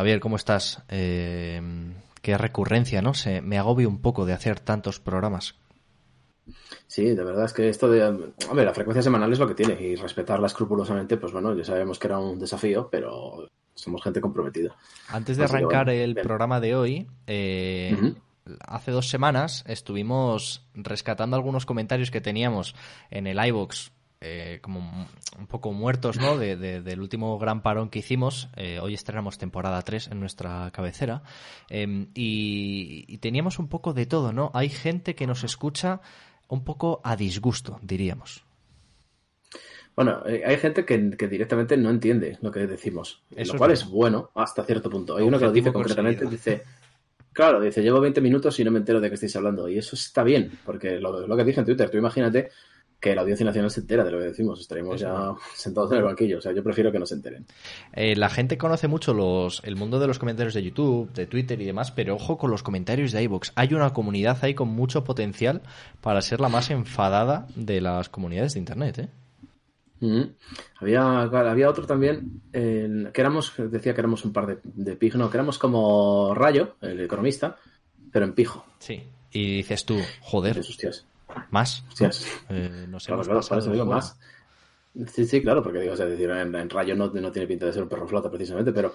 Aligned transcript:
Javier, 0.00 0.20
¿cómo 0.20 0.36
estás? 0.36 0.82
Eh, 0.88 1.60
qué 2.22 2.38
recurrencia, 2.38 3.02
¿no? 3.02 3.12
Se, 3.12 3.42
me 3.42 3.58
agobio 3.58 3.86
un 3.86 4.00
poco 4.00 4.24
de 4.24 4.32
hacer 4.32 4.58
tantos 4.58 4.98
programas. 4.98 5.56
Sí, 6.86 7.04
de 7.04 7.22
verdad 7.22 7.44
es 7.44 7.52
que 7.52 7.68
esto 7.68 7.86
de... 7.90 8.02
Hombre, 8.48 8.64
la 8.64 8.72
frecuencia 8.72 9.02
semanal 9.02 9.30
es 9.30 9.38
lo 9.38 9.46
que 9.46 9.52
tiene 9.52 9.78
y 9.78 9.96
respetarla 9.96 10.46
escrupulosamente, 10.46 11.18
pues 11.18 11.34
bueno, 11.34 11.54
ya 11.54 11.64
sabemos 11.64 11.98
que 11.98 12.06
era 12.06 12.18
un 12.18 12.38
desafío, 12.38 12.88
pero 12.90 13.50
somos 13.74 14.02
gente 14.02 14.22
comprometida. 14.22 14.74
Antes 15.08 15.36
de 15.36 15.44
arrancar 15.44 15.90
el 15.90 16.14
programa 16.14 16.60
de 16.60 16.74
hoy, 16.74 17.06
eh, 17.26 18.14
hace 18.66 18.92
dos 18.92 19.10
semanas 19.10 19.64
estuvimos 19.66 20.66
rescatando 20.72 21.36
algunos 21.36 21.66
comentarios 21.66 22.10
que 22.10 22.22
teníamos 22.22 22.74
en 23.10 23.26
el 23.26 23.38
iBox 23.48 23.92
eh, 24.22 24.58
como 24.60 24.80
un 25.38 25.46
poco 25.46 25.72
muertos, 25.72 26.18
¿no? 26.18 26.36
De, 26.36 26.54
del 26.56 27.00
último 27.00 27.38
gran 27.38 27.62
parón 27.62 27.88
que 27.88 28.00
hicimos. 28.00 28.50
Eh, 28.54 28.78
hoy 28.78 28.92
estrenamos 28.92 29.38
temporada 29.38 29.80
3 29.80 30.08
en 30.08 30.20
nuestra 30.20 30.70
cabecera. 30.72 31.22
Em, 31.70 32.08
y, 32.12 33.16
teníamos 33.18 33.58
un 33.58 33.68
poco 33.68 33.94
de 33.94 34.04
todo, 34.04 34.34
¿no? 34.34 34.50
Hay 34.52 34.68
gente 34.68 35.14
que 35.14 35.26
nos 35.26 35.42
escucha 35.42 36.02
un 36.48 36.64
poco 36.64 37.00
a 37.02 37.16
disgusto, 37.16 37.78
diríamos. 37.80 38.44
Bueno, 39.96 40.22
eh, 40.26 40.42
hay 40.44 40.58
gente 40.58 40.84
que, 40.84 40.98
directamente 40.98 41.78
no 41.78 41.88
entiende 41.88 42.36
lo 42.42 42.50
que 42.50 42.66
decimos, 42.66 43.22
lo 43.30 43.54
cual 43.54 43.70
es 43.70 43.88
bueno 43.88 44.32
hasta 44.34 44.64
cierto 44.64 44.90
punto. 44.90 45.16
Hay 45.16 45.24
uno 45.24 45.38
que 45.38 45.46
lo 45.46 45.52
dice 45.52 45.72
concretamente, 45.72 46.26
dice, 46.26 46.62
claro, 47.32 47.58
dice, 47.58 47.82
llevo 47.82 48.00
20 48.00 48.20
minutos 48.20 48.60
y 48.60 48.64
no 48.64 48.70
me 48.70 48.80
entero 48.80 49.00
de 49.00 49.08
qué 49.08 49.14
estáis 49.14 49.36
hablando. 49.36 49.66
Y 49.66 49.78
eso 49.78 49.96
está 49.96 50.22
bien, 50.22 50.58
porque 50.66 51.00
lo, 51.00 51.26
lo 51.26 51.36
que 51.38 51.44
dije 51.44 51.60
en 51.60 51.66
Twitter, 51.66 51.88
tú 51.88 51.96
imagínate 51.96 52.50
que 53.00 53.14
la 53.14 53.22
audiencia 53.22 53.46
nacional 53.46 53.70
se 53.70 53.80
entera 53.80 54.04
de 54.04 54.10
lo 54.10 54.18
que 54.18 54.26
decimos. 54.26 54.60
Estaremos 54.60 55.00
ya 55.00 55.32
sentados 55.54 55.90
en 55.92 55.98
el 55.98 56.04
banquillo. 56.04 56.38
O 56.38 56.40
sea, 56.40 56.52
yo 56.52 56.62
prefiero 56.62 56.92
que 56.92 56.98
no 56.98 57.06
se 57.06 57.14
enteren. 57.14 57.46
Eh, 57.94 58.14
la 58.14 58.28
gente 58.28 58.58
conoce 58.58 58.88
mucho 58.88 59.14
los, 59.14 59.62
el 59.64 59.76
mundo 59.76 59.98
de 59.98 60.06
los 60.06 60.18
comentarios 60.18 60.54
de 60.54 60.62
YouTube, 60.62 61.12
de 61.12 61.26
Twitter 61.26 61.60
y 61.60 61.64
demás, 61.64 61.90
pero 61.90 62.14
ojo 62.14 62.36
con 62.38 62.50
los 62.50 62.62
comentarios 62.62 63.12
de 63.12 63.22
iVoox. 63.22 63.52
Hay 63.54 63.74
una 63.74 63.92
comunidad 63.92 64.38
ahí 64.42 64.54
con 64.54 64.68
mucho 64.68 65.02
potencial 65.04 65.62
para 66.00 66.20
ser 66.22 66.40
la 66.40 66.48
más 66.48 66.70
enfadada 66.70 67.46
de 67.56 67.80
las 67.80 68.08
comunidades 68.08 68.54
de 68.54 68.60
Internet, 68.60 68.98
¿eh? 68.98 69.08
había, 70.80 71.20
había 71.20 71.68
otro 71.68 71.86
también 71.86 72.40
que 72.52 73.20
éramos, 73.20 73.52
decía 73.58 73.92
que 73.92 74.00
éramos 74.00 74.24
un 74.24 74.32
par 74.32 74.46
de, 74.46 74.58
de 74.64 74.96
pijos, 74.96 75.18
no, 75.18 75.28
que 75.28 75.36
éramos 75.36 75.58
como 75.58 76.34
Rayo, 76.34 76.76
el 76.80 77.00
economista, 77.00 77.58
pero 78.10 78.24
en 78.24 78.32
pijo. 78.32 78.64
Sí. 78.78 79.02
Y 79.32 79.56
dices 79.58 79.84
tú, 79.84 79.98
joder. 80.20 80.58
Hostias. 80.58 81.06
Más. 81.50 81.84
Eh, 82.48 82.86
no 82.88 83.00
sé, 83.00 83.12
más. 83.84 84.18
Sí, 85.06 85.24
sí, 85.24 85.40
claro, 85.40 85.62
porque 85.62 85.78
digo, 85.78 85.94
decir, 85.94 86.30
en, 86.30 86.68
Rayo 86.68 86.96
no, 86.96 87.08
no, 87.08 87.30
tiene 87.30 87.46
pinta 87.46 87.66
de 87.66 87.72
ser 87.72 87.82
un 87.82 87.88
perro 87.88 88.08
flota 88.08 88.28
precisamente, 88.28 88.72
pero, 88.72 88.92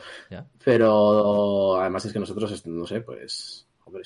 pero 0.64 1.80
además 1.80 2.06
es 2.06 2.12
que 2.12 2.20
nosotros, 2.20 2.66
no 2.68 2.86
sé, 2.86 3.00
pues, 3.00 3.66
hombre, 3.86 4.04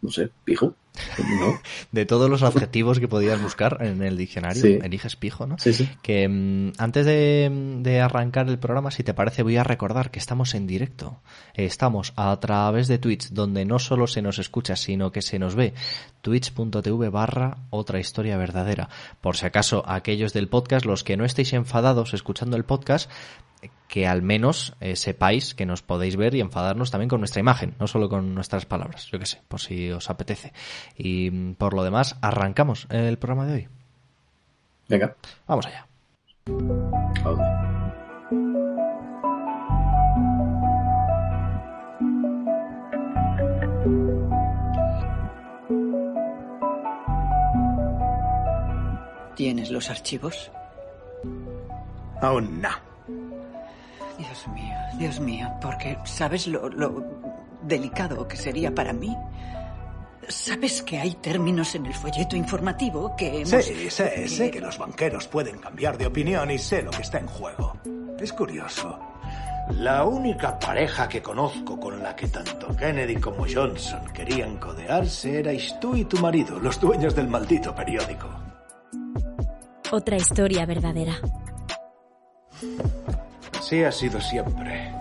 no 0.00 0.10
sé, 0.10 0.30
pijo. 0.44 0.74
de 1.92 2.06
todos 2.06 2.30
los 2.30 2.42
adjetivos 2.42 3.00
que 3.00 3.08
podías 3.08 3.40
buscar 3.40 3.78
en 3.80 4.02
el 4.02 4.16
diccionario, 4.16 4.82
eliges 4.82 5.16
pijo, 5.16 5.46
¿no? 5.46 5.58
Sí, 5.58 5.72
sí. 5.72 5.88
Que 6.02 6.28
mm, 6.28 6.72
antes 6.78 7.06
de, 7.06 8.00
arrancar 8.02 8.48
el 8.48 8.58
programa, 8.58 8.90
si 8.90 9.02
te 9.02 9.14
parece, 9.14 9.42
voy 9.42 9.56
a 9.56 9.64
recordar 9.64 10.10
que 10.10 10.18
estamos 10.18 10.54
en 10.54 10.66
directo. 10.66 11.20
estamos 11.54 12.12
a 12.16 12.38
través 12.40 12.88
de 12.88 12.98
Twitch, 12.98 13.30
donde 13.30 13.64
no 13.64 13.78
solo 13.78 14.06
se 14.06 14.22
nos 14.22 14.38
escucha, 14.38 14.76
sino 14.76 15.12
que 15.12 15.22
se 15.22 15.38
nos 15.38 15.54
ve. 15.54 15.74
Twitch.tv 16.22 17.08
barra 17.08 17.58
otra 17.70 18.00
historia 18.00 18.36
verdadera. 18.36 18.88
Por 19.20 19.36
si 19.36 19.46
acaso, 19.46 19.84
aquellos 19.86 20.32
del 20.32 20.48
podcast, 20.48 20.84
los 20.84 21.04
que 21.04 21.16
no 21.16 21.24
estéis 21.24 21.52
enfadados 21.52 22.14
escuchando 22.14 22.56
el 22.56 22.64
podcast, 22.64 23.10
que 23.88 24.06
al 24.06 24.22
menos 24.22 24.74
eh, 24.80 24.96
sepáis 24.96 25.54
que 25.54 25.66
nos 25.66 25.82
podéis 25.82 26.16
ver 26.16 26.34
y 26.34 26.40
enfadarnos 26.40 26.90
también 26.90 27.08
con 27.08 27.20
nuestra 27.20 27.40
imagen, 27.40 27.74
no 27.78 27.86
solo 27.86 28.08
con 28.08 28.34
nuestras 28.34 28.66
palabras, 28.66 29.06
yo 29.06 29.18
que 29.18 29.26
sé, 29.26 29.40
por 29.48 29.60
si 29.60 29.90
os 29.90 30.10
apetece. 30.10 30.52
Y 30.96 31.52
por 31.54 31.74
lo 31.74 31.84
demás, 31.84 32.16
arrancamos 32.20 32.86
el 32.90 33.18
programa 33.18 33.46
de 33.46 33.54
hoy. 33.54 33.68
Venga. 34.88 35.16
Vamos 35.46 35.66
allá. 35.66 35.86
¿Tienes 49.36 49.70
los 49.70 49.90
archivos? 49.90 50.50
Aún 52.22 52.62
no. 52.62 52.70
Dios 54.18 54.48
mío, 54.48 54.74
Dios 54.98 55.20
mío, 55.20 55.52
porque 55.60 55.98
¿sabes 56.04 56.46
lo, 56.46 56.70
delicado 57.62 58.26
que 58.26 58.36
sería 58.36 58.74
para 58.74 58.94
mí? 58.94 59.14
¿Sabes 60.28 60.82
que 60.82 60.98
hay 60.98 61.14
términos 61.14 61.74
en 61.74 61.86
el 61.86 61.94
folleto 61.94 62.36
informativo 62.36 63.14
que 63.16 63.42
hemos... 63.42 63.64
Sí, 63.64 63.90
sé, 63.90 64.28
sé 64.28 64.50
que 64.50 64.60
los 64.60 64.78
banqueros 64.78 65.28
pueden 65.28 65.58
cambiar 65.58 65.96
de 65.96 66.06
opinión 66.06 66.50
y 66.50 66.58
sé 66.58 66.82
lo 66.82 66.90
que 66.90 67.02
está 67.02 67.18
en 67.18 67.26
juego. 67.26 67.76
Es 68.18 68.32
curioso. 68.32 68.98
La 69.70 70.04
única 70.04 70.58
pareja 70.58 71.08
que 71.08 71.20
conozco 71.20 71.78
con 71.78 72.00
la 72.02 72.14
que 72.14 72.28
tanto 72.28 72.74
Kennedy 72.76 73.16
como 73.16 73.46
Johnson 73.52 74.04
querían 74.12 74.58
codearse 74.58 75.40
erais 75.40 75.74
tú 75.80 75.96
y 75.96 76.04
tu 76.04 76.18
marido, 76.18 76.58
los 76.60 76.80
dueños 76.80 77.14
del 77.14 77.28
maldito 77.28 77.74
periódico. 77.74 78.28
Otra 79.90 80.16
historia 80.16 80.66
verdadera. 80.66 81.14
Así 83.58 83.82
ha 83.82 83.90
sido 83.90 84.20
siempre. 84.20 84.95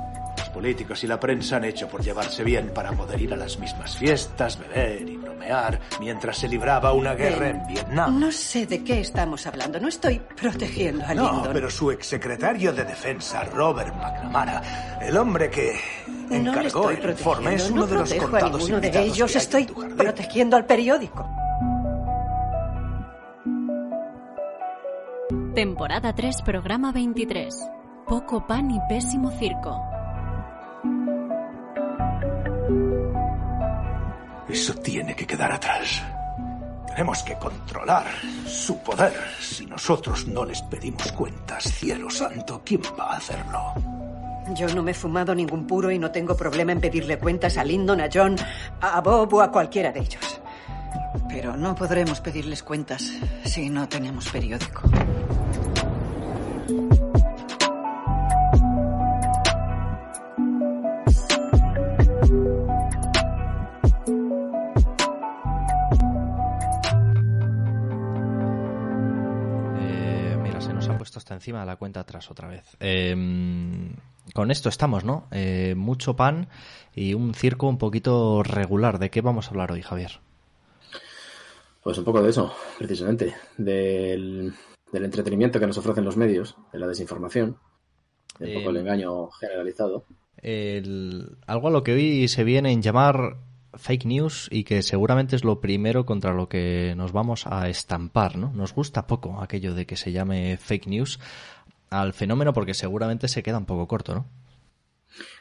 Los 0.56 0.64
políticos 0.64 1.04
y 1.04 1.08
la 1.08 1.20
prensa 1.20 1.58
han 1.58 1.66
hecho 1.66 1.90
por 1.90 2.02
llevarse 2.02 2.42
bien 2.42 2.72
para 2.74 2.94
poder 2.94 3.22
ir 3.22 3.34
a 3.34 3.36
las 3.36 3.60
mismas 3.60 3.98
fiestas, 3.98 4.58
beber 4.58 5.02
y 5.10 5.18
bromear 5.18 5.82
mientras 6.00 6.38
se 6.38 6.48
libraba 6.48 6.94
una 6.94 7.14
guerra 7.14 7.50
en 7.50 7.68
Vietnam. 7.68 8.18
No 8.18 8.32
sé 8.32 8.66
de 8.66 8.82
qué 8.82 9.02
estamos 9.02 9.46
hablando. 9.48 9.82
No 9.82 9.90
estoy 9.90 10.20
protegiendo 10.20 11.04
a 11.04 11.10
Lyndon. 11.10 11.44
No, 11.44 11.52
pero 11.52 11.70
su 11.70 11.92
exsecretario 11.92 12.72
de 12.72 12.86
defensa, 12.86 13.44
Robert 13.44 13.94
McNamara, 13.98 15.00
el 15.02 15.18
hombre 15.18 15.50
que 15.50 15.78
encargó 16.32 16.90
el 16.90 17.10
informe, 17.10 17.56
es 17.56 17.70
uno 17.70 17.86
de 17.86 17.96
los 17.96 18.14
contados 18.14 18.72
a 18.72 18.80
de 18.80 19.00
ellos. 19.02 19.36
Estoy 19.36 19.66
protegiendo 19.66 20.56
al 20.56 20.66
periódico. 20.66 21.30
Temporada 25.54 26.16
3, 26.16 26.42
programa 26.44 26.94
23. 26.94 27.54
Poco 28.08 28.48
pan 28.48 28.72
y 28.72 28.80
pésimo 28.88 29.32
circo. 29.32 29.95
Eso 34.50 34.74
tiene 34.76 35.16
que 35.16 35.26
quedar 35.26 35.52
atrás. 35.52 36.04
Tenemos 36.88 37.24
que 37.24 37.36
controlar 37.36 38.06
su 38.48 38.78
poder. 38.80 39.14
Si 39.40 39.66
nosotros 39.66 40.28
no 40.28 40.46
les 40.46 40.62
pedimos 40.62 41.12
cuentas, 41.12 41.64
cielo 41.64 42.10
santo, 42.10 42.62
¿quién 42.64 42.82
va 42.98 43.14
a 43.14 43.18
hacerlo? 43.18 43.74
Yo 44.56 44.68
no 44.74 44.84
me 44.84 44.92
he 44.92 44.94
fumado 44.94 45.34
ningún 45.34 45.66
puro 45.66 45.92
y 45.92 45.98
no 45.98 46.12
tengo 46.12 46.38
problema 46.38 46.72
en 46.72 46.80
pedirle 46.80 47.18
cuentas 47.18 47.58
a 47.58 47.64
Lyndon, 47.64 48.00
a 48.00 48.10
John, 48.14 48.36
a 48.80 49.02
Bob 49.02 49.34
o 49.34 49.42
a 49.42 49.52
cualquiera 49.52 49.92
de 49.92 50.02
ellos. 50.02 50.40
Pero 51.28 51.58
no 51.58 51.76
podremos 51.76 52.22
pedirles 52.22 52.62
cuentas 52.62 53.12
si 53.44 53.70
no 53.70 53.90
tenemos 53.90 54.30
periódico. 54.30 54.84
Encima 71.34 71.62
de 71.62 71.66
la 71.66 71.75
cuenta 71.75 72.02
atrás 72.02 72.30
otra 72.30 72.47
vez. 72.47 72.75
Em, 72.80 73.96
con 74.34 74.52
esto 74.52 74.69
estamos, 74.69 75.03
¿no? 75.03 75.28
Eh, 75.31 75.74
mucho 75.75 76.16
pan 76.16 76.47
y 76.94 77.14
un 77.14 77.34
circo 77.34 77.67
un 77.67 77.78
poquito 77.78 78.44
regular. 78.44 79.00
¿De 79.00 79.09
qué 79.09 79.22
vamos 79.22 79.47
a 79.47 79.50
hablar 79.52 79.72
hoy, 79.72 79.82
Javier? 79.82 80.20
Pues 81.84 81.97
un 81.97 82.03
poco 82.03 82.22
de 82.22 82.29
eso, 82.29 82.53
precisamente. 82.78 83.35
Del, 83.58 84.53
entretenimiento 84.94 85.59
que 85.59 85.67
nos 85.67 85.78
ofrecen 85.78 86.05
los 86.05 86.17
medios, 86.17 86.55
de 86.72 86.79
la 86.79 86.88
desinformación, 86.88 87.58
un 88.40 88.53
poco 88.53 88.70
el 88.70 88.78
engaño 88.78 89.29
generalizado. 89.32 90.05
algo 91.47 91.67
a 91.67 91.72
lo 91.72 91.84
que 91.84 91.94
hoy 91.94 92.28
se 92.28 92.44
viene 92.44 92.72
en 92.72 92.82
llamar 92.82 93.38
fake 93.78 94.06
news 94.06 94.48
y 94.52 94.64
que 94.64 94.82
seguramente 94.82 95.36
es 95.36 95.44
lo 95.44 95.62
primero 95.62 96.06
contra 96.06 96.34
lo 96.34 96.50
que 96.50 96.94
nos 96.96 97.12
vamos 97.12 97.46
a 97.48 97.70
estampar, 97.70 98.38
¿no? 98.38 98.52
Nos 98.54 98.74
gusta 98.74 99.08
poco 99.08 99.42
aquello 99.42 99.74
de 99.74 99.86
que 99.86 99.98
se 99.98 100.12
llame 100.12 100.58
fake 100.58 100.88
news 100.88 101.20
al 101.90 102.14
fenómeno 102.14 102.54
porque 102.54 102.74
seguramente 102.74 103.28
se 103.28 103.44
queda 103.44 103.58
un 103.58 103.66
poco 103.66 103.88
corto, 103.88 104.16
¿no? 104.16 104.26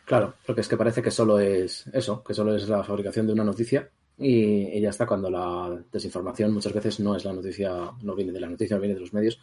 Claro, 0.04 0.34
porque 0.46 0.60
es 0.60 0.68
que 0.68 0.76
parece 0.76 1.02
que 1.02 1.10
solo 1.10 1.40
es 1.40 1.86
eso, 1.92 2.22
que 2.22 2.34
solo 2.34 2.54
es 2.54 2.68
la 2.68 2.84
fabricación 2.84 3.26
de 3.26 3.32
una 3.32 3.44
noticia 3.44 3.88
y, 4.18 4.80
ya 4.80 4.90
está 4.90 5.06
cuando 5.06 5.30
la 5.30 5.76
desinformación 5.90 6.52
muchas 6.52 6.72
veces 6.72 7.00
no 7.00 7.16
es 7.16 7.24
la 7.24 7.32
noticia, 7.32 7.90
no 8.02 8.14
viene 8.14 8.32
de 8.32 8.40
la 8.40 8.48
noticia, 8.48 8.76
no 8.76 8.82
viene 8.82 8.94
de 8.94 9.00
los 9.00 9.12
medios, 9.12 9.40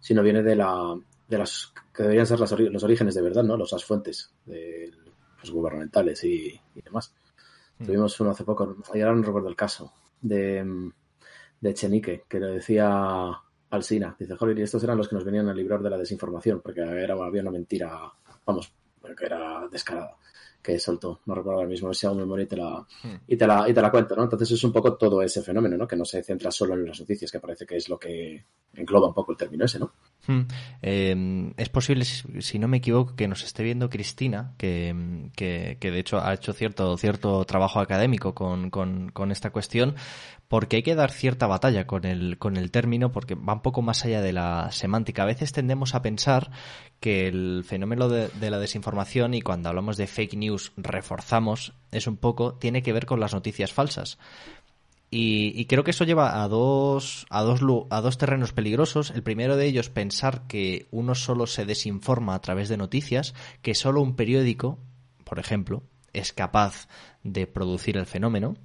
sino 0.00 0.22
viene 0.22 0.42
de 0.42 0.56
la 0.56 0.98
de 1.28 1.36
las 1.36 1.72
que 1.94 2.04
deberían 2.04 2.26
ser 2.26 2.38
los 2.40 2.82
orígenes 2.82 3.14
de 3.14 3.20
verdad, 3.20 3.42
¿no? 3.42 3.56
Las 3.56 3.84
fuentes 3.84 4.30
del 4.46 4.96
pues, 5.38 5.50
gubernamentales 5.50 6.24
y, 6.24 6.58
demás. 6.82 7.12
Mm. 7.78 7.84
Tuvimos 7.84 8.20
uno 8.20 8.30
hace 8.30 8.44
poco, 8.44 8.76
ahora 8.86 9.14
no 9.14 9.22
recuerdo 9.22 9.48
el 9.48 9.56
caso, 9.56 9.92
de, 10.20 10.90
de 11.60 11.74
Chenique, 11.74 12.24
que 12.28 12.40
le 12.40 12.46
decía 12.46 13.30
Alsina, 13.70 14.16
dice, 14.18 14.36
joder, 14.36 14.58
y 14.58 14.62
estos 14.62 14.82
eran 14.84 14.96
los 14.96 15.08
que 15.08 15.14
nos 15.14 15.24
venían 15.24 15.48
a 15.48 15.54
librar 15.54 15.82
de 15.82 15.90
la 15.90 15.98
desinformación, 15.98 16.60
porque 16.60 16.80
era, 16.80 17.14
había 17.14 17.42
una 17.42 17.50
mentira, 17.50 18.12
vamos, 18.44 18.72
que 19.16 19.26
era 19.26 19.66
descarada 19.70 20.16
que 20.68 20.78
soltó. 20.78 21.20
No 21.24 21.34
recuerdo 21.34 21.60
ahora 21.60 21.70
mismo, 21.70 21.92
si 21.94 22.06
hago 22.06 22.14
memoria 22.14 22.44
y 22.44 22.46
te, 22.46 22.56
la, 22.56 22.86
hmm. 23.02 23.16
y, 23.26 23.36
te 23.36 23.46
la, 23.46 23.68
y 23.68 23.72
te 23.72 23.80
la 23.80 23.90
cuento, 23.90 24.14
¿no? 24.14 24.24
Entonces 24.24 24.50
es 24.50 24.62
un 24.64 24.72
poco 24.72 24.96
todo 24.96 25.22
ese 25.22 25.42
fenómeno, 25.42 25.78
¿no? 25.78 25.88
Que 25.88 25.96
no 25.96 26.04
se 26.04 26.22
centra 26.22 26.50
solo 26.50 26.74
en 26.74 26.84
las 26.84 27.00
noticias, 27.00 27.32
que 27.32 27.40
parece 27.40 27.64
que 27.64 27.76
es 27.76 27.88
lo 27.88 27.98
que 27.98 28.44
engloba 28.74 29.08
un 29.08 29.14
poco 29.14 29.32
el 29.32 29.38
término 29.38 29.64
ese, 29.64 29.78
¿no? 29.78 29.92
Hmm. 30.26 30.42
Em, 30.82 31.54
es 31.56 31.70
posible, 31.70 32.04
si 32.04 32.58
no 32.58 32.68
me 32.68 32.76
equivoco, 32.76 33.16
que 33.16 33.28
nos 33.28 33.42
esté 33.44 33.62
viendo 33.62 33.88
Cristina, 33.88 34.54
que, 34.58 35.30
que, 35.34 35.78
que 35.80 35.90
de 35.90 35.98
hecho 36.00 36.20
ha 36.20 36.34
hecho 36.34 36.52
cierto, 36.52 36.96
cierto 36.98 37.44
trabajo 37.46 37.80
académico 37.80 38.34
con, 38.34 38.68
con, 38.68 39.10
con 39.10 39.32
esta 39.32 39.50
cuestión, 39.50 39.94
porque 40.48 40.76
hay 40.76 40.82
que 40.82 40.94
dar 40.94 41.12
cierta 41.12 41.46
batalla 41.46 41.86
con 41.86 42.06
el, 42.06 42.38
con 42.38 42.56
el 42.56 42.70
término, 42.70 43.12
porque 43.12 43.34
va 43.34 43.52
un 43.52 43.62
poco 43.62 43.82
más 43.82 44.04
allá 44.04 44.22
de 44.22 44.32
la 44.32 44.72
semántica. 44.72 45.22
A 45.22 45.26
veces 45.26 45.52
tendemos 45.52 45.94
a 45.94 46.00
pensar 46.00 46.50
que 47.00 47.28
el 47.28 47.64
fenómeno 47.64 48.08
de, 48.08 48.50
la 48.50 48.58
desinformación 48.58 49.34
y 49.34 49.42
cuando 49.42 49.68
hablamos 49.68 49.98
de 49.98 50.06
fake 50.06 50.34
news 50.34 50.72
reforzamos, 50.78 51.74
es 51.92 52.06
un 52.06 52.16
poco, 52.16 52.54
tiene 52.54 52.82
que 52.82 52.94
ver 52.94 53.04
con 53.04 53.20
las 53.20 53.34
noticias 53.34 53.74
falsas. 53.74 54.18
Y, 55.10 55.64
creo 55.66 55.84
que 55.84 55.92
eso 55.92 56.04
lleva 56.04 56.42
a 56.42 56.48
dos, 56.48 57.26
a, 57.30 57.42
dos, 57.42 57.60
a 57.88 58.00
dos 58.02 58.18
terrenos 58.18 58.52
peligrosos. 58.52 59.10
El 59.10 59.22
primero 59.22 59.56
de 59.56 59.66
ellos, 59.66 59.88
pensar 59.88 60.46
que 60.46 60.86
uno 60.90 61.14
solo 61.14 61.46
se 61.46 61.64
desinforma 61.64 62.34
a 62.34 62.40
través 62.40 62.68
de 62.68 62.76
noticias, 62.76 63.34
que 63.62 63.74
solo 63.74 64.02
un 64.02 64.16
periódico, 64.16 64.78
por 65.24 65.38
ejemplo, 65.38 65.82
es 66.12 66.34
capaz 66.34 66.88
de 67.22 67.46
producir 67.46 67.96
el 67.96 68.04
fenómeno. 68.04 68.56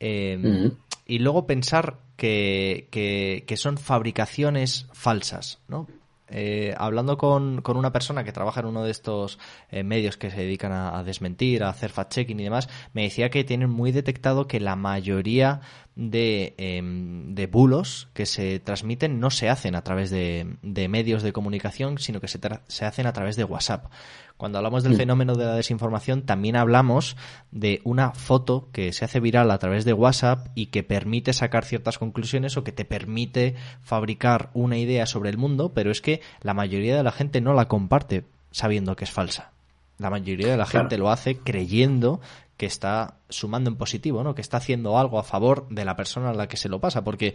Eh, 0.00 0.72
y 1.08 1.18
luego 1.18 1.46
pensar 1.46 1.96
que, 2.16 2.86
que, 2.90 3.56
son 3.56 3.78
fabricaciones 3.78 4.86
falsas, 4.92 5.58
¿no? 5.66 5.88
Eh, 6.30 6.74
hablando 6.76 7.16
con, 7.16 7.62
con, 7.62 7.78
una 7.78 7.90
persona 7.90 8.22
que 8.22 8.32
trabaja 8.32 8.60
en 8.60 8.66
uno 8.66 8.84
de 8.84 8.90
estos 8.90 9.38
eh, 9.70 9.82
medios 9.82 10.18
que 10.18 10.30
se 10.30 10.36
dedican 10.36 10.72
a, 10.72 11.02
desmentir, 11.02 11.64
a 11.64 11.70
hacer 11.70 11.90
fact-checking 11.90 12.38
y 12.38 12.44
demás, 12.44 12.68
me 12.92 13.04
decía 13.04 13.30
que 13.30 13.44
tienen 13.44 13.70
muy 13.70 13.92
detectado 13.92 14.46
que 14.46 14.60
la 14.60 14.76
mayoría 14.76 15.62
de, 15.98 16.54
em, 16.58 17.34
de 17.34 17.48
bulos 17.48 18.08
que 18.14 18.24
se 18.24 18.60
transmiten 18.60 19.18
no 19.18 19.30
se 19.30 19.48
hacen 19.48 19.74
a 19.74 19.82
través 19.82 20.10
de, 20.10 20.56
de 20.62 20.88
medios 20.88 21.24
de 21.24 21.32
comunicación, 21.32 21.98
sino 21.98 22.20
que 22.20 22.28
se, 22.28 22.38
se 22.68 22.84
hacen 22.84 23.06
a 23.08 23.12
través 23.12 23.34
de 23.34 23.42
WhatsApp. 23.42 23.86
Cuando 24.36 24.58
hablamos 24.58 24.84
del 24.84 24.94
fenómeno 24.94 25.34
de 25.34 25.44
la 25.44 25.56
desinformación, 25.56 26.22
también 26.22 26.54
hablamos 26.54 27.16
de 27.50 27.80
una 27.82 28.12
foto 28.12 28.68
que 28.70 28.92
se 28.92 29.04
hace 29.04 29.18
viral 29.18 29.50
a 29.50 29.58
través 29.58 29.84
de 29.84 29.92
WhatsApp 29.92 30.46
y 30.54 30.66
que 30.66 30.84
permite 30.84 31.32
sacar 31.32 31.64
ciertas 31.64 31.98
conclusiones 31.98 32.56
o 32.56 32.62
que 32.62 32.70
te 32.70 32.84
permite 32.84 33.56
fabricar 33.82 34.50
una 34.54 34.78
idea 34.78 35.06
sobre 35.06 35.30
el 35.30 35.36
mundo, 35.36 35.72
pero 35.74 35.90
es 35.90 36.00
que 36.00 36.20
la 36.40 36.54
mayoría 36.54 36.96
de 36.96 37.02
la 37.02 37.10
gente 37.10 37.40
no 37.40 37.52
la 37.54 37.66
comparte 37.66 38.24
sabiendo 38.52 38.94
que 38.94 39.02
es 39.02 39.10
falsa. 39.10 39.50
La 39.98 40.10
mayoría 40.10 40.46
de 40.46 40.56
la 40.56 40.66
gente 40.66 40.96
lo 40.96 41.10
hace 41.10 41.38
creyendo 41.38 42.20
que 42.58 42.66
está 42.66 43.14
sumando 43.30 43.70
en 43.70 43.76
positivo, 43.76 44.22
¿no? 44.22 44.34
Que 44.34 44.42
está 44.42 44.58
haciendo 44.58 44.98
algo 44.98 45.18
a 45.18 45.24
favor 45.24 45.66
de 45.70 45.86
la 45.86 45.96
persona 45.96 46.30
a 46.30 46.34
la 46.34 46.48
que 46.48 46.58
se 46.58 46.68
lo 46.68 46.80
pasa, 46.80 47.04
porque 47.04 47.32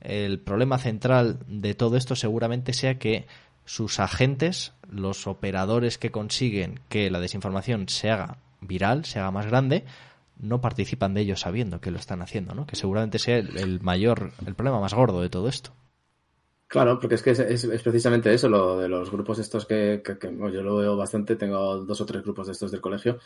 el 0.00 0.38
problema 0.38 0.78
central 0.78 1.40
de 1.48 1.74
todo 1.74 1.96
esto 1.96 2.14
seguramente 2.14 2.72
sea 2.72 2.98
que 2.98 3.26
sus 3.64 3.98
agentes, 3.98 4.74
los 4.88 5.26
operadores 5.26 5.98
que 5.98 6.10
consiguen 6.10 6.80
que 6.88 7.10
la 7.10 7.18
desinformación 7.18 7.88
se 7.88 8.10
haga 8.10 8.38
viral, 8.60 9.04
se 9.04 9.18
haga 9.18 9.30
más 9.30 9.46
grande, 9.46 9.84
no 10.38 10.60
participan 10.60 11.14
de 11.14 11.22
ello 11.22 11.36
sabiendo 11.36 11.80
que 11.80 11.90
lo 11.90 11.98
están 11.98 12.22
haciendo, 12.22 12.54
¿no? 12.54 12.66
Que 12.66 12.76
seguramente 12.76 13.18
sea 13.18 13.38
el, 13.38 13.80
mayor, 13.80 14.32
el 14.46 14.54
problema 14.54 14.80
más 14.80 14.94
gordo 14.94 15.20
de 15.20 15.30
todo 15.30 15.48
esto. 15.48 15.72
Claro, 16.66 17.00
porque 17.00 17.14
es 17.14 17.22
que 17.22 17.30
es, 17.30 17.66
precisamente 17.82 18.32
eso, 18.32 18.48
lo 18.48 18.78
de 18.78 18.88
los 18.88 19.10
grupos 19.10 19.38
estos 19.38 19.64
que, 19.64 20.02
yo 20.52 20.62
lo 20.62 20.76
veo 20.76 20.96
bastante, 20.96 21.36
tengo 21.36 21.78
dos 21.78 22.00
o 22.02 22.06
tres 22.06 22.22
grupos 22.22 22.46
de 22.46 22.52
estos 22.52 22.70
del 22.70 22.82
colegio, 22.82 23.18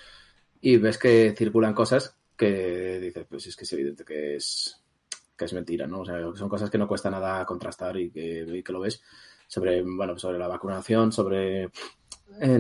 y 0.63 0.77
ves 0.79 0.97
que 0.97 1.35
circulan 1.37 1.75
cosas 1.75 2.17
que 2.37 2.99
dices, 3.01 3.27
pues 3.29 3.47
es 3.49 3.57
que 3.57 3.65
es 3.65 3.73
evidente 3.73 4.05
que 4.05 4.37
es, 4.37 4.81
que 5.37 5.45
es 5.45 5.53
mentira, 5.53 5.87
¿no? 5.87 6.01
O 6.01 6.05
sea, 6.05 6.19
son 6.35 6.49
cosas 6.49 6.71
que 6.71 6.79
no 6.79 6.89
cuesta 6.89 7.11
nada 7.11 7.45
contrastar 7.45 7.97
y 7.99 8.11
que, 8.11 8.47
y 8.49 8.63
que 8.63 8.73
lo 8.73 8.81
ves 8.81 9.03
sobre, 9.47 9.83
bueno, 9.83 10.17
sobre 10.19 10.39
la 10.39 10.49
vacunación, 10.49 11.13
sobre, 11.13 11.71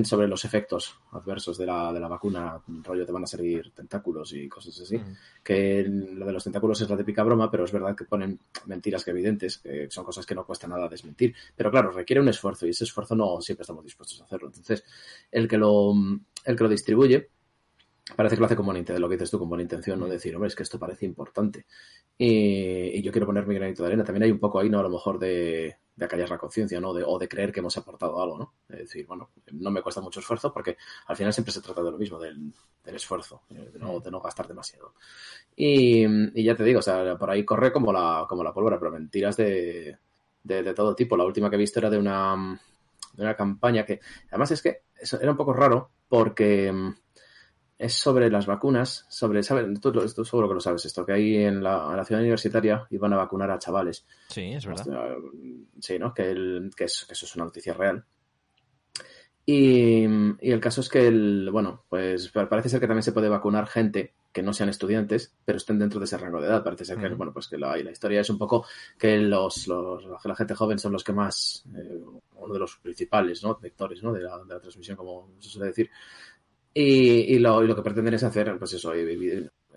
sobre 0.04 0.28
los 0.28 0.44
efectos 0.44 0.98
adversos 1.12 1.56
de 1.56 1.66
la, 1.66 1.92
de 1.92 2.00
la 2.00 2.08
vacuna, 2.08 2.60
rollo 2.82 3.06
te 3.06 3.12
van 3.12 3.22
a 3.22 3.26
salir 3.26 3.72
tentáculos 3.72 4.32
y 4.34 4.48
cosas 4.48 4.78
así. 4.80 5.00
Que 5.42 5.84
lo 5.84 6.26
de 6.26 6.32
los 6.32 6.44
tentáculos 6.44 6.80
es 6.80 6.90
la 6.90 6.96
típica 6.96 7.22
broma, 7.22 7.50
pero 7.50 7.64
es 7.64 7.72
verdad 7.72 7.96
que 7.96 8.04
ponen 8.04 8.38
mentiras 8.66 9.04
que 9.04 9.12
evidentes, 9.12 9.58
que 9.58 9.88
son 9.90 10.04
cosas 10.04 10.26
que 10.26 10.34
no 10.34 10.44
cuesta 10.44 10.66
nada 10.66 10.88
desmentir. 10.88 11.34
Pero 11.56 11.70
claro, 11.70 11.92
requiere 11.92 12.20
un 12.20 12.28
esfuerzo 12.28 12.66
y 12.66 12.70
ese 12.70 12.84
esfuerzo 12.84 13.14
no 13.14 13.40
siempre 13.40 13.62
estamos 13.62 13.84
dispuestos 13.84 14.20
a 14.20 14.24
hacerlo. 14.24 14.48
Entonces, 14.48 14.84
el 15.30 15.48
que 15.48 15.56
lo, 15.56 15.94
el 16.44 16.56
que 16.56 16.64
lo 16.64 16.68
distribuye, 16.68 17.30
parece 18.16 18.36
que 18.36 18.40
lo 18.40 18.46
hace 18.46 18.56
con 18.56 18.66
buena 18.66 18.80
intención, 18.80 19.02
lo 19.02 19.08
que 19.08 19.16
dices 19.16 19.30
tú, 19.30 19.38
con 19.38 19.48
buena 19.48 19.62
intención, 19.62 19.98
no 19.98 20.06
decir, 20.06 20.34
hombre, 20.34 20.48
es 20.48 20.56
que 20.56 20.62
esto 20.62 20.78
parece 20.78 21.06
importante. 21.06 21.66
Y, 22.18 22.98
y, 22.98 23.02
yo 23.02 23.12
quiero 23.12 23.26
poner 23.26 23.46
mi 23.46 23.54
granito 23.54 23.82
de 23.82 23.88
arena. 23.88 24.04
También 24.04 24.24
hay 24.24 24.30
un 24.30 24.38
poco 24.38 24.60
ahí, 24.60 24.68
¿no? 24.68 24.78
A 24.78 24.82
lo 24.82 24.90
mejor 24.90 25.18
de, 25.18 25.76
de 25.94 26.04
acallar 26.04 26.30
la 26.30 26.38
conciencia, 26.38 26.80
¿no? 26.80 26.94
De, 26.94 27.04
o 27.06 27.18
de 27.18 27.28
creer 27.28 27.52
que 27.52 27.60
hemos 27.60 27.76
aportado 27.76 28.22
algo, 28.22 28.38
¿no? 28.38 28.54
Es 28.68 28.80
decir, 28.80 29.06
bueno, 29.06 29.30
no 29.52 29.70
me 29.70 29.82
cuesta 29.82 30.00
mucho 30.00 30.20
esfuerzo 30.20 30.52
porque 30.52 30.76
al 31.06 31.16
final 31.16 31.32
siempre 31.32 31.52
se 31.52 31.60
trata 31.60 31.82
de 31.82 31.90
lo 31.90 31.98
mismo, 31.98 32.18
del, 32.18 32.52
esfuerzo, 32.84 33.42
de 33.48 33.78
no, 33.78 34.00
de 34.00 34.10
no, 34.10 34.20
gastar 34.20 34.48
demasiado. 34.48 34.94
Y, 35.54 36.04
y, 36.04 36.44
ya 36.44 36.54
te 36.54 36.64
digo, 36.64 36.78
o 36.78 36.82
sea, 36.82 37.16
por 37.16 37.30
ahí 37.30 37.44
corre 37.44 37.72
como 37.72 37.92
la, 37.92 38.26
como 38.28 38.42
la 38.42 38.52
pólvora, 38.52 38.78
pero 38.78 38.90
mentiras 38.90 39.36
de, 39.36 39.98
de, 40.42 40.74
todo 40.74 40.94
tipo. 40.94 41.16
La 41.16 41.24
última 41.24 41.50
que 41.50 41.56
he 41.56 41.58
visto 41.58 41.78
era 41.78 41.90
de 41.90 41.98
una, 41.98 42.58
de 43.12 43.22
una 43.22 43.36
campaña 43.36 43.84
que, 43.84 44.00
además 44.28 44.50
es 44.50 44.62
que 44.62 44.82
eso 44.96 45.20
era 45.20 45.30
un 45.30 45.36
poco 45.36 45.52
raro 45.52 45.90
porque 46.08 46.72
es 47.78 47.94
sobre 47.94 48.30
las 48.30 48.46
vacunas, 48.46 49.06
sobre, 49.08 49.42
¿sabes? 49.42 49.80
Tú, 49.80 49.92
tú, 49.92 50.24
seguro 50.24 50.48
que 50.48 50.54
lo 50.54 50.60
sabes 50.60 50.84
esto, 50.84 51.04
que 51.04 51.12
ahí 51.12 51.36
en 51.36 51.62
la, 51.62 52.04
ciudad 52.04 52.22
universitaria 52.22 52.86
iban 52.90 53.12
a 53.12 53.16
vacunar 53.16 53.50
a 53.50 53.58
chavales. 53.58 54.06
Sí, 54.28 54.52
es 54.52 54.66
verdad. 54.66 55.16
Sí, 55.80 55.98
¿no? 55.98 56.14
Que, 56.14 56.30
el, 56.30 56.70
que, 56.76 56.84
eso 56.84 57.06
es 57.10 57.36
una 57.36 57.46
noticia 57.46 57.74
real. 57.74 58.04
Y, 59.44 60.04
y, 60.40 60.52
el 60.52 60.60
caso 60.60 60.80
es 60.80 60.88
que, 60.88 61.06
el, 61.08 61.48
bueno, 61.50 61.84
pues 61.88 62.30
parece 62.30 62.68
ser 62.68 62.78
que 62.78 62.86
también 62.86 63.02
se 63.02 63.12
puede 63.12 63.28
vacunar 63.28 63.66
gente 63.66 64.14
que 64.32 64.42
no 64.42 64.52
sean 64.52 64.70
estudiantes, 64.70 65.34
pero 65.44 65.58
estén 65.58 65.78
dentro 65.78 66.00
de 66.00 66.06
ese 66.06 66.16
rango 66.16 66.40
de 66.40 66.46
edad. 66.46 66.64
Parece 66.64 66.84
ser 66.84 66.98
que, 66.98 67.08
bueno, 67.08 67.32
pues 67.32 67.48
que 67.48 67.58
la, 67.58 67.76
la, 67.76 67.90
historia 67.90 68.20
es 68.20 68.30
un 68.30 68.38
poco 68.38 68.66
que 68.98 69.18
los, 69.18 69.66
los, 69.66 70.04
la 70.24 70.34
gente 70.34 70.54
joven 70.54 70.78
son 70.78 70.92
los 70.92 71.04
que 71.04 71.12
más, 71.12 71.64
eh, 71.76 72.00
uno 72.36 72.54
de 72.54 72.60
los 72.60 72.76
principales, 72.76 73.42
¿no? 73.42 73.58
Vectores, 73.60 74.02
¿no? 74.02 74.12
De 74.12 74.22
la, 74.22 74.38
de 74.38 74.54
la 74.54 74.60
transmisión, 74.60 74.96
como 74.96 75.32
se 75.38 75.50
suele 75.50 75.68
decir. 75.68 75.90
Y, 76.74 77.34
y, 77.34 77.38
lo, 77.38 77.62
y, 77.62 77.66
lo, 77.66 77.76
que 77.76 77.82
pretenden 77.82 78.14
es 78.14 78.22
hacer, 78.22 78.58
pues 78.58 78.72
eso, 78.72 78.92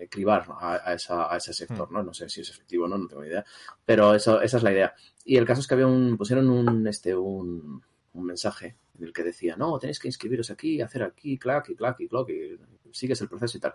cribar 0.10 0.48
a, 0.60 0.94
esa, 0.94 1.34
a 1.34 1.38
ese 1.38 1.54
sector, 1.54 1.92
¿no? 1.92 2.04
No 2.04 2.14
sé 2.14 2.30
si 2.30 2.42
es 2.42 2.50
efectivo 2.50 2.86
o 2.86 2.88
no, 2.88 2.98
no 2.98 3.08
tengo 3.08 3.25
idea. 3.25 3.44
Pero 3.86 4.16
eso, 4.16 4.42
esa 4.42 4.58
es 4.58 4.64
la 4.64 4.72
idea. 4.72 4.94
Y 5.25 5.38
el 5.38 5.46
caso 5.46 5.62
es 5.62 5.68
que 5.68 5.74
había 5.74 5.88
un, 5.88 6.18
pusieron 6.18 6.50
un, 6.50 6.88
este, 6.88 7.16
un, 7.16 7.82
un 8.14 8.25
mensaje 8.25 8.78
en 8.98 9.06
el 9.06 9.14
que 9.14 9.24
decía, 9.24 9.56
no, 9.58 9.78
tenéis 9.78 10.00
que 10.00 10.08
inscribiros 10.08 10.50
aquí, 10.52 10.82
hacer 10.82 11.04
aquí, 11.04 11.38
clac, 11.38 11.70
y 11.70 11.75
clac, 11.75 12.00
y 12.00 12.08
clac, 12.08 12.30
y 12.30 12.58
sigues 12.92 13.20
el 13.22 13.28
proceso 13.28 13.58
y 13.58 13.62
tal. 13.62 13.74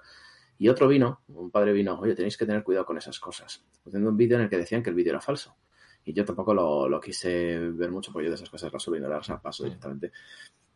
Y 0.58 0.68
otro 0.68 0.88
vino, 0.88 1.22
un 1.28 1.50
padre 1.50 1.72
vino, 1.72 1.98
oye, 1.98 2.14
tenéis 2.14 2.36
que 2.36 2.46
tener 2.46 2.62
cuidado 2.62 2.86
con 2.86 2.98
esas 2.98 3.18
cosas. 3.18 3.64
Poniendo 3.82 4.10
un 4.10 4.16
vídeo 4.16 4.36
en 4.36 4.44
el 4.44 4.50
que 4.50 4.58
decían 4.58 4.82
que 4.82 4.90
el 4.90 4.96
vídeo 4.96 5.12
era 5.12 5.20
falso. 5.20 5.56
Y 6.04 6.12
yo 6.12 6.24
tampoco 6.24 6.54
lo, 6.54 6.88
lo 6.88 7.00
quise 7.00 7.58
ver 7.58 7.90
mucho, 7.90 8.12
porque 8.12 8.26
yo 8.26 8.30
de 8.30 8.36
esas 8.36 8.50
cosas 8.50 8.72
las 8.72 8.82
suelo 8.82 8.96
ignorar, 8.96 9.20
o 9.20 9.24
sea, 9.24 9.40
paso 9.40 9.64
directamente. 9.64 10.12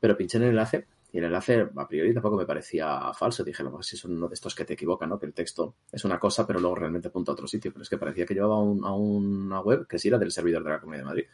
Pero 0.01 0.17
pinché 0.17 0.39
en 0.39 0.45
el 0.45 0.51
enlace 0.51 0.87
y 1.14 1.18
el 1.18 1.26
enlace 1.26 1.68
a 1.76 1.87
priori 1.87 2.12
tampoco 2.12 2.37
me 2.37 2.44
parecía 2.44 3.12
falso. 3.14 3.44
Dije, 3.44 3.62
no, 3.62 3.80
si 3.85 3.97
son 3.97 4.16
uno 4.16 4.26
de 4.26 4.35
estos 4.35 4.52
que 4.52 4.64
te 4.64 4.73
equivocan, 4.73 5.09
¿no? 5.09 5.16
Que 5.16 5.26
el 5.26 5.33
texto 5.33 5.76
es 5.92 6.04
una 6.04 6.18
cosa, 6.18 6.44
pero 6.44 6.59
luego 6.59 6.75
realmente 6.75 7.06
apunta 7.06 7.30
a 7.30 7.35
otro 7.35 7.47
sitio. 7.47 7.73
Pero 7.73 7.85
es 7.85 7.88
que 7.88 7.99
parecía 7.99 8.26
que 8.26 8.35
llevaba 8.35 8.56
a 8.56 8.94
una 8.94 9.61
web 9.61 9.87
que 9.87 9.97
sí 9.97 10.09
era 10.09 10.18
del 10.18 10.33
servidor 10.33 10.64
de 10.64 10.71
la 10.71 10.80
Comunidad 10.80 11.04
de 11.04 11.09
Madrid. 11.09 11.25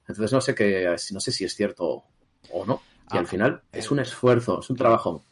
Entonces 0.00 0.32
no 0.34 0.40
sé 0.42 0.54
que, 0.54 0.94
no 1.12 1.20
sé 1.20 1.32
si 1.32 1.46
es 1.46 1.54
cierto 1.54 2.04
o 2.50 2.66
no. 2.66 2.82
Y 3.10 3.16
al 3.16 3.24
ah, 3.24 3.26
final 3.26 3.62
es 3.72 3.90
un 3.90 4.00
esfuerzo, 4.00 4.60
es 4.60 4.68
un 4.68 4.76
trabajo. 4.76 5.24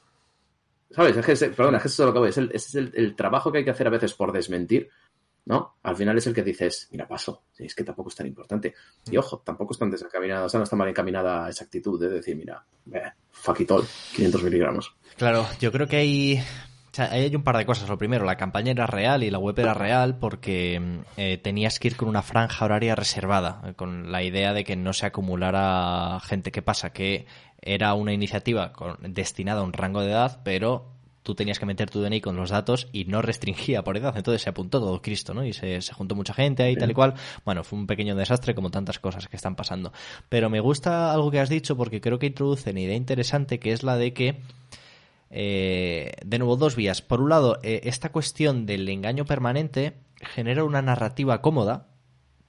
¿Sabes? 0.90 1.18
Es 1.18 1.38
que, 1.38 1.48
perdona, 1.50 1.76
es 1.76 1.82
que 1.82 1.88
eso 1.88 2.02
es 2.04 2.06
lo 2.06 2.12
que 2.14 2.18
voy. 2.20 2.28
Es, 2.30 2.38
el, 2.38 2.50
es 2.54 2.74
el, 2.74 3.14
trabajo 3.14 3.52
que 3.52 3.58
hay 3.58 3.64
que 3.64 3.70
hacer 3.70 3.86
a 3.86 3.90
veces 3.90 4.14
por 4.14 4.32
desmentir 4.32 4.88
¿no? 5.50 5.78
Al 5.82 5.96
final 5.96 6.16
es 6.16 6.28
el 6.28 6.32
que 6.32 6.44
dices, 6.44 6.86
mira, 6.92 7.08
paso, 7.08 7.42
es 7.58 7.74
que 7.74 7.82
tampoco 7.82 8.08
es 8.08 8.14
tan 8.14 8.28
importante. 8.28 8.72
Y 9.10 9.16
ojo, 9.16 9.42
tampoco 9.44 9.72
es 9.72 9.80
tan 9.80 9.90
desencaminada, 9.90 10.44
o 10.44 10.48
sea, 10.48 10.58
no 10.58 10.64
está 10.64 10.76
mal 10.76 10.88
encaminada 10.88 11.48
esa 11.48 11.64
actitud 11.64 12.00
de 12.00 12.08
decir, 12.08 12.36
mira, 12.36 12.64
eh, 12.92 13.10
fuck 13.32 13.58
it 13.58 13.70
all, 13.72 13.84
500 14.14 14.44
miligramos. 14.44 14.94
Claro, 15.16 15.44
yo 15.58 15.72
creo 15.72 15.88
que 15.88 15.96
hay, 15.96 16.40
hay 16.98 17.34
un 17.34 17.42
par 17.42 17.56
de 17.56 17.66
cosas. 17.66 17.88
Lo 17.88 17.98
primero, 17.98 18.24
la 18.24 18.36
campaña 18.36 18.70
era 18.70 18.86
real 18.86 19.24
y 19.24 19.30
la 19.30 19.38
web 19.38 19.58
era 19.58 19.74
real 19.74 20.18
porque 20.20 21.02
eh, 21.16 21.38
tenías 21.38 21.80
que 21.80 21.88
ir 21.88 21.96
con 21.96 22.08
una 22.08 22.22
franja 22.22 22.64
horaria 22.64 22.94
reservada, 22.94 23.60
eh, 23.66 23.74
con 23.74 24.12
la 24.12 24.22
idea 24.22 24.52
de 24.52 24.62
que 24.62 24.76
no 24.76 24.92
se 24.92 25.06
acumulara 25.06 26.20
gente. 26.20 26.52
¿Qué 26.52 26.62
pasa? 26.62 26.92
Que 26.92 27.26
era 27.60 27.92
una 27.94 28.12
iniciativa 28.12 28.72
destinada 29.00 29.62
a 29.62 29.64
un 29.64 29.72
rango 29.72 30.00
de 30.00 30.12
edad, 30.12 30.42
pero 30.44 30.99
tú 31.22 31.34
tenías 31.34 31.58
que 31.58 31.66
meter 31.66 31.90
tu 31.90 32.00
DNI 32.00 32.20
con 32.20 32.36
los 32.36 32.50
datos 32.50 32.88
y 32.92 33.04
no 33.04 33.22
restringía 33.22 33.82
por 33.82 33.96
edad. 33.96 34.16
Entonces 34.16 34.42
se 34.42 34.50
apuntó 34.50 34.80
todo 34.80 35.02
Cristo, 35.02 35.34
¿no? 35.34 35.44
Y 35.44 35.52
se, 35.52 35.80
juntó 35.92 36.14
mucha 36.14 36.34
gente 36.34 36.62
ahí, 36.62 36.76
tal 36.76 36.90
y 36.90 36.94
cual. 36.94 37.14
Bueno, 37.44 37.64
fue 37.64 37.78
un 37.78 37.86
pequeño 37.86 38.14
desastre 38.16 38.54
como 38.54 38.70
tantas 38.70 38.98
cosas 38.98 39.28
que 39.28 39.36
están 39.36 39.56
pasando. 39.56 39.92
Pero 40.28 40.50
me 40.50 40.60
gusta 40.60 41.12
algo 41.12 41.30
que 41.30 41.40
has 41.40 41.48
dicho 41.48 41.76
porque 41.76 42.00
creo 42.00 42.18
que 42.18 42.26
introduce 42.26 42.70
una 42.70 42.80
idea 42.80 42.96
interesante 42.96 43.58
que 43.58 43.72
es 43.72 43.82
la 43.82 43.96
de 43.96 44.12
que 44.12 44.40
eh, 45.30 46.12
de 46.24 46.38
nuevo, 46.38 46.56
dos 46.56 46.76
vías. 46.76 47.02
Por 47.02 47.20
un 47.20 47.30
lado, 47.30 47.58
eh, 47.62 47.82
esta 47.84 48.10
cuestión 48.10 48.66
del 48.66 48.88
engaño 48.88 49.24
permanente 49.24 49.94
genera 50.20 50.64
una 50.64 50.82
narrativa 50.82 51.40
cómoda, 51.40 51.86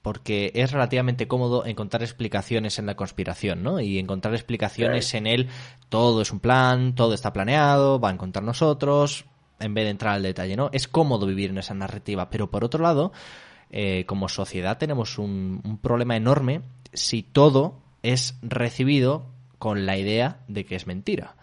porque 0.02 0.50
es 0.54 0.72
relativamente 0.72 1.28
cómodo 1.28 1.64
encontrar 1.64 2.02
explicaciones 2.02 2.78
en 2.78 2.86
la 2.86 2.96
conspiración, 2.96 3.62
¿no? 3.62 3.80
Y 3.80 3.98
encontrar 3.98 4.34
explicaciones 4.34 5.14
en 5.14 5.26
él, 5.26 5.48
todo 5.88 6.22
es 6.22 6.32
un 6.32 6.40
plan, 6.40 6.94
todo 6.94 7.14
está 7.14 7.32
planeado, 7.32 8.00
va 8.00 8.10
a 8.10 8.12
encontrar 8.12 8.44
nosotros, 8.44 9.24
en 9.60 9.74
vez 9.74 9.84
de 9.84 9.90
entrar 9.90 10.14
al 10.14 10.22
detalle, 10.22 10.56
¿no? 10.56 10.70
Es 10.72 10.88
cómodo 10.88 11.26
vivir 11.26 11.50
en 11.50 11.58
esa 11.58 11.74
narrativa, 11.74 12.30
pero 12.30 12.50
por 12.50 12.64
otro 12.64 12.82
lado, 12.82 13.12
eh, 13.70 14.04
como 14.06 14.28
sociedad 14.28 14.76
tenemos 14.76 15.18
un 15.18 15.78
problema 15.80 16.16
enorme 16.16 16.62
si 16.92 17.22
todo 17.22 17.80
es 18.02 18.36
recibido 18.42 19.26
con 19.58 19.86
la 19.86 19.96
idea 19.96 20.40
de 20.48 20.66
que 20.66 20.74
es 20.74 20.86
mentira 20.86 21.36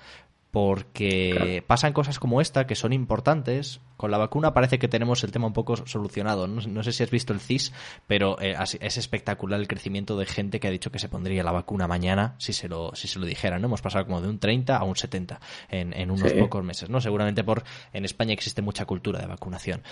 porque 0.51 1.63
pasan 1.68 1.94
cosas 1.94 2.20
como 2.20 2.41
esta 2.41 2.65
que 2.65 2.75
son 2.75 2.91
importantes. 2.91 3.82
Con 3.98 4.12
la 4.12 4.18
vacuna 4.18 4.53
parece 4.53 4.79
que 4.79 4.88
tenemos 4.88 5.24
el 5.24 5.32
tema 5.32 5.46
un 5.46 5.53
poco 5.53 5.75
solucionado. 5.86 6.48
No, 6.48 6.84
sé 6.84 6.91
si 6.91 7.03
has 7.03 7.12
visto 7.12 7.34
el 7.34 7.39
CIS, 7.39 7.72
pero 8.08 8.39
eh, 8.41 8.56
es 8.79 8.98
espectacular 8.98 9.60
el 9.60 9.68
crecimiento 9.68 10.18
de 10.18 10.25
gente 10.25 10.60
que 10.60 10.68
ha 10.68 10.72
dicho 10.72 10.91
que 10.91 11.00
se 11.00 11.10
pondría 11.10 11.44
la 11.44 11.51
vacuna 11.51 11.88
mañana 11.88 12.36
si 12.39 12.53
se 12.53 12.68
lo, 12.68 12.96
si 12.96 13.08
se 13.08 13.20
lo 13.20 13.25
dijeran. 13.25 13.62
¿no? 13.62 13.68
Hemos 13.68 13.82
pasado 13.82 14.06
como 14.06 14.22
de 14.22 14.29
un 14.29 14.39
30 14.39 14.75
a 14.75 14.84
un 14.84 14.96
70 14.96 15.39
en, 15.70 15.94
en 15.94 16.10
unos 16.10 16.34
pocos 16.34 16.63
meses. 16.63 16.89
¿no? 16.89 17.00
Seguramente 17.00 17.44
por 17.44 17.63
en 17.94 18.06
España 18.06 18.34
existe 18.34 18.62
mucha 18.62 18.86
cultura 18.86 19.20
de 19.20 19.27
vacunación. 19.27 19.84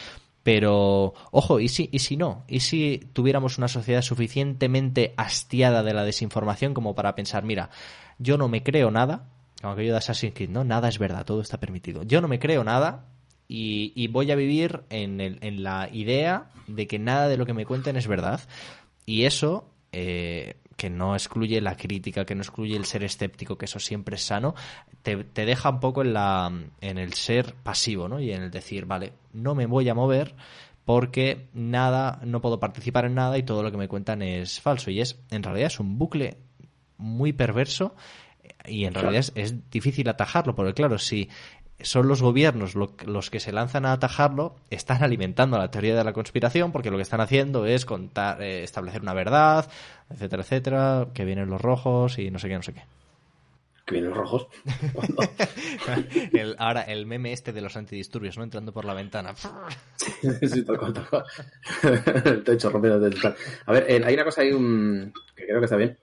Pero, 0.42 1.14
ojo, 1.32 1.60
¿y 1.60 1.68
si, 1.68 1.90
¿y 1.92 2.00
si 2.00 2.16
no? 2.16 2.46
¿Y 2.48 2.62
si 2.62 3.10
tuviéramos 3.12 3.58
una 3.58 3.68
sociedad 3.68 4.02
suficientemente 4.02 5.14
hastiada 5.18 5.84
de 5.84 5.94
la 5.94 6.06
desinformación 6.06 6.74
como 6.74 6.96
para 6.96 7.16
pensar, 7.16 7.44
mira, 7.44 7.70
yo 8.18 8.38
no 8.38 8.48
me 8.48 8.64
creo 8.64 8.90
nada, 8.90 9.28
como 9.62 9.74
aquello 9.74 9.92
de 9.92 9.98
Assassin's 9.98 10.34
Creed, 10.34 10.50
¿no? 10.50 10.64
Nada 10.64 10.88
es 10.90 11.00
verdad, 11.00 11.26
todo 11.26 11.42
está 11.42 11.60
permitido. 11.60 12.04
Yo 12.04 12.22
no 12.22 12.28
me 12.28 12.40
creo 12.40 12.64
nada 12.64 13.06
y, 13.48 14.08
voy 14.08 14.32
a 14.32 14.36
vivir 14.36 14.84
en, 14.90 15.22
el, 15.22 15.40
en, 15.42 15.64
la 15.64 15.90
idea 15.92 16.50
de 16.68 16.86
que 16.88 17.00
nada 17.00 17.28
de 17.28 17.38
lo 17.38 17.46
que 17.46 17.54
me 17.54 17.66
cuenten 17.66 17.96
es 17.96 18.08
verdad. 18.08 18.42
Y 19.06 19.24
eso, 19.24 19.70
eh, 19.92 20.58
que 20.76 20.90
no 20.90 21.16
excluye 21.16 21.60
la 21.62 21.76
crítica, 21.76 22.26
que 22.26 22.36
no 22.36 22.42
excluye 22.42 22.76
el 22.76 22.86
ser 22.86 23.04
escéptico, 23.04 23.58
que 23.58 23.66
eso 23.66 23.80
siempre 23.80 24.16
es 24.16 24.24
sano, 24.24 24.54
te, 25.02 25.24
te, 25.24 25.46
deja 25.46 25.70
un 25.70 25.80
poco 25.80 26.02
en, 26.02 26.14
la, 26.14 26.52
en 26.82 26.98
el 26.98 27.14
ser 27.14 27.56
pasivo, 27.56 28.08
¿no? 28.08 28.20
Y 28.20 28.32
en 28.32 28.44
el 28.44 28.52
decir, 28.52 28.86
vale, 28.86 29.14
no 29.34 29.56
me 29.56 29.66
voy 29.66 29.88
a 29.90 29.96
mover 29.96 30.36
porque 30.86 31.50
nada, 31.54 32.20
no 32.24 32.42
puedo 32.42 32.60
participar 32.60 33.06
en 33.06 33.16
nada 33.16 33.38
y 33.38 33.44
todo 33.44 33.64
lo 33.64 33.72
que 33.72 33.78
me 33.78 33.88
cuentan 33.88 34.22
es 34.22 34.62
falso. 34.62 34.92
Y 34.92 35.02
es, 35.02 35.20
en 35.32 35.44
realidad, 35.44 35.68
es 35.68 35.80
un 35.80 35.98
bucle 35.98 36.38
muy 36.98 37.34
perverso 37.34 37.96
y 38.68 38.86
en 38.86 38.94
realidad 38.94 39.26
es, 39.36 39.70
difícil 39.70 40.10
atajarlo, 40.10 40.56
porque 40.56 40.74
claro, 40.74 40.98
si 40.98 41.30
son 41.80 42.08
los 42.08 42.22
gobiernos 42.22 42.76
los 42.76 43.30
que 43.30 43.40
se 43.40 43.52
lanzan 43.52 43.86
a 43.86 43.94
atajarlo, 43.94 44.56
están 44.70 45.04
alimentando 45.04 45.58
la 45.58 45.72
teoría 45.72 45.96
de 45.96 46.04
la 46.04 46.14
conspiración, 46.14 46.72
porque 46.72 46.92
lo 46.92 46.98
que 46.98 47.04
están 47.04 47.22
haciendo 47.22 47.66
es 47.66 47.86
contar, 47.86 48.42
eh, 48.42 48.64
establecer 48.64 49.02
una 49.02 49.14
verdad, 49.14 49.70
etcétera, 50.10 50.44
etcétera, 50.44 51.08
que 51.14 51.26
vienen 51.26 51.50
los 51.50 51.62
rojos 51.62 52.20
y 52.20 52.32
no 52.32 52.40
sé 52.40 52.48
qué, 52.48 52.56
no 52.56 52.64
sé 52.64 52.74
qué. 52.74 52.84
Que 53.86 53.94
vienen 53.94 54.10
los 54.10 54.20
rojos. 54.20 54.48
ahora, 56.58 56.82
el 56.82 57.06
meme 57.06 57.32
este 57.32 57.54
de 57.54 57.62
los 57.62 57.78
antidisturbios, 57.78 58.38
¿no? 58.38 58.44
Entrando 58.44 58.74
por 58.74 58.84
la 58.84 58.94
ventana. 58.94 59.34
sí, 59.36 60.66
tal 60.66 60.78
cual. 60.78 60.94
el 62.26 62.44
techo 62.44 62.70
rompiendo 62.70 63.06
el 63.06 63.16
A 63.66 63.72
ver, 63.72 64.04
hay 64.04 64.14
una 64.14 64.26
cosa 64.26 64.42
ahí 64.42 64.52
un... 64.52 65.14
que 65.36 65.46
creo 65.46 65.60
que 65.60 65.66
está 65.66 65.78
bien 65.78 65.98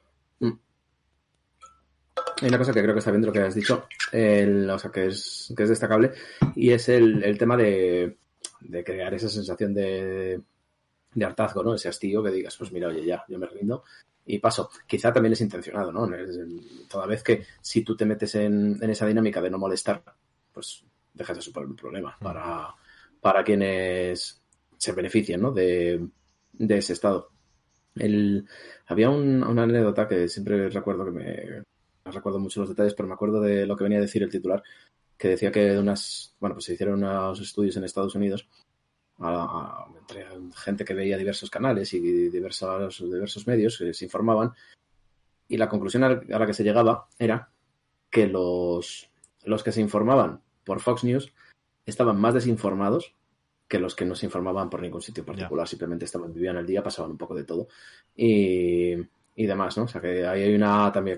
hay 2.44 2.48
una 2.50 2.58
cosa 2.58 2.72
que 2.74 2.82
creo 2.82 2.94
que 2.94 2.98
está 2.98 3.10
bien 3.10 3.22
de 3.22 3.26
lo 3.26 3.32
que 3.32 3.40
has 3.40 3.54
dicho, 3.54 3.86
o 3.88 4.78
sea, 4.78 4.90
que 4.92 5.06
es, 5.06 5.52
que 5.56 5.62
es 5.62 5.68
destacable, 5.68 6.12
y 6.54 6.70
es 6.70 6.90
el, 6.90 7.38
tema 7.38 7.56
de, 7.56 8.18
crear 8.84 9.14
esa 9.14 9.30
sensación 9.30 9.72
de, 9.72 10.40
de, 11.14 11.24
hartazgo, 11.24 11.62
¿no? 11.62 11.74
Ese 11.74 11.88
hastío 11.88 12.22
que 12.22 12.30
digas, 12.30 12.54
pues 12.58 12.70
mira, 12.70 12.88
oye, 12.88 13.04
ya, 13.04 13.24
yo 13.28 13.38
me 13.38 13.46
rindo 13.46 13.84
y 14.26 14.38
paso. 14.38 14.70
Quizá 14.86 15.12
también 15.12 15.32
es 15.32 15.40
intencionado, 15.40 15.90
¿no? 15.90 16.06
Toda 16.88 17.06
vez 17.06 17.22
que 17.22 17.44
si 17.62 17.82
tú 17.82 17.96
te 17.96 18.04
metes 18.04 18.34
en, 18.34 18.78
esa 18.82 19.06
dinámica 19.06 19.40
de 19.40 19.50
no 19.50 19.58
molestar, 19.58 20.02
pues 20.52 20.84
dejas 21.14 21.36
de 21.36 21.42
suponer 21.42 21.70
un 21.70 21.76
problema 21.76 22.16
mm. 22.20 22.22
para, 22.22 22.74
para 23.20 23.42
quienes 23.42 24.42
se 24.76 24.92
benefician, 24.92 25.40
¿no? 25.40 25.50
De, 25.50 26.06
de 26.52 26.76
ese 26.76 26.92
estado. 26.92 27.30
El, 27.94 28.46
había 28.86 29.08
una 29.08 29.62
anécdota 29.62 30.06
que 30.06 30.28
siempre 30.28 30.68
recuerdo 30.68 31.04
que 31.06 31.10
me, 31.10 31.62
no 32.04 32.12
recuerdo 32.12 32.38
mucho 32.38 32.60
los 32.60 32.68
detalles, 32.68 32.94
pero 32.94 33.08
me 33.08 33.14
acuerdo 33.14 33.40
de 33.40 33.66
lo 33.66 33.76
que 33.76 33.84
venía 33.84 33.98
a 33.98 34.02
decir 34.02 34.22
el 34.22 34.30
titular, 34.30 34.62
que 35.16 35.28
decía 35.28 35.50
que 35.50 35.78
unas, 35.78 36.34
bueno, 36.40 36.56
pues 36.56 36.66
se 36.66 36.74
hicieron 36.74 37.02
unos 37.02 37.40
estudios 37.40 37.76
en 37.76 37.84
Estados 37.84 38.14
Unidos 38.14 38.48
entre 39.96 40.26
gente 40.56 40.84
que 40.84 40.94
veía 40.94 41.16
diversos 41.16 41.48
canales 41.48 41.94
y 41.94 42.00
diversos, 42.00 42.98
diversos 42.98 43.46
medios 43.46 43.78
que 43.78 43.94
se 43.94 44.04
informaban 44.04 44.52
y 45.46 45.56
la 45.56 45.68
conclusión 45.68 46.02
a 46.02 46.08
la 46.10 46.46
que 46.46 46.54
se 46.54 46.64
llegaba 46.64 47.06
era 47.18 47.48
que 48.10 48.26
los, 48.26 49.08
los 49.44 49.62
que 49.62 49.72
se 49.72 49.80
informaban 49.80 50.40
por 50.64 50.80
Fox 50.80 51.04
News 51.04 51.32
estaban 51.86 52.20
más 52.20 52.34
desinformados 52.34 53.14
que 53.68 53.78
los 53.78 53.94
que 53.94 54.04
no 54.04 54.14
se 54.14 54.26
informaban 54.26 54.68
por 54.68 54.82
ningún 54.82 55.00
sitio 55.00 55.24
particular, 55.24 55.66
simplemente 55.66 56.04
estaban, 56.04 56.32
vivían 56.32 56.56
el 56.56 56.66
día, 56.66 56.82
pasaban 56.82 57.12
un 57.12 57.18
poco 57.18 57.34
de 57.34 57.44
todo 57.44 57.68
y, 58.14 58.94
y 59.36 59.46
demás, 59.46 59.76
¿no? 59.78 59.84
O 59.84 59.88
sea 59.88 60.00
que 60.00 60.26
ahí 60.26 60.42
hay 60.42 60.54
una 60.54 60.92
también 60.92 61.16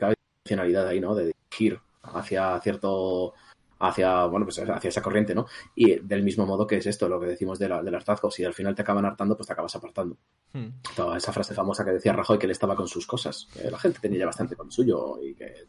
ahí, 0.54 1.00
¿no? 1.00 1.14
De 1.14 1.34
ir 1.58 1.80
hacia 2.02 2.60
cierto 2.60 3.34
hacia 3.78 4.24
bueno 4.24 4.46
pues 4.46 4.58
hacia 4.58 4.88
esa 4.88 5.02
corriente 5.02 5.34
no 5.34 5.46
y 5.74 5.96
del 5.96 6.22
mismo 6.22 6.46
modo 6.46 6.66
que 6.66 6.76
es 6.76 6.86
esto 6.86 7.08
lo 7.08 7.20
que 7.20 7.26
decimos 7.26 7.58
de 7.58 7.68
del 7.68 7.94
hartazgo 7.94 8.30
si 8.30 8.42
al 8.42 8.54
final 8.54 8.74
te 8.74 8.80
acaban 8.82 9.04
hartando 9.04 9.36
pues 9.36 9.46
te 9.46 9.52
acabas 9.52 9.74
apartando. 9.76 10.16
Hmm. 10.52 10.68
Toda 10.94 11.18
esa 11.18 11.32
frase 11.32 11.52
famosa 11.52 11.84
que 11.84 11.90
decía 11.90 12.12
Rajoy 12.12 12.38
que 12.38 12.46
él 12.46 12.52
estaba 12.52 12.74
con 12.74 12.88
sus 12.88 13.06
cosas 13.06 13.48
la 13.70 13.78
gente 13.78 13.98
tenía 14.00 14.20
ya 14.20 14.26
bastante 14.26 14.56
con 14.56 14.70
suyo 14.70 15.18
y 15.22 15.34
que 15.34 15.66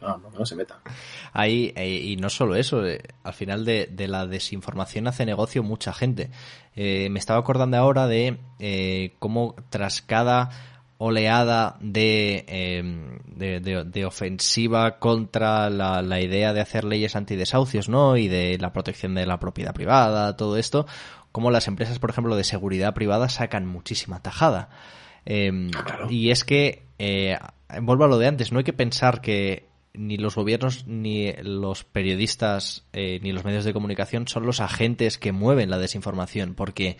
no, 0.00 0.46
se 0.46 0.56
meta. 0.56 0.80
Ahí 1.32 1.72
eh, 1.76 1.88
y 1.88 2.16
no 2.16 2.30
solo 2.30 2.54
eso 2.56 2.86
eh, 2.86 3.02
al 3.22 3.34
final 3.34 3.64
de, 3.64 3.88
la 4.08 4.26
desinformación 4.26 5.06
hace 5.06 5.26
negocio 5.26 5.62
mucha 5.62 5.92
gente. 5.92 6.30
Eh, 6.74 7.08
me 7.10 7.18
estaba 7.18 7.40
acordando 7.40 7.76
ahora 7.76 8.06
de 8.06 8.38
cómo 9.18 9.54
tras 9.68 10.00
cada 10.00 10.71
oleada 11.04 11.78
em, 11.82 13.18
de, 13.26 13.60
de, 13.84 14.04
ofensiva 14.04 15.00
contra 15.00 15.68
la, 15.68 16.20
idea 16.20 16.52
de 16.52 16.60
hacer 16.60 16.84
leyes 16.84 17.16
antidesahucios, 17.16 17.88
¿no? 17.88 18.16
Y 18.16 18.28
de 18.28 18.56
la 18.58 18.72
protección 18.72 19.16
de 19.16 19.26
la 19.26 19.40
propiedad 19.40 19.74
privada, 19.74 20.36
todo 20.36 20.56
esto, 20.56 20.86
como 21.32 21.50
las 21.50 21.66
empresas, 21.66 21.98
por 21.98 22.10
ejemplo, 22.10 22.36
de 22.36 22.44
seguridad 22.44 22.94
privada 22.94 23.28
sacan 23.28 23.66
muchísima 23.66 24.22
tajada. 24.22 24.68
Em, 25.24 25.72
ah, 25.74 26.06
y 26.08 26.30
es 26.30 26.44
que, 26.44 26.84
eh, 27.00 27.36
vuelvo 27.80 28.04
a 28.04 28.08
lo 28.08 28.18
de 28.18 28.28
antes, 28.28 28.52
no 28.52 28.58
hay 28.58 28.64
que 28.64 28.72
pensar 28.72 29.20
que 29.20 29.66
ni 29.94 30.18
los 30.18 30.36
gobiernos, 30.36 30.86
ni 30.86 31.32
los 31.42 31.82
periodistas, 31.82 32.86
eh, 32.92 33.18
ni 33.22 33.32
los 33.32 33.44
medios 33.44 33.64
de 33.64 33.72
comunicación 33.72 34.28
son 34.28 34.46
los 34.46 34.60
agentes 34.60 35.18
que 35.18 35.32
mueven 35.32 35.68
la 35.68 35.78
desinformación, 35.78 36.54
porque 36.54 36.96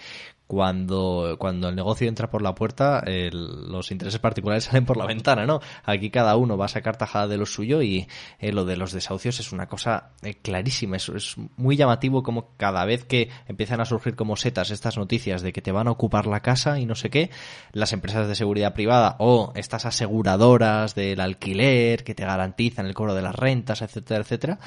cuando, 0.52 1.36
cuando 1.38 1.70
el 1.70 1.74
negocio 1.74 2.06
entra 2.06 2.28
por 2.28 2.42
la 2.42 2.54
puerta, 2.54 3.02
los 3.32 3.90
intereses 3.90 4.20
particulares 4.20 4.64
salen 4.70 4.84
por 4.84 4.98
la 4.98 5.06
ventana, 5.06 5.46
¿no? 5.46 5.60
Aquí 5.82 6.10
cada 6.10 6.36
uno 6.36 6.58
va 6.58 6.66
a 6.66 6.68
sacar 6.68 6.98
tajada 6.98 7.26
de 7.26 7.38
lo 7.38 7.46
suyo 7.46 7.80
y 7.80 8.06
eh, 8.38 8.52
lo 8.52 8.66
de 8.66 8.76
los 8.76 8.92
desahucios 8.92 9.40
es 9.40 9.50
una 9.52 9.66
cosa 9.66 10.10
eh, 10.20 10.34
clarísima. 10.34 10.96
Es, 10.96 11.08
es 11.08 11.36
muy 11.56 11.76
llamativo 11.76 12.22
como 12.22 12.54
cada 12.58 12.84
vez 12.84 13.06
que 13.06 13.30
empiezan 13.48 13.80
a 13.80 13.86
surgir 13.86 14.14
como 14.14 14.36
setas 14.36 14.70
estas 14.70 14.98
noticias 14.98 15.40
de 15.40 15.54
que 15.54 15.62
te 15.62 15.72
van 15.72 15.88
a 15.88 15.92
ocupar 15.92 16.26
la 16.26 16.40
casa 16.40 16.78
y 16.78 16.84
no 16.84 16.96
sé 16.96 17.08
qué, 17.08 17.30
las 17.72 17.94
empresas 17.94 18.28
de 18.28 18.34
seguridad 18.34 18.74
privada 18.74 19.16
o 19.20 19.54
estas 19.56 19.86
aseguradoras 19.86 20.94
del 20.94 21.22
alquiler 21.22 22.04
que 22.04 22.14
te 22.14 22.26
garantizan 22.26 22.84
el 22.84 22.92
cobro 22.92 23.14
de 23.14 23.22
las 23.22 23.34
rentas, 23.34 23.80
etcétera, 23.80 24.20
etcétera, 24.20 24.58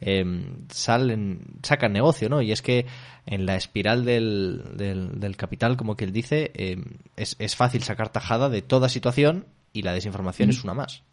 Em, 0.00 0.66
salen, 0.70 1.58
sacan 1.62 1.92
negocio, 1.92 2.28
¿no? 2.28 2.42
Y 2.42 2.52
es 2.52 2.62
que 2.62 2.86
en 3.26 3.46
la 3.46 3.56
espiral 3.56 4.04
del, 4.04 4.62
del, 4.76 5.36
capital, 5.36 5.76
como 5.76 5.96
que 5.96 6.04
él 6.04 6.12
dice, 6.12 6.50
em, 6.54 6.84
es, 7.16 7.36
es, 7.38 7.56
fácil 7.56 7.82
sacar 7.82 8.10
tajada 8.10 8.48
de 8.48 8.62
toda 8.62 8.88
situación 8.88 9.46
y 9.72 9.82
la 9.82 9.92
desinformación 9.92 10.50
es 10.50 10.62
una 10.64 10.74
más. 10.74 11.04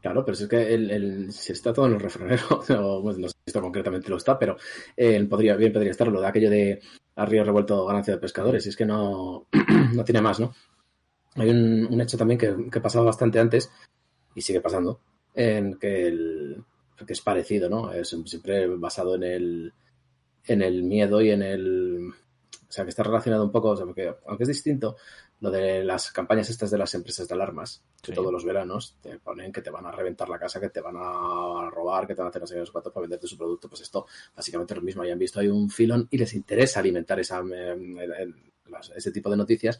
Claro, 0.00 0.24
pero 0.24 0.36
es 0.36 0.46
que 0.46 0.74
el, 0.74 1.32
se 1.32 1.52
está 1.52 1.72
todo 1.72 1.86
en 1.86 1.94
el 1.94 2.00
refranero, 2.00 2.62
no, 2.68 3.12
sé 3.12 3.28
si 3.30 3.34
esto 3.46 3.60
concretamente 3.60 4.10
lo 4.10 4.16
está, 4.16 4.38
pero 4.38 4.56
eh, 4.96 5.24
podría, 5.24 5.56
bien 5.56 5.72
podría 5.72 5.90
estar 5.90 6.08
lo 6.08 6.20
de 6.20 6.26
aquello 6.26 6.50
de 6.50 6.80
a 7.16 7.24
río 7.24 7.44
revuelto 7.44 7.86
ganancia 7.86 8.14
de 8.14 8.20
pescadores, 8.20 8.66
y 8.66 8.68
es 8.68 8.76
que 8.76 8.84
no, 8.86 9.46
no 9.94 10.04
tiene 10.04 10.20
más, 10.20 10.40
¿no? 10.40 10.54
Hay 11.36 11.50
un, 11.50 12.00
hecho 12.00 12.16
también 12.16 12.38
que, 12.38 12.54
que 12.70 12.80
pasaba 12.80 13.06
bastante 13.06 13.40
antes, 13.40 13.70
y 14.34 14.42
sigue 14.42 14.60
pasando, 14.60 15.00
en 15.34 15.78
que 15.78 16.06
el, 16.06 16.64
que 17.06 17.12
es 17.12 17.20
parecido, 17.20 17.68
¿no? 17.68 17.92
Es 17.92 18.16
siempre 18.26 18.66
basado 18.68 19.16
en 19.16 19.22
el, 19.22 19.72
en 20.46 20.62
el 20.62 20.82
miedo 20.82 21.20
y 21.20 21.30
en 21.30 21.42
el... 21.42 22.10
O 22.68 22.72
sea, 22.74 22.84
que 22.84 22.90
está 22.90 23.02
relacionado 23.02 23.44
un 23.44 23.52
poco, 23.52 23.70
o 23.70 23.76
sea, 23.76 23.86
porque 23.86 24.14
aunque 24.26 24.44
es 24.44 24.48
distinto, 24.48 24.96
lo 25.40 25.50
de 25.50 25.84
las 25.84 26.10
campañas 26.10 26.48
estas 26.48 26.70
de 26.70 26.78
las 26.78 26.94
empresas 26.94 27.28
de 27.28 27.34
alarmas, 27.34 27.82
que 28.02 28.12
todos 28.12 28.32
los 28.32 28.44
veranos 28.44 28.96
te 29.00 29.18
ponen 29.18 29.52
que 29.52 29.62
te 29.62 29.70
van 29.70 29.86
a 29.86 29.92
reventar 29.92 30.28
la 30.28 30.38
casa, 30.38 30.58
que 30.58 30.70
te 30.70 30.80
van 30.80 30.96
a 30.96 31.68
robar, 31.70 32.06
que 32.06 32.14
te 32.14 32.22
van 32.22 32.32
a 32.34 32.38
hacer 32.42 32.58
los 32.58 32.70
cuatro 32.70 32.92
para 32.92 33.02
venderte 33.02 33.26
su 33.26 33.36
producto, 33.36 33.68
pues 33.68 33.82
esto 33.82 34.06
básicamente 34.34 34.74
es 34.74 34.78
lo 34.78 34.84
mismo. 34.84 35.02
Hayan 35.02 35.18
visto 35.18 35.40
hay 35.40 35.48
un 35.48 35.70
filón 35.70 36.08
y 36.10 36.18
les 36.18 36.34
interesa 36.34 36.80
alimentar 36.80 37.20
esa, 37.20 37.40
em, 37.40 37.96
ese 38.96 39.12
tipo 39.12 39.30
de 39.30 39.36
noticias 39.36 39.78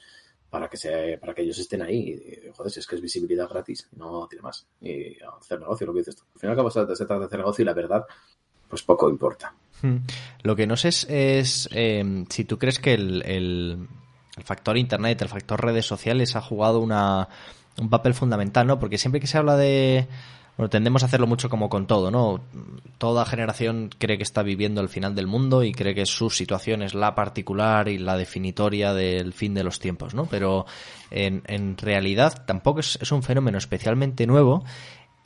para 0.55 0.69
que 0.69 0.77
se, 0.77 1.19
para 1.19 1.35
que 1.35 1.43
ellos 1.43 1.59
estén 1.59 1.83
ahí. 1.83 2.11
Y, 2.11 2.53
joder, 2.57 2.71
si 2.71 2.79
es 2.79 2.87
que 2.87 2.95
es 2.95 3.03
visibilidad 3.03 3.49
gratis, 3.49 3.89
no 3.97 4.29
tiene 4.29 4.43
más. 4.43 4.65
Y 4.81 5.17
hacer 5.41 5.59
negocio, 5.59 5.85
lo 5.89 5.93
que 5.93 5.99
dices 5.99 6.15
tú. 6.15 6.23
Al 6.33 6.41
final, 6.41 6.71
se 6.71 6.87
trata 7.05 7.19
de 7.19 7.25
hacer 7.27 7.39
negocio 7.41 7.63
y 7.63 7.67
la 7.67 7.75
verdad, 7.75 8.05
pues 8.69 8.85
poco 8.85 9.11
importa. 9.11 9.53
Hmm. 9.83 9.97
Lo 10.45 10.55
que 10.55 10.69
no 10.69 10.77
sé 10.77 10.91
es, 10.91 11.69
em, 11.73 12.25
si 12.29 12.45
tú 12.45 12.57
crees 12.57 12.79
que 12.79 12.95
el 12.95 13.89
el 14.37 14.45
factor 14.45 14.77
Internet, 14.77 15.23
el 15.23 15.29
factor 15.29 15.65
redes 15.65 15.87
sociales 15.87 16.35
ha 16.37 16.41
jugado 16.41 16.81
una, 16.81 17.29
un 17.79 17.89
papel 17.89 18.15
fundamental, 18.15 18.67
¿no? 18.67 18.79
Porque 18.79 18.99
siempre 18.99 19.21
que 19.21 19.27
se 19.27 19.39
habla 19.39 19.57
de... 19.57 20.07
Bueno, 20.57 20.71
tendemos 20.71 21.03
a 21.03 21.07
hacerlo 21.07 21.27
mucho 21.27 21.49
como 21.49 21.69
con 21.69 21.87
todo, 21.87 22.13
¿no? 22.13 22.41
Toda 22.99 23.27
generación 23.27 23.91
cree 23.99 24.17
que 24.17 24.23
está 24.23 24.43
viviendo 24.43 24.81
el 24.81 24.89
final 24.89 25.15
del 25.17 25.27
mundo 25.27 25.65
y 25.65 25.73
cree 25.73 25.95
que 25.95 26.07
su 26.07 26.31
situación 26.31 26.83
es 26.83 26.95
la 26.95 27.17
particular 27.17 27.89
y 27.89 27.99
la 27.99 28.17
definitoria 28.17 28.95
del 28.95 29.33
fin 29.33 29.55
de 29.55 29.65
los 29.65 29.81
tiempos, 29.81 30.15
¿no? 30.15 30.27
Pero 30.27 30.65
en, 31.11 31.43
en 31.47 31.77
realidad 31.77 32.45
tampoco 32.47 32.81
es, 32.81 32.99
es 33.03 33.11
un 33.11 33.25
fenómeno 33.25 33.59
especialmente 33.59 34.29
nuevo 34.29 34.65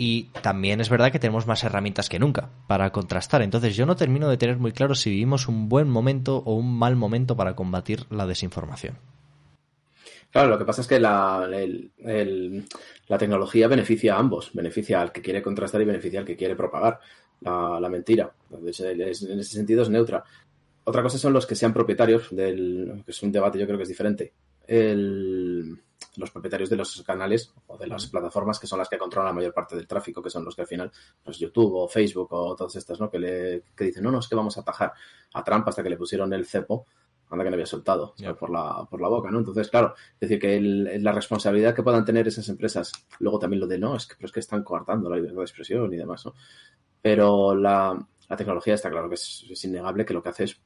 y 0.00 0.30
también 0.42 0.80
es 0.80 0.88
verdad 0.88 1.10
que 1.10 1.18
tenemos 1.18 1.46
más 1.46 1.62
herramientas 1.64 2.08
que 2.08 2.20
nunca 2.20 2.50
para 2.66 2.90
contrastar. 2.90 3.42
Entonces 3.42 3.76
yo 3.76 3.84
no 3.84 3.96
termino 3.96 4.28
de 4.28 4.36
tener 4.38 4.56
muy 4.56 4.72
claro 4.72 4.94
si 4.94 5.10
vivimos 5.10 5.48
un 5.48 5.68
buen 5.68 5.90
momento 5.90 6.36
o 6.38 6.54
un 6.54 6.78
mal 6.78 6.96
momento 6.96 7.36
para 7.36 7.54
combatir 7.54 8.06
la 8.08 8.24
desinformación. 8.24 8.96
Claro, 10.30 10.50
lo 10.50 10.58
que 10.58 10.64
pasa 10.64 10.82
es 10.82 10.86
que 10.86 11.00
la, 11.00 11.48
la 13.08 13.18
tecnología 13.18 13.68
beneficia 13.68 14.14
a 14.14 14.18
ambos. 14.18 14.50
Beneficia 14.52 15.00
al 15.00 15.12
que 15.12 15.22
quiere 15.22 15.42
contrastar 15.42 15.80
y 15.82 15.84
beneficia 15.84 16.20
al 16.20 16.26
que 16.26 16.36
quiere 16.36 16.56
propagar 16.56 17.00
la, 17.40 17.88
mentira. 17.88 18.32
en 18.50 18.68
ese 19.08 19.44
sentido 19.44 19.82
es 19.82 19.90
neutra. 19.90 20.24
Otra 20.84 21.02
cosa 21.02 21.18
son 21.18 21.32
los 21.32 21.46
que 21.46 21.54
sean 21.54 21.72
propietarios 21.72 22.28
del... 22.30 23.02
que 23.04 23.10
es 23.10 23.22
un 23.22 23.32
debate 23.32 23.58
yo 23.58 23.66
creo 23.66 23.76
que 23.76 23.82
es 23.82 23.88
diferente. 23.88 24.32
El 24.66 25.78
los 26.18 26.30
propietarios 26.30 26.68
de 26.68 26.76
los 26.76 27.02
canales 27.02 27.52
o 27.66 27.76
de 27.76 27.86
las 27.86 28.06
plataformas 28.06 28.58
que 28.58 28.66
son 28.66 28.78
las 28.78 28.88
que 28.88 28.98
controlan 28.98 29.30
la 29.30 29.34
mayor 29.34 29.54
parte 29.54 29.76
del 29.76 29.86
tráfico, 29.86 30.22
que 30.22 30.30
son 30.30 30.44
los 30.44 30.54
que 30.54 30.62
al 30.62 30.66
final, 30.66 30.90
pues 31.22 31.38
YouTube 31.38 31.74
o 31.74 31.88
Facebook 31.88 32.28
o 32.32 32.56
todas 32.56 32.74
estas, 32.76 33.00
¿no? 33.00 33.10
Que, 33.10 33.18
le, 33.18 33.62
que 33.76 33.84
dicen, 33.84 34.02
no, 34.02 34.10
no, 34.10 34.18
es 34.18 34.28
que 34.28 34.34
vamos 34.34 34.56
a 34.56 34.60
atajar 34.60 34.92
a 35.32 35.44
Trump 35.44 35.68
hasta 35.68 35.82
que 35.82 35.90
le 35.90 35.96
pusieron 35.96 36.32
el 36.32 36.46
cepo, 36.46 36.86
anda 37.30 37.44
que 37.44 37.50
no 37.50 37.54
había 37.54 37.66
soltado 37.66 38.14
por, 38.38 38.50
la, 38.50 38.86
por 38.88 39.00
la 39.00 39.08
boca, 39.08 39.30
¿no? 39.30 39.38
Entonces, 39.38 39.68
claro, 39.68 39.94
es 40.14 40.20
decir, 40.20 40.38
que 40.38 40.60
la 40.60 41.12
responsabilidad 41.12 41.74
que 41.74 41.82
puedan 41.82 42.04
tener 42.04 42.26
esas 42.28 42.48
empresas, 42.48 42.92
luego 43.20 43.38
también 43.38 43.60
lo 43.60 43.66
de, 43.66 43.78
no, 43.78 43.96
es 43.96 44.06
que, 44.06 44.14
pero 44.16 44.26
es 44.26 44.32
que 44.32 44.40
están 44.40 44.62
coartando 44.62 45.10
la 45.10 45.16
libertad 45.16 45.38
de 45.38 45.44
expresión 45.44 45.92
y 45.92 45.96
demás, 45.96 46.24
¿no? 46.26 46.34
Pero 47.02 47.54
la, 47.54 47.98
tecnología 48.36 48.74
está 48.74 48.90
claro 48.90 49.08
que 49.08 49.14
es 49.14 49.64
innegable 49.64 50.04
que 50.04 50.14
lo 50.14 50.22
que 50.22 50.28
hace 50.28 50.44
es 50.44 50.60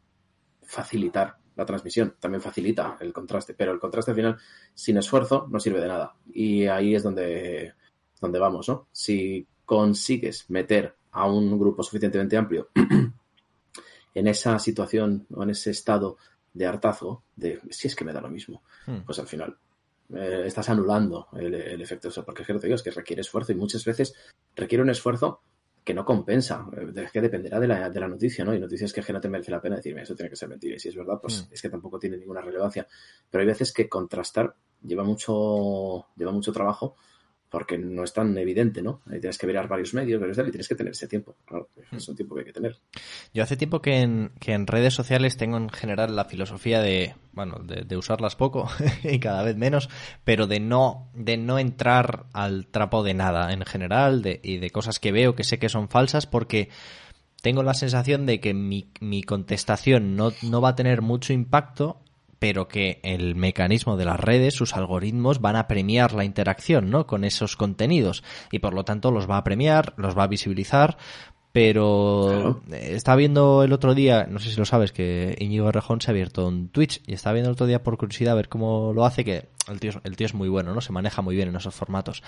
facilitar 0.63 1.37
la 1.57 1.67
transmisión, 1.67 2.17
también 2.19 2.41
facilita 2.41 2.97
el 3.01 3.13
contraste, 3.13 3.55
pero 3.55 3.73
el 3.73 3.79
contraste 3.79 4.13
al 4.13 4.17
final, 4.17 4.39
sin 4.75 4.97
esfuerzo, 4.97 5.47
no 5.51 5.61
sirve 5.61 5.81
de 5.81 5.89
nada. 5.89 6.15
Y 6.33 6.67
ahí 6.67 6.95
es 6.95 7.03
donde, 7.03 7.75
donde 8.21 8.39
vamos, 8.39 8.69
¿no? 8.69 8.89
Si 8.91 9.47
consigues 9.65 10.49
meter 10.51 10.97
a 11.13 11.27
un 11.27 11.59
grupo 11.59 11.83
suficientemente 11.83 12.37
amplio 12.37 12.71
en 14.15 14.27
esa 14.27 14.59
situación 14.59 15.27
o 15.35 15.43
en 15.43 15.51
ese 15.51 15.71
estado 15.71 16.17
de 16.53 16.67
hartazgo, 16.67 17.25
de 17.37 17.61
si 17.71 17.89
es 17.89 17.97
que 17.97 18.05
me 18.05 18.13
da 18.13 18.21
lo 18.21 18.29
mismo, 18.29 18.63
hmm. 18.87 19.03
pues 19.07 19.19
al 19.19 19.27
final 19.27 19.57
eh, 20.15 20.45
estás 20.47 20.69
anulando 20.69 21.29
el, 21.35 21.81
efecto. 21.81 22.09
Eso, 22.09 22.25
porque 22.25 22.43
es 22.43 22.47
que, 22.47 22.55
digo, 22.55 22.75
es 22.75 22.83
que 22.83 22.91
requiere 22.91 23.23
esfuerzo 23.23 23.53
y 23.53 23.57
muchas 23.57 23.85
veces 23.85 24.15
requiere 24.55 24.83
un 24.83 24.91
esfuerzo 24.91 25.43
que 25.85 25.95
no 25.95 26.05
compensa, 26.05 26.65
es 26.95 27.11
que 27.11 27.21
dependerá 27.21 27.59
de 27.59 27.67
la, 27.67 27.91
de 27.91 27.99
la 27.99 28.07
noticia, 28.07 28.45
¿no? 28.45 28.55
Y 28.55 28.61
noticias 28.61 28.93
que, 28.93 29.03
que 29.03 29.13
no 29.13 29.21
te 29.21 29.29
merece 29.29 29.51
la 29.51 29.61
pena 29.61 29.77
decirme, 29.77 30.03
eso 30.03 30.15
tiene 30.15 30.31
que 30.31 30.37
ser 30.37 30.49
mentira. 30.49 30.77
Y 30.77 30.79
si 30.79 30.91
es 30.91 30.97
verdad, 30.97 31.19
pues 31.21 31.43
mm. 31.43 31.55
es 31.55 31.61
que 31.61 31.69
tampoco 31.69 31.99
tiene 31.99 32.17
ninguna 32.17 32.41
relevancia. 32.41 32.87
Pero 33.29 33.43
hay 33.43 33.49
veces 33.49 33.73
que 33.73 33.89
contrastar 33.89 34.55
lleva 34.81 35.03
mucho, 35.03 36.07
lleva 36.17 36.31
mucho 36.31 36.53
trabajo 36.53 36.97
porque 37.53 37.77
no 37.77 38.03
es 38.03 38.15
tan 38.15 38.37
evidente, 38.39 38.81
¿no? 38.83 39.03
Ahí 39.11 39.21
tienes 39.21 39.37
que 39.37 39.47
mirar 39.47 39.69
varios 39.69 39.93
medios, 39.93 40.19
varios 40.19 40.39
y 40.39 40.51
tienes 40.51 40.67
que 40.67 40.75
tener 40.75 40.93
ese 40.93 41.07
tiempo. 41.07 41.37
Claro, 41.45 41.69
es 41.93 42.09
un 42.09 42.17
tiempo 42.17 42.35
que 42.35 42.41
hay 42.41 42.47
que 42.47 42.53
tener. 42.55 42.79
Yo 43.35 43.43
hace 43.43 43.59
tiempo 43.59 43.83
que 43.83 44.01
en, 44.01 44.33
que 44.41 44.55
en 44.55 44.67
redes 44.67 44.95
sociales 44.95 45.37
tengo 45.37 45.59
en 45.59 45.69
general 45.69 46.17
la 46.17 46.25
filosofía 46.25 46.81
de, 46.81 47.15
bueno, 47.33 47.61
de, 47.63 47.97
usarlas 47.97 48.37
poco 48.37 48.71
y 49.05 49.21
cada 49.21 49.43
vez 49.43 49.57
menos, 49.57 49.91
pero 50.25 50.47
de 50.47 50.61
no, 50.61 51.11
de 51.13 51.37
no 51.37 51.59
entrar 51.59 52.25
al 52.33 52.69
trapo 52.69 53.03
de 53.03 53.13
nada 53.13 53.53
en 53.53 53.67
general 53.67 54.23
de, 54.23 54.41
y 54.43 54.57
de 54.57 54.71
cosas 54.71 54.99
que 54.99 55.13
veo 55.13 55.37
que 55.37 55.45
sé 55.45 55.59
que 55.59 55.69
son 55.69 55.91
falsas 55.91 56.27
porque 56.27 56.71
tengo 57.43 57.63
la 57.63 57.75
sensación 57.75 58.25
de 58.25 58.41
que 58.41 58.55
mi, 58.55 58.91
mi 59.01 59.23
contestación 59.23 60.17
no, 60.17 60.33
no 60.43 60.63
va 60.63 60.71
a 60.71 60.75
tener 60.75 61.03
mucho 61.03 61.35
impacto 61.35 62.02
pero 62.43 62.67
que 62.67 62.99
el 63.05 63.37
mecanismo 63.37 63.97
de 63.97 64.05
las 64.05 64.19
redes, 64.19 64.55
sus 64.55 64.75
algoritmos 64.75 65.41
van 65.41 65.55
a 65.55 65.69
premiar 65.69 66.13
la 66.13 66.25
interacción, 66.25 66.91
¿no? 66.91 67.07
Con 67.07 67.23
esos 67.23 67.55
contenidos 67.55 68.25
y 68.51 68.59
por 68.59 68.75
lo 68.75 68.85
tanto 68.85 69.13
los 69.13 69.31
va 69.31 69.37
a 69.37 69.45
premiar, 69.45 69.95
los 69.97 70.19
va 70.19 70.25
a 70.25 70.27
visibilizar, 70.27 70.97
pero 71.53 72.61
estaba 72.73 73.15
viendo 73.15 73.63
el 73.63 73.73
otro 73.73 73.95
día, 73.95 74.27
no 74.29 74.41
sé 74.41 74.51
si 74.51 74.57
lo 74.57 74.65
sabes, 74.65 74.91
que 74.91 75.37
Íñigo 75.39 75.71
Rejón 75.71 76.01
se 76.01 76.11
ha 76.11 76.13
abierto 76.13 76.49
un 76.49 76.69
Twitch 76.69 77.01
y 77.07 77.13
estaba 77.13 77.35
viendo 77.35 77.51
el 77.51 77.55
otro 77.55 77.67
día 77.67 77.85
por 77.85 77.97
curiosidad 77.97 78.33
a 78.33 78.37
ver 78.37 78.49
cómo 78.49 78.93
lo 78.93 79.05
hace, 79.05 79.25
que 79.25 79.47
el 79.71 79.79
tío, 79.79 79.93
el 80.03 80.17
tío 80.17 80.27
es 80.27 80.35
muy 80.35 80.49
bueno, 80.49 80.75
¿no? 80.75 80.81
Se 80.81 80.91
maneja 80.91 81.23
muy 81.23 81.37
bien 81.37 81.49
en 81.49 81.55
esos 81.55 81.77
formatos. 81.77 82.25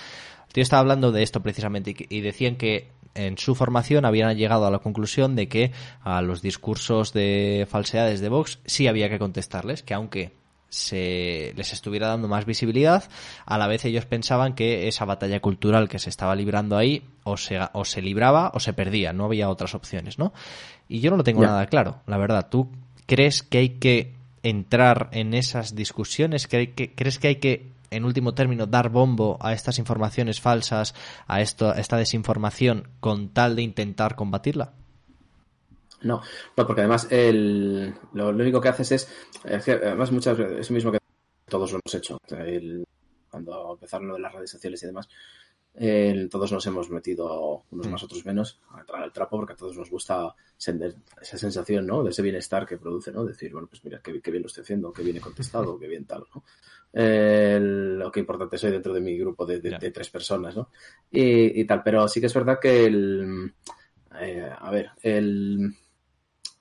El 0.46 0.52
tío 0.52 0.62
estaba 0.62 0.78
hablando 0.78 1.10
de 1.10 1.24
esto 1.24 1.42
precisamente 1.42 1.92
y 2.08 2.20
decían 2.20 2.54
que 2.54 2.92
en 3.14 3.38
su 3.38 3.54
formación 3.54 4.04
habían 4.04 4.36
llegado 4.36 4.66
a 4.66 4.70
la 4.70 4.78
conclusión 4.78 5.36
de 5.36 5.48
que 5.48 5.72
a 6.02 6.22
los 6.22 6.42
discursos 6.42 7.12
de 7.12 7.66
falsedades 7.68 8.20
de 8.20 8.28
Vox 8.28 8.58
sí 8.64 8.86
había 8.86 9.08
que 9.08 9.18
contestarles, 9.18 9.82
que 9.82 9.94
aunque 9.94 10.32
se 10.68 11.52
les 11.56 11.72
estuviera 11.72 12.08
dando 12.08 12.26
más 12.26 12.46
visibilidad, 12.46 13.04
a 13.46 13.58
la 13.58 13.68
vez 13.68 13.84
ellos 13.84 14.06
pensaban 14.06 14.54
que 14.54 14.88
esa 14.88 15.04
batalla 15.04 15.40
cultural 15.40 15.88
que 15.88 16.00
se 16.00 16.10
estaba 16.10 16.34
librando 16.34 16.76
ahí 16.76 17.04
o 17.22 17.36
se, 17.36 17.60
o 17.72 17.84
se 17.84 18.02
libraba 18.02 18.50
o 18.54 18.60
se 18.60 18.72
perdía, 18.72 19.12
no 19.12 19.24
había 19.24 19.48
otras 19.48 19.74
opciones, 19.74 20.18
¿no? 20.18 20.32
Y 20.88 21.00
yo 21.00 21.10
no 21.10 21.16
lo 21.16 21.24
tengo 21.24 21.42
nada 21.42 21.66
claro, 21.66 22.00
la 22.06 22.18
verdad. 22.18 22.48
¿Tú 22.50 22.70
crees 23.06 23.42
que 23.42 23.58
hay 23.58 23.68
que 23.70 24.14
entrar 24.42 25.08
en 25.12 25.32
esas 25.32 25.76
discusiones? 25.76 26.48
¿Crees 26.48 27.18
que 27.18 27.28
hay 27.28 27.36
que 27.36 27.73
en 27.90 28.04
último 28.04 28.34
término, 28.34 28.66
dar 28.66 28.88
bombo 28.88 29.38
a 29.40 29.52
estas 29.52 29.78
informaciones 29.78 30.40
falsas, 30.40 30.94
a, 31.26 31.40
esto, 31.40 31.70
a 31.70 31.74
esta 31.74 31.96
desinformación, 31.96 32.88
con 33.00 33.28
tal 33.30 33.56
de 33.56 33.62
intentar 33.62 34.16
combatirla? 34.16 34.72
No, 36.02 36.20
no 36.56 36.66
porque 36.66 36.82
además 36.82 37.08
el, 37.10 37.94
lo, 38.12 38.28
único 38.28 38.60
que 38.60 38.68
haces 38.68 38.92
es, 38.92 39.08
además 39.68 40.12
muchas 40.12 40.36
veces, 40.36 40.60
eso 40.60 40.74
mismo 40.74 40.92
que 40.92 40.98
todos 41.46 41.72
lo 41.72 41.78
hemos 41.78 41.94
hecho, 41.94 42.18
cuando 43.30 43.72
empezaron 43.72 44.08
lo 44.08 44.14
de 44.14 44.20
las 44.20 44.32
redes 44.32 44.50
sociales 44.50 44.82
y 44.82 44.86
demás, 44.86 45.08
todos 46.30 46.52
nos 46.52 46.66
hemos 46.66 46.90
metido, 46.90 47.64
unos 47.70 47.86
mm. 47.86 47.90
más, 47.90 48.02
otros 48.02 48.24
menos, 48.24 48.60
a 48.70 48.80
entrar 48.80 49.02
al 49.02 49.12
trapo 49.12 49.38
porque 49.38 49.54
a 49.54 49.56
todos 49.56 49.76
nos 49.76 49.90
gusta 49.90 50.34
esa 50.56 51.38
sensación, 51.38 51.86
¿no? 51.86 52.04
De 52.04 52.10
ese 52.10 52.22
bienestar 52.22 52.66
que 52.66 52.78
produce, 52.78 53.10
¿no? 53.10 53.24
Decir, 53.24 53.52
bueno, 53.52 53.66
pues 53.66 53.84
mira, 53.84 54.00
qué, 54.00 54.12
bien 54.30 54.42
lo 54.42 54.46
estoy 54.46 54.62
haciendo, 54.62 54.92
qué 54.92 55.02
bien 55.02 55.16
he 55.16 55.20
contestado, 55.20 55.78
qué 55.78 55.88
bien 55.88 56.04
tal, 56.04 56.24
¿no? 56.34 56.44
Lo 56.94 58.12
que 58.12 58.20
importante 58.20 58.56
soy 58.56 58.70
dentro 58.70 58.94
de 58.94 59.00
mi 59.00 59.18
grupo 59.18 59.44
de, 59.44 59.60
tres 59.90 60.10
personas, 60.10 60.56
¿no? 60.56 60.70
Y, 61.10 61.64
tal, 61.64 61.82
pero 61.82 62.06
sí 62.06 62.20
que 62.20 62.26
es 62.26 62.34
verdad 62.34 62.58
que 62.60 62.86
el... 62.86 63.52
Eh, 64.20 64.50
a 64.56 64.70
ver, 64.70 64.90
el... 65.02 65.74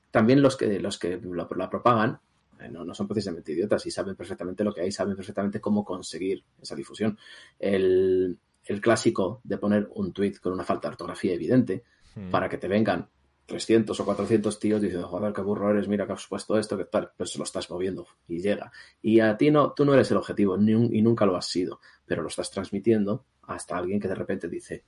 También 0.10 0.42
los 0.42 0.58
que, 0.58 0.80
los 0.80 0.98
que 0.98 1.20
la 1.36 1.70
propagan, 1.70 2.20
eh, 2.60 2.70
no, 2.70 2.84
no, 2.84 2.94
son 2.94 3.08
precisamente 3.08 3.52
idiotas 3.52 3.86
y 3.86 3.92
saben 3.92 4.16
perfectamente 4.16 4.64
lo 4.64 4.74
que 4.74 4.82
hay, 4.82 4.92
saben 4.92 5.16
perfectamente 5.16 5.60
cómo 5.60 5.84
conseguir 5.84 6.44
esa 6.62 6.76
difusión. 6.76 7.18
El, 7.60 8.38
el 8.66 8.82
clásico 8.82 9.42
de 9.44 9.58
poner 9.58 9.88
un 9.96 10.14
tweet 10.14 10.36
con 10.42 10.54
una 10.54 10.64
falta 10.64 10.88
de 10.88 10.94
ortografía 10.94 11.34
evidente 11.34 11.84
hmm. 12.16 12.30
para 12.30 12.50
que 12.50 12.58
te 12.58 12.68
vengan 12.68 13.08
300 13.46 14.00
o 14.00 14.06
400 14.06 14.60
tíos 14.60 14.82
diciendo, 14.82 15.08
joder, 15.08 15.34
qué 15.34 15.42
burro 15.42 15.70
eres, 15.72 15.88
mira 15.88 16.06
que 16.06 16.14
has 16.14 16.28
puesto 16.28 16.58
esto, 16.58 16.78
que 16.78 16.86
tal, 16.86 17.12
pues 17.18 17.36
lo 17.38 17.44
estás 17.44 17.70
moviendo 17.70 18.08
y 18.28 18.40
llega. 18.40 18.72
Y 19.02 19.20
a 19.20 19.36
ti 19.38 19.52
no, 19.52 19.74
tú 19.74 19.86
no 19.86 19.94
eres 19.94 20.10
el 20.12 20.18
objetivo 20.18 20.58
ni 20.58 20.72
y 20.72 21.02
nunca 21.02 21.26
lo 21.26 21.36
has 21.36 21.48
sido, 21.48 21.80
pero 22.06 22.22
lo 22.22 22.30
estás 22.30 22.50
transmitiendo 22.52 23.26
hasta 23.44 23.78
alguien 23.78 24.00
que 24.00 24.08
de 24.08 24.16
repente 24.16 24.48
dice, 24.48 24.86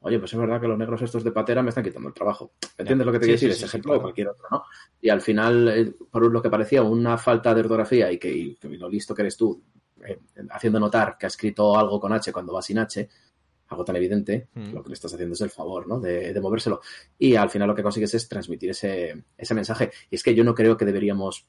oye, 0.00 0.18
pues 0.18 0.32
es 0.32 0.38
verdad 0.38 0.60
que 0.60 0.68
los 0.68 0.78
negros 0.78 1.02
estos 1.02 1.22
de 1.22 1.32
patera 1.32 1.62
me 1.62 1.68
están 1.68 1.84
quitando 1.84 2.08
el 2.08 2.14
trabajo. 2.14 2.52
¿Entiendes 2.76 3.06
lo 3.06 3.12
que 3.12 3.18
te 3.18 3.26
quiero 3.26 3.36
decir? 3.36 3.50
Ese 3.50 3.66
ejemplo 3.66 3.96
o 3.96 4.00
cualquier 4.00 4.28
otro, 4.28 4.46
¿no? 4.50 4.64
Y 5.00 5.08
al 5.08 5.20
final, 5.20 5.68
eh, 5.68 5.94
por 6.10 6.30
lo 6.30 6.42
que 6.42 6.50
parecía 6.50 6.82
una 6.82 7.16
falta 7.16 7.54
de 7.54 7.60
ortografía 7.60 8.10
y 8.10 8.18
que 8.18 8.30
y 8.30 8.58
lo 8.76 8.88
listo 8.88 9.14
que 9.14 9.22
eres 9.22 9.36
tú, 9.36 9.62
eh, 10.04 10.18
haciendo 10.50 10.78
notar 10.80 11.16
que 11.18 11.26
ha 11.26 11.28
escrito 11.28 11.76
algo 11.78 12.00
con 12.00 12.12
H 12.12 12.32
cuando 12.32 12.52
va 12.52 12.62
sin 12.62 12.78
H, 12.78 13.08
algo 13.68 13.84
tan 13.84 13.96
evidente, 13.96 14.48
mm. 14.54 14.72
lo 14.72 14.82
que 14.82 14.90
le 14.90 14.94
estás 14.94 15.12
haciendo 15.14 15.34
es 15.34 15.40
el 15.40 15.50
favor, 15.50 15.86
¿no? 15.86 16.00
De, 16.00 16.32
de, 16.32 16.40
movérselo. 16.40 16.80
Y 17.18 17.36
al 17.36 17.50
final 17.50 17.68
lo 17.68 17.74
que 17.74 17.82
consigues 17.82 18.14
es 18.14 18.28
transmitir 18.28 18.70
ese, 18.70 19.24
ese 19.36 19.54
mensaje. 19.54 19.90
Y 20.10 20.16
es 20.16 20.22
que 20.22 20.34
yo 20.34 20.44
no 20.44 20.54
creo 20.54 20.76
que 20.76 20.84
deberíamos 20.84 21.48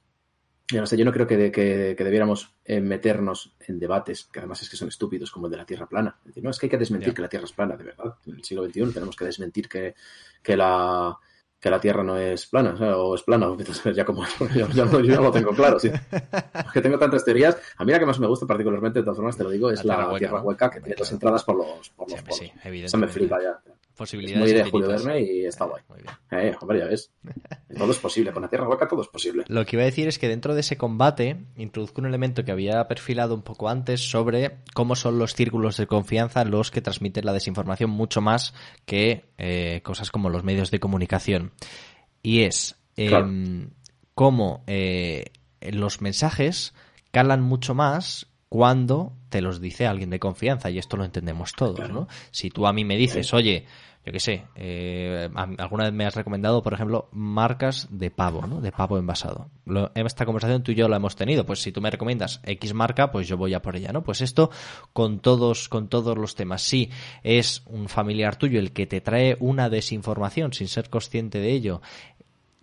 yo 0.72 0.82
no, 0.82 0.86
sé, 0.86 0.98
yo 0.98 1.06
no 1.06 1.12
creo 1.12 1.26
que, 1.26 1.52
que, 1.52 1.96
debiéramos 1.98 2.56
eh, 2.64 2.80
meternos 2.80 3.56
en 3.60 3.80
debates, 3.80 4.30
que 4.32 4.38
además 4.38 4.62
es 4.62 4.70
que 4.70 4.78
son 4.78 4.88
estúpidos, 4.88 5.32
como 5.32 5.48
el 5.48 5.52
de 5.52 5.58
la 5.58 5.66
Tierra 5.66 5.90
plana. 5.90 6.18
Es 6.20 6.28
decir, 6.28 6.44
no, 6.44 6.52
es 6.52 6.60
que 6.60 6.68
hay 6.68 6.70
que 6.70 6.78
desmentir 6.78 7.12
que 7.12 7.24
la 7.24 7.30
Tierra 7.30 7.46
es 7.46 7.54
plana, 7.54 7.76
de 7.76 7.86
verdad. 7.86 8.14
En 8.28 8.36
el 8.36 8.44
siglo 8.44 8.66
XXI 8.66 8.94
tenemos 8.94 9.16
que 9.16 9.26
desmentir 9.26 9.68
que, 9.68 9.96
que 10.44 10.56
la, 10.56 11.18
que 11.60 11.70
la 11.70 11.80
Tierra 11.80 12.04
no 12.04 12.18
es 12.18 12.46
plana, 12.46 12.76
o, 12.98 13.16
es 13.16 13.24
plana, 13.24 13.48
ya 13.96 14.06
como 14.06 14.24
yo, 14.56 14.68
ya 14.70 15.20
lo 15.20 15.32
tengo 15.32 15.52
claro, 15.52 15.80
sí. 15.80 15.92
que 16.74 16.82
tengo 16.82 16.98
tantas 16.98 17.26
teorías. 17.26 17.58
A 17.78 17.86
mí 17.86 17.92
la 17.92 18.00
que 18.00 18.06
más 18.06 18.20
me 18.20 18.28
gusta 18.28 18.46
particularmente, 18.46 19.00
de 19.00 19.04
todas 19.04 19.18
formas, 19.18 19.38
te 19.38 19.44
lo 19.44 19.50
digo, 19.50 19.70
es 19.70 19.84
la, 19.84 20.14
Tierra, 20.18 20.42
hueca, 20.42 20.70
que 20.70 20.80
tiene 20.80 20.96
dos 20.98 21.12
entradas 21.12 21.44
por 21.44 21.56
los, 21.56 21.90
por 21.90 22.10
los 22.10 22.22
polos. 22.22 22.52
Eso 22.64 22.98
me 22.98 23.08
flipa 23.08 23.42
ya 23.42 23.60
posibilidades. 24.00 24.40
muy 24.40 24.54
de 24.54 24.64
Julio 24.64 24.88
Verne 24.88 25.22
y 25.22 25.46
está 25.46 25.66
guay. 25.66 25.84
Muy 25.90 26.00
bien. 26.02 26.14
Eh, 26.32 26.56
hombre, 26.60 26.80
ya 26.80 26.86
ves. 26.86 27.12
Todo 27.78 27.92
es 27.92 27.98
posible. 28.00 28.32
Con 28.32 28.42
la 28.42 28.50
Tierra 28.50 28.68
hueca 28.68 28.88
todo 28.88 29.02
es 29.02 29.08
posible. 29.08 29.44
Lo 29.48 29.66
que 29.66 29.76
iba 29.76 29.84
a 29.84 29.86
decir 29.86 30.08
es 30.08 30.18
que 30.18 30.28
dentro 30.28 30.56
de 30.56 30.62
ese 30.62 30.78
combate 30.78 31.46
introduzco 31.56 32.02
un 32.02 32.08
elemento 32.08 32.44
que 32.44 32.52
había 32.52 32.88
perfilado 32.88 33.36
un 33.36 33.44
poco 33.44 33.70
antes 33.70 34.10
sobre 34.10 34.58
cómo 34.74 34.96
son 34.96 35.20
los 35.20 35.36
círculos 35.36 35.78
de 35.78 35.86
confianza 35.86 36.44
los 36.46 36.72
que 36.72 36.82
transmiten 36.82 37.26
la 37.26 37.34
desinformación 37.34 37.92
mucho 37.92 38.22
más 38.22 38.54
que 38.86 39.26
eh, 39.38 39.82
cosas 39.84 40.10
como 40.10 40.30
los 40.30 40.44
medios 40.44 40.72
de 40.72 40.80
comunicación. 40.80 41.52
Y 42.24 42.42
es 42.42 42.76
em, 42.96 43.70
cómo 44.16 44.64
eh, 44.66 45.26
los 45.62 46.02
mensajes 46.02 46.74
calan 47.12 47.42
mucho 47.42 47.76
más 47.76 48.28
cuando 48.50 49.14
te 49.30 49.42
los 49.42 49.62
dice 49.62 49.86
alguien 49.86 50.10
de 50.10 50.20
confianza 50.20 50.70
y 50.72 50.80
esto 50.80 50.98
lo 50.98 51.06
entendemos 51.06 51.54
todos, 51.54 51.90
¿no? 51.90 52.08
Si 52.32 52.50
tú 52.50 52.66
a 52.66 52.74
mí 52.74 52.84
me 52.84 52.98
dices, 52.98 53.34
oye, 53.34 53.66
yo 54.10 54.14
qué 54.14 54.20
sé, 54.20 54.48
eh, 54.56 55.30
alguna 55.60 55.84
vez 55.84 55.94
me 55.94 56.04
has 56.04 56.16
recomendado, 56.16 56.64
por 56.64 56.74
ejemplo, 56.74 57.10
marcas 57.12 57.88
de 57.92 58.10
pavo, 58.10 58.48
¿no? 58.48 58.60
De 58.60 58.72
pavo 58.72 58.98
envasado. 58.98 59.52
en 59.68 60.06
esta 60.08 60.26
conversación 60.26 60.64
tú 60.64 60.72
y 60.72 60.76
yo 60.76 60.88
la 60.88 60.96
hemos 60.96 61.16
tenido. 61.16 61.46
Pues 61.46 61.62
si 61.62 61.72
tú 61.72 61.80
me 61.80 61.92
recomiendas 61.92 62.42
X 62.44 62.74
marca, 62.74 63.12
pues 63.12 63.28
yo 63.28 63.38
voy 63.38 63.54
a 63.54 63.62
por 63.62 63.76
ella, 63.76 63.94
¿no? 63.94 64.04
Pues 64.04 64.22
esto 64.22 64.50
con 64.94 65.20
todos, 65.20 65.70
con 65.70 65.90
todos 65.90 66.18
los 66.18 66.34
temas. 66.34 66.64
Si 66.64 66.90
es 67.22 67.62
un 67.68 67.88
familiar 67.88 68.36
tuyo 68.36 68.60
el 68.60 68.72
que 68.72 68.88
te 68.88 69.00
trae 69.00 69.38
una 69.40 69.70
desinformación 69.70 70.54
sin 70.54 70.70
ser 70.70 70.90
consciente 70.90 71.38
de 71.38 71.52
ello, 71.52 71.80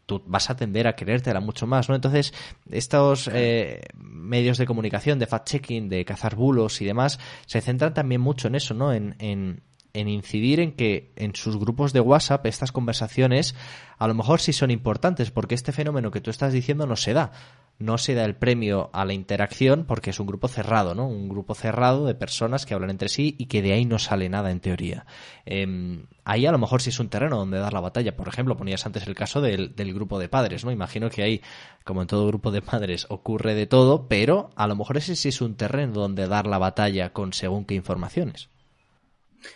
tú 0.04 0.20
vas 0.26 0.50
a 0.50 0.56
tender 0.56 0.88
a 0.88 0.96
querértela 0.96 1.38
mucho 1.38 1.68
más, 1.68 1.88
¿no? 1.88 1.94
Entonces, 1.94 2.34
estos 2.72 3.30
eh, 3.32 3.82
medios 3.94 4.58
de 4.58 4.66
comunicación, 4.66 5.20
de 5.20 5.28
fact-checking, 5.28 5.88
de 5.88 6.04
cazar 6.04 6.34
bulos 6.34 6.80
y 6.80 6.86
demás, 6.86 7.20
se 7.46 7.60
centran 7.60 7.94
también 7.94 8.20
mucho 8.20 8.48
en 8.48 8.56
eso, 8.56 8.74
¿no? 8.74 8.92
En, 8.92 9.62
en 9.96 10.08
incidir 10.08 10.60
en 10.60 10.72
que 10.72 11.12
en 11.16 11.34
sus 11.34 11.56
grupos 11.56 11.92
de 11.92 12.00
WhatsApp 12.00 12.44
estas 12.46 12.70
conversaciones 12.70 13.54
a 13.98 14.06
lo 14.06 14.14
mejor 14.14 14.40
sí 14.40 14.52
son 14.52 14.70
importantes 14.70 15.30
porque 15.30 15.54
este 15.54 15.72
fenómeno 15.72 16.10
que 16.10 16.20
tú 16.20 16.30
estás 16.30 16.52
diciendo 16.52 16.86
no 16.86 16.96
se 16.96 17.14
da. 17.14 17.32
No 17.78 17.98
se 17.98 18.14
da 18.14 18.24
el 18.24 18.36
premio 18.36 18.88
a 18.94 19.04
la 19.04 19.12
interacción 19.12 19.84
porque 19.84 20.10
es 20.10 20.20
un 20.20 20.26
grupo 20.26 20.48
cerrado, 20.48 20.94
¿no? 20.94 21.06
Un 21.06 21.28
grupo 21.28 21.54
cerrado 21.54 22.06
de 22.06 22.14
personas 22.14 22.64
que 22.64 22.72
hablan 22.72 22.90
entre 22.90 23.10
sí 23.10 23.36
y 23.38 23.46
que 23.46 23.60
de 23.60 23.72
ahí 23.74 23.84
no 23.84 23.98
sale 23.98 24.30
nada 24.30 24.50
en 24.50 24.60
teoría. 24.60 25.04
Em, 25.44 26.06
ahí 26.24 26.46
a 26.46 26.52
lo 26.52 26.58
mejor 26.58 26.80
sí 26.80 26.88
es 26.88 27.00
un 27.00 27.10
terreno 27.10 27.36
donde 27.36 27.58
dar 27.58 27.74
la 27.74 27.80
batalla. 27.80 28.16
Por 28.16 28.28
ejemplo, 28.28 28.56
ponías 28.56 28.86
antes 28.86 29.06
el 29.06 29.14
caso 29.14 29.42
del, 29.42 29.74
del 29.76 29.92
grupo 29.92 30.18
de 30.18 30.30
padres, 30.30 30.64
¿no? 30.64 30.70
Imagino 30.70 31.10
que 31.10 31.22
ahí, 31.22 31.42
como 31.84 32.00
en 32.00 32.08
todo 32.08 32.26
grupo 32.26 32.50
de 32.50 32.62
padres, 32.62 33.06
ocurre 33.10 33.54
de 33.54 33.66
todo, 33.66 34.08
pero 34.08 34.50
a 34.56 34.66
lo 34.66 34.76
mejor 34.76 34.96
ese 34.96 35.14
sí 35.14 35.28
es 35.28 35.42
un 35.42 35.54
terreno 35.54 35.92
donde 35.92 36.28
dar 36.28 36.46
la 36.46 36.58
batalla 36.58 37.12
con 37.12 37.34
según 37.34 37.66
qué 37.66 37.74
informaciones. 37.74 38.48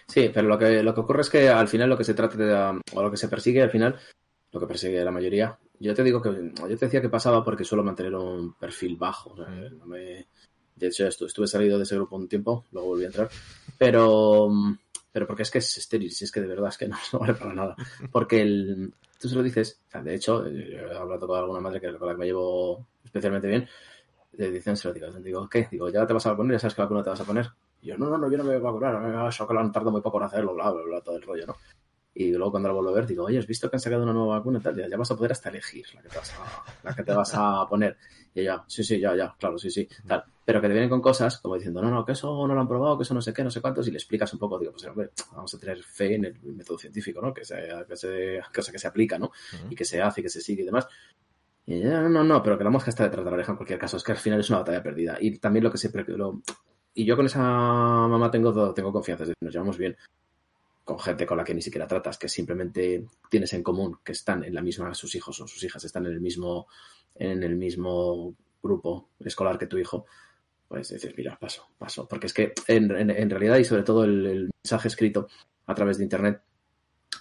Sí, 0.06 0.30
pero 0.32 0.48
lo 0.48 0.58
que, 0.58 0.82
lo 0.82 0.94
que 0.94 1.00
ocurre 1.00 1.22
es 1.22 1.30
que 1.30 1.48
al 1.48 1.68
final 1.68 1.88
lo 1.88 1.96
que 1.96 2.04
se 2.04 2.14
trata 2.14 2.36
de, 2.36 2.80
o 2.94 3.02
lo 3.02 3.10
que 3.10 3.16
se 3.16 3.28
persigue 3.28 3.62
al 3.62 3.70
final, 3.70 3.98
lo 4.52 4.60
que 4.60 4.66
persigue 4.66 5.04
la 5.04 5.10
mayoría, 5.10 5.58
yo 5.78 5.94
te 5.94 6.02
digo 6.02 6.20
que, 6.20 6.30
yo 6.30 6.78
te 6.78 6.86
decía 6.86 7.00
que 7.00 7.08
pasaba 7.08 7.42
porque 7.42 7.64
suelo 7.64 7.82
mantener 7.82 8.14
un 8.14 8.54
perfil 8.54 8.96
bajo. 8.96 9.34
de 9.34 10.86
hecho, 10.86 11.06
estuve 11.06 11.46
salido 11.46 11.78
de 11.78 11.84
ese 11.84 11.96
grupo 11.96 12.16
un 12.16 12.28
tiempo, 12.28 12.66
luego 12.72 12.88
volví 12.88 13.04
a 13.04 13.08
entrar, 13.08 13.30
pero, 13.78 14.50
pero 15.10 15.26
porque 15.26 15.42
es 15.42 15.50
que 15.50 15.58
es 15.58 15.78
estéril, 15.78 16.10
si 16.10 16.24
es 16.24 16.32
que 16.32 16.40
de 16.40 16.46
verdad 16.46 16.68
es 16.68 16.78
que 16.78 16.88
no, 16.88 16.96
vale 17.18 17.34
para 17.34 17.54
nada. 17.54 17.76
Porque 18.12 18.42
el, 18.42 18.92
tú 19.18 19.28
se 19.28 19.34
lo 19.34 19.42
dices, 19.42 19.80
de 19.92 20.14
hecho, 20.14 20.46
he 20.46 20.78
hablado 20.94 21.26
con 21.26 21.38
alguna 21.38 21.60
madre 21.60 21.80
que, 21.80 21.96
con 21.96 22.08
la 22.08 22.14
que 22.14 22.20
me 22.20 22.26
llevo 22.26 22.86
especialmente 23.04 23.48
bien, 23.48 23.68
le 24.32 24.50
dicen, 24.50 24.76
se 24.76 24.88
lo 24.88 24.94
digo, 24.94 25.06
digo, 25.12 25.48
¿qué? 25.48 25.68
Digo, 25.70 25.88
ya 25.88 26.06
te 26.06 26.12
vas 26.12 26.26
a 26.26 26.36
poner, 26.36 26.52
ya 26.52 26.58
sabes 26.60 26.74
qué 26.74 26.82
vacuna 26.82 27.02
te 27.02 27.10
vas 27.10 27.20
a 27.20 27.24
poner. 27.24 27.50
Y 27.82 27.88
yo, 27.88 27.98
no, 27.98 28.10
no, 28.10 28.18
no, 28.18 28.30
yo 28.30 28.36
no 28.38 28.44
me 28.44 28.58
voy 28.58 28.84
a 28.84 28.98
me 28.98 29.28
eso 29.28 29.46
que 29.46 29.54
lo 29.54 29.60
han 29.60 29.72
tardado 29.72 29.92
muy 29.92 30.00
poco 30.00 30.18
en 30.18 30.24
hacerlo, 30.24 30.54
bla, 30.54 30.70
bla, 30.70 30.82
bla, 30.82 31.00
todo 31.00 31.16
el 31.16 31.22
rollo, 31.22 31.46
¿no? 31.46 31.56
Y 32.12 32.32
luego 32.32 32.50
cuando 32.50 32.68
lo 32.68 32.74
vuelvo 32.74 32.90
a 32.90 32.94
ver, 32.94 33.06
digo, 33.06 33.24
oye, 33.24 33.38
¿has 33.38 33.46
visto 33.46 33.70
que 33.70 33.76
han 33.76 33.80
sacado 33.80 34.02
una 34.02 34.12
nueva 34.12 34.38
vacuna 34.38 34.58
y 34.58 34.62
tal? 34.62 34.76
Ya, 34.76 34.96
vas 34.96 35.10
a 35.10 35.16
poder 35.16 35.32
hasta 35.32 35.48
elegir 35.48 35.86
la 35.94 36.02
que 36.02 36.08
te 36.08 36.18
vas 36.18 36.34
a, 36.34 36.64
la 36.82 36.94
que 36.94 37.02
te 37.04 37.12
vas 37.12 37.32
a 37.34 37.66
poner. 37.70 37.96
Y 38.34 38.44
ya, 38.44 38.64
sí, 38.66 38.82
sí, 38.82 38.98
ya, 38.98 39.14
ya, 39.14 39.34
claro, 39.38 39.58
sí, 39.58 39.70
sí, 39.70 39.88
tal. 40.06 40.24
Pero 40.44 40.60
que 40.60 40.66
te 40.66 40.72
vienen 40.72 40.90
con 40.90 41.00
cosas 41.00 41.38
como 41.38 41.54
diciendo, 41.54 41.80
no, 41.80 41.90
no, 41.90 42.04
que 42.04 42.12
eso 42.12 42.46
no 42.46 42.54
lo 42.54 42.60
han 42.60 42.66
probado, 42.66 42.98
que 42.98 43.04
eso 43.04 43.14
no 43.14 43.22
sé 43.22 43.32
qué, 43.32 43.44
no 43.44 43.50
sé 43.50 43.60
cuántos, 43.60 43.86
y 43.86 43.92
le 43.92 43.98
explicas 43.98 44.32
un 44.32 44.40
poco, 44.40 44.58
digo, 44.58 44.72
pues 44.72 44.84
hombre, 44.86 45.10
vamos 45.32 45.54
a 45.54 45.58
tener 45.58 45.82
fe 45.82 46.16
en 46.16 46.24
el 46.24 46.38
método 46.42 46.78
científico, 46.78 47.20
¿no? 47.20 47.32
Que 47.32 47.44
se, 47.44 47.56
que 47.88 47.96
se, 47.96 48.40
que 48.52 48.78
se 48.78 48.86
aplica, 48.88 49.18
¿no? 49.18 49.30
Y 49.68 49.76
que 49.76 49.84
se 49.84 50.02
hace, 50.02 50.20
y 50.20 50.24
que 50.24 50.30
se 50.30 50.40
sigue 50.40 50.62
y 50.62 50.66
demás. 50.66 50.88
Y 51.64 51.80
ya, 51.80 52.02
no, 52.02 52.24
no, 52.24 52.42
pero 52.42 52.58
que 52.58 52.64
la 52.64 52.70
mosca 52.70 52.90
está 52.90 53.04
detrás 53.04 53.24
de 53.24 53.30
la 53.30 53.36
oreja 53.36 53.52
en 53.52 53.56
cualquier 53.56 53.78
caso, 53.78 53.96
es 53.96 54.02
que 54.02 54.12
al 54.12 54.18
final 54.18 54.40
es 54.40 54.50
una 54.50 54.58
batalla 54.58 54.82
perdida. 54.82 55.16
Y 55.20 55.38
también 55.38 55.64
lo 55.64 55.70
que 55.70 55.78
se, 55.78 55.90
lo, 56.08 56.42
y 57.00 57.04
yo 57.06 57.16
con 57.16 57.24
esa 57.24 57.40
mamá 57.40 58.30
tengo, 58.30 58.74
tengo 58.74 58.92
confianza, 58.92 59.24
nos 59.40 59.52
llevamos 59.52 59.78
bien 59.78 59.96
con 60.84 60.98
gente 60.98 61.24
con 61.24 61.38
la 61.38 61.44
que 61.44 61.54
ni 61.54 61.62
siquiera 61.62 61.86
tratas, 61.86 62.18
que 62.18 62.28
simplemente 62.28 63.06
tienes 63.30 63.54
en 63.54 63.62
común, 63.62 64.00
que 64.04 64.12
están 64.12 64.44
en 64.44 64.54
la 64.54 64.60
misma, 64.60 64.92
sus 64.92 65.14
hijos 65.14 65.40
o 65.40 65.46
sus 65.46 65.62
hijas 65.64 65.82
están 65.84 66.04
en 66.04 66.12
el 66.12 66.20
mismo, 66.20 66.66
en 67.14 67.42
el 67.42 67.56
mismo 67.56 68.34
grupo 68.62 69.08
escolar 69.20 69.56
que 69.56 69.66
tu 69.66 69.78
hijo, 69.78 70.04
pues 70.68 70.90
decir, 70.90 71.14
mira, 71.16 71.38
paso, 71.38 71.68
paso. 71.78 72.06
Porque 72.06 72.26
es 72.26 72.34
que 72.34 72.52
en, 72.66 72.90
en, 72.90 73.30
realidad 73.30 73.56
y 73.56 73.64
sobre 73.64 73.82
todo 73.82 74.04
el 74.04 74.50
mensaje 74.62 74.88
escrito 74.88 75.28
a 75.66 75.74
través 75.74 75.96
de 75.96 76.04
Internet 76.04 76.42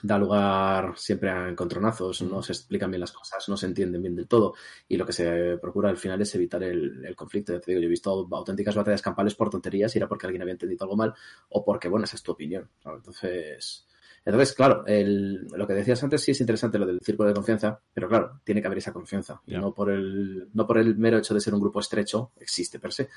da 0.02 0.17
lugar 0.17 0.93
siempre 0.97 1.30
a 1.30 1.49
encontronazos, 1.49 2.21
no 2.21 2.41
se 2.41 2.54
explican 2.54 2.91
bien 2.91 3.02
las 3.02 3.12
cosas, 3.12 3.47
no 3.49 3.58
se 3.58 3.65
entienden 3.65 4.02
bien 4.02 4.15
del 4.15 4.28
todo 4.28 4.54
y 4.88 4.97
lo 4.97 5.06
que 5.06 5.13
se 5.13 5.58
procura 5.58 5.89
al 5.89 5.97
final 5.97 6.21
es 6.21 6.34
evitar 6.36 6.63
el, 6.63 7.13
conflicto. 7.15 7.60
te 7.60 7.71
digo, 7.71 7.82
yo 7.82 7.88
he 7.88 7.89
visto 7.89 8.28
auténticas 8.32 8.75
batallas 8.75 9.02
campales 9.02 9.36
por 9.36 9.49
tonterías 9.49 9.93
y 9.95 9.99
era 9.99 10.08
porque 10.08 10.28
alguien 10.28 10.41
había 10.41 10.54
entendido 10.54 10.84
algo 10.84 10.95
mal 10.95 11.13
o 11.49 11.63
porque, 11.63 11.89
bueno, 11.89 12.06
esa 12.06 12.15
es 12.15 12.23
tu 12.23 12.32
opinión. 12.32 12.69
Entonces, 12.86 13.88
entonces, 14.25 14.54
claro, 14.54 14.84
lo 14.86 15.67
que 15.67 15.73
decías 15.73 16.04
antes 16.04 16.21
sí 16.21 16.32
es 16.32 16.41
interesante 16.41 16.78
lo 16.78 16.86
del 16.86 16.99
círculo 17.02 17.30
de 17.30 17.36
confianza, 17.36 17.80
pero 17.93 18.08
claro, 18.08 18.41
tiene 18.43 18.62
que 18.62 18.67
haber 18.67 18.78
esa 18.78 18.93
confianza. 18.93 19.41
Y 19.47 19.56
no 19.56 19.73
por 19.73 19.89
el, 19.89 20.49
no 20.54 20.67
por 20.67 20.78
el 20.78 20.95
mero 20.97 21.17
hecho 21.17 21.34
de 21.34 21.41
ser 21.41 21.54
un 21.54 21.62
grupo 21.62 21.80
estrecho, 21.80 22.32
existe 22.39 22.80
per 22.80 22.93
se. 22.93 23.10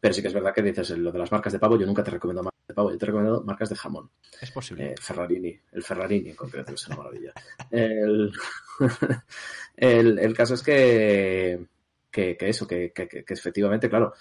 Pero 0.00 0.14
sí 0.14 0.22
que 0.22 0.28
es 0.28 0.34
verdad 0.34 0.54
que 0.54 0.62
dices 0.62 0.90
lo 0.90 1.10
de 1.10 1.18
las 1.18 1.32
marcas 1.32 1.52
de 1.52 1.58
pavo, 1.58 1.78
yo 1.78 1.86
nunca 1.86 2.04
te 2.04 2.10
recomiendo 2.10 2.42
marcas 2.42 2.66
de 2.68 2.74
pavo, 2.74 2.90
yo 2.90 2.98
te 2.98 3.06
recomiendo 3.06 3.42
marcas 3.42 3.70
de 3.70 3.76
jamón. 3.76 4.10
Es 4.40 4.50
posible. 4.50 4.92
Eh, 4.92 4.94
Ferrarini, 5.00 5.58
el 5.72 5.82
Ferrarini 5.82 6.30
en 6.30 6.36
concreto, 6.36 6.72
es 6.74 6.86
una 6.88 6.96
maravilla. 6.96 7.32
El, 7.70 8.32
el, 9.76 10.34
caso 10.34 10.54
es 10.54 10.62
que, 10.62 11.66
que, 12.10 12.36
eso, 12.40 12.66
que, 12.66 12.92
que, 12.92 13.24
efectivamente, 13.28 13.88
claro, 13.88 14.12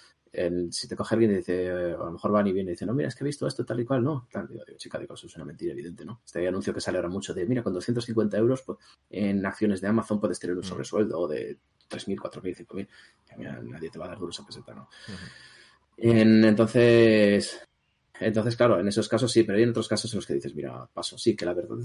si 0.70 0.88
te 0.88 0.96
coge 0.96 1.16
alguien 1.16 1.32
y 1.32 1.36
dice, 1.36 1.70
a 1.70 1.98
lo 1.98 2.12
mejor 2.12 2.32
van 2.32 2.48
y 2.48 2.54
viene 2.54 2.72
y 2.72 2.74
dice, 2.74 2.86
no, 2.86 2.94
mira, 2.94 3.08
es 3.08 3.16
que 3.16 3.24
he 3.24 3.28
visto 3.28 3.48
esto 3.48 3.66
tal 3.66 3.80
y 3.80 3.86
cual, 3.86 4.04
no, 4.04 4.28
tal, 4.32 4.48
digo, 4.48 4.64
chica, 4.78 5.00
digo, 5.00 5.14
eso 5.14 5.28
es 5.28 5.36
una 5.36 5.46
mentira 5.46 5.74
evidente, 5.74 6.04
¿no? 6.04 6.22
Este 6.26 6.46
anuncio 6.48 6.74
que 6.74 6.82
sale 6.82 6.98
ahora 6.98 7.10
mucho 7.10 7.34
de, 7.34 7.46
mira, 7.46 7.64
con 7.64 7.74
250 7.74 8.38
euros 8.38 8.62
pues, 8.64 8.80
en 9.10 9.46
acciones 9.46 9.82
de 9.82 9.88
Amazon 9.88 10.20
puedes 10.20 10.40
tener 10.40 10.56
un 10.56 10.62
mm. 10.62 10.66
sobresueldo 10.66 11.20
o 11.20 11.28
de 11.28 11.58
3.000, 11.90 12.18
4.000, 12.18 12.88
5.000, 13.38 13.64
nadie 13.64 13.90
te 13.90 14.00
va 14.00 14.06
a 14.06 14.10
dar 14.10 14.20
duro 14.20 14.32
esa 14.32 14.46
peseta, 14.46 14.74
¿no? 14.74 14.90
Entonces, 15.98 17.66
entonces, 18.20 18.56
claro, 18.56 18.80
en 18.80 18.88
esos 18.88 19.08
casos 19.10 19.32
sí, 19.32 19.44
pero 19.44 19.58
hay 19.58 19.64
en 19.64 19.70
otros 19.70 19.88
casos 19.88 20.12
en 20.14 20.18
los 20.18 20.26
que 20.26 20.34
dices, 20.34 20.56
mira, 20.56 20.88
paso, 20.94 21.18
sí, 21.18 21.36
que 21.36 21.46
la 21.46 21.54
verdad, 21.54 21.78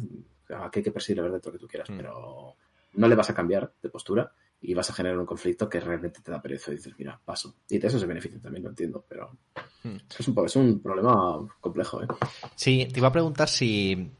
aquí 0.62 0.80
hay 0.80 0.84
que 0.84 0.92
perseguir 0.92 1.18
la 1.18 1.24
verdad 1.24 1.42
de 1.42 1.48
lo 1.48 1.52
que 1.52 1.58
tú 1.58 1.68
quieras, 1.68 1.90
mm. 1.90 1.96
pero 1.96 2.56
no 2.94 3.08
le 3.08 3.14
vas 3.14 3.30
a 3.30 3.34
cambiar 3.34 3.72
de 3.82 3.88
postura 3.88 4.32
y 4.62 4.74
vas 4.74 4.90
a 4.90 4.92
generar 4.92 5.18
un 5.18 5.26
conflicto 5.26 5.68
que 5.68 5.80
realmente 5.80 6.20
te 6.20 6.30
da 6.30 6.42
pereza 6.42 6.70
y 6.70 6.76
dices, 6.76 6.94
mira, 6.98 7.18
paso. 7.24 7.54
Y 7.68 7.78
de 7.78 7.88
eso 7.88 7.98
se 7.98 8.06
beneficia 8.06 8.40
también, 8.40 8.64
lo 8.64 8.70
entiendo, 8.70 9.04
pero 9.08 9.36
mm. 9.84 9.96
es, 10.18 10.28
un, 10.28 10.44
es 10.44 10.56
un 10.56 10.80
problema 10.80 11.38
complejo. 11.60 12.02
¿eh? 12.02 12.06
Sí, 12.54 12.86
te 12.92 13.00
iba 13.00 13.08
a 13.08 13.12
preguntar 13.12 13.48
si 13.48 14.10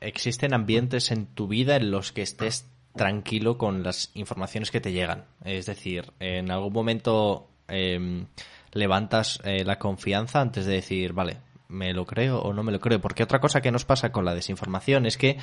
existen 0.00 0.54
ambientes 0.54 1.10
en 1.10 1.26
tu 1.26 1.48
vida 1.48 1.76
en 1.76 1.90
los 1.90 2.12
que 2.12 2.22
estés 2.22 2.66
tranquilo 2.94 3.58
con 3.58 3.82
las 3.82 4.10
informaciones 4.14 4.70
que 4.70 4.80
te 4.80 4.92
llegan. 4.92 5.26
Es 5.44 5.66
decir, 5.66 6.12
en 6.18 6.50
algún 6.50 6.72
momento 6.72 7.48
em, 7.68 8.26
levantas 8.72 9.40
eh, 9.44 9.64
la 9.64 9.78
confianza 9.78 10.40
antes 10.40 10.66
de 10.66 10.74
decir, 10.74 11.12
vale, 11.12 11.38
me 11.68 11.92
lo 11.92 12.04
creo 12.06 12.40
o 12.40 12.52
no 12.52 12.62
me 12.62 12.72
lo 12.72 12.80
creo. 12.80 13.00
Porque 13.00 13.22
otra 13.22 13.40
cosa 13.40 13.60
que 13.60 13.72
nos 13.72 13.84
pasa 13.84 14.12
con 14.12 14.24
la 14.24 14.34
desinformación 14.34 15.06
es 15.06 15.16
que 15.16 15.38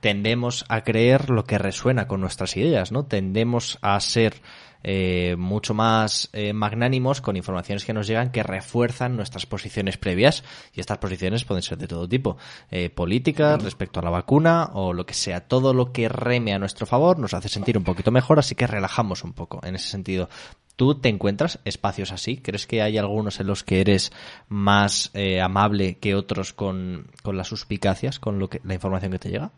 tendemos 0.00 0.64
a 0.68 0.82
creer 0.82 1.30
lo 1.30 1.44
que 1.44 1.58
resuena 1.58 2.06
con 2.06 2.20
nuestras 2.20 2.56
ideas, 2.56 2.92
¿no? 2.92 3.06
Tendemos 3.06 3.78
a 3.82 3.98
ser 4.00 4.42
eh, 4.88 5.34
mucho 5.36 5.74
más 5.74 6.30
eh, 6.32 6.52
magnánimos 6.52 7.20
con 7.20 7.36
informaciones 7.36 7.84
que 7.84 7.92
nos 7.92 8.06
llegan 8.06 8.30
que 8.30 8.44
refuerzan 8.44 9.16
nuestras 9.16 9.44
posiciones 9.44 9.96
previas 9.96 10.44
y 10.72 10.78
estas 10.80 10.98
posiciones 10.98 11.44
pueden 11.44 11.62
ser 11.62 11.76
de 11.78 11.88
todo 11.88 12.08
tipo 12.08 12.36
eh, 12.70 12.88
políticas 12.88 13.60
respecto 13.64 13.98
a 13.98 14.04
la 14.04 14.10
vacuna 14.10 14.70
o 14.74 14.92
lo 14.92 15.04
que 15.04 15.14
sea 15.14 15.40
todo 15.40 15.74
lo 15.74 15.90
que 15.90 16.08
reme 16.08 16.52
a 16.52 16.60
nuestro 16.60 16.86
favor 16.86 17.18
nos 17.18 17.34
hace 17.34 17.48
sentir 17.48 17.76
un 17.76 17.82
poquito 17.82 18.12
mejor 18.12 18.38
así 18.38 18.54
que 18.54 18.68
relajamos 18.68 19.24
un 19.24 19.32
poco 19.32 19.60
en 19.64 19.74
ese 19.74 19.88
sentido 19.88 20.28
¿Tú 20.76 21.00
te 21.00 21.08
encuentras 21.08 21.58
espacios 21.64 22.12
así? 22.12 22.36
¿Crees 22.36 22.66
que 22.66 22.82
hay 22.82 22.98
algunos 22.98 23.40
en 23.40 23.46
los 23.46 23.64
que 23.64 23.80
eres 23.80 24.12
más 24.48 25.10
amable 25.42 25.96
que 25.98 26.14
otros 26.14 26.52
con, 26.52 27.06
con 27.22 27.36
las 27.36 27.48
suspicacias, 27.48 28.20
con 28.20 28.38
lo 28.38 28.48
que, 28.48 28.60
la 28.62 28.74
información 28.74 29.12
que 29.12 29.18
te 29.18 29.30
llega? 29.30 29.52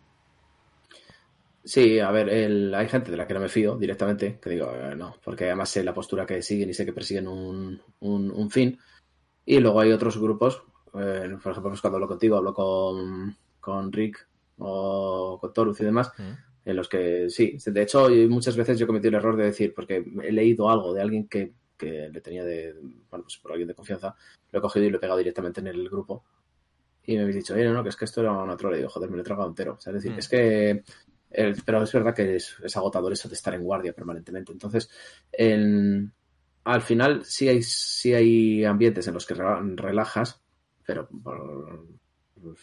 Sí, 1.68 1.98
a 1.98 2.10
ver, 2.10 2.30
el, 2.30 2.74
hay 2.74 2.88
gente 2.88 3.10
de 3.10 3.16
la 3.18 3.26
que 3.26 3.34
no 3.34 3.40
me 3.40 3.50
fío 3.50 3.76
directamente, 3.76 4.38
que 4.40 4.48
digo, 4.48 4.72
eh, 4.74 4.96
no, 4.96 5.16
porque 5.22 5.44
además 5.44 5.68
sé 5.68 5.84
la 5.84 5.92
postura 5.92 6.24
que 6.24 6.40
siguen 6.40 6.70
y 6.70 6.72
sé 6.72 6.86
que 6.86 6.94
persiguen 6.94 7.28
un, 7.28 7.78
un, 8.00 8.50
fin. 8.50 8.78
Y 9.44 9.60
luego 9.60 9.78
hay 9.78 9.92
otros 9.92 10.16
grupos, 10.18 10.62
eh, 10.94 11.36
por 11.42 11.52
ejemplo, 11.52 11.70
pues 11.70 11.82
cuando 11.82 11.96
hablo 11.96 12.08
contigo, 12.08 12.38
hablo 12.38 12.54
con, 12.54 13.36
con 13.60 13.92
Rick 13.92 14.26
o 14.56 15.36
con 15.38 15.52
Torus 15.52 15.78
y 15.82 15.84
demás, 15.84 16.10
mm. 16.16 16.47
En 16.70 16.76
los 16.76 16.88
que 16.88 17.30
sí, 17.30 17.56
de 17.64 17.82
hecho, 17.82 18.08
muchas 18.28 18.56
veces 18.56 18.78
yo 18.78 18.86
cometí 18.86 19.08
el 19.08 19.14
error 19.14 19.36
de 19.36 19.44
decir, 19.44 19.72
porque 19.74 20.04
he 20.22 20.32
leído 20.32 20.68
algo 20.70 20.92
de 20.92 21.02
alguien 21.02 21.28
que, 21.28 21.52
que 21.76 22.08
le 22.08 22.20
tenía 22.20 22.44
de, 22.44 22.74
bueno, 23.10 23.24
pues 23.24 23.38
por 23.38 23.52
alguien 23.52 23.68
de 23.68 23.74
confianza, 23.74 24.14
lo 24.50 24.58
he 24.58 24.62
cogido 24.62 24.86
y 24.86 24.90
lo 24.90 24.98
he 24.98 25.00
pegado 25.00 25.18
directamente 25.18 25.60
en 25.60 25.68
el 25.68 25.88
grupo. 25.88 26.24
Y 27.04 27.16
me 27.16 27.22
habéis 27.22 27.36
dicho, 27.36 27.54
oye, 27.54 27.64
no, 27.64 27.72
no, 27.72 27.82
que 27.82 27.88
es 27.88 27.96
que 27.96 28.04
esto 28.04 28.20
era 28.20 28.32
una 28.32 28.56
trola. 28.56 28.76
Y 28.76 28.80
digo, 28.80 28.90
joder, 28.90 29.08
me 29.08 29.16
lo 29.16 29.22
he 29.22 29.24
tragado 29.24 29.48
entero. 29.48 29.76
O 29.78 29.80
sea, 29.80 29.92
es 29.92 30.02
decir, 30.02 30.12
mm. 30.12 30.18
es 30.18 30.28
que 30.28 30.84
pero 31.64 31.82
es 31.82 31.92
verdad 31.92 32.14
que 32.14 32.36
es, 32.36 32.56
agotador 32.74 33.12
eso 33.12 33.28
de 33.28 33.34
estar 33.34 33.54
en 33.54 33.62
guardia 33.62 33.92
permanentemente. 33.92 34.52
Entonces, 34.52 34.90
al 36.64 36.82
final 36.82 37.24
sí 37.24 37.48
hay, 37.48 37.62
sí 37.62 38.14
hay 38.14 38.64
ambientes 38.64 39.06
en 39.08 39.14
los 39.14 39.26
que 39.26 39.34
relajas, 39.34 40.40
pero 40.86 41.08
por 41.08 41.86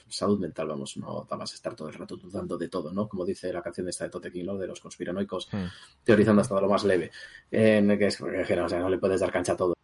salud 0.07 0.39
mental, 0.39 0.67
vamos, 0.67 0.97
no 0.97 1.25
vas 1.29 1.51
a 1.51 1.55
estar 1.55 1.75
todo 1.75 1.87
el 1.87 1.93
rato 1.93 2.17
dudando 2.17 2.57
de 2.57 2.67
todo, 2.67 2.91
¿no? 2.91 3.07
Como 3.07 3.25
dice 3.25 3.51
la 3.51 3.61
canción 3.61 3.85
de 3.85 3.91
esta 3.91 4.05
de 4.05 4.09
Tote 4.09 4.29
de 4.29 4.67
los 4.67 4.79
conspiranoicos, 4.79 5.49
hmm. 5.51 5.65
teorizando 6.03 6.41
hasta 6.41 6.59
lo 6.59 6.69
más 6.69 6.83
leve, 6.83 7.11
en 7.51 7.97
que 7.97 8.07
es 8.07 8.17
que 8.17 8.55
no, 8.55 8.65
o 8.65 8.69
sea, 8.69 8.79
no 8.79 8.89
le 8.89 8.97
puedes 8.97 9.19
dar 9.19 9.31
cancha 9.31 9.53
a 9.53 9.57
todo. 9.57 9.75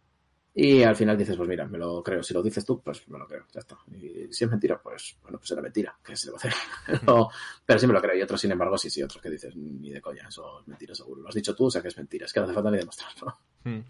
Y 0.54 0.82
al 0.82 0.94
final 0.94 1.16
dices, 1.16 1.34
pues 1.34 1.48
mira, 1.48 1.66
me 1.66 1.78
lo 1.78 2.02
creo. 2.02 2.22
Si 2.22 2.34
lo 2.34 2.42
dices 2.42 2.64
tú, 2.64 2.82
pues 2.82 3.08
me 3.08 3.18
lo 3.18 3.26
creo, 3.26 3.46
ya 3.52 3.60
está. 3.60 3.78
Y 3.90 4.30
si 4.30 4.44
es 4.44 4.50
mentira, 4.50 4.80
pues 4.82 5.16
bueno, 5.22 5.38
pues 5.38 5.50
era 5.50 5.62
mentira, 5.62 5.98
que 6.04 6.14
se 6.14 6.26
le 6.26 6.32
va 6.32 6.36
a 6.36 6.40
hacer. 6.40 6.52
pero, 7.64 7.78
sí 7.78 7.86
me 7.86 7.94
lo 7.94 8.02
creo. 8.02 8.16
Y 8.16 8.22
otros, 8.22 8.40
sin 8.40 8.52
embargo, 8.52 8.76
sí, 8.76 8.90
sí, 8.90 9.02
otros 9.02 9.22
que 9.22 9.30
dices, 9.30 9.56
ni 9.56 9.90
de 9.90 10.02
coña, 10.02 10.28
eso 10.28 10.60
es 10.60 10.68
mentira 10.68 10.94
seguro. 10.94 11.22
Lo 11.22 11.28
has 11.28 11.34
dicho 11.34 11.54
tú, 11.54 11.66
o 11.66 11.70
sea 11.70 11.80
que 11.80 11.88
es 11.88 11.96
mentira. 11.96 12.26
Es 12.26 12.32
que 12.34 12.40
no 12.40 12.44
hace 12.44 12.54
falta 12.54 12.70
ni 12.70 12.76
demostrarlo. 12.76 13.38
Hmm. 13.64 13.80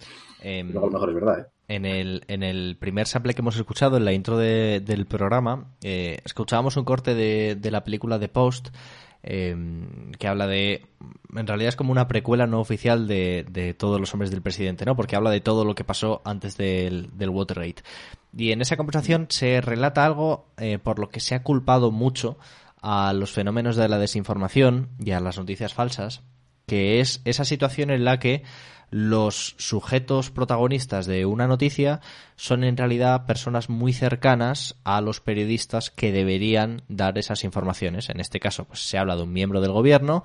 Em, 0.40 0.70
luego 0.70 0.86
a 0.86 0.90
lo 0.90 0.92
mejor 0.92 1.08
es 1.08 1.14
verdad, 1.14 1.40
¿eh? 1.40 1.46
En 1.68 1.86
el, 1.86 2.24
en 2.28 2.42
el 2.42 2.76
primer 2.78 3.06
sample 3.06 3.32
que 3.32 3.40
hemos 3.40 3.56
escuchado, 3.56 3.96
en 3.96 4.04
la 4.04 4.12
intro 4.12 4.36
del 4.36 5.06
programa, 5.06 5.72
eh, 5.82 6.18
escuchábamos 6.24 6.76
un 6.76 6.84
corte 6.84 7.14
de, 7.14 7.56
de 7.58 7.70
la 7.70 7.82
película 7.82 8.18
The 8.18 8.28
Post 8.28 8.68
Em, 9.24 10.10
que 10.12 10.26
habla 10.26 10.48
de. 10.48 10.86
En 11.34 11.46
realidad 11.46 11.68
es 11.68 11.76
como 11.76 11.92
una 11.92 12.08
precuela 12.08 12.46
no 12.48 12.60
oficial 12.60 13.06
de, 13.06 13.46
de, 13.48 13.72
todos 13.72 14.00
los 14.00 14.12
hombres 14.12 14.32
del 14.32 14.42
presidente, 14.42 14.84
¿no? 14.84 14.96
Porque 14.96 15.14
habla 15.14 15.30
de 15.30 15.40
todo 15.40 15.64
lo 15.64 15.76
que 15.76 15.84
pasó 15.84 16.22
antes 16.24 16.56
del, 16.56 17.16
del 17.16 17.30
Watergate. 17.30 17.82
Y 18.36 18.50
en 18.50 18.60
esa 18.60 18.76
conversación 18.76 19.26
se 19.28 19.60
relata 19.60 20.04
algo 20.04 20.46
eh, 20.56 20.78
por 20.78 20.98
lo 20.98 21.08
que 21.08 21.20
se 21.20 21.36
ha 21.36 21.44
culpado 21.44 21.92
mucho 21.92 22.36
a 22.80 23.12
los 23.12 23.30
fenómenos 23.30 23.76
de 23.76 23.88
la 23.88 23.98
desinformación 23.98 24.88
y 24.98 25.12
a 25.12 25.20
las 25.20 25.38
noticias 25.38 25.72
falsas, 25.72 26.22
que 26.66 26.98
es 26.98 27.22
esa 27.24 27.44
situación 27.44 27.90
en 27.90 28.04
la 28.04 28.18
que 28.18 28.42
los 28.92 29.54
sujetos 29.56 30.30
protagonistas 30.30 31.06
de 31.06 31.24
una 31.24 31.48
noticia 31.48 32.00
son 32.36 32.62
en 32.62 32.76
realidad 32.76 33.24
personas 33.24 33.70
muy 33.70 33.94
cercanas 33.94 34.76
a 34.84 35.00
los 35.00 35.20
periodistas 35.20 35.90
que 35.90 36.12
deberían 36.12 36.82
dar 36.88 37.16
esas 37.16 37.42
informaciones. 37.42 38.10
En 38.10 38.20
este 38.20 38.38
caso, 38.38 38.66
pues 38.66 38.80
se 38.80 38.98
habla 38.98 39.16
de 39.16 39.22
un 39.22 39.32
miembro 39.32 39.62
del 39.62 39.72
gobierno 39.72 40.24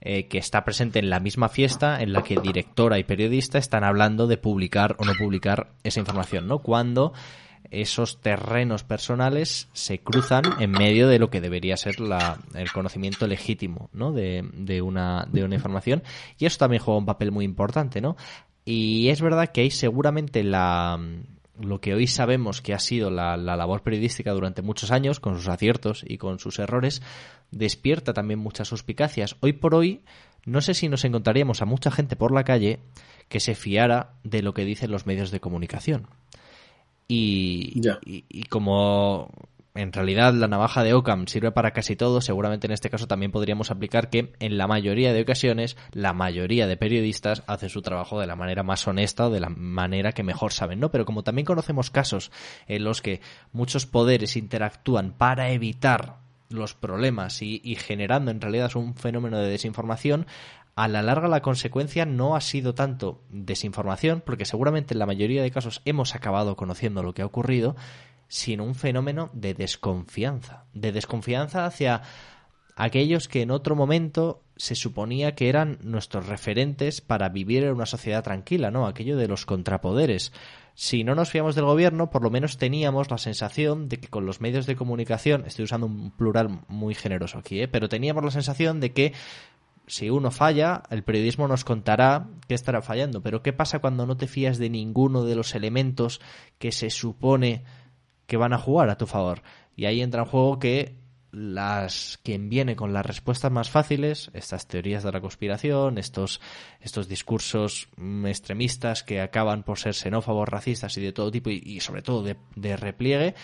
eh, 0.00 0.26
que 0.26 0.38
está 0.38 0.64
presente 0.64 0.98
en 0.98 1.10
la 1.10 1.20
misma 1.20 1.48
fiesta 1.48 2.02
en 2.02 2.12
la 2.12 2.22
que 2.22 2.40
directora 2.40 2.98
y 2.98 3.04
periodista 3.04 3.56
están 3.56 3.84
hablando 3.84 4.26
de 4.26 4.36
publicar 4.36 4.96
o 4.98 5.04
no 5.04 5.12
publicar 5.14 5.68
esa 5.84 6.00
información, 6.00 6.48
¿no? 6.48 6.58
Cuando 6.58 7.12
esos 7.70 8.20
terrenos 8.20 8.84
personales 8.84 9.68
se 9.72 10.00
cruzan 10.00 10.42
en 10.60 10.70
medio 10.70 11.08
de 11.08 11.18
lo 11.18 11.30
que 11.30 11.40
debería 11.40 11.76
ser 11.76 12.00
la, 12.00 12.38
el 12.54 12.72
conocimiento 12.72 13.26
legítimo 13.26 13.90
¿no? 13.92 14.12
de, 14.12 14.48
de, 14.54 14.82
una, 14.82 15.26
de 15.30 15.44
una 15.44 15.54
información 15.54 16.02
y 16.38 16.46
eso 16.46 16.58
también 16.58 16.82
juega 16.82 16.98
un 16.98 17.06
papel 17.06 17.30
muy 17.30 17.44
importante 17.44 18.00
¿no? 18.00 18.16
y 18.64 19.08
es 19.08 19.20
verdad 19.20 19.50
que 19.52 19.62
hay 19.62 19.70
seguramente 19.70 20.42
la 20.42 20.98
lo 21.60 21.80
que 21.80 21.94
hoy 21.94 22.06
sabemos 22.06 22.62
que 22.62 22.72
ha 22.72 22.78
sido 22.78 23.10
la, 23.10 23.36
la, 23.36 23.56
labor 23.56 23.82
periodística 23.82 24.32
durante 24.32 24.62
muchos 24.62 24.90
años, 24.90 25.18
con 25.20 25.34
sus 25.34 25.48
aciertos 25.48 26.04
y 26.06 26.18
con 26.18 26.38
sus 26.38 26.58
errores, 26.58 27.02
despierta 27.50 28.12
también 28.12 28.38
muchas 28.38 28.68
suspicacias. 28.68 29.36
Hoy 29.40 29.54
por 29.54 29.74
hoy, 29.74 30.02
no 30.44 30.60
sé 30.60 30.74
si 30.74 30.88
nos 30.88 31.04
encontraríamos 31.04 31.60
a 31.60 31.64
mucha 31.64 31.90
gente 31.90 32.16
por 32.16 32.32
la 32.32 32.44
calle 32.44 32.78
que 33.28 33.40
se 33.40 33.54
fiara 33.54 34.14
de 34.24 34.42
lo 34.42 34.54
que 34.54 34.64
dicen 34.64 34.90
los 34.90 35.06
medios 35.06 35.30
de 35.30 35.40
comunicación. 35.40 36.06
Y, 37.10 37.80
y, 38.04 38.42
como 38.44 39.30
en 39.74 39.94
realidad 39.94 40.34
la 40.34 40.46
navaja 40.46 40.84
de 40.84 40.92
Ockham 40.92 41.26
sirve 41.26 41.52
para 41.52 41.70
casi 41.70 41.96
todo, 41.96 42.20
seguramente 42.20 42.66
en 42.66 42.74
este 42.74 42.90
caso 42.90 43.06
también 43.06 43.32
podríamos 43.32 43.70
aplicar 43.70 44.10
que 44.10 44.34
en 44.40 44.58
la 44.58 44.66
mayoría 44.66 45.14
de 45.14 45.22
ocasiones 45.22 45.78
la 45.92 46.12
mayoría 46.12 46.66
de 46.66 46.76
periodistas 46.76 47.44
hacen 47.46 47.70
su 47.70 47.80
trabajo 47.80 48.20
de 48.20 48.26
la 48.26 48.36
manera 48.36 48.62
más 48.62 48.86
honesta 48.86 49.28
o 49.28 49.30
de 49.30 49.40
la 49.40 49.48
manera 49.48 50.12
que 50.12 50.22
mejor 50.22 50.52
saben, 50.52 50.80
¿no? 50.80 50.90
Pero 50.90 51.06
como 51.06 51.24
también 51.24 51.46
conocemos 51.46 51.90
casos 51.90 52.30
en 52.66 52.84
los 52.84 53.00
que 53.00 53.22
muchos 53.52 53.86
poderes 53.86 54.36
interactúan 54.36 55.12
para 55.12 55.50
evitar 55.50 56.16
los 56.50 56.74
problemas 56.74 57.40
y, 57.40 57.60
y 57.64 57.76
generando 57.76 58.30
en 58.30 58.40
realidad 58.40 58.74
un 58.76 58.94
fenómeno 58.94 59.38
de 59.38 59.48
desinformación, 59.48 60.26
a 60.78 60.86
la 60.86 61.02
larga 61.02 61.26
la 61.26 61.42
consecuencia 61.42 62.06
no 62.06 62.36
ha 62.36 62.40
sido 62.40 62.72
tanto 62.72 63.24
desinformación, 63.30 64.22
porque 64.24 64.44
seguramente 64.44 64.94
en 64.94 65.00
la 65.00 65.06
mayoría 65.06 65.42
de 65.42 65.50
casos 65.50 65.82
hemos 65.84 66.14
acabado 66.14 66.54
conociendo 66.54 67.02
lo 67.02 67.14
que 67.14 67.22
ha 67.22 67.26
ocurrido, 67.26 67.74
sino 68.28 68.62
un 68.62 68.76
fenómeno 68.76 69.28
de 69.32 69.54
desconfianza, 69.54 70.66
de 70.74 70.92
desconfianza 70.92 71.66
hacia 71.66 72.02
aquellos 72.76 73.26
que 73.26 73.42
en 73.42 73.50
otro 73.50 73.74
momento 73.74 74.44
se 74.56 74.76
suponía 74.76 75.34
que 75.34 75.48
eran 75.48 75.78
nuestros 75.82 76.28
referentes 76.28 77.00
para 77.00 77.28
vivir 77.28 77.64
en 77.64 77.72
una 77.72 77.86
sociedad 77.86 78.22
tranquila, 78.22 78.70
¿no? 78.70 78.86
Aquello 78.86 79.16
de 79.16 79.26
los 79.26 79.46
contrapoderes. 79.46 80.32
Si 80.74 81.02
no 81.02 81.16
nos 81.16 81.28
fiamos 81.28 81.56
del 81.56 81.64
gobierno, 81.64 82.10
por 82.10 82.22
lo 82.22 82.30
menos 82.30 82.56
teníamos 82.56 83.10
la 83.10 83.18
sensación 83.18 83.88
de 83.88 83.98
que 83.98 84.06
con 84.06 84.26
los 84.26 84.40
medios 84.40 84.66
de 84.66 84.76
comunicación, 84.76 85.42
estoy 85.44 85.64
usando 85.64 85.88
un 85.88 86.12
plural 86.12 86.60
muy 86.68 86.94
generoso 86.94 87.36
aquí, 87.36 87.62
¿eh? 87.62 87.66
pero 87.66 87.88
teníamos 87.88 88.24
la 88.24 88.30
sensación 88.30 88.78
de 88.78 88.92
que 88.92 89.12
si 89.88 90.10
uno 90.10 90.30
falla, 90.30 90.82
el 90.90 91.02
periodismo 91.02 91.48
nos 91.48 91.64
contará 91.64 92.28
qué 92.46 92.54
estará 92.54 92.82
fallando. 92.82 93.22
Pero 93.22 93.42
¿qué 93.42 93.52
pasa 93.52 93.80
cuando 93.80 94.06
no 94.06 94.16
te 94.16 94.28
fías 94.28 94.58
de 94.58 94.70
ninguno 94.70 95.24
de 95.24 95.34
los 95.34 95.54
elementos 95.54 96.20
que 96.58 96.72
se 96.72 96.90
supone 96.90 97.64
que 98.26 98.36
van 98.36 98.52
a 98.52 98.58
jugar 98.58 98.90
a 98.90 98.98
tu 98.98 99.06
favor? 99.06 99.42
Y 99.74 99.86
ahí 99.86 100.02
entra 100.02 100.22
en 100.22 100.28
juego 100.28 100.58
que 100.58 100.96
las 101.30 102.18
quien 102.22 102.48
viene 102.48 102.74
con 102.74 102.92
las 102.92 103.04
respuestas 103.04 103.52
más 103.52 103.70
fáciles, 103.70 104.30
estas 104.32 104.66
teorías 104.66 105.02
de 105.02 105.12
la 105.12 105.20
conspiración, 105.20 105.98
estos, 105.98 106.40
estos 106.80 107.08
discursos 107.08 107.88
mm, 107.96 108.26
extremistas 108.26 109.02
que 109.02 109.20
acaban 109.20 109.62
por 109.62 109.78
ser 109.78 109.94
xenófobos, 109.94 110.48
racistas 110.48 110.96
y 110.96 111.02
de 111.02 111.12
todo 111.12 111.30
tipo, 111.30 111.50
y, 111.50 111.62
y 111.64 111.80
sobre 111.80 112.02
todo 112.02 112.22
de, 112.22 112.36
de 112.56 112.76
repliegue, 112.76 113.34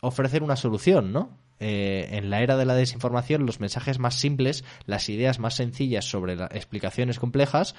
ofrecer 0.00 0.42
una 0.42 0.56
solución, 0.56 1.12
¿no? 1.12 1.47
Eh, 1.60 2.08
en 2.12 2.30
la 2.30 2.40
era 2.42 2.56
de 2.56 2.64
la 2.64 2.74
desinformación 2.74 3.44
los 3.44 3.60
mensajes 3.60 3.98
más 3.98 4.14
simples, 4.14 4.64
las 4.86 5.08
ideas 5.08 5.38
más 5.40 5.54
sencillas 5.54 6.04
sobre 6.04 6.34
explicaciones 6.34 7.18
complejas 7.18 7.74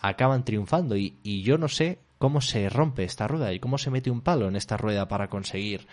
acaban 0.00 0.44
triunfando 0.44 0.96
y, 0.96 1.42
yo 1.42 1.58
no 1.58 1.68
sé 1.68 1.98
cómo 2.18 2.40
se 2.40 2.68
rompe 2.68 3.04
esta 3.04 3.28
rueda 3.28 3.52
y 3.52 3.60
cómo 3.60 3.78
se 3.78 3.90
mete 3.90 4.10
un 4.10 4.22
palo 4.22 4.48
en 4.48 4.56
esta 4.56 4.76
rueda 4.76 5.08
para 5.08 5.28
conseguir 5.28 5.86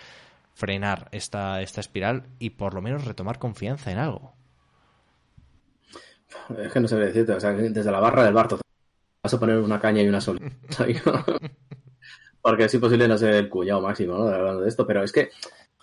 frenar 0.53 1.09
esta, 1.11 1.61
esta 1.61 1.81
espiral 1.81 2.23
y 2.39 2.51
por 2.51 2.73
lo 2.73 2.81
menos 2.81 3.05
retomar 3.05 3.37
confianza 3.37 3.91
en 3.91 3.99
algo. 3.99 4.33
Es 6.57 6.71
que 6.71 6.79
no 6.79 6.87
sé 6.87 6.95
decirte, 6.95 7.33
o 7.33 7.39
sea, 7.39 7.53
desde 7.53 7.91
la 7.91 7.99
barra 7.99 8.23
del 8.23 8.33
Barto 8.33 8.59
vas 9.23 9.33
a 9.33 9.39
poner 9.39 9.57
una 9.59 9.79
caña 9.79 10.01
y 10.01 10.07
una 10.07 10.21
sol. 10.21 10.39
Porque 12.41 12.63
es 12.63 12.73
imposible 12.73 13.07
no 13.07 13.17
ser 13.17 13.33
el 13.33 13.49
cuñado 13.49 13.81
máximo, 13.81 14.17
¿no? 14.17 14.27
Hablando 14.27 14.61
de 14.61 14.69
esto, 14.69 14.87
pero 14.87 15.03
es 15.03 15.11
que 15.11 15.31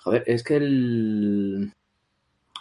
Joder, 0.04 0.22
es 0.26 0.44
que 0.44 0.56
el. 0.56 1.72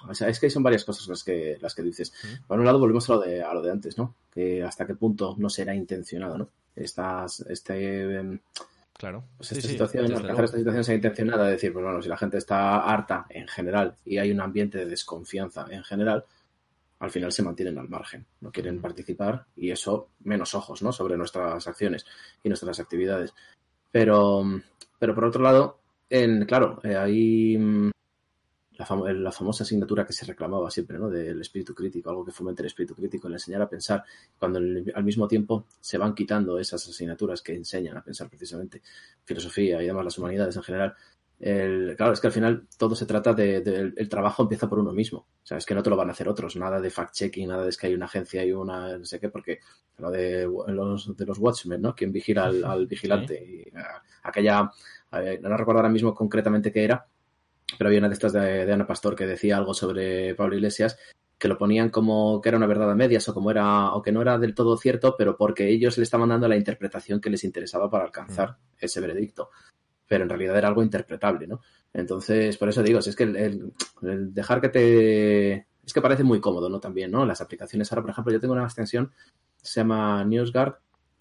O 0.08 0.16
sea, 0.16 0.30
es 0.30 0.40
que 0.40 0.50
son 0.50 0.64
varias 0.64 0.86
cosas 0.86 1.08
las 1.10 1.24
que, 1.26 1.58
las 1.62 1.76
que 1.76 1.82
dices. 1.84 2.14
Por 2.48 2.58
un 2.58 2.66
lado, 2.66 2.80
volvemos 2.80 3.10
a 3.10 3.14
lo, 3.14 3.20
de, 3.20 3.44
a 3.44 3.54
lo 3.54 3.62
de 3.62 3.72
antes, 3.72 3.98
¿no? 3.98 4.16
Que 4.32 4.64
hasta 4.64 4.88
qué 4.88 4.96
punto 4.96 5.36
no 5.38 5.50
será 5.50 5.76
intencionado, 5.76 6.38
¿no? 6.38 6.50
Estas, 6.74 7.42
este. 7.42 8.16
Em, 8.16 8.40
claro. 8.94 9.26
Pues 9.36 9.52
esta 9.52 9.68
situación, 9.68 10.06
esta 10.06 10.48
situación 10.48 10.84
sea 10.86 10.96
intencionada, 10.96 11.46
de 11.48 11.52
decir, 11.52 11.74
pues 11.74 11.84
bueno, 11.84 12.02
si 12.02 12.08
la 12.08 12.18
gente 12.18 12.38
está 12.38 12.78
harta 12.80 13.26
en 13.30 13.48
general 13.50 13.98
y 14.06 14.18
hay 14.20 14.32
un 14.32 14.40
ambiente 14.40 14.78
de 14.78 14.86
desconfianza 14.86 15.66
en 15.70 15.84
general, 15.84 16.24
al 17.00 17.12
final 17.12 17.34
se 17.34 17.44
mantienen 17.44 17.78
al 17.78 17.90
margen, 17.90 18.26
no 18.40 18.54
quieren 18.54 18.80
participar 18.80 19.48
y 19.58 19.72
eso 19.72 20.12
menos 20.22 20.56
ojos, 20.56 20.82
¿no? 20.82 20.94
Sobre 20.94 21.18
nuestras 21.18 21.68
acciones 21.68 22.06
y 22.42 22.48
nuestras 22.48 22.80
actividades. 22.80 23.34
Pero, 23.92 24.46
pero 24.98 25.14
por 25.14 25.26
otro 25.26 25.44
lado, 25.44 25.83
claro, 26.46 26.80
eh, 26.84 26.96
hay 26.96 27.58
mm, 27.58 27.92
la, 28.78 29.32
famosa 29.32 29.64
asignatura 29.64 30.06
que 30.06 30.14
se 30.14 30.26
reclamaba 30.26 30.70
siempre, 30.70 31.00
¿no? 31.00 31.10
Del 31.10 31.42
espíritu 31.42 31.74
crítico, 31.74 32.10
algo 32.10 32.26
que 32.26 32.32
fomente 32.32 32.62
el 32.62 32.68
espíritu 32.68 32.96
crítico, 32.96 33.28
el 33.28 33.34
enseñar 33.34 33.62
a 33.64 33.70
pensar, 33.70 34.04
cuando 34.38 34.60
al 34.60 35.04
mismo 35.04 35.28
tiempo 35.28 35.66
se 35.80 35.98
van 35.98 36.14
quitando 36.14 36.60
esas 36.60 36.88
asignaturas 36.88 37.42
que 37.42 37.56
enseñan 37.56 37.98
a 37.98 38.04
pensar 38.04 38.30
precisamente, 38.30 38.82
filosofía 39.24 39.82
y 39.82 39.88
demás 39.88 40.06
las 40.06 40.18
humanidades 40.18 40.56
en 40.56 40.64
general, 40.64 40.96
claro, 41.44 42.14
es 42.14 42.22
que 42.22 42.28
al 42.28 42.34
final 42.34 42.68
todo 42.78 42.96
se 42.96 43.06
trata 43.06 43.34
de, 43.34 43.58
el 43.96 44.10
trabajo 44.10 44.44
empieza 44.44 44.70
por 44.70 44.80
uno 44.80 44.94
mismo. 44.94 45.20
O 45.20 45.46
sea, 45.46 45.58
es 45.58 45.66
que 45.66 45.76
no 45.76 45.84
te 45.84 45.90
lo 45.90 45.98
van 45.98 46.08
a 46.08 46.14
hacer 46.14 46.30
otros. 46.30 46.56
Nada 46.56 46.80
de 46.80 46.90
fact-checking, 46.90 47.48
nada 47.48 47.66
de 47.66 47.76
que 47.76 47.88
hay 47.88 47.94
una 47.94 48.06
agencia 48.06 48.46
y 48.46 48.54
una 48.54 48.98
no 48.98 49.06
sé 49.06 49.20
qué, 49.20 49.30
porque 49.30 49.60
lo 49.98 50.10
de 50.10 50.48
los, 50.68 51.18
de 51.18 51.26
los 51.26 51.38
Watchmen, 51.40 51.82
¿no? 51.82 51.94
Quien 51.96 52.14
vigila 52.14 52.46
al, 52.46 52.88
vigilante. 52.88 53.44
Y, 53.44 53.66
aquella, 54.24 54.72
no 55.12 55.58
recuerdo 55.58 55.80
ahora 55.80 55.90
mismo 55.90 56.14
concretamente 56.14 56.72
qué 56.72 56.86
era, 56.86 57.06
pero 57.78 57.90
había 57.90 58.00
una 58.00 58.10
de 58.10 58.14
estas 58.14 58.32
de, 58.32 58.72
Ana 58.72 58.88
Pastor 58.88 59.16
que 59.16 59.28
decía 59.28 59.58
algo 59.58 59.74
sobre 59.74 60.36
Pablo 60.36 60.56
Iglesias 60.56 60.98
que 61.38 61.50
lo 61.50 61.58
ponían 61.58 61.90
como 61.90 62.40
que 62.40 62.48
era 62.48 62.58
una 62.58 62.68
verdad 62.68 62.90
a 62.90 62.96
medias 62.96 63.28
o 63.28 63.34
como 63.34 63.52
era 63.52 63.94
o 63.94 64.02
que 64.02 64.14
no 64.14 64.22
era 64.22 64.38
del 64.38 64.56
todo 64.56 64.78
cierto, 64.78 65.16
pero 65.18 65.36
porque 65.36 65.68
ellos 65.68 65.98
le 65.98 66.04
estaban 66.04 66.30
dando 66.30 66.48
la 66.48 66.56
interpretación 66.56 67.20
que 67.20 67.30
les 67.30 67.44
interesaba 67.44 67.90
para 67.90 68.06
alcanzar 68.06 68.56
ese 68.80 69.02
veredicto 69.02 69.50
pero 70.08 70.24
en 70.24 70.30
realidad 70.30 70.58
era 70.58 70.68
algo 70.68 70.84
interpretable, 70.84 71.48
¿no? 71.48 71.62
Entonces, 71.94 72.58
por 72.58 72.70
eso 72.70 72.82
digo, 72.84 73.02
si 73.02 73.10
es 73.12 73.16
que 73.16 73.24
el, 73.24 73.74
dejar 74.34 74.62
que 74.62 74.70
te... 74.70 75.54
Es 75.86 75.94
que 75.94 76.02
parece 76.02 76.24
muy 76.24 76.40
cómodo, 76.40 76.70
¿no? 76.70 76.80
También, 76.80 77.12
¿no? 77.12 77.26
Las 77.26 77.42
aplicaciones 77.42 77.92
ahora, 77.92 78.04
por 78.04 78.12
ejemplo, 78.12 78.34
yo 78.34 78.40
tengo 78.40 78.54
una 78.54 78.64
extensión, 78.64 79.12
se 79.62 79.82
llama 79.82 80.24
NewsGuard, 80.24 80.76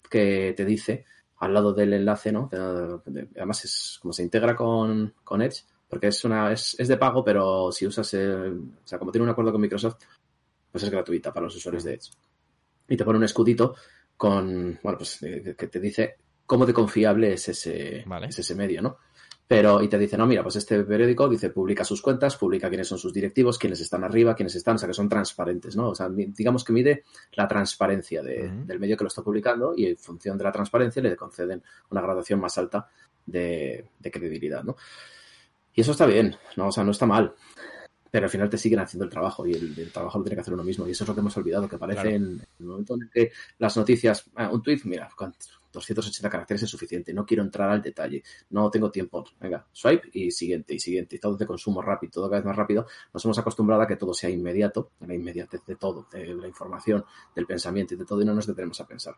que 0.09 0.53
te 0.55 0.63
dice 0.63 1.05
al 1.37 1.53
lado 1.53 1.73
del 1.73 1.93
enlace, 1.93 2.31
¿no? 2.31 2.49
Además 2.51 3.65
es 3.65 3.99
como 4.01 4.13
se 4.13 4.23
integra 4.23 4.55
con, 4.55 5.13
con 5.23 5.41
Edge, 5.41 5.65
porque 5.89 6.07
es 6.07 6.23
una 6.23 6.51
es, 6.51 6.75
es 6.79 6.87
de 6.87 6.97
pago, 6.97 7.23
pero 7.23 7.71
si 7.71 7.85
usas, 7.85 8.13
el, 8.13 8.59
o 8.83 8.87
sea, 8.87 8.97
como 8.97 9.11
tiene 9.11 9.25
un 9.25 9.31
acuerdo 9.31 9.51
con 9.51 9.59
Microsoft, 9.59 9.97
pues 10.71 10.83
es 10.83 10.89
gratuita 10.89 11.33
para 11.33 11.45
los 11.45 11.55
usuarios 11.55 11.83
de 11.83 11.95
Edge. 11.95 12.11
Y 12.87 12.95
te 12.95 13.03
pone 13.03 13.17
un 13.17 13.25
escudito 13.25 13.75
con, 14.15 14.79
bueno, 14.81 14.97
pues 14.97 15.21
eh, 15.23 15.55
que 15.57 15.67
te 15.67 15.79
dice 15.79 16.15
cómo 16.53 16.67
de 16.67 16.73
confiable 16.73 17.33
es 17.33 17.49
ese, 17.49 18.05
es 18.27 18.37
ese 18.37 18.53
medio, 18.53 18.79
¿no? 18.79 18.99
Pero, 19.47 19.81
y 19.81 19.87
te 19.87 19.97
dice, 19.97 20.19
no, 20.19 20.27
mira, 20.27 20.43
pues 20.43 20.57
este 20.57 20.83
periódico 20.83 21.27
dice, 21.27 21.49
publica 21.49 21.83
sus 21.83 21.99
cuentas, 21.99 22.37
publica 22.37 22.69
quiénes 22.69 22.87
son 22.87 22.99
sus 22.99 23.11
directivos, 23.11 23.57
quiénes 23.57 23.81
están 23.81 24.03
arriba, 24.03 24.35
quiénes 24.35 24.53
están, 24.53 24.75
o 24.75 24.77
sea, 24.77 24.87
que 24.87 24.93
son 24.93 25.09
transparentes, 25.09 25.75
¿no? 25.75 25.89
O 25.89 25.95
sea, 25.95 26.09
digamos 26.09 26.63
que 26.63 26.71
mide 26.71 27.05
la 27.31 27.47
transparencia 27.47 28.21
del 28.21 28.79
medio 28.79 28.95
que 28.95 29.03
lo 29.03 29.07
está 29.07 29.23
publicando 29.23 29.73
y 29.75 29.87
en 29.87 29.97
función 29.97 30.37
de 30.37 30.43
la 30.43 30.51
transparencia 30.51 31.01
le 31.01 31.15
conceden 31.15 31.63
una 31.89 32.01
graduación 32.01 32.39
más 32.39 32.55
alta 32.59 32.87
de, 33.25 33.89
credibilidad, 33.99 34.63
¿no? 34.63 34.75
Y 35.73 35.81
eso 35.81 35.93
está 35.93 36.05
bien, 36.05 36.35
¿no? 36.55 36.67
O 36.67 36.71
sea, 36.71 36.83
no 36.83 36.91
está 36.91 37.07
mal 37.07 37.33
pero 38.11 38.25
al 38.25 38.29
final 38.29 38.47
te 38.47 38.59
siguen 38.59 38.77
haciendo 38.77 39.05
el 39.05 39.09
trabajo 39.09 39.47
y 39.47 39.53
el, 39.53 39.91
trabajo 39.91 40.19
lo 40.19 40.23
tiene 40.23 40.35
que 40.35 40.41
hacer 40.41 40.53
uno 40.53 40.63
mismo. 40.63 40.87
Y 40.87 40.91
eso 40.91 41.03
es 41.03 41.07
lo 41.07 41.15
que 41.15 41.21
hemos 41.21 41.35
olvidado, 41.35 41.67
que 41.67 41.77
aparece 41.77 42.13
en 42.13 42.45
el 42.59 42.65
momento 42.67 42.93
en 42.93 43.09
que 43.11 43.31
las 43.57 43.75
noticias, 43.75 44.29
ah, 44.35 44.51
un 44.51 44.61
tweet, 44.61 44.81
mira, 44.83 45.09
280 45.73 46.29
caracteres 46.29 46.63
es 46.63 46.69
suficiente, 46.69 47.13
no 47.13 47.25
quiero 47.25 47.43
entrar 47.43 47.69
al 47.69 47.81
detalle, 47.81 48.23
no 48.51 48.69
tengo 48.69 48.91
tiempo, 48.91 49.25
venga, 49.39 49.65
swipe 49.71 50.09
y 50.13 50.31
siguiente 50.31 50.75
y 50.75 50.79
siguiente, 50.79 51.15
y 51.15 51.19
todo 51.19 51.35
de 51.35 51.45
consumo 51.45 51.81
rápido, 51.81 52.11
todo 52.11 52.29
cada 52.29 52.39
vez 52.39 52.45
más 52.45 52.55
rápido, 52.55 52.85
nos 53.13 53.25
hemos 53.25 53.37
acostumbrado 53.37 53.81
a 53.81 53.87
que 53.87 53.95
todo 53.95 54.13
sea 54.13 54.29
inmediato, 54.29 54.91
la 55.05 55.15
inmediatez 55.15 55.65
de 55.65 55.75
todo, 55.75 56.07
de 56.11 56.33
la 56.33 56.47
información, 56.47 57.03
del 57.35 57.45
pensamiento 57.45 57.95
y 57.95 57.97
de 57.97 58.05
todo, 58.05 58.21
y 58.21 58.25
no 58.25 58.33
nos 58.33 58.47
detenemos 58.47 58.79
a 58.79 58.87
pensar. 58.87 59.15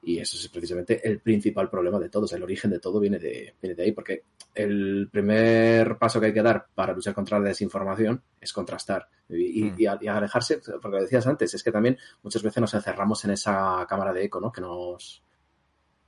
Y 0.00 0.18
eso 0.18 0.36
es 0.36 0.48
precisamente 0.48 1.06
el 1.06 1.20
principal 1.20 1.68
problema 1.68 1.98
de 1.98 2.08
todos. 2.08 2.32
El 2.32 2.44
origen 2.44 2.70
de 2.70 2.78
todo 2.78 3.00
viene 3.00 3.18
de, 3.18 3.54
viene 3.60 3.74
de 3.74 3.82
ahí, 3.82 3.92
porque 3.92 4.24
el 4.54 5.08
primer 5.10 5.98
paso 5.98 6.20
que 6.20 6.26
hay 6.26 6.32
que 6.32 6.42
dar 6.42 6.66
para 6.72 6.92
luchar 6.92 7.14
contra 7.14 7.38
la 7.38 7.48
desinformación 7.48 8.22
es 8.40 8.52
contrastar 8.52 9.08
y, 9.28 9.64
mm. 9.64 9.74
y, 9.78 9.86
alejarse, 9.86 10.60
porque 10.80 11.00
decías 11.00 11.26
antes, 11.26 11.52
es 11.52 11.62
que 11.62 11.72
también 11.72 11.98
muchas 12.22 12.42
veces 12.42 12.60
nos 12.60 12.74
encerramos 12.74 13.24
en 13.24 13.32
esa 13.32 13.84
cámara 13.88 14.12
de 14.12 14.24
eco, 14.24 14.40
¿no? 14.40 14.52
Que 14.52 14.60
nos, 14.60 15.22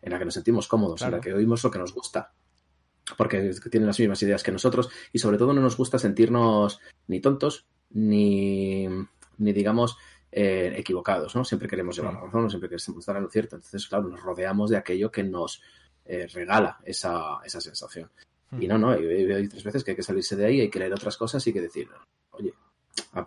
en 0.03 0.13
la 0.13 0.19
que 0.19 0.25
nos 0.25 0.35
sentimos 0.35 0.69
cómodos, 0.69 1.03
en 1.03 1.13
la 1.13 1.21
que 1.21 1.33
oímos 1.33 1.63
lo 1.63 1.71
que 1.71 1.79
nos 1.79 1.95
gusta, 1.95 2.33
porque 3.17 3.53
tienen 3.71 3.87
las 3.87 3.99
mismas 3.99 4.23
ideas 4.23 4.43
que 4.43 4.53
nosotros 4.53 4.89
y 5.13 5.19
sobre 5.19 5.39
todo 5.39 5.53
no 5.53 5.61
nos 5.61 5.77
gusta 5.77 5.99
sentirnos 5.99 6.81
ni 7.07 7.21
tontos 7.21 7.67
ni, 7.91 8.87
ni 9.39 9.53
digamos, 9.53 9.97
eh, 10.33 10.75
equivocados, 10.77 11.35
¿no? 11.35 11.45
Siempre 11.45 11.69
queremos 11.69 11.97
llevar 11.97 12.15
la 12.15 12.21
razón, 12.21 12.49
siempre 12.49 12.69
queremos 12.69 12.99
estar 13.01 13.17
en 13.17 13.25
lo 13.25 13.31
cierto. 13.31 13.57
Entonces, 13.57 13.87
claro, 13.89 14.09
nos 14.09 14.23
rodeamos 14.23 14.71
de 14.71 14.77
aquello 14.77 15.11
que 15.11 15.25
nos 15.25 15.61
eh, 16.05 16.29
regala 16.33 16.79
esa, 16.85 17.41
esa 17.45 17.61
sensación. 17.61 18.11
Y 18.59 18.67
no, 18.67 18.79
no, 18.79 18.91
hay, 18.91 19.05
hay, 19.07 19.49
tres 19.49 19.63
veces 19.63 19.85
que 19.85 19.93
hay 19.93 19.97
que 19.97 20.03
salirse 20.03 20.35
de 20.35 20.45
ahí, 20.45 20.61
hay 20.61 20.71
que 20.71 20.81
leer 20.81 20.93
otras 20.93 21.17
cosas 21.17 21.47
y 21.47 21.53
que 21.53 21.61
decir, 21.61 21.89
oye, 22.33 22.53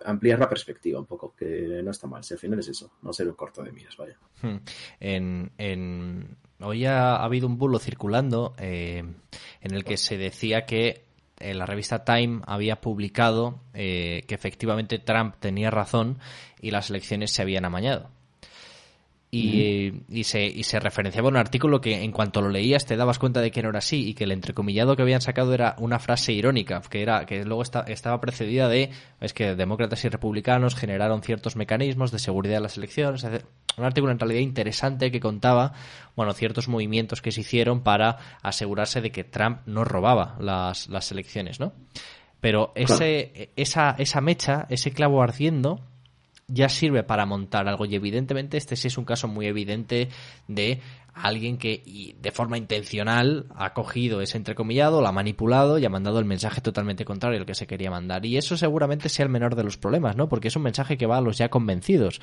ampliar 0.05 0.39
la 0.39 0.49
perspectiva 0.49 0.99
un 0.99 1.05
poco, 1.05 1.33
que 1.35 1.81
no 1.83 1.91
está 1.91 2.07
mal. 2.07 2.23
Si 2.23 2.33
al 2.33 2.39
final 2.39 2.59
es 2.59 2.67
eso, 2.67 2.91
no 3.01 3.13
ser 3.13 3.27
un 3.27 3.35
corto 3.35 3.63
de 3.63 3.71
miras, 3.71 3.95
vaya. 3.97 4.17
En, 4.99 5.51
en... 5.57 6.37
Hoy 6.59 6.85
ha, 6.85 7.15
habido 7.17 7.47
un 7.47 7.57
bulo 7.57 7.79
circulando 7.79 8.53
eh, 8.57 9.03
en 9.61 9.73
el 9.73 9.83
que 9.83 9.97
se 9.97 10.17
decía 10.17 10.65
que 10.65 11.05
en 11.39 11.57
la 11.57 11.65
revista 11.65 12.05
Time 12.05 12.41
había 12.45 12.79
publicado 12.79 13.59
eh, 13.73 14.23
que 14.27 14.35
efectivamente 14.35 14.99
Trump 14.99 15.35
tenía 15.39 15.69
razón 15.69 16.19
y 16.61 16.71
las 16.71 16.89
elecciones 16.89 17.31
se 17.31 17.41
habían 17.41 17.65
amañado. 17.65 18.09
Y, 19.35 20.03
y, 20.09 20.25
se, 20.25 20.45
y 20.45 20.61
se 20.61 20.79
referenciaba 20.79 21.27
un 21.27 21.37
artículo 21.37 21.81
que 21.81 22.03
en 22.03 22.11
cuanto 22.11 22.39
lo 22.39 22.49
leías 22.49 22.85
te 22.85 22.95
dabas 22.95 23.17
cuenta 23.17 23.41
de 23.41 23.49
que 23.49 23.63
no 23.63 23.69
era 23.69 23.79
así 23.79 24.09
y 24.09 24.13
que 24.13 24.25
el 24.25 24.31
entrecomillado 24.31 24.95
que 24.95 25.01
habían 25.01 25.21
sacado 25.21 25.55
era 25.55 25.75
una 25.79 25.97
frase 25.97 26.33
irónica, 26.33 26.81
que 26.87 27.01
era 27.01 27.25
que 27.25 27.43
luego 27.43 27.63
estaba 27.63 28.21
precedida 28.21 28.67
de 28.67 28.91
es 29.19 29.33
que 29.33 29.55
demócratas 29.55 30.05
y 30.05 30.09
republicanos 30.09 30.75
generaron 30.75 31.23
ciertos 31.23 31.55
mecanismos 31.55 32.11
de 32.11 32.19
seguridad 32.19 32.57
en 32.57 32.63
las 32.63 32.77
elecciones, 32.77 33.23
un 33.23 33.83
artículo 33.83 34.11
en 34.11 34.19
realidad 34.19 34.41
interesante 34.41 35.09
que 35.09 35.19
contaba 35.19 35.73
bueno 36.15 36.33
ciertos 36.33 36.67
movimientos 36.67 37.23
que 37.23 37.31
se 37.31 37.41
hicieron 37.41 37.81
para 37.81 38.17
asegurarse 38.43 39.01
de 39.01 39.11
que 39.11 39.23
Trump 39.23 39.61
no 39.65 39.83
robaba 39.83 40.35
las, 40.39 40.89
las 40.89 41.11
elecciones, 41.11 41.59
¿no? 41.59 41.73
Pero 42.39 42.73
ese, 42.75 43.51
esa, 43.55 43.95
esa 43.97 44.19
mecha, 44.19 44.67
ese 44.69 44.91
clavo 44.91 45.23
ardiendo, 45.23 45.79
ya 46.47 46.69
sirve 46.69 47.03
para 47.03 47.25
montar 47.25 47.67
algo 47.67 47.85
y 47.85 47.95
evidentemente 47.95 48.57
este 48.57 48.75
sí 48.75 48.87
es 48.87 48.97
un 48.97 49.05
caso 49.05 49.27
muy 49.27 49.47
evidente 49.47 50.09
de 50.47 50.81
alguien 51.13 51.57
que 51.57 52.15
de 52.19 52.31
forma 52.31 52.57
intencional 52.57 53.45
ha 53.55 53.73
cogido 53.73 54.21
ese 54.21 54.37
entrecomillado, 54.37 55.01
lo 55.01 55.07
ha 55.07 55.11
manipulado 55.11 55.77
y 55.77 55.85
ha 55.85 55.89
mandado 55.89 56.19
el 56.19 56.25
mensaje 56.25 56.59
totalmente 56.61 57.05
contrario 57.05 57.39
al 57.39 57.45
que 57.45 57.53
se 57.53 57.67
quería 57.67 57.91
mandar. 57.91 58.25
Y 58.25 58.37
eso 58.37 58.57
seguramente 58.57 59.09
sea 59.09 59.23
el 59.25 59.31
menor 59.31 59.55
de 59.55 59.63
los 59.63 59.77
problemas, 59.77 60.15
¿no? 60.15 60.27
Porque 60.27 60.47
es 60.47 60.55
un 60.55 60.63
mensaje 60.63 60.97
que 60.97 61.05
va 61.05 61.17
a 61.17 61.21
los 61.21 61.37
ya 61.37 61.49
convencidos. 61.49 62.19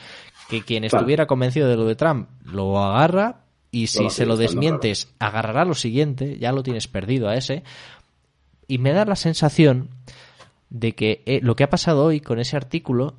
Que 0.48 0.62
quien 0.62 0.84
estuviera 0.84 1.26
convencido 1.26 1.68
de 1.68 1.76
lo 1.76 1.86
de 1.86 1.94
Trump 1.94 2.28
lo 2.44 2.78
agarra 2.78 3.44
y 3.70 3.86
si 3.86 4.10
se 4.10 4.26
lo 4.26 4.36
desmientes, 4.36 5.14
agarrará 5.20 5.64
lo 5.64 5.74
siguiente, 5.74 6.38
ya 6.38 6.50
lo 6.50 6.64
tienes 6.64 6.88
perdido 6.88 7.28
a 7.28 7.36
ese. 7.36 7.62
Y 8.66 8.78
me 8.78 8.92
da 8.92 9.04
la 9.04 9.16
sensación 9.16 9.90
de 10.68 10.94
que 10.94 11.22
eh, 11.26 11.40
lo 11.42 11.54
que 11.54 11.64
ha 11.64 11.70
pasado 11.70 12.04
hoy 12.04 12.20
con 12.20 12.40
ese 12.40 12.56
artículo 12.56 13.14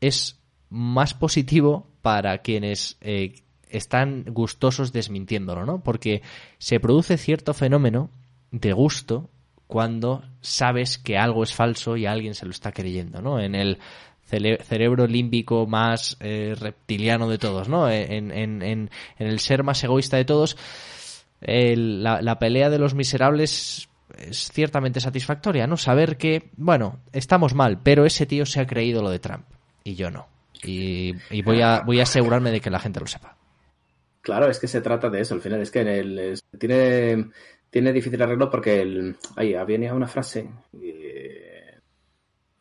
es 0.00 0.43
más 0.74 1.14
positivo 1.14 1.86
para 2.02 2.38
quienes 2.38 2.96
eh, 3.00 3.36
están 3.70 4.24
gustosos 4.24 4.92
desmintiéndolo, 4.92 5.64
¿no? 5.64 5.82
Porque 5.82 6.22
se 6.58 6.80
produce 6.80 7.16
cierto 7.16 7.54
fenómeno 7.54 8.10
de 8.50 8.72
gusto 8.72 9.30
cuando 9.68 10.24
sabes 10.40 10.98
que 10.98 11.16
algo 11.16 11.44
es 11.44 11.54
falso 11.54 11.96
y 11.96 12.06
alguien 12.06 12.34
se 12.34 12.44
lo 12.44 12.50
está 12.50 12.72
creyendo, 12.72 13.22
¿no? 13.22 13.40
En 13.40 13.54
el 13.54 13.78
cerebro 14.26 15.06
límbico 15.06 15.66
más 15.66 16.16
eh, 16.18 16.56
reptiliano 16.58 17.28
de 17.28 17.38
todos, 17.38 17.68
¿no? 17.68 17.88
En, 17.88 18.32
en, 18.32 18.90
el 19.18 19.38
ser 19.38 19.62
más 19.62 19.82
egoísta 19.84 20.16
de 20.16 20.24
todos, 20.24 20.56
la 21.40 22.38
pelea 22.40 22.68
de 22.68 22.78
los 22.78 22.94
miserables 22.94 23.88
es 24.18 24.50
ciertamente 24.52 25.00
satisfactoria, 25.00 25.66
¿no? 25.66 25.76
Saber 25.76 26.16
que, 26.16 26.50
bueno, 26.56 26.98
estamos 27.12 27.54
mal, 27.54 27.80
pero 27.82 28.04
ese 28.04 28.26
tío 28.26 28.44
se 28.44 28.60
ha 28.60 28.66
creído 28.66 29.02
lo 29.02 29.10
de 29.10 29.18
Trump 29.20 29.44
y 29.84 29.94
yo 29.94 30.10
no. 30.10 30.33
Y, 30.64 31.42
voy, 31.42 31.60
a, 31.60 31.80
voy 31.80 32.00
a 32.00 32.04
asegurarme 32.04 32.50
de 32.50 32.60
que 32.60 32.70
la 32.70 32.80
gente 32.80 33.00
lo 33.00 33.06
sepa. 33.06 33.36
Claro, 34.24 34.48
es 34.48 34.58
que 34.58 34.68
se 34.68 34.80
trata 34.80 35.10
de 35.10 35.20
eso. 35.20 35.34
Al 35.34 35.42
final 35.42 35.60
es 35.60 35.70
que 35.70 35.80
en 35.80 35.88
el, 35.88 36.40
tiene, 36.58 37.28
tiene 37.68 37.92
difícil 37.92 38.22
arreglo 38.22 38.50
porque 38.50 38.80
el, 38.80 39.16
ahí 39.36 39.54
había 39.54 39.92
una 39.92 40.08
frase 40.08 40.48
eh, 40.82 41.78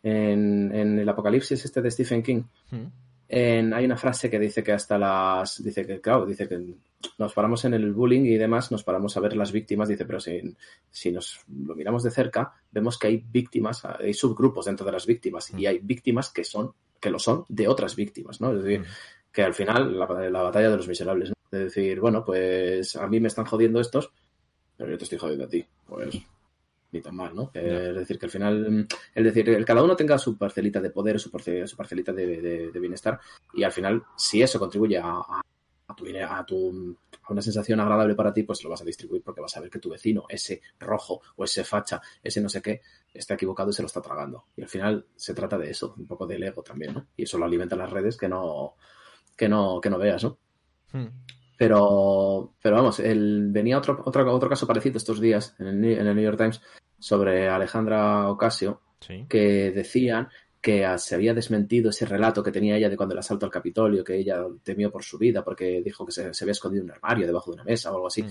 en, 0.03 0.75
en, 0.75 0.99
el 0.99 1.07
Apocalipsis 1.07 1.63
este 1.63 1.81
de 1.81 1.91
Stephen 1.91 2.21
King. 2.21 2.43
Hmm. 2.69 2.87
En, 3.29 3.73
hay 3.73 3.85
una 3.85 3.95
frase 3.95 4.29
que 4.29 4.39
dice 4.39 4.61
que 4.61 4.73
hasta 4.73 4.97
las 4.97 5.63
dice 5.63 5.87
que 5.87 6.01
claro 6.01 6.25
dice 6.25 6.47
que 6.47 6.61
nos 7.17 7.33
paramos 7.33 7.63
en 7.65 7.73
el 7.73 7.93
bullying 7.93 8.25
y 8.25 8.35
demás 8.35 8.71
nos 8.71 8.83
paramos 8.83 9.15
a 9.15 9.21
ver 9.21 9.35
las 9.35 9.51
víctimas 9.51 9.87
dice 9.87 10.05
pero 10.05 10.19
si, 10.19 10.55
si 10.91 11.11
nos 11.11 11.39
lo 11.47 11.73
miramos 11.73 12.03
de 12.03 12.11
cerca 12.11 12.53
vemos 12.69 12.99
que 12.99 13.07
hay 13.07 13.23
víctimas 13.25 13.85
hay 13.85 14.13
subgrupos 14.13 14.65
dentro 14.65 14.85
de 14.85 14.91
las 14.91 15.07
víctimas 15.07 15.49
y 15.51 15.63
hmm. 15.63 15.67
hay 15.67 15.79
víctimas 15.79 16.31
que 16.31 16.43
son 16.43 16.73
que 17.03 17.09
lo 17.09 17.19
son, 17.19 17.43
de 17.49 17.67
otras 17.67 17.97
víctimas, 17.97 18.39
¿no? 18.39 18.53
Es 18.53 18.63
decir, 18.63 18.79
mm. 18.79 18.85
que 19.33 19.43
al 19.43 19.53
final 19.53 19.99
la, 19.99 20.05
batalla 20.05 20.69
de 20.69 20.77
los 20.77 20.87
miserables, 20.87 21.29
¿no? 21.29 21.35
De 21.51 21.65
decir, 21.65 21.99
bueno, 21.99 22.23
pues 22.23 22.95
a 22.95 23.05
mí 23.07 23.19
me 23.19 23.27
están 23.27 23.43
jodiendo 23.43 23.81
estos, 23.81 24.09
pero 24.77 24.89
yo 24.89 24.97
te 24.97 25.03
estoy 25.03 25.19
jodiendo 25.19 25.43
a 25.43 25.49
ti. 25.49 25.65
Pues 25.85 26.15
ni 26.93 27.01
tan 27.01 27.15
mal, 27.15 27.35
¿no? 27.35 27.51
Es 27.53 27.95
decir, 27.95 28.17
que 28.17 28.27
al 28.27 28.31
final, 28.31 28.87
es 29.13 29.23
decir, 29.23 29.49
el 29.49 29.65
cada 29.65 29.83
uno 29.83 29.95
tenga 29.95 30.17
su 30.17 30.37
parcelita 30.37 30.79
de 30.79 30.91
poder, 30.91 31.19
su, 31.19 31.29
su 31.29 31.75
parcelita 31.75 32.13
de, 32.13 32.71
bienestar, 32.75 33.19
y 33.53 33.63
al 33.63 33.71
final, 33.71 34.03
si 34.15 34.41
eso 34.41 34.59
contribuye 34.59 34.97
a, 34.97 35.09
a, 35.09 35.95
tu, 35.95 36.05
a, 36.07 36.45
tu, 36.45 36.95
a 37.23 37.33
una 37.33 37.41
sensación 37.41 37.79
agradable 37.79 38.15
para 38.15 38.33
ti, 38.33 38.43
pues 38.43 38.63
lo 38.63 38.69
vas 38.69 38.81
a 38.81 38.85
distribuir 38.85 39.23
porque 39.23 39.41
vas 39.41 39.55
a 39.57 39.61
ver 39.61 39.69
que 39.69 39.79
tu 39.79 39.89
vecino, 39.89 40.25
ese 40.29 40.61
rojo 40.79 41.21
o 41.35 41.43
ese 41.43 41.63
facha, 41.63 42.01
ese 42.21 42.41
no 42.41 42.49
sé 42.49 42.61
qué, 42.61 42.81
está 43.13 43.35
equivocado 43.35 43.69
y 43.69 43.73
se 43.73 43.81
lo 43.81 43.87
está 43.87 44.01
tragando. 44.01 44.45
Y 44.55 44.61
al 44.61 44.69
final 44.69 45.05
se 45.15 45.33
trata 45.33 45.57
de 45.57 45.69
eso, 45.69 45.93
un 45.97 46.07
poco 46.07 46.27
del 46.27 46.43
ego 46.43 46.63
también, 46.63 46.93
¿no? 46.93 47.07
Y 47.15 47.23
eso 47.23 47.37
lo 47.37 47.45
alimenta 47.45 47.75
las 47.75 47.89
redes 47.89 48.17
que 48.17 48.27
no, 48.27 48.75
que 49.35 49.47
no, 49.49 49.79
que 49.81 49.89
no 49.89 49.97
veas, 49.97 50.23
¿no? 50.23 50.37
Hmm. 50.91 51.07
Pero, 51.57 52.55
pero 52.61 52.75
vamos, 52.75 52.99
el, 52.99 53.49
venía 53.51 53.77
otro, 53.77 54.01
otro, 54.05 54.33
otro 54.33 54.49
caso 54.49 54.67
parecido 54.67 54.97
estos 54.97 55.19
días 55.19 55.55
en 55.59 55.67
el, 55.67 55.85
en 55.85 56.07
el 56.07 56.15
New 56.15 56.23
York 56.23 56.37
Times 56.37 56.61
sobre 56.99 57.47
Alejandra 57.47 58.29
Ocasio, 58.29 58.81
que 59.27 59.71
decían 59.71 60.29
que 60.63 60.87
se 60.97 61.15
había 61.15 61.33
desmentido 61.33 61.89
ese 61.89 62.05
relato 62.05 62.41
que 62.41 62.49
tenía 62.49 62.77
ella 62.77 62.89
de 62.89 62.95
cuando 62.95 63.11
el 63.11 63.19
asalto 63.19 63.45
al 63.45 63.51
Capitolio, 63.51 64.01
que 64.01 64.15
ella 64.15 64.45
temió 64.63 64.89
por 64.89 65.03
su 65.03 65.17
vida 65.17 65.43
porque 65.43 65.81
dijo 65.83 66.05
que 66.05 66.13
se, 66.13 66.31
había 66.41 66.53
escondido 66.53 66.85
en 66.85 66.89
un 66.89 66.95
armario 66.95 67.27
debajo 67.27 67.51
de 67.51 67.55
una 67.55 67.65
mesa 67.65 67.91
o 67.91 67.95
algo 67.95 68.07
así. 68.07 68.23
Mm. 68.23 68.29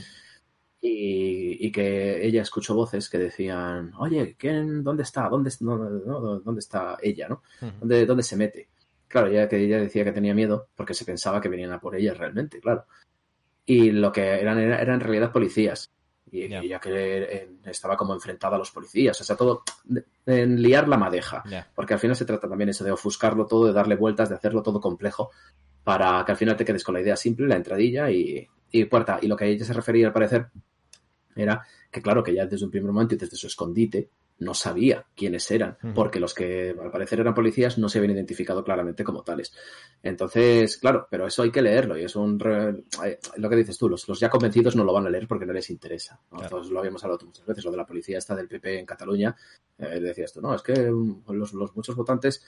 Y, 0.80 1.70
que 1.70 2.26
ella 2.26 2.41
escuchó 2.41 2.74
voces 2.74 3.11
que 3.11 3.18
decían, 3.18 3.93
oye, 3.99 4.35
¿quién, 4.39 4.83
¿dónde 4.83 5.03
está? 5.03 5.28
¿Dónde, 5.28 5.51
dónde 5.61 6.59
está 6.59 6.97
ella? 7.03 7.28
¿no? 7.28 7.43
¿Dónde, 7.78 8.07
¿Dónde 8.07 8.22
se 8.22 8.37
mete? 8.37 8.70
Claro, 9.09 9.28
ella, 9.28 9.47
que 9.47 9.59
ella 9.59 9.78
decía 9.78 10.03
que 10.03 10.12
tenía 10.12 10.35
miedo 10.35 10.68
porque 10.74 10.95
se 10.95 11.05
pensaba 11.05 11.39
que 11.39 11.51
venían 11.51 11.72
a 11.72 11.80
por 11.80 11.95
ella 11.95 12.14
realmente, 12.14 12.61
claro. 12.61 12.87
Y 13.66 13.91
lo 13.91 14.11
que 14.11 14.22
eran, 14.41 14.59
eran 14.59 14.95
en 14.95 15.01
realidad 15.01 15.33
policías 15.33 15.93
y 16.33 16.45
ella 16.45 16.80
que 16.80 17.51
estaba 17.66 17.95
como 17.95 18.14
enfrentada 18.14 18.57
a 18.57 18.59
los 18.59 18.70
policías, 18.70 19.20
o 19.20 19.22
sea, 19.22 19.37
todo 19.37 19.62
en 20.24 20.62
liar 20.62 20.89
la 20.89 20.97
madeja, 20.97 21.45
porque 21.74 21.93
al 21.93 22.01
final 22.01 22.16
se 22.16 22.24
trata 22.24 22.49
también 22.49 22.70
eso 22.70 22.85
de 22.85 22.91
ofuscarlo 22.91 23.47
todo, 23.47 23.66
de 23.66 23.74
darle 23.74 23.97
vueltas, 23.97 24.30
de 24.30 24.37
hacerlo 24.37 24.62
todo 24.62 24.80
complejo, 24.80 25.30
para 25.85 26.24
que 26.24 26.33
al 26.33 26.39
final 26.39 26.57
te 26.57 26.64
quedes 26.64 26.85
con 26.85 26.95
la 26.95 27.03
idea 27.03 27.16
simple, 27.16 27.47
la 27.47 27.57
entradilla 27.57 28.11
y, 28.11 28.49
y 28.70 28.85
puerta. 28.87 29.18
Y 29.20 29.26
lo 29.26 29.37
que 29.37 29.47
ella 29.47 29.64
se 29.66 29.74
refería 29.74 30.07
al 30.07 30.14
parecer 30.14 30.47
era 31.37 31.66
que 31.91 32.01
claro, 32.01 32.22
que 32.22 32.35
ya 32.35 32.47
desde 32.47 32.64
un 32.64 32.70
primer 32.70 32.91
momento 32.93 33.14
y 33.14 33.18
desde 33.18 33.37
su 33.37 33.47
escondite, 33.47 34.09
no 34.43 34.55
sabía 34.55 35.07
quiénes 35.14 35.51
eran, 35.51 35.76
porque 35.95 36.20
los 36.20 36.34
que 36.34 36.70
al 36.70 36.90
parecer 36.90 37.20
eran 37.20 37.34
policías 37.34 37.78
no 37.78 37.88
se 37.88 37.99
habían 37.99 38.14
identificado 38.14 38.64
claramente 38.64 39.05
como 39.05 39.22
tales. 39.22 39.53
Entonces, 40.03 40.76
claro, 40.78 41.07
pero 41.11 41.26
eso 41.26 41.43
hay 41.43 41.51
que 41.51 41.62
leerlo 41.62 41.97
y 41.99 42.05
es 42.05 42.16
un... 42.16 42.38
Lo 43.36 43.51
que 43.51 43.57
dices 43.57 43.78
tú, 43.78 43.88
los, 43.88 44.07
ya 44.18 44.28
convencidos 44.28 44.76
no 44.76 44.84
lo 44.84 44.93
van 44.93 45.07
a 45.07 45.11
leer 45.11 45.26
porque 45.26 45.47
no 45.47 45.53
les 45.53 45.70
interesa. 45.70 46.20
Nosotros 46.30 46.70
lo 46.70 46.80
habíamos 46.80 47.03
hablado 47.05 47.26
muchas 47.26 47.47
veces, 47.47 47.64
lo 47.64 47.70
de 47.70 47.76
la 47.76 47.86
policía 47.86 48.18
esta 48.18 48.34
del 48.34 48.49
PP 48.49 48.80
en 48.80 48.86
Cataluña, 48.86 49.36
eh, 49.78 50.01
decías 50.01 50.32
tú, 50.32 50.40
no, 50.40 50.55
es 50.55 50.62
que 50.62 50.90
mm, 50.90 51.22
los, 51.28 51.53
los 51.55 51.74
muchos 51.76 51.97
votantes 51.97 52.45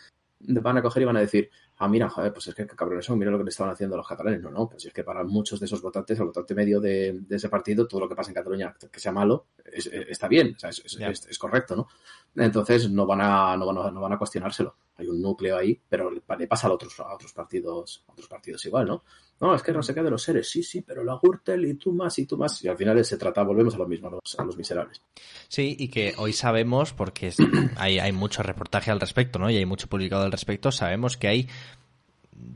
van 0.48 0.78
a 0.78 0.82
coger 0.82 1.02
y 1.02 1.06
van 1.06 1.16
a 1.16 1.20
decir, 1.20 1.50
ah, 1.78 1.88
mira, 1.88 2.08
joder, 2.08 2.32
pues 2.32 2.48
es 2.48 2.54
que 2.54 2.66
cabrones 2.66 3.04
son, 3.04 3.18
mira 3.18 3.30
lo 3.30 3.38
que 3.38 3.44
le 3.44 3.50
estaban 3.50 3.72
haciendo 3.72 3.96
los 3.96 4.06
catalanes. 4.06 4.40
No, 4.42 4.50
no, 4.50 4.68
pues 4.68 4.84
es 4.86 4.92
que 4.92 5.04
para 5.04 5.24
muchos 5.24 5.60
de 5.60 5.66
esos 5.66 5.80
votantes, 5.82 6.18
el 6.18 6.26
votante 6.26 6.54
medio 6.54 6.80
de, 6.80 7.22
ese 7.30 7.48
partido, 7.48 7.86
todo 7.86 8.00
lo 8.00 8.08
que 8.08 8.14
pasa 8.14 8.30
en 8.30 8.34
Cataluña 8.34 8.74
que 8.90 9.00
sea 9.00 9.12
malo, 9.12 9.46
está 9.64 10.28
bien, 10.28 10.54
o 10.56 10.58
sea, 10.58 10.70
es, 10.70 11.38
correcto, 11.38 11.76
¿no? 11.76 11.88
Entonces 12.36 12.90
no 12.90 13.06
van 13.06 13.20
a, 13.20 13.56
no 13.56 13.66
van 13.66 13.78
a, 13.78 13.90
no 13.90 14.00
van 14.00 14.12
a 14.12 14.18
cuestionárselo. 14.18 14.76
Hay 14.96 15.08
un 15.08 15.20
núcleo 15.20 15.56
ahí, 15.56 15.80
pero 15.88 16.10
le 16.10 16.46
pasa 16.46 16.68
a 16.68 16.72
otros, 16.72 16.98
a 17.00 17.14
otros 17.14 17.32
partidos, 17.32 18.04
a 18.08 18.12
otros 18.12 18.28
partidos 18.28 18.64
igual, 18.66 18.86
¿no? 18.86 19.04
No, 19.40 19.54
es 19.54 19.62
que 19.62 19.72
no 19.72 19.82
se 19.82 19.94
qué 19.94 20.02
de 20.02 20.10
los 20.10 20.22
seres, 20.22 20.48
sí, 20.48 20.62
sí, 20.62 20.82
pero 20.82 21.04
la 21.04 21.18
Gürtel 21.20 21.64
y 21.66 21.74
tú 21.74 21.92
más 21.92 22.18
y 22.18 22.26
tú 22.26 22.38
más. 22.38 22.62
Y 22.64 22.68
al 22.68 22.76
final 22.76 23.04
se 23.04 23.16
trata, 23.16 23.42
volvemos 23.42 23.74
a 23.74 23.78
lo 23.78 23.86
mismo, 23.86 24.08
a 24.08 24.44
los, 24.44 24.56
miserables. 24.56 25.02
Sí, 25.48 25.76
y 25.78 25.88
que 25.88 26.14
hoy 26.16 26.32
sabemos, 26.32 26.92
porque 26.92 27.32
hay, 27.76 27.98
hay 27.98 28.12
mucho 28.12 28.42
reportaje 28.42 28.90
al 28.90 29.00
respecto, 29.00 29.38
¿no? 29.38 29.50
Y 29.50 29.56
hay 29.56 29.66
mucho 29.66 29.88
publicado 29.88 30.24
al 30.24 30.32
respecto, 30.32 30.70
sabemos 30.72 31.16
que 31.16 31.28
hay 31.28 31.48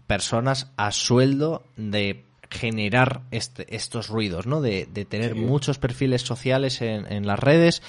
personas 0.07 0.72
a 0.76 0.93
sueldo 0.93 1.64
de 1.76 2.24
generar 2.51 3.22
este, 3.31 3.74
estos 3.74 4.09
ruidos, 4.09 4.47
¿no? 4.47 4.61
De, 4.61 4.87
tener 5.09 5.35
muchos 5.35 5.79
perfiles 5.79 6.22
sociales 6.22 6.81
en, 6.81 7.11
en 7.12 7.26
las 7.26 7.39
redes, 7.39 7.83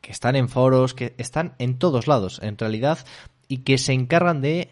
que 0.00 0.12
están 0.12 0.36
en 0.36 0.48
foros, 0.48 0.94
que 0.94 1.14
están 1.18 1.54
en 1.58 1.78
todos 1.78 2.06
lados, 2.06 2.40
en 2.42 2.56
realidad, 2.56 3.04
y 3.48 3.58
que 3.58 3.76
se 3.76 3.92
encargan 3.92 4.40
de 4.40 4.70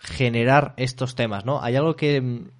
generar 0.00 0.74
estos 0.76 1.14
temas, 1.14 1.44
¿no? 1.44 1.62
Hay 1.62 1.76
algo 1.76 1.96
que 1.96 2.50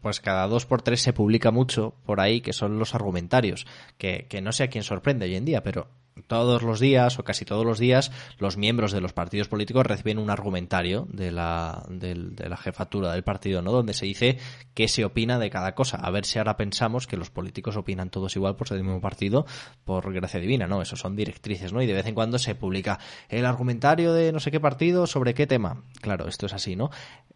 pues 0.00 0.20
cada 0.20 0.46
dos 0.46 0.66
por 0.66 0.82
tres 0.82 1.02
se 1.02 1.12
publica 1.12 1.50
mucho 1.50 1.94
por 2.04 2.20
ahí, 2.20 2.40
que 2.40 2.52
son 2.52 2.78
los 2.78 2.94
argumentarios, 2.94 3.66
que, 3.98 4.26
que 4.28 4.40
no 4.40 4.52
sé 4.52 4.64
a 4.64 4.68
quién 4.68 4.84
sorprende 4.84 5.26
hoy 5.26 5.36
en 5.36 5.44
día, 5.44 5.62
pero 5.62 5.88
todos 6.26 6.62
los 6.62 6.80
días 6.80 7.18
o 7.18 7.24
casi 7.24 7.44
todos 7.44 7.66
los 7.66 7.78
días 7.78 8.12
los 8.38 8.56
miembros 8.56 8.92
de 8.92 9.00
los 9.00 9.12
partidos 9.12 9.48
políticos 9.48 9.86
reciben 9.86 10.18
un 10.18 10.30
argumentario 10.30 11.06
de 11.10 11.32
la, 11.32 11.84
de, 11.88 12.14
la 12.14 12.56
jefatura 12.56 13.12
del 13.12 13.24
partido, 13.24 13.62
¿no? 13.62 13.72
Donde 13.72 13.94
se 13.94 14.06
dice 14.06 14.38
qué 14.74 14.88
se 14.88 15.04
opina 15.04 15.38
de 15.38 15.50
cada 15.50 15.74
cosa. 15.74 15.98
A 15.98 16.10
ver 16.10 16.24
si 16.24 16.38
ahora 16.38 16.56
pensamos 16.56 17.06
que 17.06 17.16
los 17.16 17.30
políticos 17.30 17.76
opinan 17.76 18.10
todos 18.10 18.36
igual 18.36 18.56
por 18.56 18.68
ser 18.68 18.76
del 18.76 18.86
mismo 18.86 19.00
partido 19.00 19.46
por 19.84 20.12
gracia 20.12 20.40
divina, 20.40 20.66
¿no? 20.66 20.82
Eso 20.82 20.96
son 20.96 21.16
directrices, 21.16 21.72
¿no? 21.72 21.82
Y 21.82 21.86
de 21.86 21.94
vez 21.94 22.06
en 22.06 22.14
cuando 22.14 22.38
se 22.38 22.54
publica 22.54 22.98
el 23.28 23.44
argumentario 23.44 24.12
de 24.12 24.32
no 24.32 24.40
sé 24.40 24.50
qué 24.50 24.60
partido 24.60 25.06
sobre 25.06 25.34
qué 25.34 25.46
tema. 25.46 25.82
Claro, 26.00 26.28
esto 26.28 26.46
es 26.46 26.52
así, 26.52 26.76
¿no? 26.76 26.90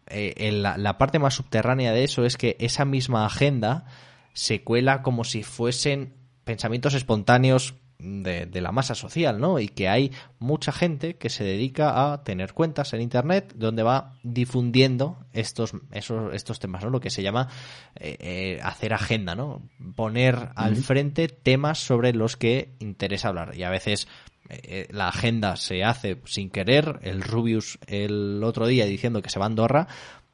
Eh, 0.09 0.51
la, 0.51 0.77
la 0.77 0.97
parte 0.97 1.19
más 1.19 1.35
subterránea 1.35 1.91
de 1.93 2.03
eso 2.03 2.25
es 2.25 2.37
que 2.37 2.57
esa 2.59 2.85
misma 2.85 3.25
agenda 3.25 3.85
se 4.33 4.63
cuela 4.63 5.01
como 5.01 5.23
si 5.23 5.43
fuesen 5.43 6.13
pensamientos 6.43 6.93
espontáneos 6.93 7.75
de, 7.99 8.61
la 8.61 8.71
masa 8.71 8.95
social, 8.95 9.39
¿no? 9.39 9.59
Y 9.59 9.67
que 9.67 9.89
hay 9.89 10.11
mucha 10.39 10.71
gente 10.71 11.17
que 11.17 11.29
se 11.29 11.43
dedica 11.43 12.11
a 12.11 12.23
tener 12.23 12.53
cuentas 12.53 12.93
en 12.93 13.01
Internet 13.01 13.53
donde 13.55 13.83
va 13.83 14.13
difundiendo 14.23 15.17
estos, 15.33 15.73
esos, 15.91 16.33
estos 16.33 16.59
temas, 16.59 16.83
¿no? 16.83 16.89
Lo 16.89 17.01
que 17.01 17.09
se 17.09 17.23
llama 17.23 17.49
eh, 17.95 18.17
eh, 18.19 18.59
hacer 18.63 18.93
agenda, 18.93 19.35
¿no? 19.35 19.61
Poner 19.95 20.49
al 20.55 20.77
frente 20.77 21.27
temas 21.27 21.79
sobre 21.79 22.13
los 22.13 22.37
que 22.37 22.73
interesa 22.79 23.27
hablar. 23.27 23.55
Y 23.55 23.63
a 23.63 23.69
veces 23.69 24.07
eh, 24.49 24.87
la 24.91 25.07
agenda 25.07 25.55
se 25.55 25.83
hace 25.83 26.19
sin 26.25 26.49
querer. 26.49 26.99
El 27.03 27.21
Rubius 27.21 27.79
el 27.87 28.43
otro 28.43 28.67
día 28.67 28.85
diciendo 28.85 29.21
que 29.21 29.29
se 29.29 29.39
va 29.39 29.45
a 29.45 29.47
Andorra, 29.47 29.87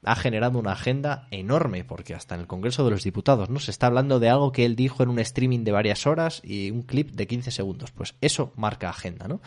ha 0.04 0.16
generado 0.16 0.60
una 0.60 0.74
agenda 0.74 1.28
enorme, 1.32 1.84
porque 1.84 2.14
hasta 2.14 2.36
en 2.36 2.42
el 2.42 2.48
Congreso 2.48 2.86
de 2.86 2.92
los 2.92 3.04
Diputados, 3.04 3.50
¿no? 3.50 3.60
Se 3.60 3.72
está 3.72 3.88
hablando 3.88 4.20
de 4.20 4.30
algo 4.30 4.52
que 4.52 4.66
él 4.66 4.76
dijo 4.76 5.04
en 5.04 5.10
un 5.10 5.20
streaming 5.20 5.64
de 5.64 5.72
varias 5.72 6.06
horas 6.06 6.42
y 6.44 6.72
un 6.72 6.84
clip 6.84 7.12
de 7.12 7.28
15 7.28 7.52
segundos. 7.52 7.92
Pues 7.92 8.16
eso 8.22 8.54
marca 8.56 8.90
agenda, 8.90 9.28
¿no? 9.28 9.42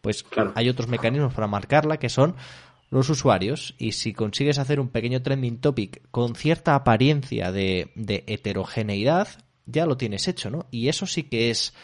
Pues 0.00 0.24
hay 0.54 0.68
otros 0.68 0.88
mecanismos 0.88 1.32
para 1.32 1.46
marcarla 1.46 1.98
que 1.98 2.08
son 2.08 2.34
los 2.90 3.08
usuarios 3.08 3.74
y 3.78 3.92
si 3.92 4.12
consigues 4.12 4.58
hacer 4.58 4.80
un 4.80 4.88
pequeño 4.88 5.22
trending 5.22 5.58
topic 5.58 6.02
con 6.10 6.34
cierta 6.34 6.74
apariencia 6.74 7.52
de, 7.52 7.92
de 7.94 8.24
heterogeneidad, 8.26 9.28
ya 9.66 9.86
lo 9.86 9.96
tienes 9.96 10.26
hecho, 10.26 10.50
¿no? 10.50 10.66
Y 10.70 10.88
eso 10.88 11.06
sí 11.06 11.24
que 11.24 11.50
es 11.50 11.68
eh, 11.68 11.74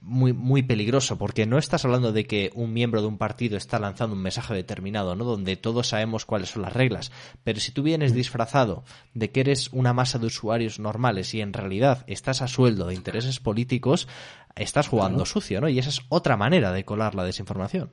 muy, 0.00 0.32
muy 0.32 0.62
peligroso, 0.62 1.18
porque 1.18 1.46
no 1.46 1.58
estás 1.58 1.84
hablando 1.84 2.12
de 2.12 2.26
que 2.26 2.50
un 2.54 2.72
miembro 2.72 3.02
de 3.02 3.08
un 3.08 3.18
partido 3.18 3.56
está 3.56 3.78
lanzando 3.78 4.16
un 4.16 4.22
mensaje 4.22 4.54
determinado, 4.54 5.14
¿no? 5.14 5.24
Donde 5.24 5.56
todos 5.56 5.88
sabemos 5.88 6.24
cuáles 6.24 6.50
son 6.50 6.62
las 6.62 6.72
reglas. 6.72 7.12
Pero 7.42 7.60
si 7.60 7.72
tú 7.72 7.82
vienes 7.82 8.14
disfrazado 8.14 8.84
de 9.12 9.30
que 9.30 9.40
eres 9.40 9.72
una 9.72 9.92
masa 9.92 10.18
de 10.18 10.26
usuarios 10.26 10.78
normales 10.78 11.34
y 11.34 11.40
en 11.40 11.52
realidad 11.52 12.04
estás 12.06 12.42
a 12.42 12.48
sueldo 12.48 12.86
de 12.86 12.94
intereses 12.94 13.40
políticos, 13.40 14.08
estás 14.56 14.88
jugando 14.88 15.26
sucio, 15.26 15.60
¿no? 15.60 15.68
Y 15.68 15.78
esa 15.78 15.90
es 15.90 16.02
otra 16.08 16.36
manera 16.36 16.72
de 16.72 16.84
colar 16.84 17.14
la 17.14 17.24
desinformación. 17.24 17.90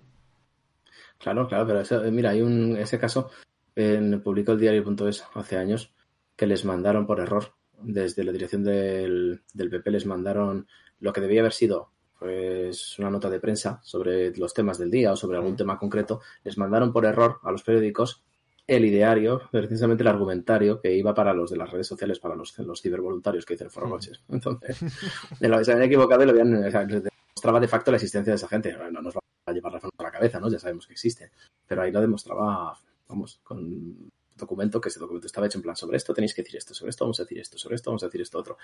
Claro, 1.17 1.47
claro, 1.47 1.67
pero 1.67 2.05
eh, 2.05 2.11
mira, 2.11 2.31
hay 2.31 2.41
un 2.41 2.77
ese 2.77 2.97
caso 2.97 3.29
en 3.75 4.21
publicó 4.21 4.53
el 4.53 4.59
diario.es 4.59 5.23
hace 5.35 5.57
años 5.57 5.93
que 6.35 6.47
les 6.47 6.65
mandaron 6.65 7.05
por 7.05 7.19
error 7.19 7.53
desde 7.83 8.23
la 8.23 8.31
dirección 8.31 8.63
del, 8.63 9.41
del 9.53 9.69
PP 9.69 9.91
les 9.91 10.05
mandaron 10.05 10.67
lo 11.01 11.11
que 11.11 11.21
debía 11.21 11.41
haber 11.41 11.53
sido 11.53 11.89
pues 12.17 12.99
una 12.99 13.09
nota 13.09 13.29
de 13.29 13.39
prensa 13.39 13.81
sobre 13.83 14.35
los 14.37 14.53
temas 14.53 14.77
del 14.77 14.91
día 14.91 15.11
o 15.11 15.15
sobre 15.15 15.37
algún 15.37 15.55
tema 15.55 15.79
concreto, 15.79 16.21
les 16.43 16.55
mandaron 16.55 16.93
por 16.93 17.05
error 17.05 17.39
a 17.41 17.51
los 17.51 17.63
periódicos 17.63 18.21
el 18.67 18.85
ideario, 18.85 19.41
precisamente 19.51 20.03
el 20.03 20.07
argumentario 20.07 20.79
que 20.79 20.93
iba 20.93 21.15
para 21.15 21.33
los 21.33 21.49
de 21.49 21.57
las 21.57 21.71
redes 21.71 21.87
sociales, 21.87 22.19
para 22.19 22.35
los, 22.35 22.57
los 22.59 22.79
cibervoluntarios 22.79 23.43
que 23.43 23.55
dicen 23.55 23.71
Foro 23.71 23.89
Noches. 23.89 24.21
Entonces, 24.29 24.77
se 25.39 25.45
habían 25.47 25.81
equivocado 25.81 26.23
y 26.23 26.25
lo 26.27 26.31
habían, 26.31 26.51
demostraba 26.51 27.59
de 27.59 27.67
facto 27.67 27.89
la 27.89 27.97
existencia 27.97 28.31
de 28.31 28.35
esa 28.35 28.47
gente. 28.47 28.77
No 28.91 29.01
nos 29.01 29.15
va 29.15 29.19
a 29.47 29.51
llevar 29.51 29.73
la 29.73 29.79
a 29.79 30.03
la 30.03 30.11
cabeza, 30.11 30.39
¿no? 30.39 30.47
Ya 30.49 30.59
sabemos 30.59 30.85
que 30.85 30.93
existe. 30.93 31.31
Pero 31.67 31.81
ahí 31.81 31.91
lo 31.91 32.01
demostraba, 32.01 32.77
vamos, 33.07 33.39
con 33.43 34.11
documento, 34.35 34.79
que 34.79 34.89
ese 34.89 34.99
documento 34.99 35.27
estaba 35.27 35.47
hecho 35.47 35.57
en 35.57 35.63
plan 35.63 35.75
sobre 35.75 35.97
esto, 35.97 36.13
tenéis 36.13 36.33
que 36.33 36.43
decir 36.43 36.57
esto, 36.57 36.73
sobre 36.73 36.91
esto 36.91 37.05
vamos 37.05 37.19
a 37.19 37.23
decir 37.23 37.39
esto, 37.39 37.57
sobre 37.57 37.75
esto 37.75 37.89
vamos 37.89 38.03
a 38.03 38.05
decir 38.07 38.21
esto 38.21 38.37
otro. 38.37 38.57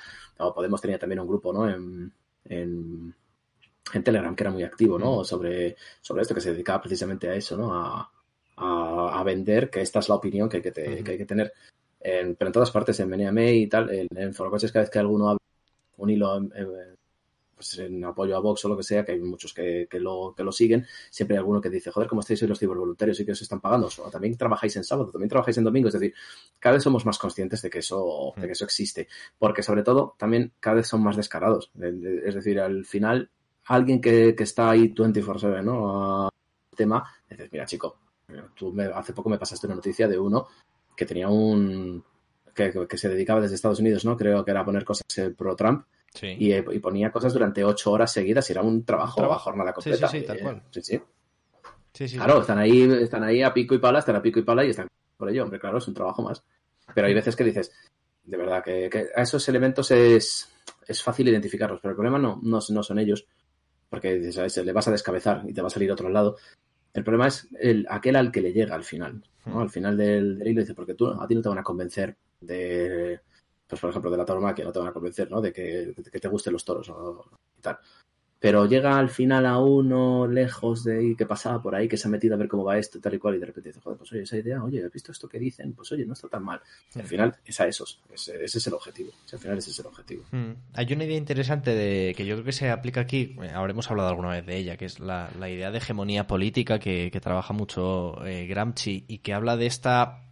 Podemos 0.53 0.79
tenía 0.79 0.99
también 0.99 1.19
un 1.19 1.27
grupo, 1.27 1.51
¿no? 1.51 1.69
En, 1.69 2.13
en, 2.49 3.15
Telegram 4.03 4.35
que 4.35 4.43
era 4.43 4.51
muy 4.51 4.63
activo, 4.63 4.99
¿no? 4.99 5.23
Sobre, 5.23 5.77
sobre 6.01 6.21
esto, 6.21 6.35
que 6.35 6.41
se 6.41 6.51
dedicaba 6.51 6.81
precisamente 6.81 7.29
a 7.29 7.35
eso, 7.35 7.55
¿no? 7.55 7.73
A, 7.73 8.11
a, 8.57 9.23
vender 9.23 9.69
que 9.69 9.81
esta 9.81 9.99
es 9.99 10.09
la 10.09 10.15
opinión 10.15 10.49
que 10.49 10.57
hay 10.57 10.63
que, 10.63 10.81
hay 10.81 11.17
que 11.17 11.25
tener. 11.25 11.53
pero 12.01 12.47
en 12.47 12.51
todas 12.51 12.71
partes, 12.71 12.99
en 12.99 13.09
MNM 13.09 13.37
y 13.39 13.67
tal, 13.67 13.89
en, 13.89 14.07
en 14.15 14.33
Forocoches, 14.33 14.71
cada 14.71 14.83
vez 14.83 14.89
que 14.89 14.99
alguno 14.99 15.29
habla 15.29 15.39
un 15.97 16.09
hilo 16.09 16.37
en, 16.37 16.96
pues 17.57 17.79
en 17.79 18.05
apoyo 18.05 18.37
a 18.37 18.39
Vox 18.39 18.63
o 18.65 18.69
lo 18.69 18.77
que 18.77 18.83
sea, 18.83 19.03
que 19.03 19.13
hay 19.13 19.19
muchos 19.19 19.51
que, 19.51 19.87
que, 19.89 19.99
lo, 19.99 20.33
que 20.37 20.43
lo 20.43 20.51
siguen, 20.51 20.85
siempre 21.09 21.35
hay 21.35 21.39
alguno 21.39 21.59
que 21.59 21.71
dice, 21.71 21.89
joder, 21.89 22.07
¿cómo 22.07 22.21
estáis 22.21 22.41
hoy 22.43 22.47
los 22.47 22.59
cibervoluntarios 22.59 23.19
y 23.19 23.25
que 23.25 23.31
os 23.31 23.41
están 23.41 23.59
pagando? 23.59 23.89
O 24.03 24.09
también 24.11 24.37
trabajáis 24.37 24.75
en 24.75 24.83
sábado, 24.83 25.09
también 25.11 25.29
trabajáis 25.29 25.57
en 25.57 25.63
domingo, 25.63 25.87
es 25.87 25.95
decir, 25.95 26.13
cada 26.59 26.75
vez 26.75 26.83
somos 26.83 27.03
más 27.05 27.17
conscientes 27.17 27.63
de 27.63 27.69
que 27.71 27.79
eso, 27.79 28.33
de 28.37 28.45
que 28.45 28.53
eso 28.53 28.63
existe, 28.63 29.07
porque 29.39 29.63
sobre 29.63 29.81
todo 29.81 30.15
también 30.19 30.53
cada 30.59 30.75
vez 30.75 30.87
son 30.87 31.01
más 31.01 31.17
descarados, 31.17 31.71
es 31.75 32.35
decir, 32.35 32.59
al 32.59 32.85
final, 32.85 33.31
alguien 33.65 33.99
que, 33.99 34.35
que 34.35 34.43
está 34.43 34.69
ahí 34.69 34.93
24/7, 34.93 35.63
¿no? 35.63 36.29
tema, 36.75 37.03
dices, 37.27 37.51
mira 37.51 37.65
chico, 37.65 37.97
tú 38.53 38.71
me, 38.71 38.85
hace 38.85 39.13
poco 39.13 39.29
me 39.29 39.39
pasaste 39.39 39.65
una 39.65 39.75
noticia 39.75 40.07
de 40.07 40.19
uno 40.19 40.47
que 40.95 41.05
tenía 41.05 41.27
un... 41.27 42.03
Que, 42.53 42.87
que, 42.87 42.97
se 42.97 43.09
dedicaba 43.09 43.39
desde 43.39 43.53
Estados 43.53 43.79
Unidos, 43.79 44.03
¿no? 44.03 44.17
Creo 44.17 44.43
que 44.43 44.49
era 44.49 44.61
a 44.61 44.65
poner 44.65 44.83
cosas 44.83 45.05
pro 45.37 45.55
Trump 45.55 45.85
eh, 46.21 46.63
y, 46.71 46.79
ponía 46.79 47.11
cosas 47.11 47.33
durante 47.33 47.63
ocho 47.63 47.91
horas 47.91 48.11
seguidas 48.11 48.49
y 48.49 48.53
era 48.53 48.61
un 48.61 48.83
trabajo, 48.83 49.31
a 49.31 49.39
jornada 49.39 49.73
completa. 49.73 50.07
Sí, 50.07 50.19
sí, 50.19 50.25
tal 50.25 50.39
cual. 50.39 50.63
Sí, 50.71 50.99
sí. 52.07 52.17
claro, 52.17 52.41
están 52.41 52.59
ahí, 52.59 52.81
están 53.01 53.23
ahí 53.23 53.41
a 53.41 53.53
pico 53.53 53.75
y 53.75 53.79
pala, 53.79 53.99
están 53.99 54.15
a 54.15 54.21
pico 54.21 54.39
y 54.39 54.43
pala 54.43 54.65
y 54.65 54.69
están 54.69 54.87
por 55.17 55.29
ello, 55.29 55.43
hombre, 55.43 55.59
claro, 55.59 55.79
es 55.79 55.87
un 55.87 55.93
trabajo 55.93 56.21
más. 56.21 56.43
Pero 56.93 57.07
hay 57.07 57.13
veces 57.13 57.35
que 57.35 57.43
dices, 57.43 57.71
de 58.23 58.37
verdad, 58.37 58.63
que, 58.63 58.89
a 59.15 59.21
esos 59.21 59.47
elementos 59.49 59.91
es, 59.91 60.47
es 60.87 61.03
fácil 61.03 61.27
identificarlos, 61.27 61.79
pero 61.81 61.91
el 61.91 61.95
problema 61.95 62.19
no, 62.19 62.39
no, 62.43 62.61
son 62.61 62.99
ellos, 62.99 63.25
porque 63.89 64.15
dices, 64.15 64.57
le 64.57 64.73
vas 64.73 64.87
a 64.87 64.91
descabezar 64.91 65.43
y 65.47 65.53
te 65.53 65.61
va 65.61 65.67
a 65.67 65.71
salir 65.71 65.91
otro 65.91 66.09
lado. 66.09 66.37
El 66.93 67.03
problema 67.03 67.27
es 67.27 67.47
el, 67.59 67.85
aquel 67.89 68.15
al 68.15 68.31
que 68.31 68.41
le 68.41 68.53
llega 68.53 68.75
al 68.75 68.83
final. 68.83 69.23
Al 69.45 69.69
final 69.69 69.95
del, 69.97 70.39
del 70.39 70.47
hilo 70.47 70.61
dice, 70.61 70.73
porque 70.73 70.93
tú, 70.93 71.07
a 71.07 71.27
ti 71.27 71.35
no 71.35 71.41
te 71.41 71.49
van 71.49 71.59
a 71.59 71.63
convencer 71.63 72.15
de, 72.41 73.19
pues 73.67 73.81
por 73.81 73.89
ejemplo, 73.89 74.09
de 74.09 74.17
la 74.17 74.25
tauromaquia, 74.25 74.65
no 74.65 74.71
te 74.71 74.79
van 74.79 74.87
a 74.87 74.93
convencer, 74.93 75.29
¿no? 75.29 75.41
De 75.41 75.51
que, 75.51 75.93
que 76.11 76.19
te 76.19 76.27
gusten 76.27 76.53
los 76.53 76.63
toros 76.63 76.89
o, 76.89 77.25
y 77.57 77.61
tal. 77.61 77.77
Pero 78.39 78.67
llega 78.67 78.99
al 78.99 79.09
final 79.09 79.47
a 79.47 79.57
uno 79.57 80.27
lejos 80.27 80.83
de 80.83 80.99
ahí 80.99 81.15
que 81.15 81.25
pasaba 81.25 81.59
por 81.61 81.73
ahí, 81.73 81.87
que 81.87 81.97
se 81.97 82.07
ha 82.07 82.11
metido 82.11 82.35
a 82.35 82.37
ver 82.37 82.47
cómo 82.47 82.63
va 82.63 82.77
esto, 82.77 82.99
tal 83.01 83.15
y 83.15 83.17
cual, 83.17 83.35
y 83.35 83.39
de 83.39 83.47
repente 83.47 83.69
dice, 83.69 83.81
joder, 83.81 83.97
pues 83.97 84.11
oye, 84.11 84.21
esa 84.21 84.37
idea, 84.37 84.63
oye, 84.63 84.85
¿has 84.85 84.91
visto 84.91 85.11
esto 85.11 85.27
que 85.27 85.39
dicen? 85.39 85.73
Pues 85.73 85.91
oye, 85.91 86.05
no 86.05 86.13
está 86.13 86.27
tan 86.27 86.43
mal. 86.43 86.61
al 86.95 87.03
final 87.03 87.35
es 87.43 87.59
a 87.59 87.67
esos, 87.67 87.99
ese, 88.13 88.43
es 88.43 88.67
el 88.67 88.73
objetivo. 88.75 89.11
al 89.33 89.39
final 89.39 89.57
ese 89.57 89.71
es 89.71 89.79
el 89.79 89.87
objetivo. 89.87 90.23
Hmm. 90.31 90.51
Hay 90.73 90.93
una 90.93 91.05
idea 91.05 91.17
interesante 91.17 91.73
de 91.73 92.13
que 92.15 92.27
yo 92.27 92.35
creo 92.35 92.45
que 92.45 92.51
se 92.51 92.69
aplica 92.69 93.01
aquí, 93.01 93.35
eh, 93.41 93.49
habremos 93.49 93.89
hablado 93.89 94.09
alguna 94.09 94.29
vez 94.29 94.45
de 94.45 94.55
ella, 94.55 94.77
que 94.77 94.85
es 94.85 94.99
la, 94.99 95.31
idea 95.39 95.71
de 95.71 95.79
hegemonía 95.79 96.27
política 96.27 96.77
que, 96.77 97.17
trabaja 97.17 97.51
mucho 97.51 98.23
eh, 98.25 98.45
Gramsci 98.45 99.05
y 99.07 99.17
que 99.17 99.33
habla 99.33 99.57
de 99.57 99.65
esta 99.65 100.26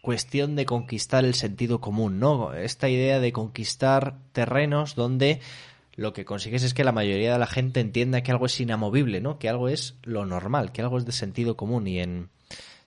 cuestión 0.00 0.56
de 0.56 0.66
conquistar 0.66 1.24
el 1.24 1.34
sentido 1.34 1.80
común, 1.80 2.18
¿no? 2.18 2.54
Esta 2.54 2.88
idea 2.88 3.20
de 3.20 3.32
conquistar 3.32 4.16
terrenos 4.32 4.94
donde 4.94 5.40
lo 5.96 6.12
que 6.12 6.24
consigues 6.24 6.62
es 6.62 6.72
que 6.74 6.84
la 6.84 6.92
mayoría 6.92 7.32
de 7.32 7.38
la 7.38 7.46
gente 7.46 7.80
entienda 7.80 8.22
que 8.22 8.30
algo 8.30 8.46
es 8.46 8.58
inamovible, 8.60 9.20
¿no? 9.20 9.38
Que 9.38 9.48
algo 9.48 9.68
es 9.68 9.96
lo 10.02 10.24
normal, 10.24 10.72
que 10.72 10.82
algo 10.82 10.98
es 10.98 11.04
de 11.04 11.12
sentido 11.12 11.56
común 11.56 11.86
y 11.86 12.00
en 12.00 12.30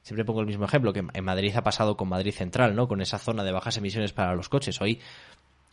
siempre 0.02 0.26
pongo 0.26 0.42
el 0.42 0.48
mismo 0.48 0.66
ejemplo 0.66 0.94
que 0.94 1.06
en 1.14 1.24
Madrid 1.24 1.56
ha 1.56 1.64
pasado 1.64 1.96
con 1.96 2.10
Madrid 2.10 2.34
Central, 2.34 2.76
¿no? 2.76 2.88
Con 2.88 3.02
esa 3.02 3.20
zona 3.20 3.44
de 3.44 3.52
bajas 3.52 3.78
emisiones 3.78 4.14
para 4.14 4.36
los 4.36 4.50
coches. 4.50 4.82
Hoy 4.82 5.00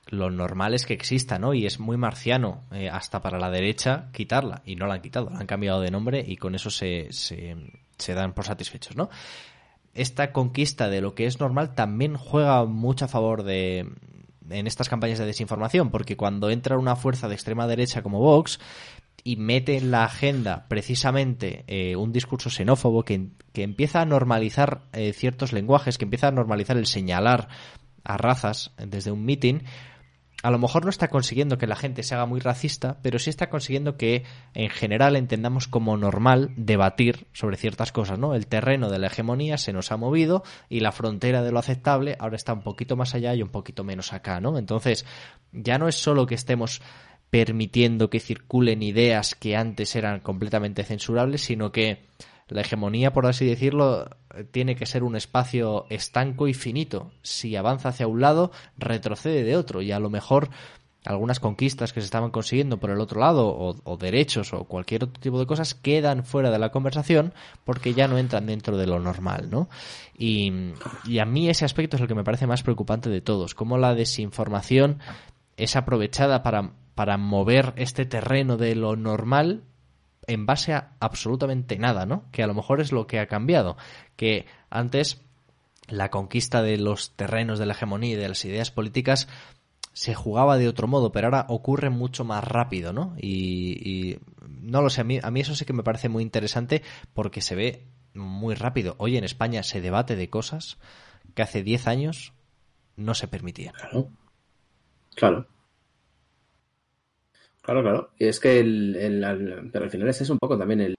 lo 0.06 0.30
normal 0.30 0.74
es 0.74 0.86
que 0.86 0.94
exista, 0.94 1.38
¿no? 1.38 1.54
Y 1.54 1.66
es 1.66 1.78
muy 1.78 1.96
marciano 1.96 2.64
eh, 2.72 2.88
hasta 2.88 3.20
para 3.20 3.38
la 3.38 3.50
derecha 3.50 4.08
quitarla 4.12 4.62
y 4.64 4.76
no 4.76 4.86
la 4.86 4.94
han 4.94 5.02
quitado, 5.02 5.30
la 5.30 5.38
han 5.38 5.46
cambiado 5.46 5.80
de 5.80 5.90
nombre 5.90 6.24
y 6.26 6.36
con 6.36 6.54
eso 6.54 6.70
se, 6.70 7.08
se, 7.10 7.56
se 7.96 8.14
dan 8.14 8.32
por 8.32 8.44
satisfechos, 8.44 8.96
¿no? 8.96 9.08
Esta 9.94 10.32
conquista 10.32 10.88
de 10.88 11.00
lo 11.00 11.14
que 11.14 11.26
es 11.26 11.40
normal 11.40 11.74
también 11.74 12.16
juega 12.16 12.64
mucho 12.64 13.06
a 13.06 13.08
favor 13.08 13.42
de 13.42 13.86
en 14.50 14.66
estas 14.66 14.88
campañas 14.88 15.18
de 15.18 15.26
desinformación, 15.26 15.90
porque 15.90 16.16
cuando 16.16 16.50
entra 16.50 16.76
una 16.76 16.96
fuerza 16.96 17.28
de 17.28 17.34
extrema 17.34 17.68
derecha 17.68 18.02
como 18.02 18.18
Vox 18.18 18.58
y 19.22 19.36
mete 19.36 19.76
en 19.76 19.90
la 19.90 20.04
agenda 20.04 20.66
precisamente 20.68 21.64
eh, 21.66 21.94
un 21.96 22.12
discurso 22.12 22.50
xenófobo 22.50 23.04
que, 23.04 23.28
que 23.52 23.62
empieza 23.62 24.00
a 24.00 24.06
normalizar 24.06 24.82
eh, 24.92 25.12
ciertos 25.12 25.52
lenguajes, 25.52 25.98
que 25.98 26.04
empieza 26.04 26.28
a 26.28 26.32
normalizar 26.32 26.76
el 26.76 26.86
señalar 26.86 27.48
a 28.02 28.16
razas 28.16 28.72
desde 28.78 29.12
un 29.12 29.24
meeting, 29.24 29.60
a 30.42 30.50
lo 30.50 30.58
mejor 30.58 30.84
no 30.84 30.90
está 30.90 31.08
consiguiendo 31.08 31.58
que 31.58 31.66
la 31.66 31.76
gente 31.76 32.02
se 32.02 32.14
haga 32.14 32.26
muy 32.26 32.40
racista, 32.40 32.98
pero 33.02 33.18
sí 33.18 33.30
está 33.30 33.50
consiguiendo 33.50 33.96
que 33.96 34.24
en 34.54 34.70
general 34.70 35.16
entendamos 35.16 35.68
como 35.68 35.96
normal 35.96 36.52
debatir 36.56 37.26
sobre 37.32 37.56
ciertas 37.56 37.92
cosas, 37.92 38.18
¿no? 38.18 38.34
El 38.34 38.46
terreno 38.46 38.88
de 38.88 38.98
la 38.98 39.08
hegemonía 39.08 39.58
se 39.58 39.72
nos 39.72 39.92
ha 39.92 39.96
movido 39.96 40.42
y 40.68 40.80
la 40.80 40.92
frontera 40.92 41.42
de 41.42 41.52
lo 41.52 41.58
aceptable 41.58 42.16
ahora 42.18 42.36
está 42.36 42.52
un 42.52 42.62
poquito 42.62 42.96
más 42.96 43.14
allá 43.14 43.34
y 43.34 43.42
un 43.42 43.50
poquito 43.50 43.84
menos 43.84 44.12
acá, 44.12 44.40
¿no? 44.40 44.56
Entonces, 44.56 45.04
ya 45.52 45.78
no 45.78 45.88
es 45.88 45.96
solo 45.96 46.26
que 46.26 46.34
estemos 46.36 46.80
permitiendo 47.28 48.10
que 48.10 48.18
circulen 48.18 48.82
ideas 48.82 49.34
que 49.34 49.56
antes 49.56 49.94
eran 49.94 50.20
completamente 50.20 50.84
censurables, 50.84 51.42
sino 51.42 51.70
que 51.70 52.06
la 52.54 52.62
hegemonía, 52.62 53.12
por 53.12 53.26
así 53.26 53.46
decirlo, 53.46 54.08
tiene 54.50 54.76
que 54.76 54.86
ser 54.86 55.02
un 55.02 55.16
espacio 55.16 55.86
estanco 55.90 56.48
y 56.48 56.54
finito. 56.54 57.10
Si 57.22 57.56
avanza 57.56 57.90
hacia 57.90 58.06
un 58.06 58.20
lado, 58.20 58.52
retrocede 58.78 59.44
de 59.44 59.56
otro. 59.56 59.82
Y 59.82 59.92
a 59.92 60.00
lo 60.00 60.10
mejor 60.10 60.50
algunas 61.04 61.40
conquistas 61.40 61.92
que 61.92 62.00
se 62.00 62.04
estaban 62.04 62.30
consiguiendo 62.30 62.78
por 62.78 62.90
el 62.90 63.00
otro 63.00 63.20
lado, 63.20 63.48
o, 63.48 63.96
derechos, 63.96 64.52
o 64.52 64.64
cualquier 64.64 65.04
otro 65.04 65.20
tipo 65.20 65.38
de 65.38 65.46
cosas, 65.46 65.74
quedan 65.74 66.24
fuera 66.24 66.50
de 66.50 66.58
la 66.58 66.70
conversación 66.70 67.32
porque 67.64 67.94
ya 67.94 68.06
no 68.06 68.18
entran 68.18 68.46
dentro 68.46 68.76
de 68.76 68.86
lo 68.86 69.00
normal, 69.00 69.48
¿no? 69.50 69.68
Y, 70.16 70.52
y 71.06 71.18
a 71.18 71.24
mí 71.24 71.48
ese 71.48 71.64
aspecto 71.64 71.96
es 71.96 72.02
el 72.02 72.08
que 72.08 72.14
me 72.14 72.24
parece 72.24 72.46
más 72.46 72.62
preocupante 72.62 73.08
de 73.08 73.22
todos. 73.22 73.54
Cómo 73.54 73.78
la 73.78 73.94
desinformación 73.94 74.98
es 75.56 75.76
aprovechada 75.76 76.42
para, 76.42 76.72
para 76.94 77.16
mover 77.16 77.72
este 77.76 78.04
terreno 78.04 78.56
de 78.58 78.74
lo 78.74 78.96
normal 78.96 79.62
en 80.26 80.46
base 80.46 80.72
a 80.74 80.92
absolutamente 81.00 81.78
nada, 81.78 82.06
¿no? 82.06 82.24
Que 82.32 82.42
a 82.42 82.46
lo 82.46 82.54
mejor 82.54 82.80
es 82.80 82.92
lo 82.92 83.06
que 83.06 83.18
ha 83.18 83.26
cambiado. 83.26 83.76
Que 84.16 84.46
antes 84.70 85.22
la 85.88 86.10
conquista 86.10 86.62
de 86.62 86.78
los 86.78 87.16
terrenos 87.16 87.58
de 87.58 87.66
la 87.66 87.72
hegemonía 87.72 88.12
y 88.12 88.16
de 88.16 88.28
las 88.28 88.44
ideas 88.44 88.70
políticas 88.70 89.28
se 89.92 90.14
jugaba 90.14 90.56
de 90.56 90.68
otro 90.68 90.86
modo, 90.86 91.10
pero 91.10 91.26
ahora 91.26 91.46
ocurre 91.48 91.90
mucho 91.90 92.24
más 92.24 92.44
rápido, 92.44 92.92
¿no? 92.92 93.14
Y, 93.18 94.18
no 94.48 94.82
lo 94.82 94.90
sé, 94.90 95.00
a 95.00 95.04
mí, 95.04 95.18
a 95.22 95.30
mí 95.30 95.40
eso 95.40 95.54
sí 95.54 95.64
que 95.64 95.72
me 95.72 95.82
parece 95.82 96.08
muy 96.08 96.22
interesante 96.22 96.82
porque 97.12 97.40
se 97.40 97.56
ve 97.56 97.86
muy 98.14 98.54
rápido. 98.54 98.94
Hoy 98.98 99.16
en 99.16 99.24
España 99.24 99.62
se 99.62 99.80
debate 99.80 100.16
de 100.16 100.30
cosas 100.30 100.78
que 101.34 101.42
hace 101.42 101.62
10 101.62 101.86
años 101.88 102.32
no 102.96 103.14
se 103.14 103.28
permitía. 103.28 103.72
Claro. 103.72 104.08
Claro. 105.14 105.46
Claro, 107.70 107.82
claro. 107.82 108.10
Y 108.18 108.26
es 108.26 108.40
que 108.40 108.58
el, 108.58 109.70
pero 109.72 109.84
al 109.84 109.90
final 109.92 110.08
ese 110.08 110.24
es 110.24 110.30
un 110.30 110.38
poco 110.40 110.58
también 110.58 110.80
el, 110.80 110.96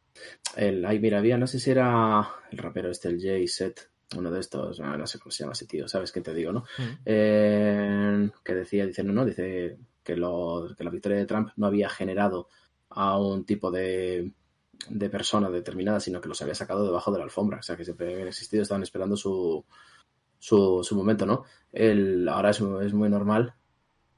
el 0.55 0.85
ay, 0.85 0.99
mira, 0.99 1.17
había, 1.17 1.37
no 1.37 1.45
sé 1.45 1.59
si 1.59 1.69
era 1.69 2.25
el 2.49 2.57
rapero 2.57 2.89
este, 2.89 3.09
el 3.09 3.19
J-Set, 3.19 3.89
uno 4.15 4.31
de 4.31 4.39
estos, 4.39 4.79
no, 4.79 5.05
sé 5.05 5.19
cómo 5.19 5.31
se 5.31 5.43
llama 5.43 5.51
ese 5.51 5.67
tío, 5.67 5.89
¿sabes 5.89 6.13
qué 6.13 6.21
te 6.21 6.33
digo, 6.33 6.53
no? 6.53 6.61
Mm. 6.77 6.91
Eh, 7.03 8.29
que 8.41 8.55
decía, 8.55 8.85
dice, 8.85 9.03
no, 9.03 9.11
no, 9.11 9.25
dice 9.25 9.79
que, 10.01 10.15
lo, 10.15 10.73
que 10.77 10.85
la 10.85 10.91
victoria 10.91 11.17
de 11.17 11.25
Trump 11.25 11.49
no 11.57 11.67
había 11.67 11.89
generado 11.89 12.47
a 12.91 13.19
un 13.19 13.43
tipo 13.43 13.69
de, 13.69 14.31
de 14.87 15.09
persona 15.09 15.49
determinada, 15.49 15.99
sino 15.99 16.21
que 16.21 16.29
los 16.29 16.41
había 16.41 16.55
sacado 16.55 16.85
debajo 16.85 17.11
de 17.11 17.17
la 17.17 17.25
alfombra. 17.25 17.57
O 17.59 17.63
sea, 17.63 17.75
que 17.75 17.83
siempre 17.83 18.13
habían 18.13 18.29
existido, 18.29 18.63
estaban 18.63 18.83
esperando 18.83 19.17
su, 19.17 19.65
su, 20.39 20.85
su 20.85 20.95
momento, 20.95 21.25
¿no? 21.25 21.43
El, 21.73 22.29
ahora 22.29 22.51
es, 22.51 22.61
es 22.61 22.93
muy 22.93 23.09
normal, 23.09 23.55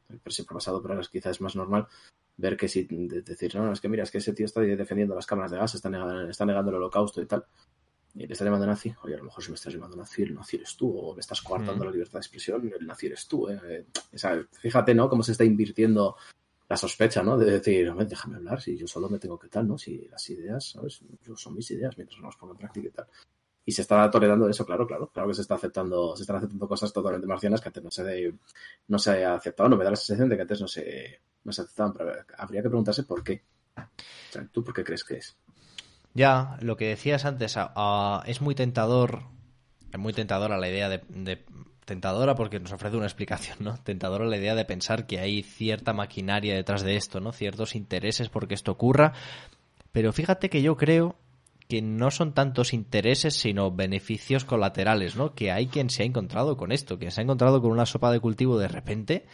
pero 0.07 0.31
siempre 0.31 0.53
ha 0.53 0.59
pasado, 0.59 0.83
pero 0.83 0.93
ahora 0.93 1.07
quizás 1.11 1.31
es 1.31 1.41
más 1.41 1.55
normal 1.55 1.87
ver 2.37 2.57
que 2.57 2.67
si 2.67 2.83
decir, 2.83 3.55
no, 3.55 3.71
es 3.71 3.81
que 3.81 3.89
mira, 3.89 4.03
es 4.03 4.11
que 4.11 4.17
ese 4.17 4.33
tío 4.33 4.45
está 4.45 4.61
defendiendo 4.61 5.15
las 5.15 5.25
cámaras 5.25 5.51
de 5.51 5.57
gas, 5.57 5.75
está 5.75 5.89
negando, 5.89 6.29
está 6.29 6.45
negando 6.45 6.71
el 6.71 6.77
holocausto 6.77 7.21
y 7.21 7.25
tal. 7.25 7.45
Y 8.15 8.27
le 8.27 8.33
está 8.33 8.45
llamando 8.45 8.67
nazi. 8.67 8.93
Oye, 9.03 9.15
a 9.15 9.17
lo 9.17 9.23
mejor 9.23 9.43
si 9.43 9.49
me 9.49 9.55
estás 9.55 9.73
llamando 9.73 9.97
nazi, 9.97 10.21
el 10.21 10.35
nazi 10.35 10.57
eres 10.57 10.75
tú, 10.77 10.95
o 10.95 11.15
me 11.15 11.19
estás 11.19 11.41
coartando 11.41 11.83
mm. 11.83 11.87
la 11.87 11.91
libertad 11.91 12.13
de 12.13 12.19
expresión, 12.19 12.71
el 12.79 12.85
nazi 12.85 13.07
eres 13.07 13.27
tú. 13.27 13.49
¿eh? 13.49 13.87
O 14.13 14.17
sea, 14.17 14.45
fíjate, 14.51 14.93
¿no? 14.93 15.09
Cómo 15.09 15.23
se 15.23 15.31
está 15.31 15.43
invirtiendo 15.43 16.15
la 16.69 16.77
sospecha, 16.77 17.23
¿no? 17.23 17.37
De 17.37 17.49
decir, 17.49 17.91
déjame 17.91 18.35
hablar, 18.35 18.61
si 18.61 18.77
yo 18.77 18.87
solo 18.87 19.09
me 19.09 19.19
tengo 19.19 19.39
que 19.39 19.47
tal, 19.47 19.67
¿no? 19.67 19.77
Si 19.77 20.07
las 20.07 20.29
ideas, 20.29 20.71
¿sabes? 20.71 21.01
Son 21.35 21.55
mis 21.55 21.69
ideas 21.71 21.97
mientras 21.97 22.19
no 22.19 22.27
las 22.27 22.35
pongo 22.35 22.53
en 22.53 22.59
práctica 22.59 22.87
y 22.87 22.91
tal. 22.91 23.07
Y 23.65 23.71
se 23.71 23.81
está 23.81 24.09
tolerando 24.11 24.49
eso, 24.49 24.65
claro, 24.65 24.85
claro. 24.85 25.07
Claro 25.07 25.29
que 25.29 25.35
se 25.35 25.41
está 25.41 25.55
aceptando, 25.55 26.15
se 26.15 26.23
están 26.23 26.37
aceptando 26.37 26.67
cosas 26.67 26.91
totalmente 26.91 27.27
marcianas 27.27 27.61
que 27.61 27.69
antes 27.69 27.83
no 27.83 27.91
se, 27.91 28.33
no 28.87 28.99
se 28.99 29.23
ha 29.23 29.35
aceptado. 29.35 29.69
No 29.69 29.77
me 29.77 29.83
da 29.83 29.91
la 29.91 29.95
sensación 29.95 30.29
de 30.29 30.35
que 30.35 30.41
antes 30.41 30.59
no 30.59 30.67
se, 30.67 31.21
no 31.43 31.51
se 31.51 31.61
aceptaban, 31.61 31.93
pero 31.93 32.11
habría 32.37 32.61
que 32.61 32.69
preguntarse 32.69 33.03
por 33.03 33.23
qué. 33.23 33.43
¿Tú 34.51 34.63
por 34.63 34.73
qué 34.73 34.83
crees 34.83 35.03
que 35.03 35.15
es? 35.17 35.37
Ya, 36.13 36.57
lo 36.61 36.77
que 36.77 36.89
decías 36.89 37.25
antes, 37.25 37.57
es 38.25 38.41
muy 38.41 38.55
tentador, 38.55 39.23
es 39.91 39.99
muy 39.99 40.13
tentadora 40.13 40.57
la 40.57 40.69
idea 40.69 40.89
de, 40.89 41.43
tentadora 41.85 42.35
porque 42.35 42.59
nos 42.59 42.71
ofrece 42.71 42.97
una 42.97 43.07
explicación, 43.07 43.57
¿no? 43.61 43.77
Tentadora 43.77 44.25
la 44.25 44.37
idea 44.37 44.55
de 44.55 44.65
pensar 44.65 45.07
que 45.07 45.19
hay 45.19 45.41
cierta 45.41 45.93
maquinaria 45.93 46.55
detrás 46.55 46.83
de 46.83 46.97
esto, 46.97 47.19
¿no? 47.19 47.31
Ciertos 47.31 47.75
intereses 47.75 48.29
porque 48.29 48.53
esto 48.53 48.71
ocurra. 48.71 49.13
Pero 49.91 50.13
fíjate 50.13 50.49
que 50.49 50.61
yo 50.61 50.77
creo 50.77 51.15
que 51.73 51.81
no 51.81 52.11
son 52.11 52.33
tantos 52.33 52.71
intereses, 52.71 53.33
sino 53.33 53.71
beneficios 53.71 54.45
colaterales, 54.45 55.15
¿no? 55.15 55.33
Que 55.33 55.51
hay 55.51 55.65
quien 55.65 55.89
se 55.89 56.03
ha 56.03 56.05
encontrado 56.05 56.55
con 56.55 56.71
esto, 56.71 56.99
que 56.99 57.09
se 57.09 57.19
ha 57.19 57.23
encontrado 57.23 57.63
con 57.63 57.71
una 57.71 57.87
sopa 57.87 58.11
de 58.11 58.19
cultivo 58.19 58.59
de 58.59 58.67
repente 58.67 59.25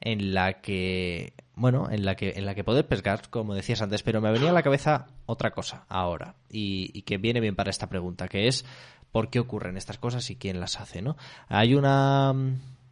en 0.00 0.34
la 0.34 0.54
que, 0.54 1.32
bueno, 1.54 1.88
en 1.88 2.04
la 2.04 2.16
que, 2.16 2.30
en 2.34 2.44
la 2.44 2.56
que 2.56 2.64
poder 2.64 2.88
pescar, 2.88 3.30
como 3.30 3.54
decías 3.54 3.82
antes, 3.82 4.02
pero 4.02 4.20
me 4.20 4.32
venía 4.32 4.50
a 4.50 4.52
la 4.52 4.64
cabeza 4.64 5.06
otra 5.26 5.52
cosa 5.52 5.86
ahora 5.88 6.34
y, 6.50 6.90
y 6.92 7.02
que 7.02 7.18
viene 7.18 7.38
bien 7.38 7.54
para 7.54 7.70
esta 7.70 7.88
pregunta, 7.88 8.26
que 8.26 8.48
es 8.48 8.64
por 9.12 9.30
qué 9.30 9.38
ocurren 9.38 9.76
estas 9.76 9.98
cosas 9.98 10.28
y 10.30 10.34
quién 10.34 10.58
las 10.58 10.80
hace, 10.80 11.02
¿no? 11.02 11.16
Hay 11.46 11.76
una 11.76 12.34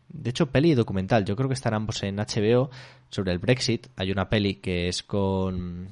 de 0.09 0.31
hecho, 0.31 0.53
peli 0.53 0.71
y 0.71 0.75
documental. 0.77 1.25
Yo 1.25 1.35
creo 1.35 1.49
que 1.49 1.55
están 1.55 1.75
ambos 1.75 2.01
en 2.05 2.15
HBO 2.19 2.71
sobre 3.09 3.33
el 3.33 3.41
Brexit. 3.41 3.89
Hay 3.97 4.13
una 4.13 4.29
peli 4.29 4.55
que 4.55 4.87
es 4.87 5.03
con, 5.03 5.89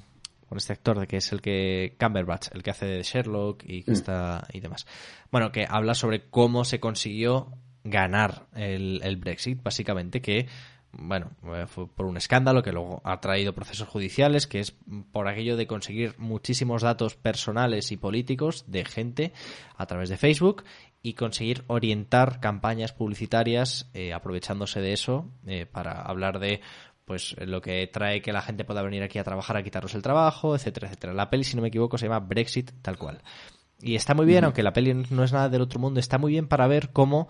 con 0.53 0.59
este 0.59 0.74
actor 0.74 1.00
de 1.00 1.07
que 1.07 1.16
es 1.16 1.32
el 1.32 1.40
que 1.40 1.96
Cumberbatch, 1.98 2.48
el 2.53 2.62
que 2.62 2.68
hace 2.68 2.84
de 2.84 3.03
Sherlock 3.03 3.64
y 3.64 3.84
que 3.84 3.92
mm. 3.92 3.94
está 3.94 4.46
y 4.53 4.61
demás. 4.61 4.86
Bueno, 5.30 5.50
que 5.50 5.66
habla 5.66 5.94
sobre 5.94 6.28
cómo 6.28 6.66
se 6.66 6.78
consiguió 6.78 7.57
ganar 7.84 8.48
el, 8.55 9.00
el 9.03 9.16
Brexit, 9.16 9.62
básicamente 9.62 10.20
que 10.20 10.48
bueno, 10.92 11.30
fue 11.68 11.88
por 11.88 12.05
un 12.05 12.18
escándalo 12.18 12.62
que 12.62 12.70
luego 12.70 13.00
ha 13.05 13.18
traído 13.22 13.55
procesos 13.55 13.88
judiciales, 13.88 14.46
que 14.46 14.61
es 14.61 14.76
por 15.11 15.26
aquello 15.26 15.57
de 15.57 15.66
conseguir 15.66 16.16
muchísimos 16.18 16.82
datos 16.82 17.16
personales 17.16 17.90
y 17.90 17.96
políticos 17.96 18.66
de 18.66 18.84
gente 18.84 19.32
a 19.78 19.86
través 19.86 20.11
de 20.11 20.18
Facebook 20.18 20.64
y 21.03 21.14
conseguir 21.14 21.64
orientar 21.66 22.40
campañas 22.40 22.92
publicitarias 22.92 23.90
eh, 23.94 24.12
aprovechándose 24.12 24.82
de 24.82 24.92
eso 24.92 25.30
eh, 25.46 25.64
para 25.64 26.03
hablar 26.03 26.40
de 26.40 26.61
pues 27.05 27.34
lo 27.38 27.61
que 27.61 27.86
trae 27.86 28.22
que 28.22 28.32
la 28.32 28.42
gente 28.42 28.64
pueda 28.64 28.82
venir 28.82 29.03
aquí 29.03 29.18
a 29.18 29.24
trabajar 29.24 29.57
a 29.57 29.62
quitarnos 29.62 29.94
el 29.94 30.03
trabajo, 30.03 30.55
etcétera, 30.55 30.88
etcétera. 30.88 31.12
La 31.12 31.30
peli, 31.30 31.44
si 31.44 31.57
no 31.57 31.62
me 31.62 31.68
equivoco, 31.68 31.98
se 31.98 32.07
llama 32.07 32.20
Brexit 32.20 32.70
tal 32.82 32.96
cual. 32.98 33.22
Y 33.80 33.96
está 33.96 34.14
muy 34.14 34.26
bien, 34.26 34.44
aunque 34.44 34.62
la 34.62 34.72
peli 34.72 34.94
no 35.11 35.24
es 35.24 35.32
nada 35.32 35.48
del 35.48 35.62
otro 35.62 35.80
mundo, 35.80 35.98
está 35.98 36.16
muy 36.16 36.32
bien 36.32 36.46
para 36.46 36.68
ver 36.68 36.90
cómo 36.92 37.28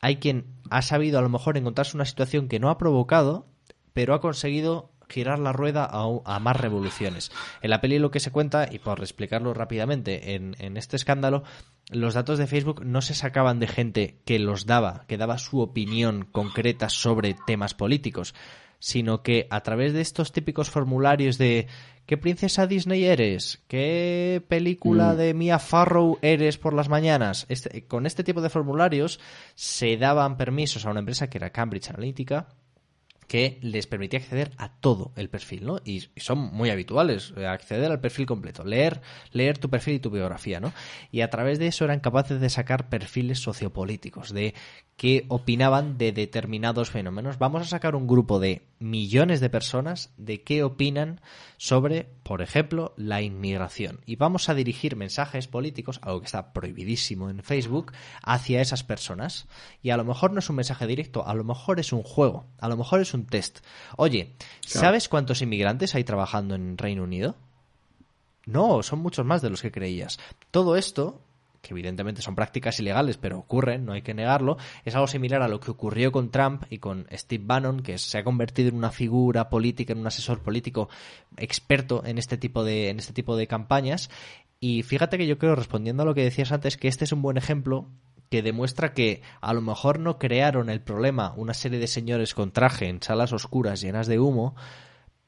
hay 0.00 0.16
quien 0.16 0.46
ha 0.70 0.82
sabido 0.82 1.18
a 1.18 1.22
lo 1.22 1.28
mejor 1.28 1.56
encontrarse 1.56 1.96
una 1.96 2.04
situación 2.04 2.48
que 2.48 2.60
no 2.60 2.68
ha 2.68 2.78
provocado, 2.78 3.46
pero 3.94 4.14
ha 4.14 4.20
conseguido 4.20 4.92
girar 5.08 5.38
la 5.38 5.52
rueda 5.52 5.88
a, 5.90 6.38
más 6.38 6.56
revoluciones. 6.56 7.32
En 7.62 7.70
la 7.70 7.80
peli 7.80 7.98
lo 7.98 8.10
que 8.10 8.20
se 8.20 8.30
cuenta, 8.30 8.68
y 8.70 8.78
por 8.78 9.00
explicarlo 9.00 9.54
rápidamente, 9.54 10.34
en, 10.34 10.54
en 10.58 10.76
este 10.76 10.96
escándalo, 10.96 11.42
los 11.90 12.14
datos 12.14 12.38
de 12.38 12.46
Facebook 12.46 12.84
no 12.84 13.00
se 13.00 13.14
sacaban 13.14 13.58
de 13.58 13.66
gente 13.66 14.20
que 14.26 14.38
los 14.38 14.66
daba, 14.66 15.04
que 15.08 15.16
daba 15.16 15.38
su 15.38 15.60
opinión 15.60 16.28
concreta 16.30 16.90
sobre 16.90 17.34
temas 17.46 17.72
políticos, 17.72 18.34
sino 18.78 19.22
que 19.22 19.46
a 19.50 19.62
través 19.62 19.92
de 19.92 20.00
estos 20.00 20.32
típicos 20.32 20.70
formularios 20.70 21.38
de 21.38 21.66
¿qué 22.06 22.16
princesa 22.16 22.66
Disney 22.66 23.04
eres? 23.04 23.62
¿Qué 23.68 24.42
película 24.48 25.12
mm. 25.12 25.16
de 25.16 25.34
Mia 25.34 25.58
Farrow 25.58 26.18
eres 26.22 26.58
por 26.58 26.74
las 26.74 26.88
mañanas? 26.88 27.46
Este, 27.48 27.86
con 27.86 28.06
este 28.06 28.24
tipo 28.24 28.40
de 28.40 28.50
formularios 28.50 29.20
se 29.54 29.96
daban 29.96 30.36
permisos 30.36 30.86
a 30.86 30.90
una 30.90 31.00
empresa 31.00 31.28
que 31.28 31.38
era 31.38 31.50
Cambridge 31.50 31.90
Analytica 31.90 32.48
que 33.28 33.58
les 33.60 33.86
permitía 33.86 34.18
acceder 34.18 34.52
a 34.56 34.72
todo 34.72 35.12
el 35.14 35.28
perfil, 35.28 35.66
¿no? 35.66 35.80
Y, 35.84 36.08
son 36.16 36.38
muy 36.38 36.70
habituales, 36.70 37.34
eh, 37.36 37.46
acceder 37.46 37.90
al 37.92 38.00
perfil 38.00 38.24
completo, 38.24 38.64
leer, 38.64 39.02
leer 39.32 39.58
tu 39.58 39.68
perfil 39.68 39.94
y 39.94 40.00
tu 40.00 40.10
biografía, 40.10 40.60
¿no? 40.60 40.72
Y 41.12 41.20
a 41.20 41.28
través 41.28 41.58
de 41.58 41.66
eso 41.66 41.84
eran 41.84 42.00
capaces 42.00 42.40
de 42.40 42.48
sacar 42.48 42.88
perfiles 42.88 43.38
sociopolíticos, 43.40 44.32
de 44.32 44.54
qué 44.96 45.26
opinaban 45.28 45.98
de 45.98 46.12
determinados 46.12 46.90
fenómenos. 46.90 47.38
Vamos 47.38 47.62
a 47.62 47.66
sacar 47.66 47.94
un 47.94 48.06
grupo 48.06 48.40
de 48.40 48.62
millones 48.78 49.40
de 49.40 49.50
personas 49.50 50.12
de 50.16 50.42
qué 50.42 50.62
opinan 50.62 51.20
sobre, 51.56 52.08
por 52.22 52.42
ejemplo, 52.42 52.94
la 52.96 53.22
inmigración. 53.22 54.00
Y 54.06 54.16
vamos 54.16 54.48
a 54.48 54.54
dirigir 54.54 54.96
mensajes 54.96 55.48
políticos, 55.48 55.98
algo 56.02 56.20
que 56.20 56.26
está 56.26 56.52
prohibidísimo 56.52 57.30
en 57.30 57.42
Facebook, 57.42 57.92
hacia 58.22 58.60
esas 58.60 58.84
personas. 58.84 59.46
Y 59.82 59.90
a 59.90 59.96
lo 59.96 60.04
mejor 60.04 60.32
no 60.32 60.38
es 60.38 60.50
un 60.50 60.56
mensaje 60.56 60.86
directo, 60.86 61.26
a 61.26 61.34
lo 61.34 61.44
mejor 61.44 61.80
es 61.80 61.92
un 61.92 62.02
juego, 62.02 62.46
a 62.58 62.68
lo 62.68 62.76
mejor 62.76 63.00
es 63.00 63.14
un 63.14 63.26
test. 63.26 63.60
Oye, 63.96 64.34
¿sabes 64.66 65.08
cuántos 65.08 65.42
inmigrantes 65.42 65.94
hay 65.94 66.04
trabajando 66.04 66.54
en 66.54 66.78
Reino 66.78 67.02
Unido? 67.02 67.36
No, 68.46 68.82
son 68.82 69.00
muchos 69.00 69.26
más 69.26 69.42
de 69.42 69.50
los 69.50 69.60
que 69.60 69.72
creías. 69.72 70.18
Todo 70.50 70.76
esto 70.76 71.20
que 71.60 71.74
evidentemente 71.74 72.22
son 72.22 72.34
prácticas 72.34 72.78
ilegales, 72.80 73.16
pero 73.16 73.38
ocurren, 73.38 73.84
no 73.84 73.92
hay 73.92 74.02
que 74.02 74.14
negarlo, 74.14 74.56
es 74.84 74.94
algo 74.94 75.06
similar 75.06 75.42
a 75.42 75.48
lo 75.48 75.60
que 75.60 75.70
ocurrió 75.70 76.12
con 76.12 76.30
Trump 76.30 76.64
y 76.70 76.78
con 76.78 77.06
Steve 77.12 77.44
Bannon, 77.46 77.80
que 77.80 77.98
se 77.98 78.18
ha 78.18 78.24
convertido 78.24 78.68
en 78.68 78.76
una 78.76 78.90
figura 78.90 79.48
política, 79.48 79.92
en 79.92 80.00
un 80.00 80.06
asesor 80.06 80.40
político 80.40 80.88
experto 81.36 82.04
en 82.04 82.18
este 82.18 82.36
tipo 82.36 82.64
de, 82.64 82.90
en 82.90 82.98
este 82.98 83.12
tipo 83.12 83.36
de 83.36 83.46
campañas. 83.46 84.10
Y 84.60 84.82
fíjate 84.82 85.18
que 85.18 85.26
yo 85.26 85.38
creo, 85.38 85.54
respondiendo 85.54 86.02
a 86.02 86.06
lo 86.06 86.14
que 86.14 86.24
decías 86.24 86.52
antes, 86.52 86.76
que 86.76 86.88
este 86.88 87.04
es 87.04 87.12
un 87.12 87.22
buen 87.22 87.36
ejemplo 87.36 87.88
que 88.28 88.42
demuestra 88.42 88.92
que 88.92 89.22
a 89.40 89.54
lo 89.54 89.62
mejor 89.62 89.98
no 89.98 90.18
crearon 90.18 90.68
el 90.68 90.82
problema 90.82 91.32
una 91.36 91.54
serie 91.54 91.78
de 91.78 91.86
señores 91.86 92.34
con 92.34 92.52
traje 92.52 92.88
en 92.88 93.02
salas 93.02 93.32
oscuras 93.32 93.80
llenas 93.80 94.06
de 94.06 94.18
humo, 94.18 94.54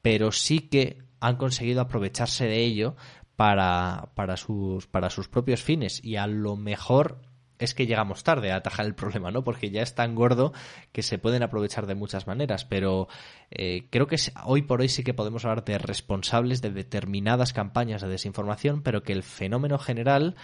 pero 0.01 0.31
sí 0.31 0.59
que 0.59 0.99
han 1.19 1.37
conseguido 1.37 1.81
aprovecharse 1.81 2.45
de 2.45 2.59
ello 2.59 2.95
para, 3.41 4.09
para, 4.13 4.37
sus, 4.37 4.85
para 4.85 5.09
sus 5.09 5.27
propios 5.27 5.63
fines. 5.63 6.05
Y 6.05 6.17
a 6.17 6.27
lo 6.27 6.55
mejor 6.55 7.23
es 7.57 7.73
que 7.73 7.87
llegamos 7.87 8.23
tarde 8.23 8.51
a 8.51 8.57
atajar 8.57 8.85
el 8.85 8.93
problema, 9.01 9.31
¿no? 9.31 9.43
Porque 9.43 9.71
ya 9.71 9.81
es 9.81 9.95
tan 9.95 10.13
gordo 10.13 10.53
que 10.91 11.01
se 11.01 11.17
pueden 11.17 11.41
aprovechar 11.41 11.87
de 11.87 11.95
muchas 11.95 12.27
maneras, 12.27 12.65
pero 12.65 13.07
eh, 13.49 13.87
creo 13.89 14.05
que 14.05 14.17
hoy 14.45 14.61
por 14.61 14.81
hoy 14.81 14.89
sí 14.89 15.03
que 15.03 15.15
podemos 15.15 15.43
hablar 15.43 15.65
de 15.65 15.79
responsables 15.79 16.61
de 16.61 16.69
determinadas 16.69 17.51
campañas 17.51 18.03
de 18.03 18.09
desinformación, 18.09 18.83
pero 18.83 19.01
que 19.01 19.13
el 19.13 19.23
fenómeno 19.23 19.79
general 19.79 20.35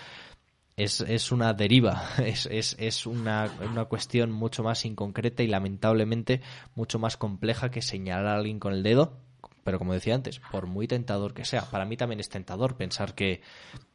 es, 0.76 1.32
una 1.32 1.54
deriva, 1.54 2.02
es, 2.18 2.48
es, 2.80 3.06
una, 3.06 3.52
cuestión 3.89 4.32
mucho 4.32 4.64
más 4.64 4.86
inconcreta 4.86 5.43
y 5.43 5.48
lamentablemente 5.48 6.41
mucho 6.74 6.98
más 6.98 7.16
compleja 7.16 7.70
que 7.70 7.84
señalar 7.84 8.26
a 8.26 8.38
alguien 8.38 8.60
con 8.60 8.74
el 8.74 8.82
dedo 8.82 9.26
pero 9.68 9.80
como 9.80 9.93
decía 9.93 10.15
antes, 10.15 10.39
por 10.49 10.65
muy 10.65 10.88
tentador 10.88 11.34
que 11.34 11.43
sea, 11.43 11.70
para 11.70 11.84
mí 11.84 11.97
también 11.97 12.22
es 12.22 12.30
tentador 12.30 12.78
pensar 12.78 13.15
que 13.15 13.41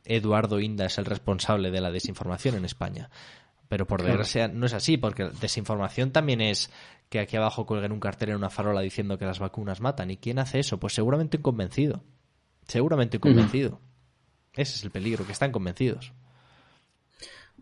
Eduardo 0.04 0.60
Inda 0.60 0.84
es 0.84 0.98
el 0.98 1.06
responsable 1.06 1.70
de 1.70 1.80
la 1.80 1.90
desinformación 1.90 2.56
en 2.56 2.66
España. 2.66 3.08
Pero 3.70 3.86
por 3.86 4.02
desgracia 4.02 4.48
no 4.48 4.66
es 4.66 4.74
así, 4.74 4.98
porque 4.98 5.30
desinformación 5.40 6.10
también 6.10 6.42
es 6.42 6.70
que 7.08 7.20
aquí 7.20 7.38
abajo 7.38 7.64
cuelguen 7.64 7.92
un 7.92 8.00
cartel 8.00 8.28
en 8.28 8.36
una 8.36 8.50
farola 8.50 8.82
diciendo 8.82 9.16
que 9.16 9.24
las 9.24 9.38
vacunas 9.38 9.80
matan. 9.80 10.10
¿Y 10.10 10.18
quién 10.18 10.38
hace 10.40 10.58
eso? 10.58 10.78
Pues 10.78 10.92
seguramente 10.92 11.38
un 11.38 11.42
convencido. 11.42 12.04
Seguramente 12.68 13.16
un 13.16 13.22
convencido. 13.22 13.80
Ese 14.52 14.76
es 14.76 14.84
el 14.84 14.90
peligro, 14.90 15.24
que 15.24 15.32
están 15.32 15.52
convencidos. 15.52 16.12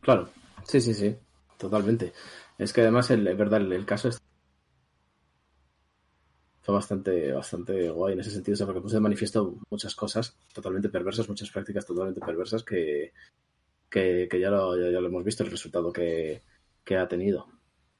Claro, 0.00 0.30
sí, 0.64 0.80
sí, 0.80 0.94
sí, 0.94 1.14
totalmente. 1.58 2.12
Es 2.58 2.72
que 2.72 2.80
además, 2.80 3.08
es 3.12 3.22
verdad, 3.22 3.60
el, 3.60 3.86
caso 3.86 4.08
es 4.08 4.20
fue 6.62 6.74
bastante, 6.74 7.32
bastante 7.32 7.90
guay 7.90 8.14
en 8.14 8.20
ese 8.20 8.30
sentido, 8.30 8.66
porque 8.66 8.80
puse 8.80 8.96
de 8.96 9.00
manifiesto 9.00 9.56
muchas 9.70 9.94
cosas 9.94 10.36
totalmente 10.52 10.88
perversas, 10.88 11.28
muchas 11.28 11.50
prácticas 11.50 11.86
totalmente 11.86 12.20
perversas 12.20 12.62
que, 12.62 13.12
que, 13.88 14.28
ya, 14.40 14.50
lo, 14.50 14.76
ya, 14.76 15.00
lo 15.00 15.08
hemos 15.08 15.24
visto, 15.24 15.42
el 15.42 15.50
resultado 15.50 15.92
que, 15.92 16.42
ha 16.90 17.08
tenido. 17.08 17.46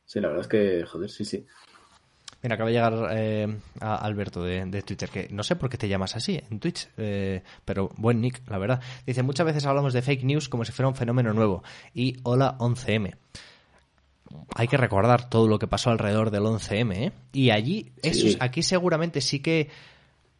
Sí, 0.04 0.20
la 0.20 0.28
verdad 0.28 0.42
es 0.42 0.48
que, 0.48 0.84
joder, 0.84 1.10
sí, 1.10 1.24
sí. 1.24 1.46
Mira, 2.42 2.54
acaba 2.54 2.70
de 2.70 2.74
llegar 2.74 3.08
eh, 3.12 3.58
a 3.80 3.96
Alberto 3.96 4.42
de, 4.42 4.82
Twitter, 4.82 5.08
que 5.08 5.28
no 5.30 5.42
sé 5.42 5.56
por 5.56 5.70
qué 5.70 5.78
te 5.78 5.88
llamas 5.88 6.16
así 6.16 6.40
en 6.50 6.58
Twitch, 6.58 6.88
eh, 6.96 7.42
pero 7.64 7.90
buen 7.96 8.20
nick, 8.20 8.42
la 8.48 8.58
verdad. 8.58 8.80
Dice, 9.06 9.22
muchas 9.22 9.46
veces 9.46 9.66
hablamos 9.66 9.92
de 9.92 10.02
fake 10.02 10.24
news 10.24 10.48
como 10.48 10.64
si 10.64 10.72
fuera 10.72 10.88
un 10.88 10.96
fenómeno 10.96 11.32
nuevo. 11.32 11.62
Y 11.94 12.16
hola 12.24 12.56
11M 12.58 13.14
hay 14.54 14.68
que 14.68 14.76
recordar 14.76 15.28
todo 15.28 15.48
lo 15.48 15.58
que 15.58 15.66
pasó 15.66 15.90
alrededor 15.90 16.30
del 16.30 16.42
11M, 16.42 16.94
¿eh? 16.94 17.12
Y 17.32 17.50
allí, 17.50 17.92
aquí 18.40 18.62
seguramente 18.62 19.20
sí 19.20 19.40
que 19.40 19.68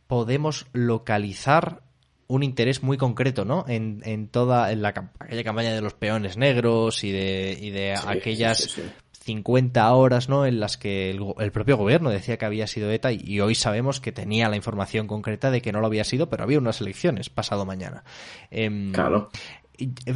podemos 0.07 0.67
localizar 0.73 1.83
un 2.27 2.43
interés 2.43 2.83
muy 2.83 2.97
concreto, 2.97 3.45
¿no? 3.45 3.65
En, 3.67 4.03
en 4.05 4.29
toda 4.29 4.71
en 4.71 4.83
la, 4.83 5.13
aquella 5.19 5.45
campaña 5.45 5.73
de 5.73 5.81
los 5.81 5.95
peones 5.95 6.37
negros 6.37 7.03
y 7.03 7.11
de, 7.11 7.59
y 7.61 7.71
de 7.71 7.95
aquellas 7.95 8.81
50 9.25 9.93
horas, 9.93 10.29
¿no? 10.29 10.47
En 10.47 10.61
las 10.61 10.77
que 10.77 11.11
el, 11.11 11.53
propio 11.53 11.77
gobierno 11.77 12.11
decía 12.11 12.37
que 12.37 12.45
había 12.45 12.69
sido 12.69 12.91
ETA 12.91 13.13
y, 13.13 13.41
hoy 13.41 13.57
sabemos 13.57 14.01
que 14.01 14.13
tenía 14.13 14.49
la 14.49 14.57
información 14.57 15.09
concreta 15.09 15.51
de 15.51 15.61
que 15.61 15.73
no 15.73 15.81
lo 15.81 15.87
había 15.87 16.05
sido, 16.05 16.31
pero 16.31 16.45
había 16.45 16.59
unas 16.59 16.81
elecciones 16.81 17.31
pasado 17.31 17.67
mañana. 17.67 18.05
Em, 18.51 18.93
claro 18.93 19.31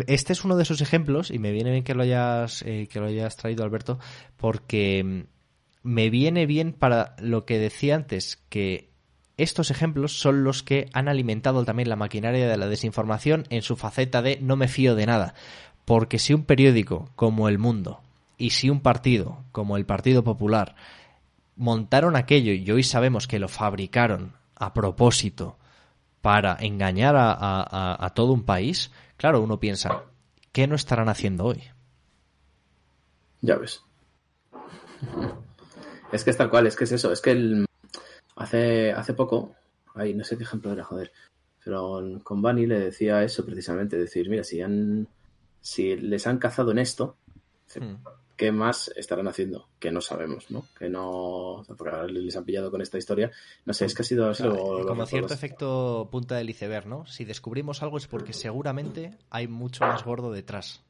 este 0.07 0.33
es 0.33 0.45
uno 0.45 0.57
de 0.57 0.63
esos 0.63 0.81
ejemplos 0.81 1.31
y 1.31 1.39
me 1.39 1.53
viene 1.53 1.71
bien 1.71 1.85
que 1.85 1.95
lo 1.95 2.03
hayas 2.03 2.63
eh, 2.63 2.89
que 2.91 3.01
lo 3.01 3.07
hayas 3.07 3.37
traído 3.37 3.65
Alberto 3.65 3.99
porque 4.37 5.03
mm, 5.05 5.89
me 5.89 6.11
viene 6.11 6.47
bien 6.47 6.73
para 6.73 7.15
lo 7.19 7.45
que 7.45 7.59
decía 7.59 7.95
antes 7.95 8.43
que 8.49 8.91
estos 9.37 9.71
ejemplos 9.71 10.19
son 10.19 10.45
los 10.45 10.63
que 10.63 10.89
han 10.93 11.09
alimentado 11.09 11.65
también 11.65 11.89
la 11.89 11.97
maquinaria 11.97 12.49
de 12.49 12.57
la 12.57 12.69
desinformación 12.69 13.45
en 13.51 13.63
su 13.63 13.77
faceta 13.77 14.23
de 14.23 14.39
no 14.41 14.57
me 14.57 14.69
fío 14.69 14.95
de 14.95 15.07
nada. 15.07 15.35
Porque 15.85 16.19
si 16.19 16.33
un 16.35 16.45
periódico 16.45 17.11
como 17.17 17.49
El 17.49 17.59
Mundo 17.59 18.01
y 18.39 18.51
si 18.51 18.71
un 18.71 18.81
partido 18.81 19.45
como 19.53 19.77
el 19.77 19.87
Partido 19.87 20.25
Popular 20.25 20.77
montaron 21.57 22.17
aquello 22.17 22.53
y 22.53 22.71
hoy 22.71 22.83
sabemos 22.83 23.27
que 23.27 23.39
lo 23.39 23.49
fabricaron 23.49 24.33
a 24.57 24.73
propósito 24.73 25.59
para 26.21 26.57
engañar 26.59 27.17
a, 27.19 28.13
todo 28.15 28.33
un 28.33 28.45
país, 28.45 28.91
claro, 29.25 29.41
uno 29.41 29.59
piensa, 29.59 30.05
¿qué 30.53 30.67
no 30.67 30.75
estarán 30.75 31.09
haciendo 31.09 31.47
hoy? 31.47 31.63
Ya 33.41 33.57
ves. 33.57 33.83
Es 36.13 36.25
que 36.25 36.31
es 36.31 36.37
tal 36.37 36.51
cual, 36.51 36.67
es 36.67 36.77
que 36.77 36.85
es 36.85 36.93
eso, 36.93 37.11
es 37.11 37.23
que 37.23 37.31
el, 37.31 37.65
hace, 38.37 38.93
hace 38.93 39.15
poco, 39.15 39.55
ay, 39.95 40.13
no 40.13 40.25
sé 40.25 40.37
qué 40.37 40.43
ejemplo 40.43 40.73
era, 40.73 40.85
joder, 40.85 41.11
pero 41.65 42.03
con 42.23 42.43
Bunny 42.43 42.67
le 42.67 42.79
decía 42.79 43.25
eso 43.25 43.47
precisamente, 43.47 43.97
decir, 43.97 44.29
mira, 44.29 44.45
si 44.45 44.61
han, 44.61 45.09
si 45.63 45.97
les 45.97 46.27
han 46.27 46.37
cazado 46.37 46.73
en 46.73 46.81
esto, 46.81 47.17
hmm. 47.81 47.95
¿Qué 48.37 48.53
más 48.53 48.93
estarán 48.97 49.29
haciendo? 49.29 49.69
Que 49.79 49.91
no 49.91 50.01
sabemos, 50.01 50.51
¿no? 50.51 50.67
Que 50.79 50.89
no. 50.89 51.65
Porque 51.77 51.91
les 52.13 52.37
han 52.37 52.45
pillado 52.45 52.71
con 52.71 52.81
esta 52.81 52.99
historia. 52.99 53.31
No 53.65 53.73
sé, 53.73 53.87
es 53.87 53.95
que 53.95 54.03
ha 54.03 54.05
sido. 54.05 54.33
como 54.87 55.07
cierto 55.07 55.35
efecto 55.35 56.09
punta 56.11 56.37
del 56.37 56.51
iceberg, 56.51 56.87
¿no? 56.87 57.07
Si 57.07 57.25
descubrimos 57.25 57.83
algo 57.83 57.99
es 57.99 58.07
porque 58.07 58.33
seguramente 58.33 59.19
hay 59.31 59.49
mucho 59.49 59.85
más 59.85 60.05
gordo 60.05 60.33
detrás. 60.33 60.83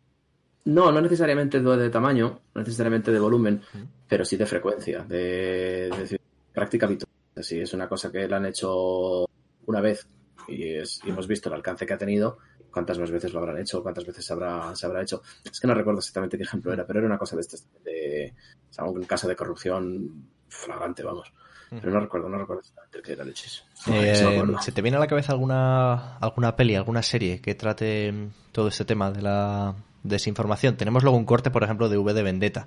No, 0.65 0.91
no 0.91 1.01
necesariamente 1.01 1.61
de 1.61 1.91
tamaño, 1.91 2.41
no 2.55 2.63
necesariamente 2.63 3.13
de 3.13 3.21
volumen, 3.21 3.61
pero 4.09 4.25
sí 4.25 4.37
de 4.37 4.47
frecuencia, 4.47 5.05
de, 5.05 5.91
de, 5.91 6.21
práctica 6.55 6.87
habitual. 6.87 7.11
Si 7.43 7.61
es 7.61 7.75
una 7.75 7.87
cosa 7.87 8.11
que 8.11 8.27
la 8.27 8.39
han 8.39 8.47
hecho 8.47 9.27
una 9.67 9.81
vez 9.83 10.07
y, 10.49 10.77
es, 10.77 11.01
y 11.05 11.11
hemos 11.11 11.27
visto 11.27 11.51
el 11.51 11.57
alcance 11.57 11.85
que 11.85 11.93
ha 11.93 11.99
tenido, 11.99 12.39
cuántas 12.75 12.99
más 12.99 13.11
veces 13.11 13.33
lo 13.33 13.39
habrán 13.39 13.59
hecho, 13.59 13.83
cuántas 13.83 14.05
veces 14.05 14.27
se 14.27 14.33
habrá, 14.33 14.75
se 14.75 14.85
habrá 14.85 15.01
hecho. 15.01 15.23
Es 15.45 15.61
que 15.61 15.69
no 15.69 15.75
recuerdo 15.75 16.01
exactamente 16.01 16.37
qué 16.37 16.43
ejemplo 16.43 16.73
era, 16.73 16.85
pero 16.85 16.99
era 16.99 17.07
una 17.07 17.19
cosa 17.19 17.37
de 17.37 17.43
este, 17.43 17.59
de, 17.85 18.35
un 18.79 19.05
caso 19.05 19.29
de 19.29 19.37
corrupción 19.37 20.27
flagrante, 20.49 21.05
vamos. 21.05 21.33
Pero 21.71 21.91
no 21.91 22.01
recuerdo, 22.01 22.29
no 22.29 22.39
recuerdo 22.39 22.61
exactamente 22.61 23.01
qué 23.03 23.13
era 23.13 23.25
leches. 23.25 23.65
Eh, 23.87 24.15
¿Se 24.61 24.73
te 24.73 24.83
viene 24.83 24.97
a 24.97 25.01
la 25.01 25.07
cabeza 25.07 25.33
alguna, 25.33 26.17
alguna 26.19 26.55
peli, 26.55 26.75
alguna 26.75 27.03
serie 27.03 27.41
que 27.41 27.55
trate 27.55 28.13
todo 28.53 28.69
este 28.69 28.85
tema 28.85 29.11
de 29.11 29.23
la 29.23 29.75
desinformación? 30.03 30.77
Tenemos 30.77 31.03
luego 31.03 31.17
un 31.17 31.25
corte, 31.25 31.51
por 31.51 31.65
ejemplo, 31.65 31.89
de 31.89 31.97
V 31.97 32.13
de 32.13 32.23
Vendetta, 32.23 32.67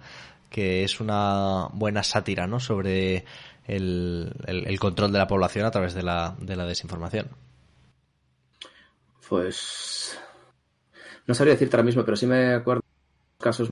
que 0.49 0.83
es 0.83 0.99
una 0.99 1.67
buena 1.71 2.03
sátira, 2.03 2.47
¿no? 2.47 2.59
Sobre 2.59 3.23
el, 3.65 4.33
el 4.45 4.79
control 4.79 5.13
de 5.13 5.19
la 5.19 5.27
población 5.27 5.65
a 5.65 5.71
través 5.71 5.93
de 5.93 6.03
la, 6.03 6.35
de 6.39 6.55
la 6.55 6.65
desinformación. 6.65 7.29
Pues 9.29 10.17
no 11.25 11.33
sabría 11.33 11.53
decirte 11.53 11.75
ahora 11.75 11.85
mismo, 11.85 12.05
pero 12.05 12.15
sí 12.15 12.25
me 12.25 12.53
acuerdo 12.53 12.81
casos 13.37 13.69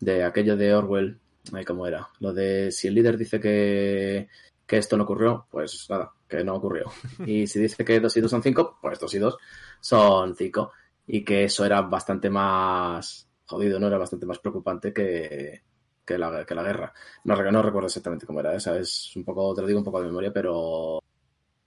de 0.00 0.24
aquello 0.24 0.56
de 0.56 0.74
Orwell, 0.74 1.20
cómo 1.66 1.86
era, 1.86 2.08
lo 2.20 2.32
de 2.32 2.72
si 2.72 2.88
el 2.88 2.94
líder 2.94 3.16
dice 3.16 3.38
que, 3.38 4.28
que 4.66 4.78
esto 4.78 4.96
no 4.96 5.04
ocurrió, 5.04 5.46
pues 5.50 5.86
nada, 5.88 6.12
que 6.28 6.42
no 6.42 6.56
ocurrió. 6.56 6.86
Y 7.26 7.46
si 7.46 7.60
dice 7.60 7.84
que 7.84 8.00
dos 8.00 8.16
y 8.16 8.20
dos 8.20 8.30
son 8.30 8.42
cinco, 8.42 8.78
pues 8.80 8.98
dos 8.98 9.14
y 9.14 9.18
dos 9.18 9.36
son 9.80 10.34
cinco. 10.34 10.72
Y 11.06 11.24
que 11.24 11.44
eso 11.44 11.64
era 11.64 11.82
bastante 11.82 12.30
más 12.30 13.28
jodido, 13.46 13.78
¿no? 13.78 13.88
Era 13.88 13.98
bastante 13.98 14.26
más 14.26 14.38
preocupante 14.38 14.92
que, 14.92 15.62
que, 16.04 16.18
la, 16.18 16.44
que 16.44 16.54
la 16.54 16.62
guerra. 16.62 16.92
No, 17.24 17.34
recuerdo 17.34 17.86
exactamente 17.86 18.26
cómo 18.26 18.40
era, 18.40 18.54
esa 18.54 18.78
es 18.78 19.14
un 19.16 19.24
poco, 19.24 19.54
te 19.54 19.60
lo 19.60 19.66
digo 19.66 19.80
un 19.80 19.84
poco 19.84 20.00
de 20.00 20.06
memoria, 20.06 20.32
pero 20.32 21.00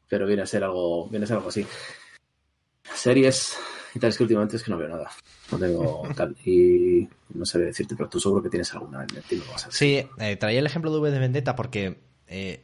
pero 0.08 0.28
viene 0.28 0.44
a 0.44 0.46
ser 0.46 0.64
algo, 0.64 1.10
viene 1.10 1.24
a 1.24 1.28
ser 1.28 1.38
algo 1.38 1.50
así 1.50 1.66
series 2.94 3.58
y 3.96 4.00
tal, 4.00 4.10
es 4.10 4.18
que 4.18 4.24
últimamente 4.24 4.58
es 4.58 4.64
que 4.64 4.72
no 4.72 4.78
veo 4.78 4.90
nada. 4.90 5.10
No 5.52 5.60
tengo 5.60 6.04
tal. 6.16 6.36
Y 6.46 7.08
no 7.34 7.46
sabía 7.46 7.68
decirte, 7.68 7.96
pero 7.96 8.10
tú 8.10 8.20
seguro 8.20 8.42
que 8.42 8.50
tienes 8.50 8.74
alguna 8.74 9.04
en 9.04 9.16
el 9.16 9.42
vas 9.52 9.68
a 9.68 9.72
Sí, 9.72 10.06
eh, 10.20 10.36
traía 10.36 10.60
el 10.60 10.66
ejemplo 10.66 10.92
de 10.92 11.00
V 11.00 11.12
de 11.12 11.20
Vendetta 11.20 11.56
porque 11.56 11.98
eh, 12.28 12.64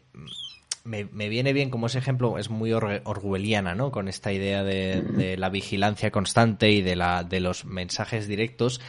me, 0.84 1.04
viene 1.04 1.54
bien 1.54 1.70
como 1.70 1.88
ese 1.88 2.00
ejemplo, 2.00 2.38
es 2.38 2.50
muy 2.50 2.74
orwelliana, 2.74 3.76
¿no? 3.76 3.92
Con 3.92 4.08
esta 4.08 4.32
idea 4.34 4.64
de, 4.64 5.36
la 5.38 5.50
vigilancia 5.50 6.12
constante 6.12 6.72
y 6.72 6.82
de, 6.82 6.96
la, 6.96 7.24
de 7.24 7.40
los 7.40 7.66
mensajes 7.66 8.28
directos 8.28 8.82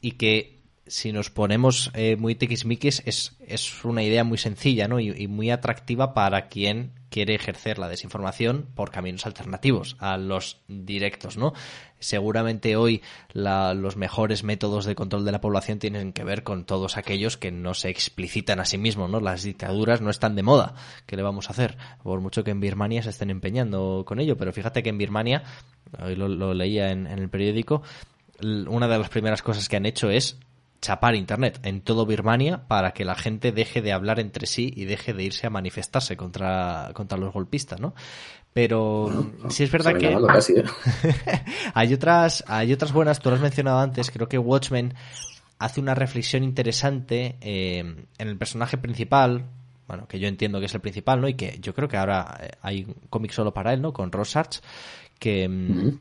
y 0.00 0.12
que 0.12 0.55
si 0.86 1.12
nos 1.12 1.30
ponemos 1.30 1.90
eh, 1.94 2.16
muy 2.16 2.34
tiquismiquis 2.34 3.02
es, 3.06 3.36
es 3.46 3.84
una 3.84 4.02
idea 4.02 4.24
muy 4.24 4.38
sencilla 4.38 4.86
¿no? 4.86 5.00
y, 5.00 5.26
muy 5.26 5.50
atractiva 5.50 6.14
para 6.14 6.48
quien 6.48 6.92
quiere 7.10 7.34
ejercer 7.34 7.78
la 7.78 7.88
desinformación 7.88 8.66
por 8.74 8.90
caminos 8.90 9.26
alternativos 9.26 9.96
a 9.98 10.16
los 10.16 10.58
directos, 10.68 11.36
¿no? 11.36 11.54
Seguramente 11.98 12.76
hoy 12.76 13.00
los 13.32 13.96
mejores 13.96 14.44
métodos 14.44 14.84
de 14.84 14.94
control 14.94 15.24
de 15.24 15.32
la 15.32 15.40
población 15.40 15.78
tienen 15.78 16.12
que 16.12 16.24
ver 16.24 16.42
con 16.42 16.64
todos 16.64 16.96
aquellos 16.96 17.36
que 17.36 17.50
no 17.50 17.74
se 17.74 17.88
explicitan 17.88 18.60
a 18.60 18.66
sí 18.66 18.76
mismos, 18.76 19.08
¿no? 19.08 19.20
Las 19.20 19.44
dictaduras 19.44 20.02
no 20.02 20.10
están 20.10 20.34
de 20.34 20.42
moda. 20.42 20.74
¿Qué 21.06 21.16
le 21.16 21.22
vamos 21.22 21.48
a 21.48 21.52
hacer? 21.52 21.78
Por 22.02 22.20
mucho 22.20 22.44
que 22.44 22.50
en 22.50 22.60
Birmania 22.60 23.02
se 23.02 23.10
estén 23.10 23.30
empeñando 23.30 24.04
con 24.06 24.20
ello, 24.20 24.36
pero 24.36 24.52
fíjate 24.52 24.82
que 24.82 24.90
en 24.90 24.98
Birmania, 24.98 25.42
hoy 25.98 26.16
lo, 26.16 26.52
leía 26.52 26.90
en 26.90 27.06
el 27.06 27.30
periódico, 27.30 27.82
una 28.42 28.88
de 28.88 28.98
las 28.98 29.08
primeras 29.08 29.42
cosas 29.42 29.68
que 29.68 29.76
han 29.76 29.86
hecho 29.86 30.10
es 30.10 30.38
chapar 30.86 31.16
Internet 31.16 31.58
en 31.64 31.80
todo 31.80 32.06
Birmania 32.06 32.62
para 32.68 32.92
que 32.92 33.04
la 33.04 33.16
gente 33.16 33.50
deje 33.50 33.82
de 33.82 33.92
hablar 33.92 34.20
entre 34.20 34.46
sí 34.46 34.72
y 34.76 34.84
deje 34.84 35.12
de 35.12 35.24
irse 35.24 35.46
a 35.46 35.50
manifestarse 35.50 36.16
contra, 36.16 36.90
contra 36.94 37.18
los 37.18 37.32
golpistas, 37.32 37.80
¿no? 37.80 37.94
Pero 38.52 39.32
si 39.50 39.64
es 39.64 39.70
verdad 39.70 39.98
que 39.98 40.12
¿eh? 40.12 40.16
hay 41.74 41.92
otras 41.92 42.44
hay 42.46 42.72
otras 42.72 42.92
buenas, 42.92 43.20
tú 43.20 43.28
lo 43.30 43.36
has 43.36 43.42
mencionado 43.42 43.80
antes, 43.80 44.10
creo 44.10 44.28
que 44.28 44.38
Watchmen 44.38 44.94
hace 45.58 45.80
una 45.80 45.94
reflexión 45.94 46.44
interesante 46.44 47.36
eh, 47.40 47.80
en 47.80 48.28
el 48.28 48.38
personaje 48.38 48.78
principal, 48.78 49.44
bueno, 49.88 50.06
que 50.06 50.20
yo 50.20 50.28
entiendo 50.28 50.60
que 50.60 50.66
es 50.66 50.74
el 50.74 50.80
principal, 50.80 51.20
¿no? 51.20 51.28
Y 51.28 51.34
que 51.34 51.58
yo 51.60 51.74
creo 51.74 51.88
que 51.88 51.96
ahora 51.96 52.38
eh, 52.40 52.50
hay 52.62 52.84
un 52.84 52.94
cómic 53.10 53.32
solo 53.32 53.52
para 53.52 53.74
él, 53.74 53.82
¿no? 53.82 53.92
Con 53.92 54.12
Rosarch, 54.12 54.60
que, 55.18 55.48
mm, 55.48 55.98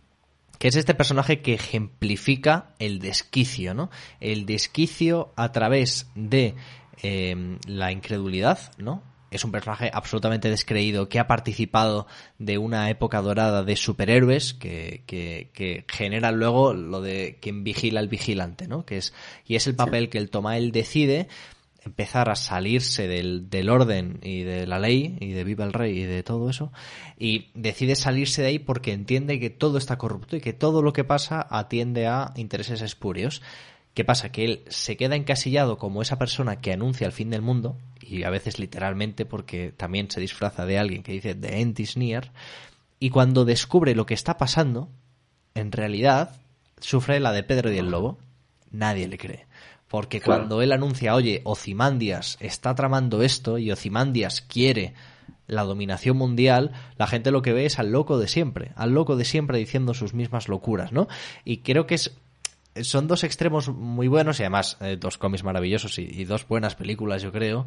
que 0.66 0.70
es 0.70 0.78
este 0.78 0.96
personaje 0.96 1.44
que 1.44 1.54
ejemplifica 1.54 2.74
el 2.80 2.98
desquicio, 2.98 3.76
¿no? 3.76 3.92
El 4.20 4.48
desquicio 4.48 5.32
a 5.36 5.52
través 5.52 6.10
de 6.16 6.56
em, 7.04 7.60
la 7.68 7.92
incredulidad, 7.92 8.72
¿no? 8.80 9.04
Es 9.30 9.46
un 9.46 9.52
personaje 9.52 9.92
absolutamente 9.94 10.50
descreído 10.50 11.08
que 11.08 11.20
ha 11.20 11.28
participado 11.28 12.08
de 12.40 12.58
una 12.58 12.90
época 12.90 13.22
dorada 13.22 13.64
de 13.64 13.76
superhéroes 13.76 14.56
que, 14.56 15.04
que, 15.06 15.52
que 15.54 15.86
generan 15.88 16.40
luego 16.40 16.74
lo 16.74 17.00
de 17.00 17.38
quien 17.40 17.64
vigila 17.64 18.00
al 18.00 18.08
vigilante, 18.08 18.68
¿no? 18.68 18.88
Que 18.88 18.98
es, 18.98 19.14
y 19.46 19.58
es 19.58 19.68
el 19.68 19.76
papel 19.76 20.10
que 20.10 20.18
él 20.18 20.32
toma, 20.32 20.58
él 20.58 20.72
decide 20.72 21.28
empezar 21.86 22.30
a 22.30 22.36
salirse 22.36 23.08
del, 23.08 23.50
del, 23.50 23.70
orden 23.70 24.20
y 24.24 24.42
de 24.42 24.66
la 24.66 24.80
ley 24.80 25.18
y 25.22 25.32
de 25.32 25.44
viva 25.44 25.64
el 25.64 25.74
rey 25.74 26.00
y 26.00 26.04
de 26.04 26.24
todo 26.24 26.50
eso 26.50 26.74
y 27.18 27.52
decide 27.54 27.96
salirse 27.96 28.42
de 28.42 28.50
ahí 28.50 28.60
porque 28.60 28.92
entiende 28.92 29.40
que 29.40 29.52
todo 29.52 29.78
está 29.78 29.98
corrupto 29.98 30.36
y 30.36 30.42
que 30.42 30.52
todo 30.52 30.82
lo 30.82 30.94
que 30.94 31.04
pasa 31.04 31.46
atiende 31.50 32.08
a 32.08 32.34
intereses 32.36 32.82
espurios. 32.82 33.42
¿Qué 33.94 34.04
pasa? 34.04 34.32
Que 34.32 34.44
él 34.44 34.64
se 34.68 34.98
queda 34.98 35.16
encasillado 35.16 35.78
como 35.78 36.02
esa 36.02 36.18
persona 36.18 36.60
que 36.60 36.74
anuncia 36.74 37.06
el 37.06 37.14
fin 37.14 37.30
del 37.30 37.44
mundo 37.44 37.78
y 38.02 38.24
a 38.24 38.30
veces 38.30 38.60
literalmente 38.60 39.26
porque 39.26 39.72
también 39.72 40.10
se 40.10 40.20
disfraza 40.20 40.66
de 40.66 40.80
alguien 40.80 41.04
que 41.04 41.14
dice 41.14 41.36
The 41.36 41.62
end 41.62 41.80
is 41.80 41.96
near 41.96 42.34
y 43.00 43.12
cuando 43.12 43.46
descubre 43.46 43.96
lo 43.96 44.06
que 44.08 44.16
está 44.16 44.38
pasando 44.38 44.90
en 45.54 45.72
realidad 45.72 46.36
sufre 46.82 47.20
la 47.20 47.32
de 47.32 47.44
Pedro 47.44 47.72
y 47.72 47.78
el 47.78 47.92
Lobo. 47.92 48.18
Nadie 48.72 49.08
le 49.08 49.18
cree 49.18 49.46
porque 49.96 50.20
cuando 50.20 50.62
él 50.62 50.74
anuncia, 50.74 51.16
oye, 51.16 51.40
Ocimandias 51.46 52.36
está 52.42 52.76
tramando 52.76 53.22
esto 53.22 53.58
y 53.58 53.72
Ocimandias 53.72 54.42
quiere 54.42 54.94
la 55.48 55.64
dominación 55.64 56.18
mundial, 56.18 56.74
la 56.98 57.08
gente 57.08 57.32
lo 57.32 57.42
que 57.42 57.54
ve 57.54 57.66
es 57.66 57.80
al 57.80 57.94
loco 57.94 58.18
de 58.18 58.28
siempre, 58.28 58.74
al 58.76 58.92
loco 58.92 59.16
de 59.16 59.24
siempre 59.24 59.58
diciendo 59.58 59.94
sus 59.94 60.14
mismas 60.14 60.50
locuras, 60.50 60.92
¿no? 60.92 61.08
Y 61.46 61.60
creo 61.60 61.88
que 61.88 61.96
es 61.96 62.18
son 62.82 63.08
dos 63.08 63.24
extremos 63.24 63.70
muy 63.70 64.10
buenos 64.10 64.38
y 64.42 64.44
además 64.44 64.76
eh, 64.82 64.98
dos 65.00 65.18
cómics 65.18 65.46
maravillosos 65.46 65.98
y, 65.98 66.26
dos 66.26 66.46
buenas 66.46 66.76
películas, 66.76 67.22
yo 67.22 67.32
creo, 67.32 67.66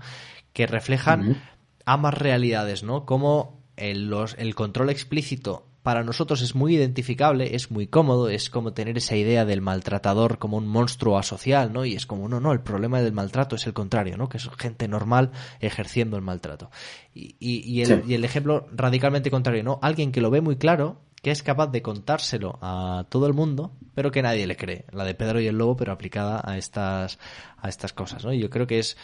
que 0.53 0.67
reflejan 0.67 1.41
ambas 1.87 2.13
realidades, 2.13 2.83
¿no? 2.83 3.07
Como 3.07 3.63
el, 3.77 4.11
los, 4.11 4.35
el 4.39 4.55
control 4.55 4.91
explícito 4.91 5.65
para 5.83 6.03
nosotros 6.03 6.43
es 6.43 6.55
muy 6.55 6.77
identificable, 6.77 7.55
es 7.55 7.71
muy 7.71 7.87
cómodo, 7.87 8.29
es 8.29 8.51
como 8.51 8.73
tener 8.73 8.99
esa 8.99 9.17
idea 9.17 9.45
del 9.45 9.61
maltratador 9.61 10.39
como 10.39 10.57
un 10.57 10.67
monstruo 10.67 11.19
asocial, 11.19 11.73
¿no? 11.73 11.85
Y 11.85 11.95
es 11.95 12.05
como, 12.05 12.29
no, 12.29 12.41
no, 12.41 12.53
el 12.53 12.61
problema 12.61 13.01
del 13.01 13.13
maltrato 13.13 13.57
es 13.57 13.67
el 13.67 13.73
contrario, 13.73 14.17
¿no? 14.17 14.29
Que 14.29 14.39
es 14.39 14.49
gente 14.59 14.89
normal 14.89 15.31
ejerciendo 15.61 16.17
el 16.17 16.23
maltrato. 16.23 16.71
Y, 17.15 17.37
y, 17.41 17.83
el, 17.83 18.05
y 18.07 18.15
el 18.15 18.25
ejemplo 18.25 18.67
radicalmente 18.73 19.31
contrario, 19.31 19.63
¿no? 19.63 19.79
Alguien 19.83 20.13
que 20.13 20.21
lo 20.21 20.31
ve 20.31 20.41
muy 20.41 20.57
claro, 20.57 21.01
que 21.23 21.31
es 21.31 21.43
capaz 21.43 21.69
de 21.69 21.83
contárselo 21.83 22.59
a 22.61 23.07
todo 23.09 23.27
el 23.27 23.33
mundo, 23.33 23.73
pero 23.95 24.11
que 24.11 24.23
nadie 24.23 24.47
le 24.47 24.57
cree. 24.57 24.85
La 24.93 25.05
de 25.05 25.15
Pedro 25.15 25.41
y 25.41 25.47
el 25.47 25.59
Lobo, 25.59 25.77
pero 25.77 25.93
aplicada 25.93 26.41
a 26.45 26.59
estas, 26.59 27.19
a 27.57 27.69
estas 27.69 27.93
cosas, 27.93 28.25
¿no? 28.25 28.33
Y 28.33 28.41
yo 28.41 28.51
creo 28.51 28.67
que 28.67 28.79
es 28.79 28.97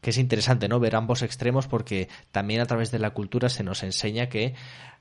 que 0.00 0.10
es 0.10 0.18
interesante, 0.18 0.68
¿no? 0.68 0.80
Ver 0.80 0.96
ambos 0.96 1.22
extremos 1.22 1.66
porque 1.66 2.08
también 2.32 2.60
a 2.60 2.66
través 2.66 2.90
de 2.90 2.98
la 2.98 3.10
cultura 3.10 3.48
se 3.48 3.62
nos 3.62 3.82
enseña 3.82 4.28
que 4.28 4.54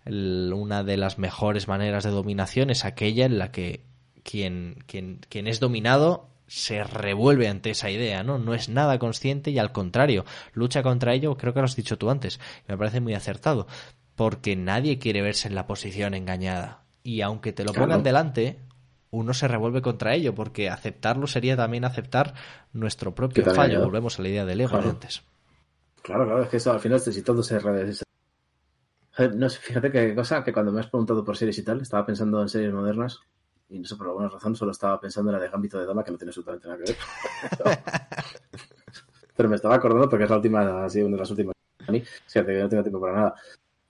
una 0.06 0.84
de 0.84 0.98
las 0.98 1.20
mejores 1.20 1.68
maneras 1.68 2.04
de 2.04 2.10
dominación 2.10 2.70
es 2.70 2.86
aquella 2.86 3.26
en 3.26 3.38
la 3.38 3.52
que 3.52 3.84
quien, 4.24 4.84
quien, 4.88 5.20
quien 5.30 5.48
es 5.48 5.60
dominado 5.60 6.30
se 6.48 6.84
revuelve 6.84 7.48
ante 7.48 7.70
esa 7.70 7.92
idea, 7.92 8.24
¿no? 8.24 8.40
No 8.40 8.56
es 8.56 8.70
nada 8.70 8.98
consciente 8.98 9.52
y 9.52 9.60
al 9.60 9.72
contrario, 9.72 10.26
lucha 10.54 10.82
contra 10.82 11.14
ello, 11.14 11.38
creo 11.38 11.54
que 11.54 11.60
lo 11.60 11.66
has 11.66 11.76
dicho 11.76 11.98
tú 11.98 12.10
antes, 12.10 12.40
me 12.68 12.78
parece 12.78 13.02
muy 13.02 13.14
acertado. 13.14 13.68
porque 14.16 14.58
nadie 14.58 15.00
quiere 15.00 15.22
verse 15.22 15.48
en 15.48 15.56
la 15.56 15.66
posición 15.66 16.14
engañada. 16.14 16.84
Y 17.04 17.22
aunque 17.22 17.54
te 17.54 17.64
lo 17.64 17.72
pongan 17.72 18.04
delante, 18.04 18.60
uno 19.12 19.34
se 19.34 19.48
revuelve 19.48 19.82
contra 19.82 20.14
ello, 20.14 20.36
porque 20.36 20.70
aceptarlo 20.70 21.26
sería 21.26 21.56
también 21.56 21.86
aceptar 21.86 22.34
nuestro 22.74 23.16
propio 23.16 23.46
fallo. 23.46 23.82
Volvemos 23.82 24.20
a 24.20 24.24
la 24.24 24.28
idea 24.28 24.44
del 24.44 24.60
ego 24.60 24.72
claro. 24.72 24.90
antes. 24.90 25.24
Claro, 26.02 26.26
claro, 26.26 26.44
es 26.44 26.50
que 26.50 26.58
eso 26.58 26.74
al 26.74 26.82
final 26.82 27.00
si 27.00 27.22
todo 27.22 27.42
se 27.44 27.60
no 29.36 29.50
sé, 29.50 29.60
fíjate 29.60 29.92
qué 29.92 30.16
cosa, 30.16 30.44
que 30.44 30.54
cuando 30.54 30.72
me 30.72 30.80
has 30.80 30.88
preguntado 30.88 31.24
por 31.24 31.36
series 31.36 31.58
y 31.58 31.64
tal, 31.64 31.82
estaba 31.82 32.06
pensando 32.06 32.42
en 32.42 32.50
series 32.50 32.74
modernas 32.74 33.20
y 33.70 33.80
no 33.80 33.86
sé, 33.86 33.96
por 33.96 34.08
alguna 34.08 34.30
razón 34.30 34.56
solo 34.56 34.72
estaba 34.72 35.00
pensando 35.00 35.32
en 35.32 35.38
la 35.38 35.44
de 35.44 35.50
Gambito 35.50 35.78
de 35.80 35.86
Dama, 35.86 36.04
que 36.04 36.12
no 36.12 36.18
tiene 36.18 36.30
absolutamente 36.30 36.68
nada 36.68 36.80
que 36.84 36.92
ver. 36.92 36.98
Pero 39.36 39.50
me 39.50 39.56
estaba 39.56 39.76
acordando 39.76 40.10
porque 40.10 40.24
es 40.24 40.30
la 40.30 40.38
última, 40.38 40.84
ha 40.84 40.90
sido 40.90 41.08
una 41.08 41.16
de 41.16 41.22
las 41.22 41.30
últimas 41.30 41.56
a 41.88 41.92
mí, 41.92 42.04
que 42.32 42.42
no 42.42 42.70
tengo 42.70 42.84
tiempo 42.84 43.00
para 43.00 43.14
nada. 43.14 43.36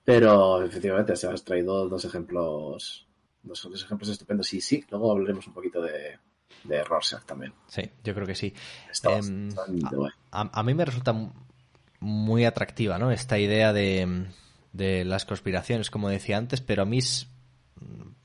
Pero 0.04 0.62
efectivamente, 0.62 1.16
se 1.16 1.28
has 1.28 1.44
traído 1.44 1.88
dos 1.88 2.04
ejemplos, 2.04 3.06
dos, 3.42 3.82
ejemplos 3.82 4.10
estupendos. 4.10 4.52
Y 4.52 4.60
sí, 4.60 4.84
luego 4.90 5.12
hablaremos 5.12 5.46
un 5.46 5.54
poquito 5.54 5.80
de, 5.82 6.18
de 6.64 6.84
Rorschach 6.84 7.24
también. 7.24 7.52
Sí, 7.66 7.82
yo 8.04 8.14
creo 8.14 8.26
que 8.26 8.34
sí. 8.34 8.54
Em, 9.04 9.48
a, 10.30 10.62
mí 10.62 10.74
me 10.74 10.84
resulta 10.84 11.14
muy 12.00 12.44
atractiva, 12.44 12.98
¿no? 12.98 13.10
Esta 13.10 13.38
idea 13.38 13.72
de, 13.72 14.26
de 14.72 15.04
las 15.04 15.24
conspiraciones, 15.24 15.90
como 15.90 16.08
decía 16.08 16.36
antes, 16.36 16.60
pero 16.60 16.82
a 16.82 16.86
mí, 16.86 17.00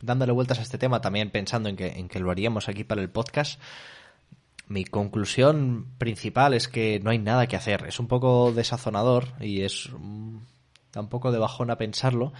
dándole 0.01 0.31
vueltas 0.31 0.59
a 0.59 0.61
este 0.61 0.77
tema, 0.77 1.01
también 1.01 1.31
pensando 1.31 1.69
en 1.69 1.75
que, 1.75 1.87
en 1.87 2.07
que 2.07 2.19
lo 2.19 2.31
haríamos 2.31 2.69
aquí 2.69 2.83
para 2.83 3.01
el 3.01 3.09
podcast, 3.09 3.59
mi 4.67 4.83
conclusión 4.83 5.87
principal 5.97 6.53
es 6.53 6.67
que 6.67 6.99
no 6.99 7.11
hay 7.11 7.19
nada 7.19 7.47
que 7.47 7.55
hacer. 7.55 7.85
Es 7.87 7.99
un 7.99 8.07
poco 8.07 8.51
desazonador 8.51 9.33
y 9.39 9.61
es 9.61 9.87
un, 9.87 10.45
un 10.95 11.09
poco 11.09 11.31
de 11.31 11.39
bajona 11.39 11.77
pensarlo, 11.77 12.33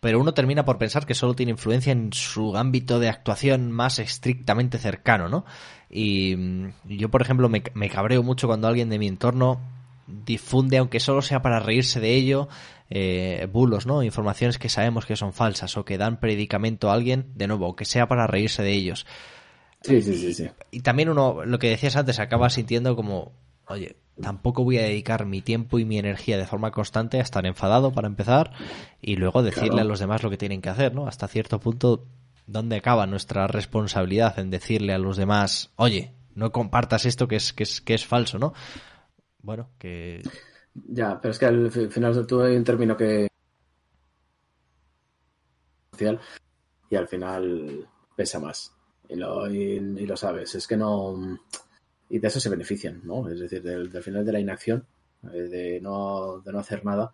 pero 0.00 0.20
uno 0.20 0.34
termina 0.34 0.64
por 0.64 0.78
pensar 0.78 1.06
que 1.06 1.14
solo 1.14 1.34
tiene 1.34 1.52
influencia 1.52 1.92
en 1.92 2.12
su 2.12 2.56
ámbito 2.56 2.98
de 2.98 3.08
actuación 3.08 3.70
más 3.70 3.98
estrictamente 3.98 4.78
cercano, 4.78 5.28
¿no? 5.28 5.44
Y 5.90 6.36
mm, 6.36 6.72
yo, 6.84 7.10
por 7.10 7.22
ejemplo, 7.22 7.48
me, 7.48 7.62
me 7.74 7.90
cabreo 7.90 8.22
mucho 8.22 8.46
cuando 8.46 8.68
alguien 8.68 8.88
de 8.88 8.98
mi 8.98 9.08
entorno 9.08 9.60
difunde, 10.06 10.78
aunque 10.78 11.00
solo 11.00 11.22
sea 11.22 11.42
para 11.42 11.60
reírse 11.60 12.00
de 12.00 12.14
ello, 12.14 12.48
eh, 12.90 13.48
bulos, 13.52 13.86
¿no? 13.86 14.02
Informaciones 14.02 14.58
que 14.58 14.68
sabemos 14.68 15.06
que 15.06 15.16
son 15.16 15.32
falsas 15.32 15.76
o 15.76 15.84
que 15.84 15.98
dan 15.98 16.20
predicamento 16.20 16.90
a 16.90 16.94
alguien, 16.94 17.32
de 17.34 17.46
nuevo, 17.46 17.76
que 17.76 17.84
sea 17.84 18.06
para 18.06 18.26
reírse 18.26 18.62
de 18.62 18.72
ellos. 18.72 19.06
Sí, 19.82 20.02
sí, 20.02 20.14
sí, 20.14 20.34
sí. 20.34 20.48
Y 20.70 20.80
también 20.80 21.08
uno, 21.08 21.44
lo 21.44 21.58
que 21.58 21.70
decías 21.70 21.96
antes, 21.96 22.18
acaba 22.18 22.50
sintiendo 22.50 22.96
como, 22.96 23.32
oye, 23.68 23.96
tampoco 24.20 24.64
voy 24.64 24.78
a 24.78 24.82
dedicar 24.82 25.26
mi 25.26 25.42
tiempo 25.42 25.78
y 25.78 25.84
mi 25.84 25.98
energía 25.98 26.38
de 26.38 26.46
forma 26.46 26.70
constante 26.70 27.18
a 27.18 27.22
estar 27.22 27.46
enfadado 27.46 27.92
para 27.92 28.08
empezar 28.08 28.52
y 29.00 29.16
luego 29.16 29.42
decirle 29.42 29.82
a 29.82 29.84
los 29.84 30.00
demás 30.00 30.22
lo 30.22 30.30
que 30.30 30.38
tienen 30.38 30.62
que 30.62 30.70
hacer, 30.70 30.94
¿no? 30.94 31.06
Hasta 31.06 31.28
cierto 31.28 31.60
punto, 31.60 32.06
¿dónde 32.46 32.76
acaba 32.76 33.06
nuestra 33.06 33.46
responsabilidad 33.46 34.38
en 34.38 34.50
decirle 34.50 34.92
a 34.94 34.98
los 34.98 35.16
demás, 35.16 35.72
oye, 35.76 36.14
no 36.34 36.52
compartas 36.52 37.04
esto 37.04 37.28
que 37.28 37.36
es, 37.36 37.52
que 37.52 37.64
es, 37.64 37.80
que 37.80 37.94
es 37.94 38.06
falso, 38.06 38.38
¿no? 38.38 38.54
Bueno, 39.42 39.70
que 39.78 40.22
ya, 40.88 41.20
pero 41.20 41.32
es 41.32 41.38
que 41.38 41.46
al 41.46 41.70
final 41.70 42.26
tú 42.26 42.42
hay 42.42 42.56
un 42.56 42.64
término 42.64 42.96
que 42.96 43.28
y 46.90 46.96
al 46.96 47.08
final 47.08 47.88
pesa 48.14 48.38
más 48.38 48.72
y 49.08 49.16
lo, 49.16 49.50
y, 49.50 50.06
lo 50.06 50.16
sabes. 50.16 50.54
Es 50.54 50.66
que 50.66 50.76
no 50.76 51.38
y 52.08 52.18
de 52.18 52.28
eso 52.28 52.38
se 52.38 52.50
benefician, 52.50 53.00
¿no? 53.04 53.28
Es 53.28 53.40
decir, 53.40 53.62
del, 53.62 53.90
final 54.02 54.24
de 54.24 54.32
la 54.32 54.40
inacción, 54.40 54.86
eh, 55.32 55.42
de 55.42 55.80
no, 55.80 56.40
de 56.44 56.52
no 56.52 56.58
hacer 56.58 56.84
nada, 56.84 57.12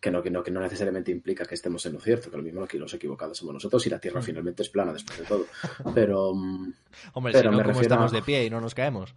que 0.00 0.10
no, 0.10 0.22
que 0.22 0.30
no, 0.30 0.42
que 0.42 0.50
no 0.50 0.60
necesariamente 0.60 1.12
implica 1.12 1.44
que 1.44 1.54
estemos 1.54 1.84
en 1.86 1.94
lo 1.94 2.00
cierto, 2.00 2.30
que 2.30 2.36
lo 2.36 2.42
mismo 2.42 2.66
que 2.66 2.78
los 2.78 2.92
equivocados 2.92 3.38
somos 3.38 3.54
nosotros 3.54 3.86
y 3.86 3.90
la 3.90 4.00
Tierra 4.00 4.20
mm. 4.20 4.24
finalmente 4.24 4.62
es 4.62 4.68
plana 4.68 4.92
después 4.92 5.18
de 5.20 5.24
todo. 5.24 5.46
Pero, 5.94 6.30
Hombre, 7.12 7.32
pero 7.32 7.52
si 7.52 7.56
no, 7.56 7.64
me 7.64 7.80
estamos 7.80 8.12
de 8.12 8.22
pie 8.22 8.44
y 8.44 8.50
no 8.50 8.60
nos 8.60 8.74
caemos? 8.74 9.14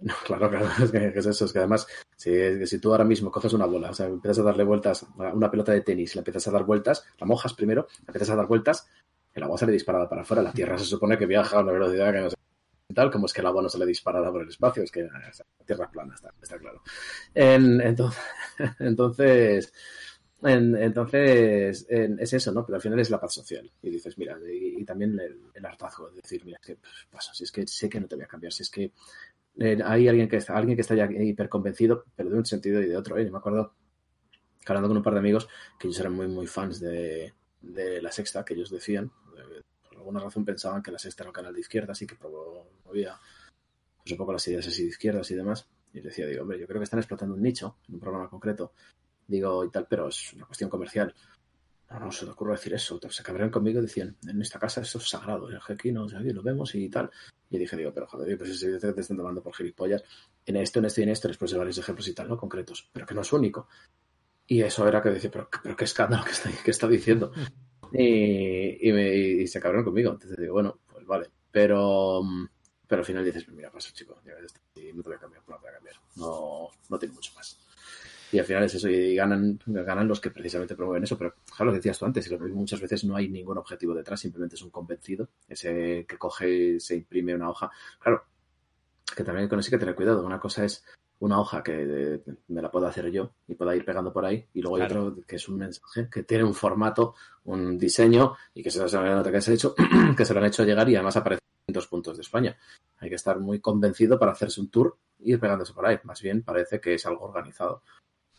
No, 0.00 0.14
claro, 0.24 0.48
claro, 0.48 0.68
es 0.82 0.90
que, 0.90 1.12
es 1.14 1.26
eso, 1.26 1.44
es 1.44 1.52
que 1.52 1.58
además, 1.58 1.86
si, 2.16 2.66
si, 2.66 2.78
tú 2.78 2.92
ahora 2.92 3.04
mismo 3.04 3.30
coges 3.30 3.52
una 3.52 3.66
bola, 3.66 3.90
o 3.90 3.94
sea, 3.94 4.06
empiezas 4.06 4.38
a 4.38 4.42
darle 4.44 4.64
vueltas 4.64 5.04
una 5.16 5.50
pelota 5.50 5.72
de 5.72 5.80
tenis, 5.80 6.14
la 6.14 6.20
empiezas 6.20 6.46
a 6.48 6.52
dar 6.52 6.64
vueltas, 6.64 7.04
la 7.18 7.26
mojas 7.26 7.54
primero, 7.54 7.88
la 8.00 8.04
empiezas 8.08 8.30
a 8.30 8.36
dar 8.36 8.46
vueltas, 8.46 8.88
el 9.34 9.42
agua 9.42 9.58
sale 9.58 9.72
disparada 9.72 10.08
para 10.08 10.22
afuera, 10.22 10.42
la 10.42 10.52
Tierra 10.52 10.78
se 10.78 10.84
supone 10.84 11.18
que 11.18 11.26
viaja 11.26 11.58
a 11.58 11.62
una 11.62 11.72
velocidad 11.72 12.12
que 12.12 12.20
no 12.20 12.30
sé 12.30 12.36
tal, 12.94 13.10
como 13.10 13.26
es 13.26 13.32
que 13.32 13.40
el 13.40 13.46
agua 13.46 13.62
no 13.62 13.68
sale 13.68 13.86
disparada 13.86 14.30
por 14.30 14.42
el 14.42 14.48
espacio, 14.48 14.82
es 14.82 14.90
que 14.90 15.02
la 15.02 15.32
Tierra 15.64 15.84
es 15.84 15.90
plana, 15.90 16.14
está, 16.14 16.32
está 16.40 16.58
claro. 16.58 16.82
En, 17.34 17.80
entonces, 17.80 18.20
entonces, 18.80 19.72
en, 20.42 20.76
entonces 20.76 21.86
es 21.88 22.32
eso, 22.32 22.52
¿no? 22.52 22.64
Pero 22.64 22.76
al 22.76 22.82
final 22.82 22.98
es 22.98 23.10
la 23.10 23.20
paz 23.20 23.34
social. 23.34 23.70
Y 23.82 23.90
dices, 23.90 24.16
mira, 24.18 24.38
y, 24.44 24.84
también 24.84 25.18
el, 25.54 25.64
hartazgo, 25.64 26.10
de 26.10 26.16
decir, 26.22 26.44
mira, 26.44 26.58
es 26.60 26.66
que 26.66 26.76
pues, 26.76 27.06
pasa, 27.10 27.34
si 27.34 27.44
es 27.44 27.52
que 27.52 27.66
sé 27.66 27.88
que 27.88 28.00
no 28.00 28.08
te 28.08 28.16
voy 28.16 28.24
a 28.24 28.28
cambiar, 28.28 28.52
si 28.52 28.62
es 28.62 28.70
que 28.70 28.92
eh, 29.58 29.78
hay 29.84 30.08
alguien 30.08 30.28
que 30.28 30.36
está, 30.36 30.56
alguien 30.56 30.76
que 30.76 30.82
está 30.82 30.94
ya 30.94 31.08
hiper 31.10 31.48
convencido, 31.48 32.04
pero 32.14 32.30
de 32.30 32.36
un 32.36 32.46
sentido 32.46 32.80
y 32.80 32.86
de 32.86 32.96
otro. 32.96 33.18
¿eh? 33.18 33.30
me 33.30 33.38
acuerdo 33.38 33.74
hablando 34.66 34.88
con 34.88 34.96
un 34.98 35.02
par 35.02 35.14
de 35.14 35.20
amigos 35.20 35.48
que 35.78 35.88
ellos 35.88 35.98
eran 35.98 36.12
muy, 36.12 36.28
muy 36.28 36.46
fans 36.46 36.78
de, 36.78 37.32
de 37.60 38.02
la 38.02 38.12
sexta, 38.12 38.44
que 38.44 38.54
ellos 38.54 38.70
decían, 38.70 39.10
por 39.88 39.98
alguna 39.98 40.20
razón 40.20 40.44
pensaban 40.44 40.82
que 40.82 40.92
la 40.92 40.98
sexta 40.98 41.22
era 41.22 41.30
un 41.30 41.34
canal 41.34 41.54
de 41.54 41.60
izquierda, 41.60 41.92
así 41.92 42.06
que 42.06 42.14
promovía 42.14 43.18
pues, 44.02 44.12
un 44.12 44.18
poco 44.18 44.32
las 44.32 44.46
ideas 44.48 44.66
así 44.66 44.82
de 44.82 44.88
izquierdas 44.88 45.30
y 45.30 45.34
demás. 45.34 45.68
Y 45.92 46.00
decía, 46.00 46.26
digo, 46.26 46.42
hombre, 46.42 46.58
yo 46.58 46.66
creo 46.66 46.80
que 46.80 46.84
están 46.84 47.00
explotando 47.00 47.34
un 47.34 47.42
nicho 47.42 47.78
en 47.88 47.94
un 47.94 48.00
programa 48.00 48.28
concreto, 48.28 48.72
digo, 49.26 49.64
y 49.64 49.70
tal, 49.70 49.86
pero 49.88 50.08
es 50.08 50.32
una 50.34 50.46
cuestión 50.46 50.70
comercial. 50.70 51.14
No, 51.90 51.98
no 52.00 52.12
se 52.12 52.26
te 52.26 52.32
ocurre 52.32 52.52
decir 52.52 52.74
eso. 52.74 53.00
Se 53.08 53.22
cabrean 53.22 53.50
conmigo 53.50 53.78
y 53.78 53.82
decían, 53.82 54.16
en 54.26 54.42
esta 54.42 54.58
casa 54.58 54.82
eso 54.82 54.98
es 54.98 55.08
sagrado. 55.08 55.48
El 55.48 55.56
aquí 55.56 55.90
no, 55.90 56.06
lo 56.06 56.42
vemos 56.42 56.74
y 56.74 56.88
tal. 56.90 57.10
Y 57.50 57.58
dije, 57.58 57.76
digo, 57.76 57.92
pero 57.94 58.06
joder, 58.06 58.36
pues 58.36 58.60
que 58.60 58.92
te 58.92 59.00
están 59.00 59.16
tomando 59.16 59.42
por 59.42 59.54
gilipollas 59.54 60.02
en 60.44 60.56
esto, 60.56 60.80
en 60.80 60.84
esto 60.84 61.00
y 61.00 61.04
en 61.04 61.10
esto, 61.10 61.28
después 61.28 61.50
de 61.50 61.58
varios 61.58 61.78
ejemplos 61.78 62.06
y 62.08 62.14
tal, 62.14 62.28
¿no? 62.28 62.36
Concretos, 62.36 62.90
pero 62.92 63.06
que 63.06 63.14
no 63.14 63.22
es 63.22 63.32
único. 63.32 63.68
Y 64.46 64.62
eso 64.62 64.86
era 64.86 65.02
que 65.02 65.10
decía, 65.10 65.30
pero, 65.30 65.48
pero 65.62 65.76
qué 65.76 65.84
escándalo 65.84 66.24
que 66.24 66.70
está, 66.70 66.88
que 66.88 66.92
diciendo. 66.92 67.32
Y, 67.92 68.88
y, 68.88 69.42
y 69.42 69.46
se 69.46 69.60
cabrón 69.60 69.84
conmigo. 69.84 70.12
Entonces 70.12 70.38
digo, 70.38 70.54
bueno, 70.54 70.78
pues 70.90 71.06
vale. 71.06 71.30
Pero, 71.50 72.22
pero 72.86 73.00
al 73.00 73.06
final 73.06 73.24
dices, 73.24 73.48
mira, 73.48 73.70
pasa, 73.70 73.92
chico, 73.92 74.20
ya 74.26 74.34
ves, 74.34 74.52
no 74.94 75.02
te 75.02 75.08
voy 75.08 75.16
a 75.16 75.20
cambiar, 75.20 75.42
no 75.48 75.56
te 75.56 75.60
voy 75.62 75.70
a 75.70 75.74
cambiar. 75.74 75.96
No, 76.16 76.68
no 76.88 76.98
tiene 76.98 77.14
mucho 77.14 77.32
más. 77.34 77.58
Y 78.30 78.38
al 78.38 78.44
final 78.44 78.64
es 78.64 78.74
eso, 78.74 78.88
y 78.88 79.14
ganan, 79.14 79.58
ganan 79.66 80.06
los 80.06 80.20
que 80.20 80.30
precisamente 80.30 80.74
promueven 80.74 81.04
eso. 81.04 81.16
Pero, 81.16 81.34
claro, 81.56 81.70
lo 81.70 81.76
decías 81.76 81.98
tú 81.98 82.04
antes, 82.04 82.30
muchas 82.52 82.80
veces 82.80 83.04
no 83.04 83.16
hay 83.16 83.28
ningún 83.28 83.58
objetivo 83.58 83.94
detrás, 83.94 84.20
simplemente 84.20 84.56
es 84.56 84.62
un 84.62 84.70
convencido, 84.70 85.28
ese 85.48 86.04
que 86.06 86.18
coge, 86.18 86.78
se 86.80 86.96
imprime 86.96 87.34
una 87.34 87.50
hoja. 87.50 87.70
Claro, 87.98 88.24
que 89.16 89.24
también 89.24 89.48
con 89.48 89.58
eso 89.58 89.68
hay 89.68 89.70
que 89.70 89.78
tener 89.78 89.94
cuidado. 89.94 90.24
Una 90.24 90.38
cosa 90.38 90.64
es 90.64 90.84
una 91.20 91.40
hoja 91.40 91.62
que 91.62 92.20
me 92.48 92.62
la 92.62 92.70
puedo 92.70 92.86
hacer 92.86 93.10
yo 93.10 93.32
y 93.48 93.54
pueda 93.54 93.74
ir 93.74 93.84
pegando 93.84 94.12
por 94.12 94.24
ahí, 94.24 94.46
y 94.54 94.60
luego 94.60 94.76
hay 94.76 94.82
otro 94.82 95.16
que 95.26 95.36
es 95.36 95.48
un 95.48 95.58
mensaje 95.58 96.08
que 96.10 96.22
tiene 96.22 96.44
un 96.44 96.54
formato, 96.54 97.14
un 97.44 97.78
diseño, 97.78 98.36
y 98.54 98.62
que 98.62 98.70
se, 98.70 98.80
que 98.82 99.40
se, 99.40 99.54
hecho, 99.54 99.74
que 100.16 100.24
se 100.24 100.34
lo 100.34 100.40
han 100.40 100.46
hecho 100.46 100.64
llegar 100.64 100.88
y 100.88 100.94
además 100.94 101.16
aparece 101.16 101.42
en 101.66 101.74
dos 101.74 101.86
puntos 101.86 102.16
de 102.16 102.22
España. 102.22 102.56
Hay 102.98 103.08
que 103.08 103.16
estar 103.16 103.38
muy 103.40 103.60
convencido 103.60 104.18
para 104.18 104.32
hacerse 104.32 104.60
un 104.60 104.70
tour 104.70 104.96
y 105.18 105.32
ir 105.32 105.40
pegándose 105.40 105.72
por 105.72 105.86
ahí. 105.86 105.98
Más 106.04 106.20
bien 106.22 106.42
parece 106.42 106.80
que 106.80 106.94
es 106.94 107.06
algo 107.06 107.24
organizado. 107.24 107.82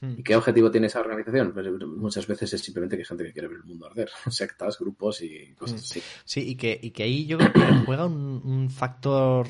Hmm. 0.02 0.14
¿Y 0.18 0.24
qué 0.24 0.36
objetivo 0.36 0.72
tiene 0.72 0.88
esa 0.88 1.02
organización? 1.02 1.52
Pues 1.54 1.68
muchas 1.88 2.26
veces 2.26 2.54
es 2.54 2.62
simplemente 2.62 2.96
que 2.96 3.02
hay 3.02 3.06
gente 3.06 3.24
que 3.26 3.34
quiere 3.34 3.48
ver 3.48 3.58
el 3.58 3.64
mundo 3.64 3.88
arder, 3.88 4.10
sectas, 4.30 4.80
grupos 4.80 5.22
y 5.22 5.54
cosas 5.58 5.82
hmm. 5.82 5.84
así. 5.84 6.02
Sí, 6.24 6.50
y 6.50 6.56
que, 6.56 6.80
y 6.82 6.92
que 6.92 7.04
ahí 7.04 7.26
yo 7.26 7.38
creo 7.38 7.52
que 7.52 7.86
juega 7.86 8.06
un, 8.06 8.70
factor 8.70 9.48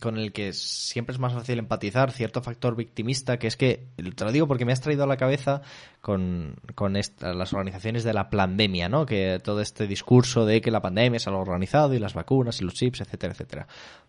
con 0.00 0.18
el 0.18 0.32
que 0.32 0.52
siempre 0.52 1.12
es 1.12 1.18
más 1.18 1.32
fácil 1.32 1.58
empatizar, 1.58 2.10
cierto 2.10 2.42
factor 2.42 2.76
victimista, 2.76 3.38
que 3.38 3.46
es 3.46 3.56
que, 3.56 3.86
te 3.96 4.24
lo 4.24 4.32
digo 4.32 4.48
porque 4.48 4.64
me 4.64 4.72
has 4.72 4.80
traído 4.80 5.04
a 5.04 5.06
la 5.06 5.16
cabeza 5.16 5.62
con, 6.00 6.56
con 6.74 6.92
las 6.94 7.52
organizaciones 7.52 8.04
de 8.04 8.12
la 8.12 8.28
pandemia, 8.28 8.88
¿no? 8.88 9.06
Que 9.06 9.40
todo 9.42 9.60
este 9.60 9.86
discurso 9.86 10.44
de 10.44 10.60
que 10.60 10.70
la 10.70 10.82
pandemia 10.82 11.16
es 11.16 11.26
algo 11.28 11.40
organizado 11.40 11.94
y 11.94 12.00
las 12.00 12.14
vacunas 12.14 12.60
y 12.60 12.64
los 12.64 12.74
chips, 12.74 13.00
etcétera, 13.00 13.32
etcétera. 13.32 13.66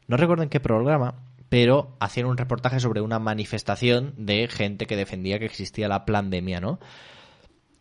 No 0.07 0.17
recuerdo 0.17 0.43
en 0.43 0.49
qué 0.49 0.59
programa, 0.59 1.15
pero 1.49 1.95
hacían 1.99 2.27
un 2.27 2.37
reportaje 2.37 2.79
sobre 2.79 3.01
una 3.01 3.19
manifestación 3.19 4.13
de 4.17 4.47
gente 4.47 4.85
que 4.85 4.95
defendía 4.95 5.39
que 5.39 5.45
existía 5.45 5.87
la 5.87 6.05
pandemia, 6.05 6.59
¿no? 6.59 6.79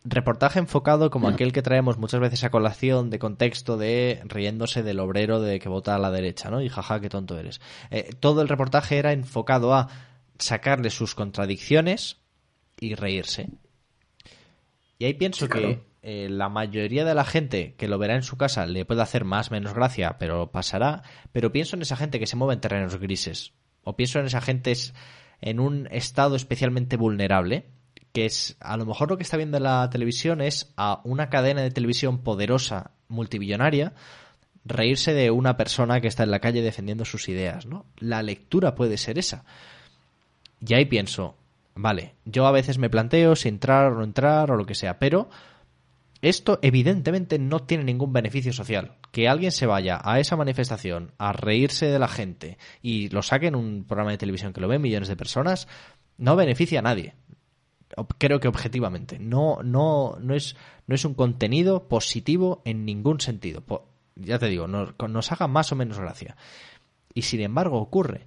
Reportaje 0.03 0.59
enfocado 0.59 1.09
como 1.09 1.27
aquel 1.27 1.51
que 1.51 1.63
traemos 1.63 1.97
muchas 1.97 2.19
veces 2.19 2.43
a 2.43 2.51
colación 2.51 3.09
de 3.09 3.17
contexto 3.17 3.75
de 3.75 4.21
riéndose 4.25 4.83
del 4.83 4.99
obrero 4.99 5.41
de 5.41 5.59
que 5.59 5.67
vota 5.67 5.95
a 5.95 5.99
la 5.99 6.11
derecha, 6.11 6.51
¿no? 6.51 6.61
Y 6.61 6.69
jaja, 6.69 6.99
qué 6.99 7.09
tonto 7.09 7.39
eres. 7.39 7.59
Eh, 7.89 8.11
todo 8.19 8.43
el 8.43 8.47
reportaje 8.47 8.97
era 8.97 9.13
enfocado 9.13 9.73
a 9.73 9.89
sacarle 10.37 10.91
sus 10.91 11.15
contradicciones 11.15 12.17
y 12.79 12.93
reírse. 12.93 13.49
Y 14.99 15.05
ahí 15.05 15.15
pienso 15.15 15.49
que 15.49 15.81
eh, 16.07 16.29
la 16.29 16.49
mayoría 16.49 17.03
de 17.03 17.15
la 17.15 17.25
gente 17.25 17.73
que 17.77 17.87
lo 17.87 17.97
verá 17.97 18.13
en 18.15 18.21
su 18.21 18.37
casa 18.37 18.67
le 18.67 18.85
puede 18.85 19.01
hacer 19.01 19.25
más 19.25 19.49
menos 19.49 19.73
gracia, 19.73 20.17
pero 20.19 20.51
pasará. 20.51 21.01
Pero 21.31 21.51
pienso 21.51 21.75
en 21.75 21.81
esa 21.81 21.95
gente 21.95 22.19
que 22.19 22.27
se 22.27 22.35
mueve 22.35 22.53
en 22.53 22.61
terrenos 22.61 22.99
grises. 22.99 23.53
O 23.83 23.95
pienso 23.95 24.19
en 24.19 24.27
esa 24.27 24.39
gente 24.39 24.71
en 25.41 25.59
un 25.59 25.87
estado 25.89 26.35
especialmente 26.35 26.95
vulnerable 26.95 27.65
que 28.13 28.25
es 28.25 28.55
a 28.61 28.77
lo 28.77 28.85
mejor 28.85 29.09
lo 29.09 29.17
que 29.17 29.23
está 29.23 29.35
viendo 29.35 29.59
la 29.59 29.89
televisión 29.89 30.41
es 30.41 30.71
a 30.77 31.01
una 31.03 31.29
cadena 31.29 31.61
de 31.61 31.71
televisión 31.71 32.19
poderosa, 32.19 32.91
multibillonaria, 33.09 33.93
reírse 34.63 35.13
de 35.13 35.31
una 35.31 35.57
persona 35.57 35.99
que 35.99 36.07
está 36.07 36.23
en 36.23 36.31
la 36.31 36.39
calle 36.39 36.61
defendiendo 36.61 37.03
sus 37.03 37.27
ideas, 37.27 37.65
¿no? 37.65 37.87
La 37.97 38.23
lectura 38.23 38.73
puede 38.73 38.97
ser 38.97 39.17
esa. 39.17 39.43
Y 40.65 40.75
ahí 40.75 40.85
pienso, 40.85 41.35
vale, 41.73 42.15
yo 42.23 42.47
a 42.47 42.51
veces 42.51 42.77
me 42.77 42.89
planteo 42.89 43.35
si 43.35 43.49
entrar 43.49 43.91
o 43.91 43.95
no 43.95 44.03
entrar 44.05 44.49
o 44.49 44.55
lo 44.55 44.65
que 44.65 44.75
sea, 44.75 44.97
pero 44.97 45.29
esto 46.25 46.57
evidentemente 46.63 47.37
no 47.37 47.59
tiene 47.61 47.83
ningún 47.83 48.11
beneficio 48.11 48.51
social. 48.51 48.97
Que 49.11 49.29
alguien 49.29 49.51
se 49.51 49.67
vaya 49.67 50.01
a 50.03 50.19
esa 50.19 50.35
manifestación 50.35 51.11
a 51.19 51.33
reírse 51.33 51.85
de 51.85 51.99
la 51.99 52.07
gente 52.07 52.57
y 52.81 53.09
lo 53.09 53.21
saque 53.21 53.47
en 53.47 53.55
un 53.55 53.85
programa 53.85 54.09
de 54.09 54.17
televisión 54.17 54.51
que 54.51 54.59
lo 54.59 54.67
ven 54.67 54.81
millones 54.81 55.07
de 55.07 55.15
personas, 55.15 55.67
no 56.17 56.35
beneficia 56.35 56.79
a 56.79 56.81
nadie. 56.81 57.13
Creo 58.17 58.39
que 58.39 58.47
objetivamente. 58.47 59.19
No, 59.19 59.59
no, 59.63 60.17
no, 60.19 60.33
es, 60.33 60.55
no 60.87 60.95
es 60.95 61.05
un 61.05 61.13
contenido 61.13 61.87
positivo 61.87 62.63
en 62.65 62.85
ningún 62.85 63.19
sentido. 63.19 63.63
Ya 64.15 64.39
te 64.39 64.47
digo, 64.47 64.67
nos, 64.67 64.95
nos 65.07 65.31
haga 65.31 65.47
más 65.47 65.71
o 65.71 65.75
menos 65.75 65.99
gracia. 65.99 66.37
Y 67.13 67.21
sin 67.21 67.41
embargo 67.41 67.79
ocurre. 67.79 68.25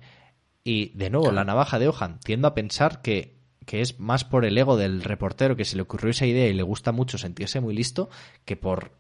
Y 0.62 0.96
de 0.96 1.10
nuevo, 1.10 1.32
la 1.32 1.44
navaja 1.44 1.80
de 1.80 1.88
Ojan. 1.88 2.20
Tiendo 2.20 2.46
a 2.46 2.54
pensar 2.54 3.02
que 3.02 3.37
que 3.68 3.82
es 3.82 4.00
más 4.00 4.24
por 4.24 4.46
el 4.46 4.56
ego 4.56 4.78
del 4.78 5.02
reportero 5.02 5.54
que 5.54 5.66
se 5.66 5.76
le 5.76 5.82
ocurrió 5.82 6.10
esa 6.10 6.24
idea 6.24 6.46
y 6.46 6.54
le 6.54 6.62
gusta 6.62 6.90
mucho 6.90 7.18
sentirse 7.18 7.60
muy 7.60 7.74
listo 7.74 8.08
que 8.46 8.56
por 8.56 8.92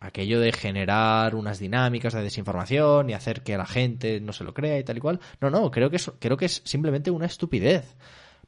aquello 0.00 0.40
de 0.40 0.52
generar 0.52 1.34
unas 1.34 1.58
dinámicas 1.58 2.14
de 2.14 2.22
desinformación 2.22 3.10
y 3.10 3.12
hacer 3.12 3.42
que 3.42 3.58
la 3.58 3.66
gente 3.66 4.18
no 4.22 4.32
se 4.32 4.44
lo 4.44 4.54
crea 4.54 4.78
y 4.78 4.84
tal 4.84 4.96
y 4.96 5.00
cual. 5.00 5.20
No, 5.42 5.50
no, 5.50 5.70
creo 5.70 5.90
que 5.90 5.96
es, 5.96 6.10
creo 6.18 6.38
que 6.38 6.46
es 6.46 6.62
simplemente 6.64 7.10
una 7.10 7.26
estupidez. 7.26 7.94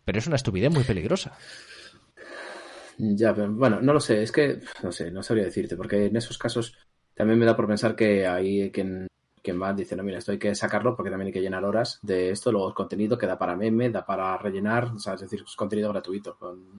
Pero 0.07 0.19
es 0.19 0.27
una 0.27 0.37
estupidez 0.37 0.73
muy 0.73 0.85
peligrosa. 0.85 1.37
Ya, 2.97 3.33
bueno, 3.33 3.83
no 3.83 3.93
lo 3.93 4.01
sé, 4.01 4.23
es 4.23 4.33
que 4.33 4.61
no 4.83 4.91
sé, 4.91 5.11
no 5.11 5.23
sabría 5.23 5.45
decirte, 5.45 5.77
porque 5.77 6.07
en 6.07 6.17
esos 6.17 6.39
casos 6.39 6.79
también 7.15 7.39
me 7.39 7.45
da 7.45 7.55
por 7.55 7.67
pensar 7.69 7.95
que 7.95 8.27
hay 8.27 8.71
quien 8.71 9.07
quien 9.43 9.61
va 9.61 9.73
dice, 9.73 9.97
no, 9.97 10.03
mira, 10.03 10.19
esto 10.19 10.33
hay 10.33 10.39
que 10.39 10.55
sacarlo 10.55 10.95
porque 10.97 11.11
también 11.11 11.29
hay 11.29 11.33
que 11.33 11.41
llenar 11.41 11.65
horas 11.65 11.99
de 12.03 12.31
esto, 12.31 12.53
luego 12.53 12.71
es 12.71 12.75
contenido 12.75 13.19
que 13.19 13.27
da 13.27 13.39
para 13.39 13.57
meme, 13.57 13.91
da 13.91 14.05
para 14.05 14.37
rellenar, 14.39 14.93
o 14.93 14.97
es 14.97 15.21
decir, 15.21 15.43
es 15.47 15.57
contenido 15.57 15.91
gratuito. 15.91 16.37
Con, 16.37 16.79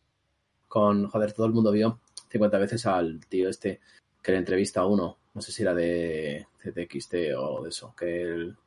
con, 0.68 1.08
joder, 1.08 1.34
todo 1.34 1.46
el 1.46 1.54
mundo 1.54 1.72
vio 1.72 2.00
50 2.30 2.58
veces 2.58 2.86
al 2.86 3.20
tío 3.28 3.50
este 3.50 3.80
que 4.22 4.32
le 4.32 4.38
entrevista 4.38 4.82
a 4.82 4.86
uno, 4.86 5.18
no 5.34 5.42
sé 5.42 5.52
si 5.52 5.64
era 5.64 5.74
de 5.74 6.48
CTXT 6.62 7.14
o 7.38 7.64
de 7.64 7.70
eso, 7.70 7.94
que, 7.98 8.22
el, 8.22 8.58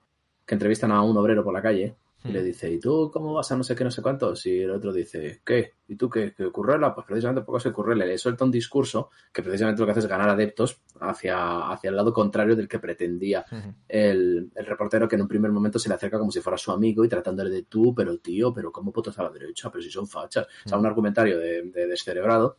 que 0.46 0.54
entrevistan 0.54 0.92
a 0.92 1.02
un 1.02 1.16
obrero 1.16 1.44
por 1.44 1.52
la 1.52 1.62
calle 1.62 1.94
y 2.24 2.28
le 2.28 2.40
hmm. 2.40 2.44
dice, 2.44 2.70
¿y 2.70 2.78
tú 2.78 3.10
cómo 3.12 3.34
vas 3.34 3.50
a 3.50 3.56
no 3.56 3.64
sé 3.64 3.74
qué, 3.74 3.84
no 3.84 3.90
sé 3.90 4.00
cuántos? 4.00 4.46
Y 4.46 4.60
el 4.60 4.70
otro 4.70 4.92
dice, 4.92 5.40
¿qué? 5.44 5.72
¿Y 5.88 5.96
tú 5.96 6.08
qué? 6.08 6.32
¿Qué 6.32 6.50
Currela? 6.50 6.94
Pues 6.94 7.06
precisamente 7.06 7.42
poco 7.42 7.58
se 7.58 7.72
Currela. 7.72 8.04
Le 8.04 8.16
suelta 8.16 8.44
un 8.44 8.50
discurso 8.50 9.10
que 9.32 9.42
precisamente 9.42 9.80
lo 9.80 9.86
que 9.86 9.92
hace 9.92 10.00
es 10.00 10.06
ganar 10.06 10.28
adeptos 10.28 10.80
hacia, 11.00 11.70
hacia 11.70 11.90
el 11.90 11.96
lado 11.96 12.12
contrario 12.12 12.54
del 12.54 12.68
que 12.68 12.78
pretendía 12.78 13.44
el, 13.88 14.50
el, 14.54 14.66
reportero 14.66 15.08
que 15.08 15.16
en 15.16 15.22
un 15.22 15.28
primer 15.28 15.50
momento 15.50 15.78
se 15.78 15.88
le 15.88 15.96
acerca 15.96 16.18
como 16.18 16.30
si 16.30 16.40
fuera 16.40 16.56
su 16.56 16.70
amigo 16.70 17.04
y 17.04 17.08
tratándole 17.08 17.50
de 17.50 17.64
tú, 17.64 17.94
pero 17.94 18.16
tío, 18.18 18.52
pero 18.52 18.70
¿cómo 18.70 18.92
puedes 18.92 19.18
a 19.18 19.24
la 19.24 19.30
derecha? 19.30 19.70
Pero 19.70 19.82
si 19.82 19.90
son 19.90 20.06
fachas. 20.06 20.46
O 20.64 20.68
sea, 20.68 20.78
un 20.78 20.86
argumentario 20.86 21.38
de, 21.38 21.62
de 21.62 21.86
descerebrado 21.86 22.58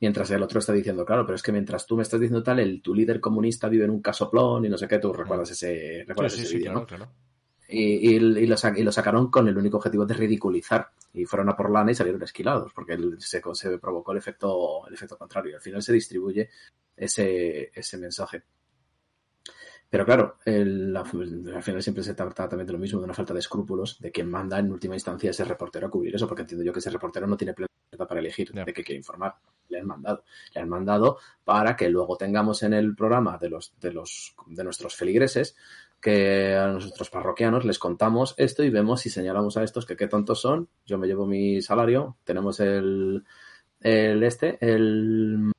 mientras 0.00 0.30
el 0.30 0.42
otro 0.42 0.60
está 0.60 0.72
diciendo, 0.72 1.04
claro, 1.04 1.26
pero 1.26 1.34
es 1.34 1.42
que 1.42 1.50
mientras 1.50 1.84
tú 1.84 1.96
me 1.96 2.02
estás 2.02 2.20
diciendo 2.20 2.42
tal, 2.42 2.60
el 2.60 2.80
tu 2.82 2.94
líder 2.94 3.20
comunista 3.20 3.68
vive 3.68 3.84
en 3.84 3.90
un 3.90 4.00
casoplón 4.00 4.64
y 4.64 4.68
no 4.68 4.78
sé 4.78 4.86
qué, 4.86 5.00
tú 5.00 5.12
recuerdas 5.12 5.50
ese, 5.50 6.04
recuerdas 6.06 6.38
ese 6.38 6.56
vídeo, 6.56 6.72
¿no? 6.72 6.86
Claro 6.86 7.10
y, 7.68 8.16
y, 8.16 8.46
lo, 8.46 8.56
sacaron 8.56 9.30
con 9.30 9.46
el 9.46 9.58
único 9.58 9.76
objetivo 9.76 10.06
de 10.06 10.14
ridiculizar. 10.14 10.90
Y 11.12 11.26
fueron 11.26 11.50
a 11.50 11.56
por 11.56 11.70
lana 11.70 11.90
y 11.90 11.94
salieron 11.94 12.22
esquilados, 12.22 12.72
porque 12.72 12.98
se, 13.18 13.42
se 13.52 13.78
provocó 13.78 14.12
el 14.12 14.18
efecto, 14.18 14.86
el 14.86 14.94
efecto 14.94 15.18
contrario. 15.18 15.56
Al 15.56 15.62
final 15.62 15.82
se 15.82 15.92
distribuye 15.92 16.48
ese, 16.96 17.70
ese 17.74 17.98
mensaje. 17.98 18.42
Pero 19.90 20.04
claro, 20.04 20.38
el, 20.44 20.94
al 20.96 21.62
final 21.62 21.82
siempre 21.82 22.04
se 22.04 22.14
trata 22.14 22.48
también 22.48 22.66
de 22.66 22.72
lo 22.72 22.78
mismo, 22.78 23.00
de 23.00 23.04
una 23.04 23.14
falta 23.14 23.32
de 23.32 23.40
escrúpulos 23.40 23.98
de 24.00 24.12
quien 24.12 24.30
manda 24.30 24.58
en 24.58 24.70
última 24.70 24.94
instancia 24.94 25.30
a 25.30 25.32
ese 25.32 25.44
reportero 25.44 25.86
a 25.86 25.90
cubrir 25.90 26.14
eso, 26.14 26.26
porque 26.26 26.42
entiendo 26.42 26.64
yo 26.64 26.72
que 26.72 26.80
ese 26.80 26.90
reportero 26.90 27.26
no 27.26 27.36
tiene 27.36 27.54
plena 27.54 27.68
para 27.96 28.20
elegir 28.20 28.52
de 28.52 28.72
qué 28.72 28.84
quiere 28.84 28.98
informar. 28.98 29.36
Le 29.68 29.80
han 29.80 29.86
mandado. 29.86 30.24
Le 30.54 30.60
han 30.60 30.68
mandado 30.68 31.18
para 31.44 31.74
que 31.74 31.88
luego 31.88 32.16
tengamos 32.16 32.62
en 32.62 32.74
el 32.74 32.94
programa 32.94 33.38
de 33.38 33.48
los, 33.48 33.74
de 33.80 33.92
los, 33.92 34.34
de 34.46 34.64
nuestros 34.64 34.94
feligreses 34.94 35.56
que 36.00 36.54
a 36.54 36.68
nuestros 36.68 37.10
parroquianos 37.10 37.64
les 37.64 37.78
contamos 37.78 38.34
esto 38.36 38.62
y 38.62 38.70
vemos 38.70 39.00
si 39.00 39.10
señalamos 39.10 39.56
a 39.56 39.64
estos 39.64 39.86
que 39.86 39.96
qué 39.96 40.06
tontos 40.06 40.40
son. 40.40 40.68
Yo 40.86 40.98
me 40.98 41.06
llevo 41.06 41.26
mi 41.26 41.60
salario, 41.60 42.16
tenemos 42.24 42.60
el, 42.60 43.24
el 43.80 44.22
este, 44.22 44.58
el, 44.60 45.52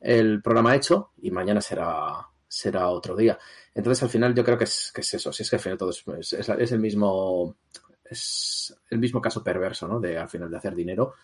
el 0.00 0.42
programa 0.42 0.74
hecho 0.74 1.12
y 1.18 1.30
mañana 1.30 1.60
será, 1.60 2.26
será 2.48 2.88
otro 2.88 3.16
día. 3.16 3.38
Entonces 3.74 4.02
al 4.02 4.08
final 4.08 4.34
yo 4.34 4.44
creo 4.44 4.58
que 4.58 4.64
es, 4.64 4.90
que 4.92 5.02
es 5.02 5.14
eso, 5.14 5.32
si 5.32 5.42
es 5.42 5.50
que 5.50 5.56
al 5.56 5.62
final 5.62 5.78
todo 5.78 5.90
es, 5.90 6.32
es, 6.32 6.48
es 6.48 6.72
el 6.72 6.80
mismo 6.80 7.56
es 8.04 8.76
el 8.90 8.98
mismo 8.98 9.20
caso 9.20 9.42
perverso, 9.42 9.88
¿no? 9.88 9.98
De 9.98 10.18
al 10.18 10.28
final 10.28 10.50
de 10.50 10.56
hacer 10.56 10.74
dinero 10.74 11.14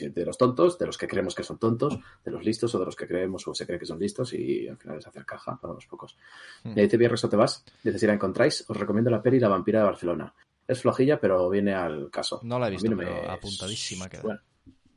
de 0.00 0.24
los 0.24 0.38
tontos, 0.38 0.78
de 0.78 0.86
los 0.86 0.96
que 0.96 1.06
creemos 1.06 1.34
que 1.34 1.42
son 1.42 1.58
tontos, 1.58 1.98
de 2.24 2.30
los 2.30 2.44
listos 2.44 2.74
o 2.74 2.78
de 2.78 2.86
los 2.86 2.96
que 2.96 3.06
creemos 3.06 3.46
o 3.46 3.54
se 3.54 3.66
cree 3.66 3.78
que 3.78 3.86
son 3.86 3.98
listos 3.98 4.32
y 4.34 4.68
al 4.68 4.76
final 4.76 4.98
es 4.98 5.06
hacer 5.06 5.24
caja 5.24 5.58
para 5.60 5.72
unos 5.72 5.86
pocos. 5.86 6.16
Mm. 6.64 6.78
Y 6.78 6.82
dice 6.82 6.96
Viernes 6.96 7.24
o 7.24 7.28
te 7.28 7.36
vas, 7.36 7.64
dice 7.82 7.98
si 7.98 8.06
la 8.06 8.14
encontráis, 8.14 8.64
os 8.68 8.76
recomiendo 8.76 9.10
la 9.10 9.22
peli 9.22 9.38
La 9.38 9.48
vampira 9.48 9.80
de 9.80 9.86
Barcelona. 9.86 10.34
Es 10.66 10.80
flojilla, 10.80 11.20
pero 11.20 11.50
viene 11.50 11.74
al 11.74 12.10
caso. 12.10 12.40
No 12.44 12.58
la 12.58 12.68
he 12.68 12.70
visto, 12.70 12.90
pero 12.96 13.30
apuntadísima 13.30 14.08
queda. 14.08 14.42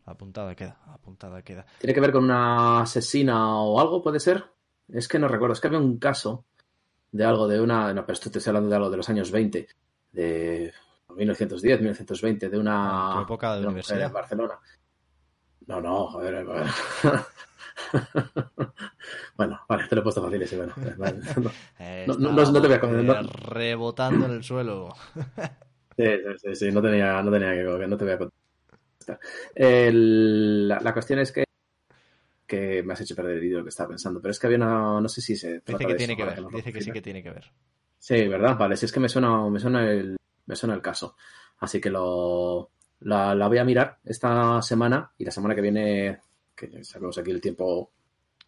Apuntada 0.05 0.55
queda, 0.55 0.79
apuntada 0.85 1.41
queda. 1.41 1.65
¿Tiene 1.79 1.93
que 1.93 1.99
ver 1.99 2.11
con 2.11 2.23
una 2.23 2.81
asesina 2.81 3.59
o 3.59 3.79
algo, 3.79 4.03
puede 4.03 4.19
ser? 4.19 4.45
Es 4.87 5.07
que 5.07 5.17
no 5.17 5.27
recuerdo, 5.27 5.53
es 5.53 5.59
que 5.59 5.67
había 5.67 5.79
un 5.79 5.97
caso 5.97 6.45
de 7.11 7.25
algo 7.25 7.47
de 7.47 7.59
una, 7.59 7.91
no, 7.93 8.05
pero 8.05 8.13
esto 8.13 8.29
te 8.29 8.37
estoy 8.37 8.51
hablando 8.51 8.69
de 8.69 8.75
algo 8.75 8.89
de 8.91 8.97
los 8.97 9.09
años 9.09 9.31
20, 9.31 9.67
de 10.11 10.73
1910, 11.15 11.79
1920, 11.79 12.49
de 12.49 12.57
una, 12.59 13.19
ah, 13.19 13.21
época 13.23 13.55
de, 13.55 13.65
universidad? 13.65 14.07
en 14.07 14.13
Barcelona. 14.13 14.59
No, 15.67 15.81
no, 15.81 16.07
joder. 16.07 16.45
bueno, 19.37 19.59
vale, 19.67 19.87
te 19.87 19.95
lo 19.95 20.01
he 20.01 20.03
puesto 20.03 20.21
fácil 20.21 20.41
ese, 20.41 20.57
bueno. 20.57 20.73
no, 22.07 22.17
no, 22.17 22.31
no, 22.31 22.61
te 22.61 22.67
voy 22.67 22.77
a 22.77 22.79
contar. 22.79 23.25
Rebotando 23.49 24.25
en 24.25 24.31
el 24.31 24.43
suelo. 24.43 24.95
sí, 25.97 26.05
sí, 26.37 26.55
sí, 26.55 26.71
no 26.71 26.81
tenía, 26.81 27.21
no 27.21 27.31
tenía 27.31 27.53
que 27.53 27.63
no 27.87 27.97
te 27.97 28.03
voy 28.03 28.13
a 28.13 28.17
contar. 28.17 28.39
El, 29.53 30.67
la, 30.67 30.79
la, 30.79 30.93
cuestión 30.93 31.19
es 31.19 31.31
que 31.31 31.45
que 32.47 32.83
me 32.83 32.93
has 32.93 33.01
hecho 33.01 33.15
perder 33.15 33.35
el 33.35 33.41
vídeo 33.41 33.63
que 33.63 33.69
estaba 33.69 33.89
pensando, 33.89 34.21
pero 34.21 34.31
es 34.31 34.39
que 34.39 34.47
había 34.47 34.57
una, 34.57 35.01
no 35.01 35.09
sé 35.09 35.21
si 35.21 35.35
se 35.35 35.61
dice 35.65 35.85
que 35.85 35.95
tiene 35.95 36.15
que 36.15 36.25
ver, 36.25 36.45
dice 36.51 36.73
que 36.73 36.81
sí 36.81 36.91
que 36.91 37.01
tiene 37.01 37.23
que 37.23 37.31
ver. 37.31 37.51
Sí, 37.97 38.27
verdad, 38.27 38.57
vale, 38.57 38.77
si 38.77 38.85
es 38.85 38.91
que 38.91 38.99
me 38.99 39.09
suena, 39.09 39.49
me 39.49 39.59
suena 39.59 39.89
el, 39.89 40.17
me 40.45 40.55
suena 40.55 40.75
el 40.75 40.81
caso, 40.81 41.15
así 41.59 41.81
que 41.81 41.89
lo, 41.89 42.69
la, 43.01 43.47
voy 43.47 43.57
a 43.57 43.63
mirar 43.63 43.99
esta 44.03 44.61
semana 44.61 45.11
y 45.17 45.25
la 45.25 45.31
semana 45.31 45.55
que 45.55 45.61
viene, 45.61 46.19
que 46.55 46.83
sabemos 46.83 47.17
aquí 47.17 47.31
el 47.31 47.41
tiempo 47.41 47.91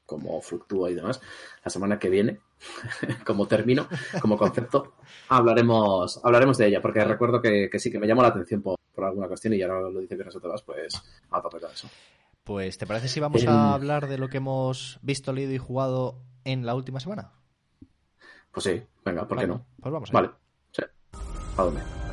como 0.05 0.41
fluctúa 0.41 0.89
y 0.89 0.95
demás, 0.95 1.21
la 1.63 1.69
semana 1.69 1.99
que 1.99 2.09
viene, 2.09 2.39
como 3.25 3.45
término, 3.45 3.87
como 4.21 4.37
concepto, 4.37 4.93
hablaremos, 5.27 6.21
hablaremos 6.23 6.57
de 6.57 6.67
ella, 6.67 6.81
porque 6.81 7.03
recuerdo 7.03 7.41
que, 7.41 7.69
sí, 7.77 7.91
que 7.91 7.99
me 7.99 8.07
llamó 8.07 8.21
la 8.21 8.29
atención 8.29 8.61
por, 8.61 8.77
alguna 8.97 9.27
cuestión 9.27 9.53
y 9.53 9.61
ahora 9.61 9.81
lo 9.81 9.99
dice 9.99 10.17
que 10.17 10.23
no 10.23 10.31
te 10.31 10.47
vas, 10.47 10.63
pues 10.63 10.99
a 11.29 11.41
tope 11.41 11.59
con 11.59 11.71
eso. 11.71 11.87
Pues, 12.43 12.77
¿te 12.77 12.87
parece 12.87 13.09
si 13.09 13.19
vamos 13.19 13.45
a 13.45 13.73
hablar 13.73 14.07
de 14.07 14.17
lo 14.17 14.29
que 14.29 14.37
hemos 14.37 14.97
visto, 15.01 15.33
leído 15.33 15.51
y 15.51 15.57
jugado 15.57 16.23
en 16.45 16.65
la 16.65 16.73
última 16.73 16.99
semana? 16.99 17.33
Pues 18.51 18.63
sí, 18.63 18.81
venga, 19.05 19.27
¿por 19.27 19.37
qué 19.37 19.45
no? 19.45 19.65
Pues 19.79 19.91
vamos. 19.91 20.11
Vale, 20.11 20.31
sí. 20.71 20.83
¿A 21.57 21.63
dónde? 21.63 22.06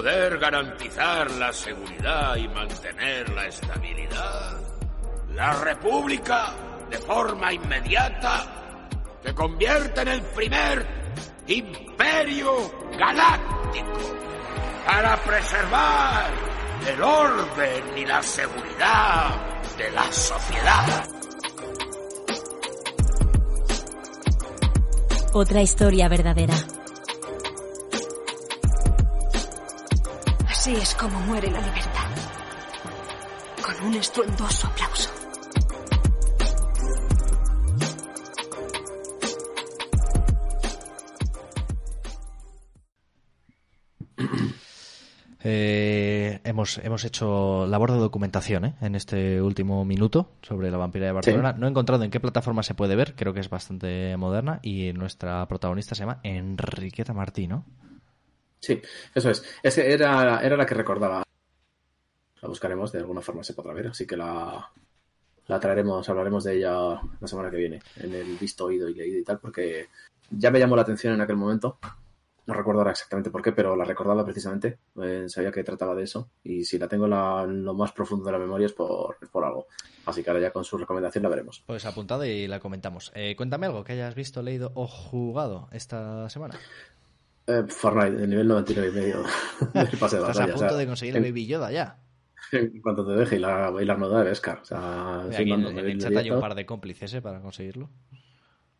Poder 0.00 0.38
garantizar 0.38 1.30
la 1.32 1.52
seguridad 1.52 2.34
y 2.36 2.48
mantener 2.48 3.28
la 3.28 3.46
estabilidad, 3.48 4.58
la 5.34 5.52
República, 5.52 6.54
de 6.88 6.96
forma 6.96 7.52
inmediata, 7.52 8.78
se 9.22 9.34
convierte 9.34 10.00
en 10.00 10.08
el 10.08 10.22
primer 10.22 10.86
imperio 11.48 12.72
galáctico 12.98 14.16
para 14.86 15.22
preservar 15.22 16.30
el 16.88 17.02
orden 17.02 17.98
y 17.98 18.06
la 18.06 18.22
seguridad 18.22 19.34
de 19.76 19.90
la 19.90 20.10
sociedad. 20.10 21.08
Otra 25.34 25.60
historia 25.60 26.08
verdadera. 26.08 26.54
Así 30.60 30.74
es 30.74 30.94
como 30.94 31.18
muere 31.20 31.50
la 31.50 31.58
libertad. 31.58 32.10
Con 33.64 33.86
un 33.86 33.94
estruendoso 33.94 34.66
aplauso. 34.66 35.08
Eh, 45.42 46.40
hemos, 46.44 46.76
hemos 46.76 47.06
hecho 47.06 47.66
labor 47.66 47.92
de 47.92 47.98
documentación 47.98 48.66
¿eh? 48.66 48.74
en 48.82 48.96
este 48.96 49.40
último 49.40 49.86
minuto 49.86 50.32
sobre 50.42 50.70
la 50.70 50.76
vampira 50.76 51.06
de 51.06 51.12
Barcelona. 51.12 51.54
No 51.54 51.68
he 51.68 51.70
encontrado 51.70 52.04
en 52.04 52.10
qué 52.10 52.20
plataforma 52.20 52.62
se 52.62 52.74
puede 52.74 52.96
ver, 52.96 53.14
creo 53.14 53.32
que 53.32 53.40
es 53.40 53.48
bastante 53.48 54.14
moderna 54.18 54.60
y 54.62 54.92
nuestra 54.92 55.48
protagonista 55.48 55.94
se 55.94 56.02
llama 56.02 56.20
Enriqueta 56.22 57.14
Martí, 57.14 57.46
¿no? 57.46 57.64
Sí, 58.60 58.80
eso 59.14 59.30
es. 59.30 59.42
Ese 59.62 59.92
era, 59.92 60.40
era 60.40 60.56
la 60.56 60.66
que 60.66 60.74
recordaba. 60.74 61.22
La 62.42 62.48
buscaremos, 62.48 62.92
de 62.92 62.98
alguna 62.98 63.20
forma 63.20 63.42
se 63.42 63.54
podrá 63.54 63.74
ver, 63.74 63.88
así 63.88 64.06
que 64.06 64.16
la, 64.16 64.70
la 65.46 65.60
traeremos, 65.60 66.08
hablaremos 66.08 66.44
de 66.44 66.56
ella 66.56 67.00
la 67.20 67.26
semana 67.26 67.50
que 67.50 67.56
viene, 67.56 67.80
en 67.96 68.14
el 68.14 68.36
visto, 68.36 68.66
oído 68.66 68.88
y 68.88 68.94
leído 68.94 69.18
y 69.18 69.24
tal, 69.24 69.38
porque 69.38 69.88
ya 70.30 70.50
me 70.50 70.58
llamó 70.58 70.76
la 70.76 70.82
atención 70.82 71.14
en 71.14 71.20
aquel 71.20 71.36
momento 71.36 71.78
no 72.50 72.56
recuerdo 72.56 72.80
ahora 72.80 72.90
exactamente 72.90 73.30
por 73.30 73.42
qué, 73.42 73.52
pero 73.52 73.76
la 73.76 73.84
recordaba 73.84 74.24
precisamente. 74.24 74.78
Eh, 75.00 75.26
sabía 75.28 75.52
que 75.52 75.62
trataba 75.62 75.94
de 75.94 76.02
eso. 76.02 76.30
Y 76.42 76.64
si 76.64 76.78
la 76.78 76.88
tengo 76.88 77.06
en 77.06 77.64
lo 77.64 77.74
más 77.74 77.92
profundo 77.92 78.24
de 78.24 78.32
la 78.32 78.38
memoria 78.38 78.66
es 78.66 78.72
por, 78.72 79.16
por 79.30 79.44
algo. 79.44 79.66
Así 80.06 80.24
que 80.24 80.30
ahora 80.30 80.42
ya 80.42 80.50
con 80.50 80.64
su 80.64 80.76
recomendación 80.76 81.22
la 81.22 81.28
veremos. 81.28 81.62
Pues 81.64 81.84
apuntado 81.84 82.24
y 82.24 82.48
la 82.48 82.58
comentamos. 82.58 83.12
Eh, 83.14 83.36
cuéntame 83.36 83.66
algo 83.66 83.84
que 83.84 83.92
hayas 83.92 84.16
visto, 84.16 84.42
leído 84.42 84.72
o 84.74 84.88
jugado 84.88 85.68
esta 85.70 86.28
semana. 86.28 86.58
Eh, 87.46 87.64
Fortnite, 87.68 88.22
el 88.22 88.30
nivel 88.30 88.48
99 88.48 88.88
y 88.88 88.92
medio 88.92 89.22
del 89.74 89.98
pase 89.98 90.16
de 90.16 90.22
Estás 90.22 90.40
a 90.40 90.46
punto 90.48 90.76
de 90.76 90.86
conseguir 90.86 91.16
el 91.16 91.22
Baby 91.22 91.46
Yoda 91.46 91.72
ya. 91.72 91.98
En 92.52 92.80
cuanto 92.82 93.06
te 93.06 93.12
deje 93.12 93.36
y 93.36 93.38
la, 93.38 93.72
y 93.80 93.84
la 93.84 93.92
armadura 93.92 94.20
de 94.20 94.30
Beskar. 94.30 94.60
O 94.60 94.64
sea, 94.64 95.24
en, 95.30 95.50
el 95.50 95.98
chat 95.98 96.16
hay 96.16 96.30
un 96.30 96.40
par 96.40 96.54
de 96.54 96.66
cómplices 96.66 97.14
¿eh? 97.14 97.22
para 97.22 97.40
conseguirlo. 97.40 97.90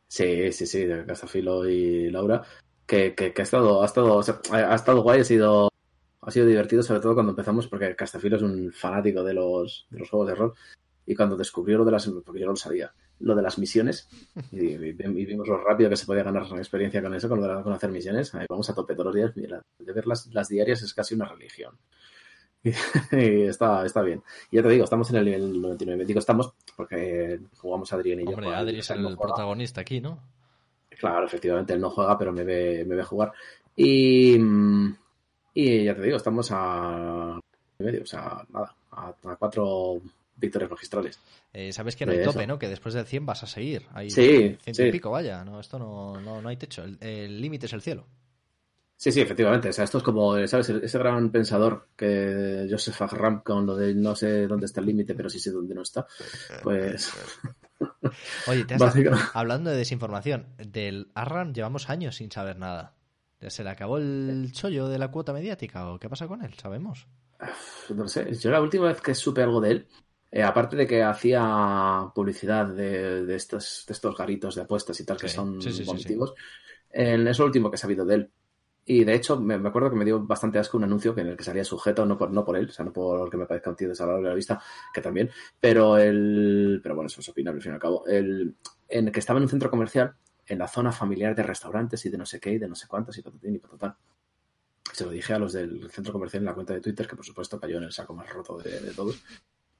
Sí, 0.08 0.50
sí, 0.52 0.66
sí, 0.66 0.84
de 0.86 1.06
Castafilo 1.06 1.68
y 1.68 2.10
Laura 2.10 2.42
que, 2.90 3.34
ha 3.36 3.42
estado, 3.42 3.82
ha 3.82 3.86
estado, 3.86 4.20
ha 4.52 4.74
estado 4.74 5.02
guay, 5.02 5.20
ha 5.20 5.24
sido, 5.24 5.70
ha 6.20 6.30
sido 6.30 6.46
divertido, 6.46 6.82
sobre 6.82 7.00
todo 7.00 7.14
cuando 7.14 7.30
empezamos, 7.30 7.68
porque 7.68 7.94
Castafilo 7.94 8.36
es 8.36 8.42
un 8.42 8.72
fanático 8.72 9.22
de 9.22 9.34
los, 9.34 9.86
de 9.90 10.00
los 10.00 10.10
juegos 10.10 10.28
de 10.28 10.34
rol. 10.34 10.54
Y 11.06 11.14
cuando 11.14 11.36
descubrió 11.36 11.78
lo 11.78 11.84
de 11.84 11.92
las, 11.92 12.08
porque 12.08 12.40
yo 12.40 12.46
no 12.46 12.52
lo 12.52 12.56
sabía, 12.56 12.92
lo 13.20 13.34
de 13.34 13.42
las 13.42 13.58
misiones, 13.58 14.08
y, 14.50 14.76
vimos 14.76 15.46
lo 15.46 15.62
rápido 15.62 15.90
que 15.90 15.96
se 15.96 16.06
podía 16.06 16.22
ganar 16.22 16.44
una 16.50 16.60
experiencia 16.60 17.02
con 17.02 17.14
eso, 17.14 17.28
con, 17.28 17.40
lo 17.40 17.56
de, 17.56 17.62
con 17.62 17.72
hacer 17.72 17.90
misiones, 17.90 18.32
vamos 18.48 18.68
a 18.70 18.74
tope 18.74 18.94
todos 18.94 19.06
los 19.06 19.14
días, 19.14 19.34
de 19.34 19.92
ver 19.92 20.06
las, 20.06 20.26
las 20.28 20.48
diarias 20.48 20.82
es 20.82 20.94
casi 20.94 21.14
una 21.14 21.26
religión. 21.26 21.76
Y, 23.12 23.42
está, 23.42 23.86
está 23.86 24.02
bien. 24.02 24.22
Y 24.50 24.56
ya 24.56 24.62
te 24.62 24.68
digo, 24.68 24.84
estamos 24.84 25.08
en 25.10 25.16
el 25.16 25.24
nivel 25.24 25.62
99. 25.62 26.04
Digo, 26.04 26.18
estamos 26.18 26.52
porque 26.76 27.40
jugamos 27.56 27.90
Adrián 27.92 28.20
y 28.20 28.24
yo. 28.24 28.32
Hombre, 28.32 28.54
Adri 28.54 28.78
es 28.80 28.90
el 28.90 29.16
protagonista 29.16 29.80
aquí, 29.80 30.00
¿no? 30.00 30.20
Claro, 30.90 31.24
efectivamente, 31.24 31.72
él 31.72 31.80
no 31.80 31.88
juega, 31.88 32.18
pero 32.18 32.32
me 32.32 32.44
ve, 32.44 32.84
me 32.86 32.96
ve 32.96 33.02
jugar. 33.02 33.32
Y, 33.74 34.36
y 35.54 35.84
ya 35.84 35.94
te 35.94 36.02
digo, 36.02 36.18
estamos 36.18 36.50
a 36.52 37.40
medio, 37.78 38.02
o 38.02 38.06
sea, 38.06 38.44
nada, 38.52 38.74
a, 38.92 39.14
cuatro 39.38 40.00
victorias 40.40 40.70
magistrales. 40.70 41.20
Eh, 41.52 41.72
Sabes 41.72 41.96
que 41.96 42.06
no 42.06 42.12
hay 42.12 42.22
tope, 42.22 42.46
¿no? 42.46 42.58
Que 42.58 42.68
después 42.68 42.94
del 42.94 43.06
100 43.06 43.26
vas 43.26 43.42
a 43.42 43.46
seguir. 43.46 43.86
Hay 43.92 44.10
sí, 44.10 44.56
ciento 44.62 44.86
y 44.86 44.92
pico, 44.92 45.10
vaya. 45.10 45.44
No, 45.44 45.60
esto 45.60 45.78
no, 45.78 46.20
no, 46.20 46.40
no 46.40 46.48
hay 46.48 46.56
techo. 46.56 46.84
El 47.00 47.40
límite 47.40 47.66
es 47.66 47.72
el 47.72 47.82
cielo. 47.82 48.06
Sí, 49.00 49.12
sí, 49.12 49.22
efectivamente. 49.22 49.70
O 49.70 49.72
sea, 49.72 49.84
esto 49.84 49.96
es 49.96 50.04
como, 50.04 50.46
¿sabes? 50.46 50.68
Ese 50.68 50.98
gran 50.98 51.30
pensador 51.30 51.88
que 51.96 52.66
Joseph 52.70 53.00
Agram 53.00 53.42
con 53.42 53.64
lo 53.64 53.74
de 53.74 53.94
no 53.94 54.14
sé 54.14 54.46
dónde 54.46 54.66
está 54.66 54.80
el 54.80 54.86
límite, 54.88 55.14
pero 55.14 55.30
sí 55.30 55.38
sé 55.40 55.50
dónde 55.50 55.74
no 55.74 55.80
está. 55.80 56.06
Pues. 56.62 57.10
Oye, 58.46 58.64
te 58.64 58.74
has 58.74 58.94
hablando 59.32 59.70
de 59.70 59.76
desinformación, 59.76 60.48
del 60.58 61.10
Arran 61.14 61.54
llevamos 61.54 61.88
años 61.88 62.16
sin 62.16 62.30
saber 62.30 62.58
nada. 62.58 62.94
¿Se 63.48 63.64
le 63.64 63.70
acabó 63.70 63.96
el 63.96 64.50
chollo 64.52 64.88
de 64.88 64.98
la 64.98 65.10
cuota 65.10 65.32
mediática 65.32 65.90
o 65.90 65.98
qué 65.98 66.10
pasa 66.10 66.28
con 66.28 66.44
él? 66.44 66.52
¿Sabemos? 66.60 67.08
No 67.94 68.06
sé. 68.06 68.34
Yo 68.34 68.50
la 68.50 68.60
última 68.60 68.88
vez 68.88 69.00
que 69.00 69.14
supe 69.14 69.42
algo 69.42 69.62
de 69.62 69.70
él, 69.70 69.86
eh, 70.32 70.42
aparte 70.42 70.76
de 70.76 70.86
que 70.86 71.02
hacía 71.02 72.10
publicidad 72.14 72.66
de, 72.66 73.34
estos, 73.34 73.84
de 73.86 73.92
estos 73.92 74.16
garitos 74.16 74.54
de 74.54 74.62
apuestas 74.62 74.98
y 75.00 75.04
tal, 75.04 75.16
que 75.16 75.28
son 75.28 75.60
sí, 75.60 75.68
es 77.28 77.38
lo 77.38 77.44
último 77.44 77.70
que 77.70 77.76
he 77.76 77.78
sabido 77.78 78.04
de 78.04 78.14
él. 78.14 78.30
Y 78.84 79.04
de 79.04 79.14
hecho, 79.14 79.38
me, 79.38 79.54
acuerdo 79.54 79.90
que 79.90 79.96
me 79.96 80.04
dio 80.04 80.20
bastante 80.20 80.58
asco 80.58 80.76
un 80.76 80.84
anuncio 80.84 81.16
en 81.16 81.28
el 81.28 81.36
que 81.36 81.44
salía 81.44 81.64
sujeto, 81.64 82.06
no 82.06 82.16
por, 82.16 82.30
no 82.32 82.44
por 82.44 82.56
él, 82.56 82.68
o 82.68 82.72
sea, 82.72 82.84
no 82.84 82.92
por 82.92 83.30
que 83.30 83.36
me 83.36 83.46
parezca 83.46 83.70
un 83.70 83.76
tío 83.76 83.88
desagradable 83.88 84.28
a 84.28 84.30
la 84.30 84.36
vista, 84.36 84.60
que 84.92 85.00
también, 85.00 85.30
pero 85.60 85.98
el. 85.98 86.80
Pero 86.82 86.94
bueno, 86.94 87.06
eso 87.06 87.20
es 87.20 87.28
opinable 87.28 87.58
al 87.58 87.62
fin 87.62 87.72
y 87.72 87.74
al 87.74 87.80
cabo. 87.80 88.06
El, 88.06 88.56
en 88.88 89.06
el 89.06 89.12
que 89.12 89.20
estaba 89.20 89.38
en 89.38 89.44
un 89.44 89.48
centro 89.48 89.70
comercial, 89.70 90.14
en 90.46 90.58
la 90.58 90.66
zona 90.66 90.92
familiar 90.92 91.34
de 91.34 91.42
restaurantes 91.42 92.04
y 92.06 92.08
de 92.10 92.18
no 92.18 92.26
sé 92.26 92.40
qué 92.40 92.52
y 92.52 92.58
de 92.58 92.68
no 92.68 92.74
sé 92.74 92.88
cuántos 92.88 93.16
y 93.18 93.22
patatín 93.22 93.54
y 93.54 93.58
patatán. 93.58 93.94
Se 94.92 95.04
lo 95.04 95.10
dije 95.10 95.34
a 95.34 95.38
los 95.38 95.52
del 95.52 95.88
centro 95.90 96.12
comercial 96.12 96.42
en 96.42 96.46
la 96.46 96.54
cuenta 96.54 96.72
de 96.72 96.80
Twitter, 96.80 97.06
que 97.06 97.14
por 97.14 97.24
supuesto 97.24 97.60
cayó 97.60 97.78
en 97.78 97.84
el 97.84 97.92
saco 97.92 98.14
más 98.14 98.28
roto 98.32 98.58
de, 98.58 98.80
de 98.80 98.92
todos. 98.92 99.22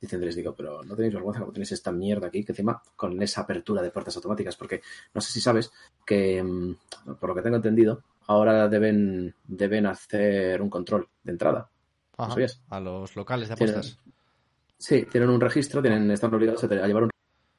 Dicen, 0.01 0.21
les 0.21 0.35
digo, 0.35 0.55
pero 0.55 0.83
no 0.83 0.97
tenéis 0.97 1.13
vergüenza 1.13 1.41
como 1.41 1.53
tenéis 1.53 1.73
esta 1.73 1.93
mierda 1.93 2.29
aquí, 2.29 2.43
que 2.43 2.53
encima 2.53 2.83
con 2.97 3.21
esa 3.23 3.43
apertura 3.43 3.83
de 3.83 3.91
puertas 3.91 4.17
automáticas, 4.17 4.57
porque 4.57 4.81
no 5.13 5.21
sé 5.21 5.33
si 5.33 5.41
sabes 5.41 5.71
que, 6.07 6.43
mm, 6.43 7.15
por 7.21 7.29
lo 7.29 7.35
que 7.35 7.43
tengo 7.43 7.57
entendido, 7.57 8.03
ahora 8.27 8.69
deben, 8.69 9.35
deben 9.47 9.87
hacer 9.87 10.63
un 10.63 10.71
control 10.71 11.09
de 11.23 11.33
entrada. 11.33 11.69
A 12.69 12.81
los 12.81 13.17
locales 13.17 13.49
de 13.49 13.55
apuestas. 13.55 13.99
sí, 14.79 15.07
tienen 15.11 15.31
un 15.31 15.41
registro, 15.41 15.83
tienen, 15.83 16.11
están 16.11 16.33
obligados 16.35 16.63
a, 16.65 16.69
llevar 16.69 17.05
un, 17.05 17.11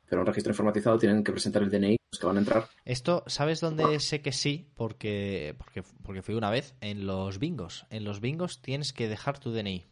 pero 0.08 0.22
un 0.22 0.28
registro 0.28 0.52
informatizado, 0.52 0.98
tienen 0.98 1.24
que 1.24 1.32
presentar 1.32 1.64
el 1.64 1.70
DNI 1.70 1.98
los 2.12 2.20
que 2.20 2.28
van 2.28 2.38
a 2.38 2.40
entrar. 2.40 2.68
Esto, 2.86 3.24
¿sabes 3.28 3.60
dónde 3.60 4.00
sé 4.00 4.22
que 4.22 4.32
sí? 4.32 4.70
Porque, 4.76 5.56
porque, 5.58 5.84
porque 6.04 6.22
fui 6.22 6.36
una 6.36 6.50
vez 6.50 6.76
en 6.82 7.06
los 7.06 7.40
bingos. 7.40 7.86
En 7.90 8.04
los 8.04 8.20
bingos 8.20 8.62
tienes 8.62 8.94
que 8.94 9.08
dejar 9.08 9.40
tu 9.40 9.52
DNI. 9.52 9.91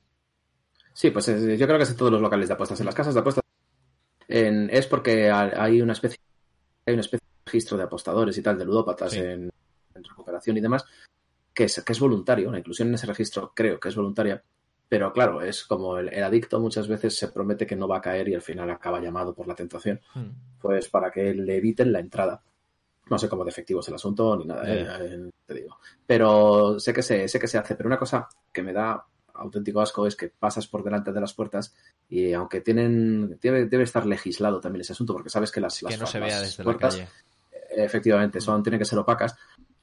Sí, 1.00 1.12
pues 1.12 1.28
yo 1.28 1.66
creo 1.66 1.78
que 1.78 1.84
es 1.84 1.92
en 1.92 1.96
todos 1.96 2.12
los 2.12 2.20
locales 2.20 2.50
de 2.50 2.56
apuestas. 2.56 2.78
En 2.82 2.86
las 2.86 2.94
casas 2.94 3.14
de 3.14 3.22
apuestas 3.22 3.42
es 4.28 4.86
porque 4.86 5.32
hay 5.32 5.82
una 5.82 5.94
especie 5.94 6.20
hay 6.86 6.94
una 6.96 7.00
especie 7.00 7.26
de 7.26 7.46
registro 7.46 7.78
de 7.78 7.84
apostadores 7.84 8.38
y 8.38 8.42
tal, 8.42 8.58
de 8.58 8.66
ludópatas 8.66 9.14
en, 9.14 9.50
recuperación 9.94 10.58
y 10.58 10.60
demás, 10.60 10.84
que 11.54 11.64
es, 11.64 11.82
que 11.86 11.94
es 11.94 12.00
voluntario. 12.02 12.52
La 12.52 12.60
inclusión 12.60 12.90
en 12.90 12.96
ese 12.96 13.08
registro 13.08 13.54
creo 13.56 13.80
que 13.80 13.88
es 13.88 13.96
voluntaria, 13.96 14.44
pero 14.90 15.14
claro, 15.14 15.42
es 15.42 15.64
como 15.64 15.98
el, 15.98 16.22
adicto 16.22 16.60
muchas 16.60 16.90
veces 16.90 17.16
se 17.16 17.30
promete 17.30 17.66
que 17.66 17.78
no 17.78 17.88
va 17.88 18.00
a 18.00 18.02
caer 18.02 18.28
y 18.28 18.36
al 18.36 18.42
final 18.42 18.70
acaba 18.70 19.00
llamado 19.00 19.34
por 19.34 19.48
la 19.48 19.56
tentación, 19.56 20.02
hmm. 20.16 20.60
pues 20.60 20.90
para 20.90 21.12
que 21.12 21.34
le 21.34 21.56
eviten 21.56 21.94
la 21.94 22.02
entrada. 22.02 22.44
No 23.10 23.18
sé 23.18 23.30
cómo 23.30 23.46
de 23.46 23.52
efectivo 23.52 23.80
es 23.80 23.88
el 23.88 23.96
asunto 23.96 24.36
ni 24.36 24.44
nada, 24.44 24.70
eh, 24.70 24.86
eh, 25.00 25.30
te 25.46 25.54
digo. 25.54 25.78
Pero 26.06 26.78
sé 26.78 26.92
que 26.92 27.04
se, 27.04 27.30
sé 27.30 27.40
que 27.40 27.48
se 27.48 27.58
hace. 27.58 27.76
Pero 27.76 27.88
una 27.88 27.98
cosa 27.98 28.28
que 28.52 28.62
me 28.62 28.74
da 28.74 29.02
auténtico 29.40 29.82
asco 29.82 30.06
es 30.06 30.16
que 30.16 30.30
pasas 30.30 30.68
por 30.68 30.84
delante 30.84 31.12
de 31.12 31.22
las 31.22 31.34
puertas 31.34 31.74
y 32.08 32.34
aunque 32.34 32.62
tienen 32.62 33.38
debe, 33.42 33.66
debe 33.66 33.84
estar 33.84 34.06
legislado 34.06 34.60
también 34.60 34.82
ese 34.82 34.94
asunto 34.94 35.14
porque 35.14 35.30
sabes 35.30 35.52
que 35.52 35.62
las, 35.62 35.80
que 35.80 35.98
no 35.98 36.06
se 36.06 36.20
vea 36.20 36.42
desde 36.42 36.64
puertas 36.64 36.98
la 36.98 37.06
calle. 37.06 37.84
efectivamente 37.84 38.42
son 38.42 38.62
tienen 38.64 38.80
que 38.80 38.86
ser 38.86 39.00
opacas 39.00 39.36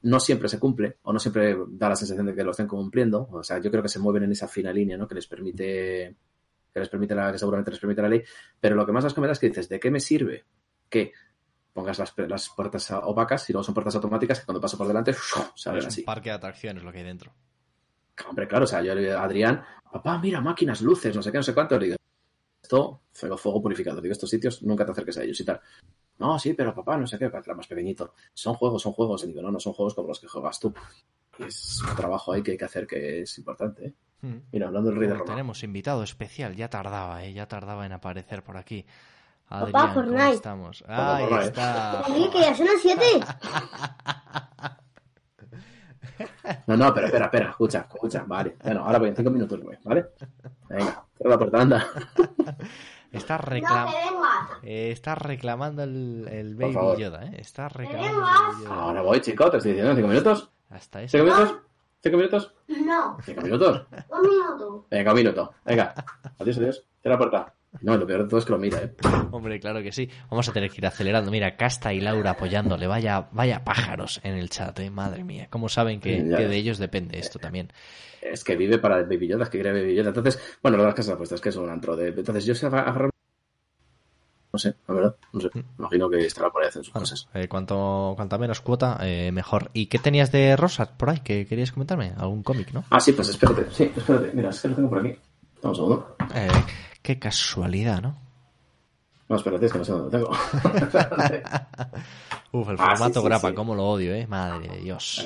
no 0.03 0.19
siempre 0.19 0.49
se 0.49 0.59
cumple 0.59 0.97
o 1.03 1.13
no 1.13 1.19
siempre 1.19 1.55
da 1.69 1.89
la 1.89 1.95
sensación 1.95 2.25
de 2.25 2.35
que 2.35 2.43
lo 2.43 2.51
estén 2.51 2.67
cumpliendo. 2.67 3.27
O 3.31 3.43
sea, 3.43 3.59
yo 3.59 3.69
creo 3.71 3.83
que 3.83 3.89
se 3.89 3.99
mueven 3.99 4.23
en 4.23 4.31
esa 4.31 4.47
fina 4.47 4.71
línea, 4.71 4.97
¿no? 4.97 5.07
Que 5.07 5.15
les 5.15 5.27
permite, 5.27 6.15
que 6.73 6.79
les 6.79 6.89
permite 6.89 7.15
la, 7.15 7.31
que 7.31 7.39
seguramente 7.39 7.71
les 7.71 7.79
permite 7.79 8.01
la 8.01 8.09
ley. 8.09 8.23
Pero 8.59 8.75
lo 8.75 8.85
que 8.85 8.91
más 8.91 9.05
asco 9.05 9.21
me 9.21 9.27
da 9.27 9.33
es 9.33 9.39
que 9.39 9.49
dices, 9.49 9.69
¿de 9.69 9.79
qué 9.79 9.91
me 9.91 9.99
sirve 9.99 10.45
que 10.89 11.11
pongas 11.73 11.99
las, 11.99 12.13
las 12.17 12.49
puertas 12.49 12.91
opacas 12.91 13.49
y 13.49 13.53
luego 13.53 13.63
son 13.63 13.73
puertas 13.73 13.95
automáticas 13.95 14.39
que 14.39 14.45
cuando 14.45 14.61
paso 14.61 14.77
por 14.77 14.87
delante 14.87 15.15
salen 15.55 15.85
así? 15.85 16.01
Un 16.01 16.05
parque 16.05 16.29
de 16.29 16.35
atracciones 16.35 16.83
lo 16.83 16.91
que 16.91 16.99
hay 16.99 17.03
dentro. 17.05 17.33
Hombre, 18.27 18.47
claro, 18.47 18.65
o 18.65 18.67
sea, 18.67 18.81
yo 18.81 18.95
le 18.95 19.01
digo 19.01 19.17
a 19.17 19.23
Adrián, 19.23 19.63
papá, 19.91 20.17
mira, 20.17 20.41
máquinas, 20.41 20.81
luces, 20.81 21.15
no 21.15 21.21
sé 21.21 21.31
qué, 21.31 21.37
no 21.37 21.43
sé 21.43 21.53
cuánto. 21.53 21.77
Le 21.77 21.85
digo, 21.85 21.97
esto, 22.61 23.01
fuego, 23.11 23.37
fuego 23.37 23.61
purificado. 23.61 24.01
Digo, 24.01 24.11
estos 24.11 24.29
sitios 24.29 24.61
nunca 24.63 24.85
te 24.85 24.91
acerques 24.91 25.17
a 25.17 25.23
ellos 25.23 25.39
y 25.39 25.45
tal. 25.45 25.61
No, 26.19 26.39
sí, 26.39 26.53
pero 26.53 26.73
papá, 26.73 26.97
no 26.97 27.05
sé 27.05 27.17
qué, 27.17 27.25
era 27.25 27.53
más 27.53 27.67
pequeñito. 27.67 28.13
Son 28.33 28.55
juegos, 28.55 28.81
son 28.81 28.93
juegos. 28.93 29.23
Y 29.23 29.27
digo, 29.27 29.41
no, 29.41 29.51
no 29.51 29.59
son 29.59 29.73
juegos 29.73 29.93
como 29.93 30.07
los 30.07 30.19
que 30.19 30.27
juegas 30.27 30.59
tú. 30.59 30.73
Es 31.37 31.81
un 31.87 31.95
trabajo 31.95 32.33
ahí 32.33 32.41
que 32.41 32.51
hay 32.51 32.57
que 32.57 32.65
hacer 32.65 32.87
que 32.87 33.21
es 33.21 33.37
importante. 33.37 33.87
¿eh? 33.87 33.93
Hmm. 34.21 34.37
Mira, 34.51 34.67
hablando 34.67 34.89
del 34.89 34.99
rey 34.99 35.07
de 35.07 35.13
Roma. 35.13 35.25
Tenemos 35.25 35.63
invitado 35.63 36.03
especial, 36.03 36.55
ya 36.55 36.69
tardaba, 36.69 37.23
¿eh? 37.23 37.33
ya 37.33 37.47
tardaba 37.47 37.85
en 37.85 37.91
aparecer 37.91 38.43
por 38.43 38.57
aquí. 38.57 38.85
Adrián, 39.49 39.71
papá, 39.71 39.93
Fortnite. 39.93 40.23
¿cómo 40.23 40.33
estamos? 40.33 40.83
Ahí 40.87 41.45
está. 41.45 42.03
Que 42.05 42.39
ya 42.41 42.55
son 42.55 42.65
las 42.65 42.81
7. 42.81 43.03
No, 46.67 46.77
no, 46.77 46.93
pero 46.93 47.07
espera, 47.07 47.25
espera, 47.25 47.49
escucha, 47.49 47.87
escucha, 47.91 48.23
vale. 48.27 48.55
Bueno, 48.63 48.83
ahora 48.85 48.99
voy 48.99 49.09
en 49.09 49.15
cinco 49.15 49.29
minutos, 49.29 49.59
güey, 49.61 49.77
¿vale? 49.83 50.07
Venga, 50.69 51.05
cierra 51.17 51.29
la 51.31 51.37
puerta, 51.37 51.61
anda. 51.61 51.87
Está 53.11 53.37
reclamando. 53.37 53.97
Eh, 54.63 54.91
está 54.91 55.15
reclamando 55.15 55.81
el, 55.83 56.27
el 56.29 56.55
Baby 56.55 57.01
Yoda, 57.01 57.25
¿eh? 57.25 57.37
Está 57.37 57.69
reclamando 57.69 58.25
Ahora 58.69 59.01
voy, 59.01 59.21
chico, 59.21 59.49
te 59.49 59.57
estoy 59.57 59.71
diciendo, 59.71 59.95
cinco 59.95 60.09
minutos. 60.09 60.51
Hasta 60.69 61.01
eso. 61.01 61.17
¿Cinco 61.17 61.23
minutos? 61.25 61.57
¿Cinco 62.03 62.17
minutos? 62.17 62.53
No. 62.67 63.17
¿Cinco 63.23 63.41
minutos? 63.41 63.87
Un 64.09 64.21
minuto. 64.21 64.85
Venga, 64.91 65.11
un 65.11 65.17
minuto. 65.17 65.53
Venga. 65.65 65.93
Adiós, 66.39 66.57
adiós. 66.57 66.85
Cierra 67.01 67.15
la 67.15 67.17
puerta. 67.17 67.53
No, 67.81 67.97
lo 67.97 68.07
peor 68.07 68.23
de 68.23 68.29
todo 68.29 68.39
es 68.39 68.45
que 68.45 68.51
lo 68.51 68.57
mira, 68.57 68.79
¿eh? 68.79 68.93
Hombre, 69.31 69.59
claro 69.59 69.81
que 69.81 69.91
sí. 69.91 70.09
Vamos 70.29 70.47
a 70.49 70.53
tener 70.53 70.69
que 70.69 70.77
ir 70.77 70.85
acelerando. 70.85 71.31
Mira, 71.31 71.55
Casta 71.55 71.93
y 71.93 71.99
Laura 71.99 72.31
apoyándole. 72.31 72.87
Vaya, 72.87 73.27
vaya 73.31 73.63
pájaros 73.63 74.19
en 74.23 74.35
el 74.35 74.49
chat, 74.49 74.79
¿eh? 74.79 74.89
Madre 74.89 75.23
mía. 75.23 75.47
¿Cómo 75.49 75.69
saben 75.69 75.99
que, 75.99 76.17
que 76.17 76.47
de 76.47 76.55
ellos 76.55 76.77
depende 76.77 77.19
esto 77.19 77.39
también? 77.39 77.71
Es 78.21 78.43
que 78.43 78.55
vive 78.55 78.77
para 78.79 78.99
el 78.99 79.05
Baby 79.05 79.27
Yoda, 79.27 79.43
es 79.43 79.49
que 79.49 79.61
quiere 79.61 79.79
Baby 79.79 79.95
Yoda. 79.95 80.09
Entonces, 80.09 80.39
bueno, 80.61 80.77
lo 80.77 80.83
de 80.83 80.87
las 80.87 80.95
casas 80.95 81.13
apuestas 81.13 81.37
es 81.37 81.41
que 81.41 81.49
es 81.49 81.55
un 81.55 81.69
antro 81.69 81.95
de... 81.95 82.09
Entonces, 82.09 82.45
yo 82.45 82.55
sé 82.55 82.65
agarrar... 82.65 83.09
No 84.51 84.59
sé, 84.59 84.75
la 84.87 84.93
verdad, 84.95 85.15
no 85.33 85.41
sé. 85.41 85.49
Imagino 85.77 86.09
que 86.09 86.25
estará 86.25 86.49
por 86.49 86.63
ahí 86.63 86.69
haciendo 86.69 86.85
sus 86.85 86.93
cosas. 86.93 87.29
Eh, 87.33 87.47
cuanto, 87.47 88.13
cuanta 88.15 88.39
menos 88.39 88.61
cuota, 88.61 88.97
eh, 89.01 89.31
mejor. 89.31 89.69
¿Y 89.73 89.85
qué 89.85 89.99
tenías 89.99 90.31
de 90.31 90.55
Rosas 90.55 90.87
por 90.87 91.11
ahí? 91.11 91.19
¿Qué 91.23 91.45
querías 91.45 91.71
comentarme? 91.71 92.13
¿Algún 92.17 92.41
cómic, 92.41 92.71
no? 92.71 92.83
Ah, 92.89 92.99
sí, 92.99 93.11
pues 93.11 93.29
espérate. 93.29 93.67
Sí, 93.71 93.91
espérate. 93.95 94.31
Mira, 94.33 94.49
es 94.49 94.59
que 94.59 94.69
lo 94.69 94.75
tengo 94.75 94.89
por 94.89 94.99
aquí. 94.99 95.15
Vamos 95.61 95.77
a 95.77 95.81
segundo. 95.81 96.15
Eh, 96.33 96.47
qué 97.07 97.19
casualidad, 97.19 98.01
¿no? 98.01 98.17
No, 99.29 99.37
espérate, 99.37 99.67
es 99.67 99.71
que 99.71 99.77
no 99.77 99.85
sé 99.85 99.93
dónde 99.93 100.19
lo 100.19 100.25
tengo. 100.25 100.29
Uf, 102.51 102.69
el 102.69 102.77
formato 102.77 103.03
ah, 103.03 103.07
sí, 103.07 103.13
sí, 103.13 103.23
grapa, 103.23 103.49
sí. 103.49 103.55
cómo 103.55 103.75
lo 103.75 103.85
odio, 103.85 104.13
¿eh? 104.13 104.27
Madre 104.27 104.67
de 104.67 104.81
Dios. 104.81 105.25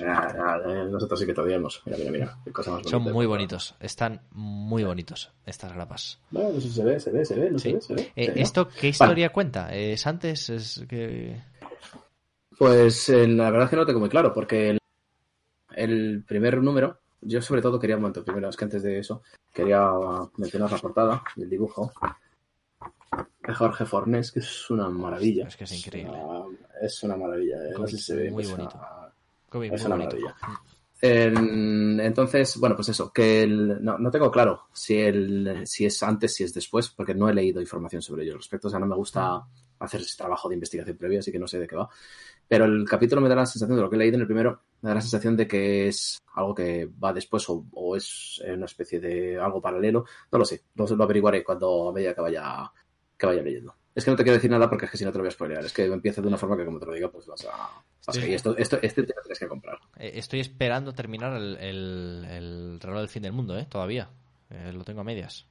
Nosotros 0.91 1.19
sí 1.19 1.25
que 1.25 1.33
te 1.33 1.41
odiamos. 1.41 1.81
Mira, 1.85 1.97
mira, 1.97 2.11
mira. 2.11 2.37
Qué 2.45 2.51
cosa 2.51 2.69
más 2.69 2.87
Son 2.87 3.01
muy 3.01 3.25
bonitos. 3.25 3.73
Están 3.79 4.21
muy 4.29 4.83
bonitos 4.83 5.31
estas 5.43 5.73
grapas. 5.73 6.19
Bueno, 6.29 6.49
eso 6.49 6.69
se 6.69 6.83
ve, 6.83 6.99
se 6.99 7.09
ve, 7.09 7.25
se 7.25 7.33
ve. 7.33 7.49
No 7.49 7.57
se 7.57 7.73
ve, 7.73 7.81
se 7.81 7.95
ve. 7.95 8.11
Eh, 8.15 8.33
¿Esto 8.35 8.67
qué 8.67 8.89
historia 8.89 9.29
vale. 9.29 9.33
cuenta? 9.33 9.75
¿Es 9.75 10.05
antes? 10.05 10.51
¿Es 10.51 10.85
que...? 10.87 11.41
Pues 12.59 13.09
eh, 13.09 13.27
la 13.27 13.49
verdad 13.49 13.63
es 13.63 13.69
que 13.71 13.75
no 13.75 13.87
tengo 13.87 13.99
muy 13.99 14.09
claro, 14.09 14.35
porque 14.35 14.69
el, 14.69 14.79
el 15.73 16.23
primer 16.27 16.61
número, 16.61 17.00
yo 17.21 17.41
sobre 17.41 17.61
todo 17.61 17.79
quería, 17.79 17.95
un 17.95 18.03
momento, 18.03 18.23
primero, 18.23 18.49
es 18.49 18.57
que 18.57 18.65
antes 18.65 18.83
de 18.83 18.99
eso, 18.99 19.21
quería 19.53 19.91
mencionar 20.37 20.71
la 20.71 20.77
portada 20.77 21.23
y 21.35 21.43
el 21.43 21.49
dibujo 21.49 21.91
de 23.45 23.53
Jorge 23.53 23.85
Fornés, 23.85 24.31
que 24.31 24.39
es 24.39 24.69
una 24.69 24.89
maravilla. 24.89 25.47
Es 25.47 25.55
que 25.55 25.65
es 25.65 25.73
increíble. 25.73 26.17
Es 26.81 27.03
una 27.03 27.15
maravilla. 27.15 27.57
Muy 27.77 28.45
bonito. 28.45 28.79
Es 29.53 29.85
una 29.85 29.95
bonito. 29.95 30.17
maravilla. 30.17 30.35
En, 31.03 31.99
entonces, 31.99 32.57
bueno, 32.57 32.75
pues 32.75 32.89
eso, 32.89 33.11
que 33.11 33.41
el, 33.41 33.83
no, 33.83 33.97
no, 33.97 34.11
tengo 34.11 34.29
claro 34.29 34.67
si, 34.71 34.99
el, 34.99 35.63
si 35.65 35.85
es 35.85 36.03
antes, 36.03 36.35
si 36.35 36.43
es 36.43 36.53
después, 36.53 36.89
porque 36.89 37.15
no 37.15 37.27
he 37.27 37.33
leído 37.33 37.59
información 37.59 38.03
sobre 38.03 38.23
ello 38.23 38.33
al 38.33 38.39
respecto. 38.39 38.67
O 38.67 38.71
sea, 38.71 38.79
no 38.79 38.85
me 38.85 38.95
gusta 38.95 39.43
hacer 39.79 40.01
ese 40.01 40.15
trabajo 40.15 40.47
de 40.47 40.55
investigación 40.55 40.97
previa, 40.97 41.19
así 41.19 41.31
que 41.31 41.39
no 41.39 41.47
sé 41.47 41.59
de 41.59 41.67
qué 41.67 41.75
va. 41.75 41.89
Pero 42.51 42.65
el 42.65 42.85
capítulo 42.85 43.21
me 43.21 43.29
da 43.29 43.35
la 43.35 43.45
sensación 43.45 43.77
de 43.77 43.81
lo 43.81 43.89
que 43.89 43.95
he 43.95 43.99
leído 43.99 44.15
en 44.15 44.21
el 44.21 44.27
primero, 44.27 44.59
me 44.81 44.89
da 44.89 44.95
la 44.95 45.01
sensación 45.01 45.37
de 45.37 45.47
que 45.47 45.87
es 45.87 46.19
algo 46.35 46.53
que 46.53 46.85
va 47.01 47.13
después 47.13 47.49
o, 47.49 47.65
o 47.71 47.95
es 47.95 48.43
una 48.45 48.65
especie 48.65 48.99
de 48.99 49.39
algo 49.39 49.61
paralelo. 49.61 50.03
No 50.29 50.37
lo 50.37 50.43
sé, 50.43 50.63
lo, 50.75 50.85
lo 50.85 51.03
averiguaré 51.05 51.45
cuando 51.45 51.87
a 51.87 51.93
medida 51.93 52.13
que 52.13 52.19
vaya 52.19 52.69
que 53.17 53.25
vaya 53.25 53.41
leyendo. 53.41 53.73
Es 53.95 54.03
que 54.03 54.11
no 54.11 54.17
te 54.17 54.23
quiero 54.23 54.35
decir 54.35 54.51
nada 54.51 54.69
porque 54.69 54.83
es 54.83 54.91
que 54.91 54.97
si 54.97 55.05
no 55.05 55.13
te 55.13 55.17
lo 55.17 55.23
voy 55.23 55.29
a 55.29 55.31
spoilear. 55.31 55.63
Es 55.63 55.71
que 55.71 55.85
empieza 55.85 56.21
de 56.21 56.27
una 56.27 56.37
forma 56.37 56.57
que 56.57 56.65
como 56.65 56.77
te 56.77 56.87
lo 56.87 56.93
diga, 56.93 57.09
pues 57.09 57.25
vas 57.25 57.45
a... 57.45 57.83
Vas 58.05 58.17
a 58.17 58.25
esto, 58.25 58.57
esto, 58.57 58.79
este 58.81 59.03
te 59.03 59.13
lo 59.15 59.21
tienes 59.21 59.39
que 59.39 59.47
comprar. 59.47 59.79
Estoy 59.95 60.41
esperando 60.41 60.91
terminar 60.91 61.37
el, 61.37 61.55
el, 61.55 62.25
el 62.29 62.79
reloj 62.81 62.99
del 62.99 63.09
fin 63.09 63.23
del 63.23 63.31
mundo, 63.31 63.57
¿eh? 63.57 63.65
Todavía. 63.69 64.09
Eh, 64.49 64.73
lo 64.73 64.83
tengo 64.83 64.99
a 64.99 65.03
medias. 65.05 65.47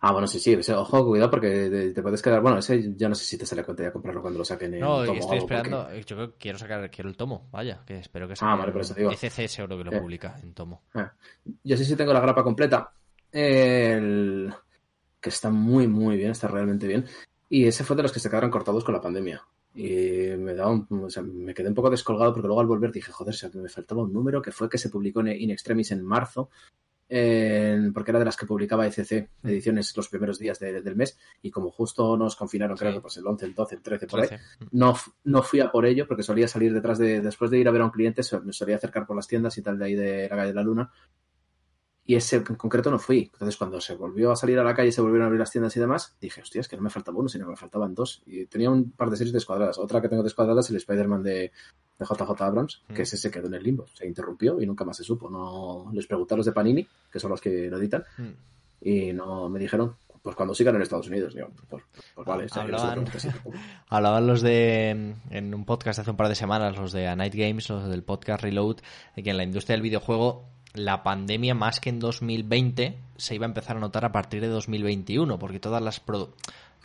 Ah, 0.00 0.12
bueno, 0.12 0.28
sí, 0.28 0.38
sí. 0.38 0.52
Ese, 0.52 0.74
ojo, 0.74 1.04
cuidado 1.04 1.30
porque 1.30 1.68
te, 1.68 1.92
te, 1.92 2.02
puedes 2.02 2.22
quedar... 2.22 2.40
Bueno, 2.40 2.58
ese 2.58 2.94
ya 2.94 3.08
no 3.08 3.14
sé 3.16 3.24
si 3.24 3.36
te 3.36 3.44
sale 3.44 3.64
cuenta 3.64 3.82
ya 3.82 3.92
comprarlo 3.92 4.20
cuando 4.20 4.38
lo 4.38 4.44
saquen 4.44 4.74
en 4.74 4.80
No, 4.80 5.00
el 5.00 5.06
tomo 5.06 5.20
estoy 5.20 5.38
esperando... 5.38 5.84
Porque... 5.84 6.02
Yo 6.04 6.16
creo 6.16 6.30
que 6.30 6.38
quiero 6.38 6.58
sacar... 6.58 6.90
Quiero 6.90 7.10
el 7.10 7.16
tomo, 7.16 7.48
vaya. 7.50 7.82
Que 7.84 7.98
espero 7.98 8.28
que 8.28 8.36
sea... 8.36 8.52
Ah, 8.52 8.56
vale, 8.56 8.70
por 8.70 8.82
eso 8.82 8.94
digo. 8.94 9.10
ECC 9.10 9.48
seguro 9.48 9.76
que 9.76 9.84
lo 9.84 9.92
eh. 9.92 10.00
publica 10.00 10.38
en 10.40 10.54
tomo. 10.54 10.84
Eh. 10.94 11.06
Yo 11.64 11.76
sí 11.76 11.84
sí 11.84 11.96
tengo 11.96 12.12
la 12.12 12.20
grapa 12.20 12.44
completa. 12.44 12.92
El... 13.32 14.54
Que 15.20 15.30
está 15.30 15.50
muy, 15.50 15.88
muy 15.88 16.16
bien. 16.16 16.30
Está 16.30 16.46
realmente 16.46 16.86
bien. 16.86 17.04
Y 17.48 17.66
ese 17.66 17.82
fue 17.82 17.96
de 17.96 18.02
los 18.02 18.12
que 18.12 18.20
se 18.20 18.28
quedaron 18.28 18.50
cortados 18.50 18.84
con 18.84 18.94
la 18.94 19.00
pandemia. 19.00 19.42
Y 19.74 20.36
me, 20.36 20.54
da 20.54 20.68
un, 20.68 20.86
o 20.90 21.10
sea, 21.10 21.22
me 21.22 21.54
quedé 21.54 21.68
un 21.68 21.74
poco 21.74 21.90
descolgado 21.90 22.32
porque 22.32 22.46
luego 22.46 22.60
al 22.60 22.66
volver 22.66 22.92
dije, 22.92 23.12
joder, 23.12 23.34
o 23.34 23.36
sea, 23.36 23.50
que 23.50 23.58
me 23.58 23.68
faltaba 23.68 24.02
un 24.02 24.12
número 24.12 24.42
que 24.42 24.52
fue 24.52 24.68
que 24.68 24.78
se 24.78 24.90
publicó 24.90 25.20
en 25.20 25.28
In 25.28 25.50
Extremis 25.50 25.92
en 25.92 26.04
marzo, 26.04 26.50
eh, 27.08 27.90
porque 27.94 28.10
era 28.10 28.18
de 28.18 28.24
las 28.24 28.36
que 28.36 28.46
publicaba 28.46 28.86
ECC, 28.86 29.30
ediciones 29.44 29.96
los 29.96 30.08
primeros 30.08 30.38
días 30.38 30.58
de, 30.58 30.82
del 30.82 30.96
mes, 30.96 31.18
y 31.42 31.50
como 31.50 31.70
justo 31.70 32.16
nos 32.16 32.36
confinaron, 32.36 32.76
sí. 32.76 32.82
creo 32.82 32.94
que 32.94 33.00
pues 33.00 33.16
el 33.16 33.26
11, 33.26 33.46
el 33.46 33.54
12, 33.54 33.74
el 33.76 33.82
13, 33.82 34.06
por 34.06 34.20
13. 34.20 34.34
ahí, 34.34 34.40
no, 34.72 34.94
no 35.24 35.42
fui 35.42 35.60
a 35.60 35.70
por 35.70 35.86
ello 35.86 36.06
porque 36.06 36.22
solía 36.22 36.48
salir 36.48 36.72
detrás 36.72 36.98
de, 36.98 37.20
después 37.20 37.50
de 37.50 37.58
ir 37.58 37.68
a 37.68 37.70
ver 37.70 37.82
a 37.82 37.86
un 37.86 37.90
cliente, 37.90 38.22
me 38.44 38.52
solía 38.52 38.76
acercar 38.76 39.06
por 39.06 39.16
las 39.16 39.26
tiendas 39.26 39.56
y 39.58 39.62
tal 39.62 39.78
de 39.78 39.84
ahí 39.84 39.94
de 39.94 40.28
la 40.28 40.36
calle 40.36 40.48
de 40.48 40.54
la 40.54 40.62
Luna, 40.62 40.90
y 42.08 42.14
ese 42.14 42.36
en 42.36 42.42
concreto 42.42 42.90
no 42.90 42.98
fui. 42.98 43.30
Entonces, 43.34 43.58
cuando 43.58 43.82
se 43.82 43.94
volvió 43.94 44.32
a 44.32 44.36
salir 44.36 44.58
a 44.58 44.64
la 44.64 44.74
calle 44.74 44.88
y 44.88 44.92
se 44.92 45.02
volvieron 45.02 45.24
a 45.24 45.26
abrir 45.26 45.40
las 45.40 45.50
tiendas 45.50 45.76
y 45.76 45.80
demás, 45.80 46.16
dije, 46.18 46.40
hostia, 46.40 46.62
es 46.62 46.66
que 46.66 46.74
no 46.74 46.82
me 46.82 46.88
faltaba 46.88 47.18
uno, 47.18 47.28
sino 47.28 47.44
que 47.44 47.50
me 47.50 47.56
faltaban 47.58 47.94
dos. 47.94 48.22
Y 48.24 48.46
tenía 48.46 48.70
un 48.70 48.92
par 48.92 49.10
de 49.10 49.18
series 49.18 49.34
descuadradas. 49.34 49.76
Otra 49.76 50.00
que 50.00 50.08
tengo 50.08 50.22
descuadrada 50.22 50.60
es 50.60 50.70
el 50.70 50.76
Spider-Man 50.76 51.22
de, 51.22 51.52
de, 51.98 52.06
JJ 52.06 52.42
Abrams, 52.42 52.82
mm. 52.88 52.94
que 52.94 53.02
ese 53.02 53.18
se 53.18 53.30
quedó 53.30 53.48
en 53.48 53.54
el 53.54 53.62
limbo. 53.62 53.84
Se 53.92 54.06
interrumpió 54.06 54.58
y 54.58 54.64
nunca 54.64 54.86
más 54.86 54.96
se 54.96 55.04
supo. 55.04 55.28
No 55.28 55.90
Les 55.92 56.06
pregunté 56.06 56.32
a 56.32 56.38
los 56.38 56.46
de 56.46 56.52
Panini, 56.52 56.88
que 57.12 57.20
son 57.20 57.30
los 57.30 57.42
que 57.42 57.68
lo 57.68 57.76
editan, 57.76 58.04
mm. 58.16 58.88
y 58.88 59.12
no 59.12 59.50
me 59.50 59.58
dijeron, 59.58 59.94
pues 60.22 60.34
cuando 60.34 60.54
sigan 60.54 60.76
en 60.76 60.82
Estados 60.82 61.08
Unidos, 61.08 61.34
digo, 61.34 61.48
pues, 61.68 61.82
pues 62.14 62.26
vale. 62.26 62.46
Hablaban, 62.52 63.04
hablaban 63.88 64.26
los 64.26 64.40
de, 64.40 65.14
en 65.28 65.54
un 65.54 65.66
podcast 65.66 65.98
hace 65.98 66.10
un 66.10 66.16
par 66.16 66.28
de 66.28 66.36
semanas, 66.36 66.74
los 66.78 66.92
de 66.92 67.06
A 67.06 67.16
Night 67.16 67.34
Games, 67.34 67.68
los 67.68 67.86
del 67.86 68.02
podcast 68.02 68.42
Reload, 68.42 68.76
de 69.14 69.22
que 69.22 69.28
en 69.28 69.36
la 69.36 69.44
industria 69.44 69.74
del 69.74 69.82
videojuego 69.82 70.46
la 70.78 71.02
pandemia 71.02 71.54
más 71.54 71.80
que 71.80 71.90
en 71.90 71.98
2020 71.98 72.98
se 73.16 73.34
iba 73.34 73.44
a 73.44 73.48
empezar 73.48 73.76
a 73.76 73.80
notar 73.80 74.04
a 74.04 74.12
partir 74.12 74.40
de 74.40 74.48
2021 74.48 75.38
porque 75.38 75.60
todas 75.60 75.82
las 75.82 76.00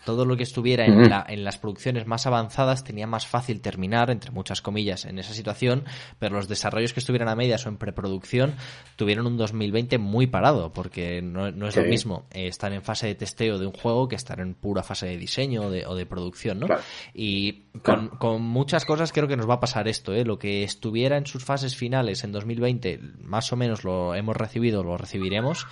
todo 0.06 0.26
lo 0.26 0.36
que 0.38 0.44
estuviera 0.44 0.86
en, 0.86 1.10
la, 1.10 1.26
en, 1.28 1.44
las 1.44 1.58
producciones 1.58 2.06
más 2.08 2.26
avanzadas 2.28 2.84
tenía 2.84 3.08
más 3.08 3.28
fácil 3.28 3.62
terminar, 3.62 4.10
entre 4.10 4.32
muchas 4.32 4.62
comillas, 4.62 5.06
en 5.06 5.20
esa 5.20 5.34
situación, 5.34 5.86
pero 6.20 6.36
los 6.36 6.48
desarrollos 6.48 6.94
que 6.94 7.00
estuvieran 7.00 7.30
a 7.30 7.36
medias 7.36 7.66
o 7.66 7.70
en 7.70 7.78
preproducción 7.78 8.56
tuvieron 8.96 9.28
un 9.28 9.38
2020 9.38 9.98
muy 9.98 10.28
parado, 10.28 10.74
porque 10.74 11.22
no, 11.22 11.52
no 11.52 11.68
es 11.68 11.74
sí. 11.74 11.82
lo 11.82 11.88
mismo 11.88 12.26
eh, 12.32 12.48
estar 12.48 12.72
en 12.74 12.82
fase 12.82 13.08
de 13.08 13.16
testeo 13.16 13.58
de 13.58 13.66
un 13.66 13.74
juego 13.74 14.08
que 14.08 14.16
estar 14.16 14.40
en 14.40 14.54
pura 14.54 14.84
fase 14.84 15.08
de 15.08 15.18
diseño 15.18 15.64
o 15.64 15.70
de, 15.70 15.86
o 15.86 15.96
de 15.96 16.06
producción, 16.06 16.60
¿no? 16.60 16.68
Claro. 16.68 16.82
Y 17.14 17.64
con, 17.82 18.42
muchas 18.42 18.86
cosas 18.86 19.12
creo 19.12 19.28
que 19.28 19.38
nos 19.38 19.50
va 19.50 19.56
a 19.56 19.60
pasar 19.60 19.88
esto, 19.88 20.14
¿eh? 20.14 20.26
Lo 20.26 20.38
que 20.38 20.64
estuviera 20.64 21.18
en 21.18 21.26
sus 21.26 21.44
fases 21.44 21.76
finales 21.76 22.24
en 22.24 22.32
2020, 22.32 23.00
más 23.20 23.52
o 23.52 23.56
menos 23.56 23.84
lo 23.84 24.16
hemos 24.16 24.36
recibido, 24.36 24.84
lo 24.84 24.98
recibiremos, 24.98 25.68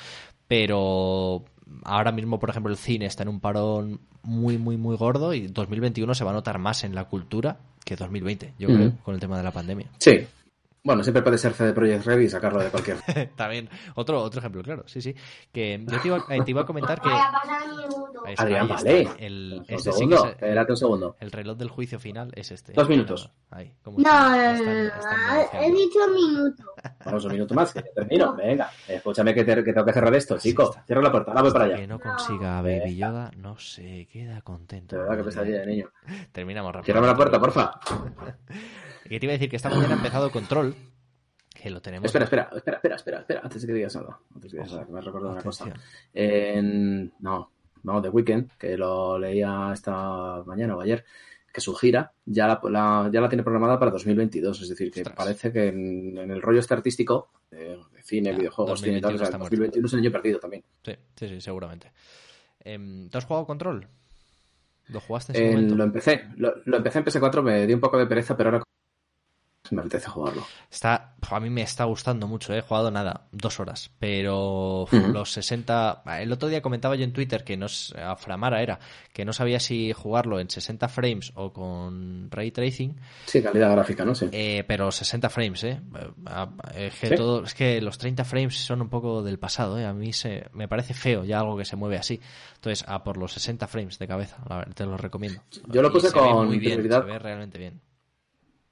pero 0.48 1.46
ahora 1.84 2.12
mismo, 2.12 2.40
por 2.40 2.50
ejemplo, 2.50 2.72
el 2.72 2.78
cine 2.78 3.06
está 3.06 3.24
en 3.24 3.30
un 3.30 3.40
parón 3.40 4.00
muy, 4.24 4.58
muy, 4.58 4.78
muy 4.78 4.96
gordo 4.98 5.34
y 5.34 5.48
2021 5.48 6.14
se 6.14 6.24
va 6.24 6.32
a 6.32 6.34
notar 6.34 6.60
más 6.60 6.84
en 6.84 6.96
la 6.96 7.06
cultura 7.06 7.58
que 7.84 7.96
2020, 7.96 8.54
yo 8.60 8.70
mm. 8.70 8.74
creo, 8.74 8.94
con 9.04 9.16
el 9.16 9.20
tema 9.20 9.38
de 9.38 9.44
la 9.44 9.52
pandemia. 9.52 9.88
Sí. 10.00 10.28
Bueno, 10.84 11.04
siempre 11.04 11.22
puede 11.22 11.38
ser 11.38 11.54
CD 11.54 11.74
Projekt 11.74 12.06
Red 12.06 12.20
y 12.22 12.30
sacarlo 12.30 12.60
de 12.60 12.70
cualquier. 12.70 12.98
También, 13.36 13.70
otro, 13.94 14.20
otro 14.22 14.40
ejemplo, 14.40 14.64
claro, 14.64 14.84
sí, 14.88 15.00
sí. 15.00 15.14
Que 15.52 15.84
yo 15.88 16.02
te 16.02 16.08
iba, 16.08 16.26
te 16.26 16.52
iba 16.52 16.62
a 16.62 16.66
comentar 16.66 17.00
que. 17.00 17.10
Adrián, 18.38 18.68
vale. 18.68 19.08
El, 19.20 19.58
un 19.60 19.66
este 19.68 19.92
segundo, 19.92 20.18
sí 20.18 20.24
es, 20.26 20.32
espérate 20.32 20.72
un 20.72 20.78
segundo. 20.78 21.16
El 21.20 21.32
reloj 21.32 21.58
del 21.58 21.70
juicio 21.70 22.00
final 22.00 22.32
es 22.36 22.52
este. 22.52 22.74
Dos 22.74 22.90
minutos. 22.90 23.30
Ahí, 23.52 23.72
no, 23.86 23.98
está, 23.98 24.84
está, 24.88 25.42
está 25.42 25.66
he 25.66 25.72
dicho 25.72 26.00
un 26.08 26.14
minuto. 26.16 26.64
Vamos, 27.06 27.26
un 27.26 27.32
minuto 27.32 27.54
más, 27.54 27.74
que 27.74 27.82
termino. 27.84 28.36
Venga, 28.36 28.72
escúchame 28.88 29.36
que, 29.36 29.44
te, 29.44 29.64
que, 29.64 29.74
tengo 29.74 29.86
que 29.86 29.94
cerrar 29.94 30.16
esto, 30.16 30.40
chico. 30.40 30.76
Cierra 30.88 31.02
la 31.04 31.12
puerta, 31.12 31.32
ahora 31.32 31.44
voy 31.44 31.52
para 31.52 31.66
allá. 31.66 31.76
Que 31.76 31.88
no 31.88 32.00
consiga 32.00 32.58
a 32.58 32.62
Baby 32.64 32.96
Yoda, 32.96 33.32
no 33.38 33.58
se 33.60 34.08
queda 34.12 34.42
contento. 34.42 34.96
De 34.96 35.04
verdad 35.04 35.18
que 35.18 35.24
pesadilla 35.26 35.60
de 35.60 35.66
niño. 35.68 35.92
Terminamos 36.32 36.74
rápido. 36.74 36.86
Cierrame 36.86 37.08
la 37.08 37.16
puerta, 37.16 37.40
porfa. 37.40 37.80
Y 39.06 39.20
te 39.20 39.26
iba 39.26 39.32
a 39.32 39.38
decir 39.38 39.50
que 39.50 39.56
esta 39.56 39.70
mañana 39.70 39.94
ha 39.94 39.98
empezado 39.98 40.32
Control, 40.32 40.76
que 41.54 41.70
lo 41.70 41.82
tenemos. 41.82 42.06
Espera, 42.06 42.26
espera, 42.26 42.50
espera, 42.56 42.78
espera, 42.78 42.96
espera, 42.96 43.20
espera, 43.20 43.42
antes 43.44 43.62
de 43.62 43.68
que 43.68 43.74
digas 43.74 43.96
algo. 43.96 44.20
Antes 44.34 44.52
de 44.52 44.58
que 44.58 44.64
digas 44.64 44.74
algo, 44.74 44.86
que 44.88 44.92
me 44.94 45.00
has 45.00 45.06
recordado 45.06 45.34
una 45.34 45.44
cosa. 45.44 45.74
En... 46.14 47.14
No, 47.20 47.52
no, 47.84 48.02
The 48.02 48.10
Weeknd, 48.10 48.52
que 48.58 48.78
lo 48.78 49.20
leía 49.20 49.72
esta 49.74 50.44
mañana 50.46 50.76
o 50.76 50.82
ayer, 50.82 51.04
que 51.52 51.62
su 51.62 51.76
gira 51.76 52.14
ya 52.26 52.48
la, 52.48 52.62
la, 52.70 53.10
ya 53.12 53.22
la 53.22 53.30
tiene 53.30 53.44
programada 53.44 53.78
para 53.78 53.92
2022. 53.92 54.62
Es 54.62 54.70
decir, 54.70 54.92
que 54.92 55.02
Ostras. 55.02 55.16
parece 55.16 55.52
que 55.52 55.68
en, 55.68 56.18
en, 56.18 56.32
el 56.32 56.42
rollo 56.42 56.60
este 56.60 56.74
artístico, 56.74 57.30
de 57.50 57.78
cine, 58.04 58.32
ya, 58.32 58.38
videojuegos, 58.38 58.82
cine 58.82 58.98
y 58.98 59.02
tal, 59.02 59.16
o 59.16 59.18
sea, 59.18 59.38
2021 59.38 59.86
es 59.86 59.94
el 59.94 60.00
año 60.00 60.12
perdido 60.12 60.40
también. 60.40 60.64
Sí, 60.84 60.94
sí, 61.16 61.28
sí, 61.28 61.42
seguramente. 61.42 61.92
Eh, 62.64 63.08
¿Tú 63.12 63.18
has 63.18 63.26
jugado 63.26 63.46
Control? 63.46 63.88
¿Lo 64.88 65.00
jugaste 65.00 65.34
en 65.34 65.38
su 65.38 65.44
eh, 65.44 65.52
momento? 65.52 65.76
Lo 65.76 65.84
empecé, 65.84 66.28
lo, 66.38 66.54
lo, 66.66 66.78
empecé 66.78 67.00
en 67.00 67.06
PS4, 67.06 67.42
me 67.42 67.68
dio 67.68 67.76
un 67.76 67.82
poco 67.82 67.98
de 67.98 68.08
pereza, 68.08 68.36
pero 68.36 68.50
ahora 68.50 68.64
me 69.72 69.82
apetece 69.82 70.10
jugarlo. 70.10 70.46
Está, 70.70 71.16
a 71.30 71.40
mí 71.40 71.50
me 71.50 71.62
está 71.62 71.86
gustando 71.86 72.28
mucho, 72.28 72.54
¿eh? 72.54 72.60
he 72.60 72.62
jugado 72.62 72.92
nada, 72.92 73.28
dos 73.32 73.60
horas, 73.60 73.92
pero 74.00 74.86
los 74.92 75.32
60... 75.32 76.04
El 76.20 76.32
otro 76.32 76.50
día 76.50 76.62
comentaba 76.62 76.96
yo 76.96 77.04
en 77.04 77.14
Twitter 77.14 77.44
que 77.44 77.58
no 77.58 77.68
a 77.98 78.16
Framara 78.16 78.62
era, 78.62 78.80
que 79.14 79.26
no 79.26 79.34
sabía 79.34 79.60
si 79.60 79.94
jugarlo 79.94 80.40
en 80.40 80.50
60 80.50 80.88
frames 80.90 81.32
o 81.36 81.54
con 81.54 82.30
ray 82.30 82.52
tracing. 82.52 82.96
Sí, 83.26 83.42
calidad 83.42 83.72
gráfica, 83.72 84.06
¿no? 84.06 84.14
Sí. 84.14 84.28
Eh, 84.32 84.64
pero 84.68 84.92
60 84.92 85.30
frames, 85.30 85.64
¿eh? 85.64 85.82
Es 86.76 86.96
que, 86.96 87.16
todo, 87.16 87.44
es 87.44 87.54
que 87.54 87.82
los 87.82 87.98
30 87.98 88.24
frames 88.24 88.58
son 88.58 88.82
un 88.82 88.90
poco 88.90 89.24
del 89.24 89.40
pasado, 89.40 89.80
¿eh? 89.80 89.86
A 89.86 89.94
mí 89.94 90.14
se, 90.14 90.46
me 90.54 90.68
parece 90.68 90.94
feo 90.94 91.24
ya 91.24 91.40
algo 91.40 91.58
que 91.58 91.66
se 91.66 91.76
mueve 91.76 91.98
así. 91.98 92.20
Entonces, 92.56 92.86
a 92.88 93.04
por 93.04 93.18
los 93.18 93.34
60 93.34 93.68
frames 93.68 94.00
de 94.00 94.08
cabeza, 94.08 94.38
te 94.76 94.86
lo 94.86 94.98
recomiendo. 94.98 95.42
Yo 95.68 95.82
lo 95.82 95.92
puse 95.92 96.12
con 96.12 96.48
muy 96.48 96.60
bien, 96.60 96.82
Se 96.82 97.00
ve 97.00 97.20
realmente 97.20 97.58
bien. 97.58 97.91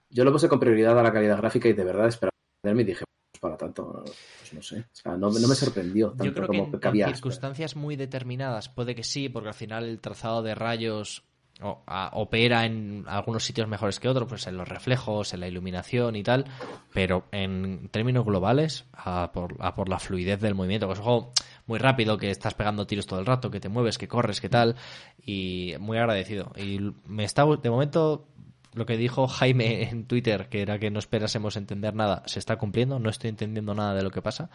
Yo 0.10 0.24
lo 0.24 0.32
puse 0.32 0.50
con 0.50 0.60
prioridad 0.60 0.98
a 0.98 1.04
la 1.04 1.14
calidad 1.14 1.38
gráfica 1.38 1.70
y 1.70 1.74
de 1.74 1.84
verdad 1.84 2.08
esperaba 2.08 2.34
y 2.64 2.84
dije, 2.84 3.06
pues 3.32 3.40
para 3.40 3.58
tanto, 3.58 4.04
pues 4.04 4.54
no 4.54 4.62
sé. 4.62 4.86
no, 5.18 5.30
me 5.32 5.56
sorprendió 5.56 6.10
tanto 6.10 6.26
Yo 6.26 6.34
creo 6.34 6.48
como 6.48 6.80
que 6.80 6.88
en, 6.88 7.14
circunstancias 7.14 7.76
muy 7.76 7.96
determinadas 7.96 8.70
puede 8.70 8.96
que 8.96 9.04
sí, 9.04 9.30
porque 9.30 9.50
al 9.50 9.54
final 9.54 9.86
el 9.86 10.00
trazado 10.00 10.42
de 10.42 10.56
rayos 10.56 11.24
opera 11.62 12.66
en 12.66 13.04
algunos 13.08 13.44
sitios 13.44 13.68
mejores 13.68 14.00
que 14.00 14.08
otros, 14.08 14.30
pues 14.30 14.48
en 14.48 14.56
los 14.56 14.68
reflejos, 14.68 15.34
en 15.34 15.42
la 15.42 15.48
iluminación 15.48 16.16
y 16.16 16.24
tal, 16.24 16.46
pero 16.94 17.26
en 17.32 17.90
términos 17.90 18.26
globales, 18.26 18.86
a 18.94 19.32
por, 19.34 19.56
a 19.60 19.76
por 19.76 19.90
la 19.90 20.00
fluidez 20.00 20.40
del 20.40 20.56
movimiento, 20.56 20.88
que 20.88 20.94
es 20.94 21.00
un 21.00 21.06
juego 21.06 21.34
muy 21.66 21.78
rápido, 21.78 22.18
que 22.18 22.32
estás 22.32 22.54
pegando 22.54 22.88
tiros 22.88 23.06
todo 23.06 23.20
el 23.20 23.26
rato, 23.26 23.52
que 23.52 23.60
te 23.60 23.68
mueves, 23.68 23.98
que 23.98 24.08
corres, 24.08 24.40
que 24.40 24.48
tal, 24.48 24.76
y 25.22 25.74
muy 25.80 25.98
agradecido. 25.98 26.54
Y 26.56 26.80
me 27.06 27.26
está, 27.26 27.46
de 27.46 27.70
momento, 27.70 28.30
lo 28.74 28.86
que 28.86 28.98
dijo 28.98 29.28
Jaime 29.28 29.90
en 29.90 30.06
Twitter, 30.06 30.50
que 30.50 30.62
era 30.62 30.80
que 30.80 30.92
no 30.92 31.00
esperásemos 31.00 31.56
entender 31.56 31.96
nada, 31.96 32.24
se 32.26 32.40
está 32.40 32.58
cumpliendo, 32.58 33.00
no 33.00 33.10
estoy 33.10 33.30
entendiendo 33.30 33.74
nada 33.74 33.94
de 33.94 34.04
lo 34.04 34.12
que 34.12 34.22
pasa. 34.22 34.50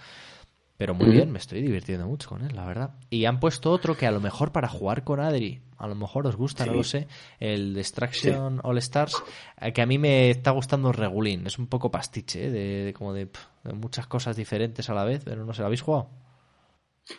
Pero 0.76 0.92
muy 0.92 1.10
bien, 1.10 1.30
me 1.30 1.38
estoy 1.38 1.62
divirtiendo 1.62 2.04
mucho 2.06 2.28
con 2.28 2.42
él, 2.42 2.56
la 2.56 2.66
verdad. 2.66 2.94
Y 3.08 3.26
han 3.26 3.38
puesto 3.38 3.70
otro 3.70 3.96
que 3.96 4.08
a 4.08 4.10
lo 4.10 4.20
mejor 4.20 4.50
para 4.50 4.66
jugar 4.66 5.04
con 5.04 5.20
Adri, 5.20 5.62
a 5.78 5.86
lo 5.86 5.94
mejor 5.94 6.26
os 6.26 6.34
gusta, 6.34 6.66
no 6.66 6.74
lo 6.74 6.82
sé, 6.82 7.06
el 7.38 7.74
Destruction 7.74 8.60
All 8.64 8.78
Stars, 8.78 9.22
eh, 9.60 9.72
que 9.72 9.82
a 9.82 9.86
mí 9.86 9.98
me 9.98 10.30
está 10.30 10.50
gustando 10.50 10.90
Regulín. 10.90 11.46
Es 11.46 11.60
un 11.60 11.68
poco 11.68 11.92
pastiche, 11.92 12.46
¿eh? 12.46 12.50
de, 12.50 12.92
como 12.92 13.12
de, 13.12 13.30
muchas 13.72 14.08
cosas 14.08 14.34
diferentes 14.34 14.90
a 14.90 14.94
la 14.94 15.04
vez, 15.04 15.22
pero 15.24 15.44
no 15.44 15.54
sé, 15.54 15.60
¿lo 15.60 15.66
habéis 15.66 15.82
jugado? 15.82 16.10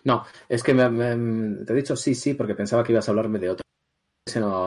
No, 0.04 0.26
es 0.50 0.62
que 0.62 0.74
me, 0.74 1.64
te 1.64 1.72
he 1.72 1.76
dicho 1.78 1.96
sí, 1.96 2.14
sí, 2.14 2.34
porque 2.34 2.56
pensaba 2.56 2.84
que 2.84 2.92
ibas 2.92 3.08
a 3.08 3.12
hablarme 3.12 3.40
de 3.40 3.52
otro. 3.52 3.64
Ese 4.28 4.42
no, 4.42 4.66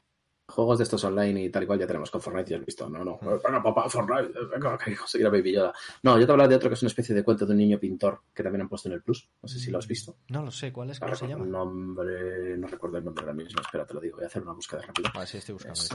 juegos 0.59 0.79
de 0.79 0.85
estos 0.85 1.05
online 1.05 1.45
y 1.45 1.51
tal 1.51 1.63
y 1.63 1.67
cual 1.67 1.79
ya 1.79 1.87
tenemos 1.87 2.11
con 2.11 2.21
Fortnite, 2.21 2.51
ya 2.51 2.57
has 2.57 2.67
visto. 2.67 2.89
No, 2.89 3.05
no, 3.05 3.17
venga, 3.21 3.63
papá, 3.63 3.89
Fortnite, 3.89 4.33
venga, 4.51 4.77
que 4.77 4.97
conseguir 4.97 5.29
a 5.29 5.31
Baby 5.31 5.53
Yoda. 5.53 5.73
No, 6.03 6.19
yo 6.19 6.27
te 6.27 6.33
hablaba 6.33 6.49
de 6.49 6.57
otro 6.57 6.69
que 6.69 6.75
es 6.75 6.83
una 6.83 6.89
especie 6.89 7.15
de 7.15 7.23
cuento 7.23 7.47
de 7.47 7.53
un 7.53 7.59
niño 7.59 7.79
pintor 7.79 8.23
que 8.35 8.43
también 8.43 8.63
han 8.63 8.69
puesto 8.69 8.89
en 8.89 8.95
el 8.95 9.03
Plus. 9.03 9.31
No 9.41 9.49
sé 9.49 9.61
si 9.61 9.71
lo 9.71 9.79
has 9.79 9.87
visto. 9.87 10.17
No 10.31 10.43
lo 10.43 10.51
sé, 10.51 10.73
¿cuál 10.73 10.91
es? 10.91 10.99
¿Cómo 10.99 11.15
se 11.15 11.29
llama? 11.29 11.45
Nombre, 11.45 12.59
no 12.59 12.67
recuerdo 12.67 12.99
el 12.99 13.05
nombre 13.05 13.23
ahora 13.23 13.35
mismo. 13.35 13.61
Espera, 13.61 13.87
te 13.87 13.95
lo 13.95 14.01
digo. 14.01 14.17
Voy 14.17 14.25
a 14.25 14.27
hacer 14.27 14.43
una 14.43 14.53
búsqueda 14.53 14.83
rápida. 14.83 15.13
A 15.15 15.19
ver 15.21 15.29
si 15.29 15.39
estoy 15.39 15.53
buscando. 15.53 15.81
Es, 15.81 15.91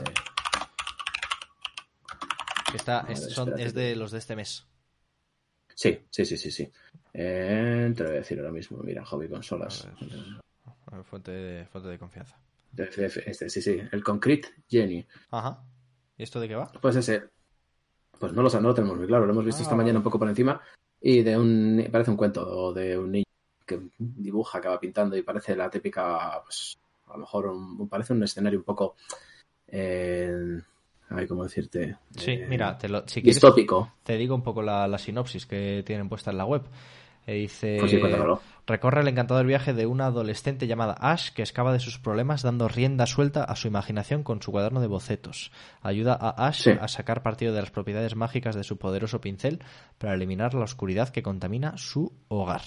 Está, 2.74 3.06
es, 3.10 3.74
de 3.74 3.96
los 3.98 4.12
de 4.12 4.18
este 4.18 4.38
mes. 4.38 4.66
Sí, 5.76 6.00
sí, 6.10 6.26
sí, 6.26 6.38
sí, 6.38 6.52
sí. 6.52 6.72
Eh, 7.14 7.94
te 7.94 8.04
lo 8.04 8.10
voy 8.10 8.18
a 8.18 8.20
decir 8.22 8.40
ahora 8.40 8.52
mismo. 8.54 8.78
Mira, 8.82 9.04
hobby 9.04 9.28
consolas. 9.28 9.86
fuente, 11.04 11.68
fuente 11.70 11.90
de 11.90 12.00
confianza. 12.00 12.40
Este, 12.76 13.50
sí, 13.50 13.62
sí, 13.62 13.82
el 13.92 14.04
Concrete 14.04 14.50
Jenny. 14.68 15.06
Ajá. 15.32 15.64
¿Y 16.18 16.24
esto 16.24 16.40
de 16.40 16.48
qué 16.48 16.56
va? 16.56 16.72
Pues 16.82 16.96
ese. 16.96 17.24
Pues 18.20 18.34
no 18.34 18.42
lo, 18.42 18.50
no 18.50 18.70
lo 18.70 18.74
tenemos 18.74 18.98
muy 18.98 19.08
claro, 19.08 19.26
lo 19.26 19.34
hemos 19.34 19.46
visto 19.46 19.62
esta 19.62 19.74
ah, 19.74 19.78
mañana 19.78 20.00
un 20.00 20.04
poco 20.04 20.20
por 20.20 20.30
encima. 20.30 20.62
Y 21.02 21.22
de 21.22 21.38
un. 21.38 21.88
Parece 21.92 22.12
un 22.12 22.18
cuento 22.18 22.74
de 22.74 22.98
un 22.98 23.12
niño 23.12 23.26
que 23.66 23.80
dibuja, 23.98 24.62
que 24.62 24.70
va 24.70 24.80
pintando 24.80 25.18
y 25.18 25.24
parece 25.24 25.56
la 25.56 25.70
típica. 25.70 26.42
Pues 26.44 26.78
a 27.08 27.14
lo 27.14 27.20
mejor 27.20 27.54
parece 27.90 28.14
un 28.14 28.24
escenario 28.24 28.60
un 28.60 28.66
poco. 28.66 28.96
Eh, 29.68 30.62
ay, 31.10 31.28
¿cómo 31.28 31.44
decirte? 31.44 31.98
Sí, 32.16 32.32
eh, 32.32 32.46
mira, 32.48 32.78
te 32.78 32.88
lo, 32.90 33.08
si 33.08 33.22
distópico. 33.22 33.94
te 34.04 34.18
digo 34.18 34.36
un 34.36 34.44
poco 34.44 34.62
la, 34.62 34.88
la 34.88 34.98
sinopsis 34.98 35.46
que 35.46 35.84
tienen 35.86 36.10
puesta 36.10 36.32
en 36.32 36.38
la 36.38 36.46
web. 36.46 36.64
E 37.26 37.34
dice, 37.36 37.78
pues 37.80 37.94
recorre 38.66 39.02
el 39.02 39.08
encantador 39.08 39.46
viaje 39.46 39.74
de 39.74 39.86
una 39.86 40.06
adolescente 40.08 40.68
llamada 40.68 40.96
Ash 41.00 41.32
que 41.32 41.42
escapa 41.42 41.74
de 41.74 41.80
sus 41.80 42.00
problemas 42.00 42.42
dando 42.42 42.68
rienda 42.68 43.06
suelta 43.06 43.44
a 43.44 43.56
su 43.56 43.68
imaginación 43.68 44.24
con 44.24 44.42
su 44.42 44.52
cuaderno 44.52 44.82
de 44.82 44.88
bocetos. 44.88 45.52
Ayuda 45.82 46.18
a 46.20 46.48
Ash 46.48 46.68
a 46.70 46.88
sacar 46.88 47.24
partido 47.24 47.54
de 47.54 47.62
las 47.62 47.72
propiedades 47.72 48.16
mágicas 48.16 48.56
de 48.56 48.64
su 48.64 48.78
poderoso 48.78 49.22
pincel 49.22 49.64
para 49.98 50.14
eliminar 50.14 50.54
la 50.54 50.64
oscuridad 50.64 51.10
que 51.10 51.24
contamina 51.24 51.78
su 51.78 52.14
hogar. 52.28 52.62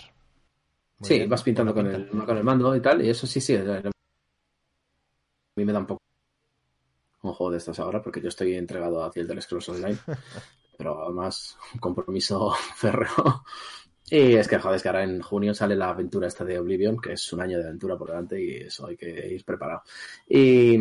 sí, 1.00 1.26
vas 1.26 1.42
pintando 1.42 1.74
con 1.74 1.86
el, 1.86 2.08
con 2.08 2.36
el, 2.36 2.44
mando 2.44 2.74
y 2.76 2.80
tal, 2.80 3.04
y 3.04 3.10
eso 3.10 3.26
sí, 3.26 3.40
sí. 3.40 3.56
A 3.56 3.82
mí 5.56 5.64
me 5.64 5.72
da 5.72 5.78
un 5.78 5.86
poco 5.86 6.02
un 7.22 7.32
juego 7.32 7.50
de 7.52 7.58
estos 7.58 7.78
ahora 7.80 8.02
porque 8.02 8.20
yo 8.20 8.28
estoy 8.28 8.54
entregado 8.54 9.02
a 9.02 9.10
Fiel 9.10 9.26
del 9.26 9.42
Scrolls 9.42 9.68
Online, 9.70 9.96
pero 10.78 11.02
además 11.02 11.56
un 11.74 11.80
compromiso 11.80 12.52
férreo 12.76 13.42
y 14.08 14.34
es 14.36 14.46
que, 14.46 14.58
joder, 14.58 14.76
es 14.76 14.82
que 14.82 14.88
ahora 14.88 15.04
en 15.04 15.20
junio 15.20 15.52
sale 15.52 15.74
la 15.74 15.88
aventura 15.88 16.28
esta 16.28 16.44
de 16.44 16.58
Oblivion, 16.58 17.00
que 17.00 17.14
es 17.14 17.32
un 17.32 17.40
año 17.40 17.58
de 17.58 17.64
aventura 17.64 17.96
por 17.96 18.08
delante 18.08 18.40
y 18.40 18.56
eso 18.58 18.86
hay 18.86 18.96
que 18.96 19.28
ir 19.28 19.44
preparado. 19.44 19.82
Y, 20.28 20.78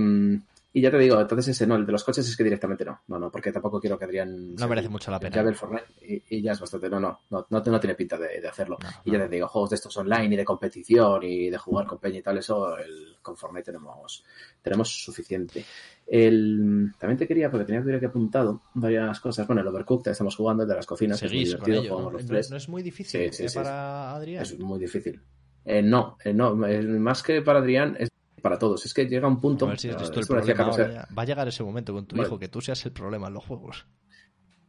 y 0.75 0.81
ya 0.81 0.91
te 0.91 0.97
digo, 0.97 1.21
entonces 1.21 1.47
ese 1.47 1.65
no, 1.65 1.77
el 1.77 1.85
de 1.85 1.93
los 1.93 2.03
coches 2.03 2.27
es 2.27 2.35
que 2.35 2.43
directamente 2.43 2.83
no. 2.83 2.99
No, 3.07 3.17
no, 3.17 3.31
porque 3.31 3.49
tampoco 3.53 3.79
quiero 3.79 3.97
que 3.97 4.03
Adrián. 4.03 4.55
No 4.55 4.67
merece 4.67 4.89
mucho 4.89 5.09
la 5.09 5.21
pena. 5.21 5.33
Ya 5.33 5.41
ve 5.41 5.51
el 5.51 5.55
Fortnite 5.55 5.85
y, 6.29 6.41
ya 6.41 6.51
es 6.51 6.59
bastante. 6.59 6.89
No, 6.89 6.99
no, 6.99 7.21
no, 7.29 7.47
no, 7.49 7.63
no 7.65 7.79
tiene 7.79 7.95
pinta 7.95 8.17
de, 8.17 8.45
hacerlo. 8.45 8.77
y 9.05 9.11
ya 9.13 9.19
te 9.19 9.29
digo, 9.29 9.47
juegos 9.47 9.69
de 9.69 9.77
estos 9.77 9.95
online 9.95 10.33
y 10.33 10.35
de 10.35 10.43
competición 10.43 11.23
y 11.23 11.49
de 11.49 11.57
jugar 11.57 11.87
con 11.87 11.99
Peña 11.99 12.19
y 12.19 12.21
tal, 12.21 12.39
eso 12.39 12.77
el, 12.77 13.15
con 13.21 13.37
Fortnite 13.37 13.71
tenemos, 13.71 14.25
tenemos 14.61 14.89
suficiente. 14.89 15.63
El, 16.05 16.91
también 16.99 17.19
te 17.19 17.25
quería, 17.25 17.49
porque 17.49 17.63
tenía 17.63 17.81
que 17.81 17.97
que 17.97 18.07
apuntado 18.07 18.63
varias 18.73 19.17
cosas. 19.21 19.47
Bueno, 19.47 19.61
el 19.61 19.67
Overcooked 19.69 20.11
estamos 20.11 20.35
jugando, 20.35 20.63
el 20.63 20.69
de 20.69 20.75
las 20.75 20.85
cocinas, 20.85 21.23
es 21.23 21.31
muy 21.31 21.45
divertido, 21.45 22.01
¿no? 22.01 22.11
los 22.11 22.25
tres. 22.25 22.51
No 22.51 22.57
es 22.57 22.67
muy 22.67 22.83
difícil 22.83 23.21
¿eh? 23.21 23.47
para 23.53 24.13
Adrián. 24.13 24.43
Es 24.43 24.59
muy 24.59 24.77
difícil. 24.77 25.21
Eh, 25.63 25.81
no, 25.81 26.17
eh, 26.21 26.33
no, 26.33 26.53
más 26.53 27.23
que 27.23 27.41
para 27.41 27.59
Adrián 27.59 27.95
es 27.97 28.09
para 28.45 28.59
todos. 28.59 28.85
Es 28.85 28.93
que 28.93 29.07
llega 29.07 29.27
un 29.27 29.41
punto. 29.41 29.65
A 29.65 29.69
ver 29.69 29.79
si 29.79 29.89
el 29.89 29.95
problema, 29.95 31.07
va 31.17 31.23
a 31.23 31.25
llegar 31.25 31.47
ese 31.47 31.63
momento 31.63 31.93
con 31.93 32.05
tu 32.05 32.15
hijo 32.21 32.37
que 32.37 32.47
tú 32.47 32.61
seas 32.61 32.85
el 32.85 32.91
problema 32.91 33.25
en 33.27 33.33
los 33.33 33.43
juegos. 33.43 33.87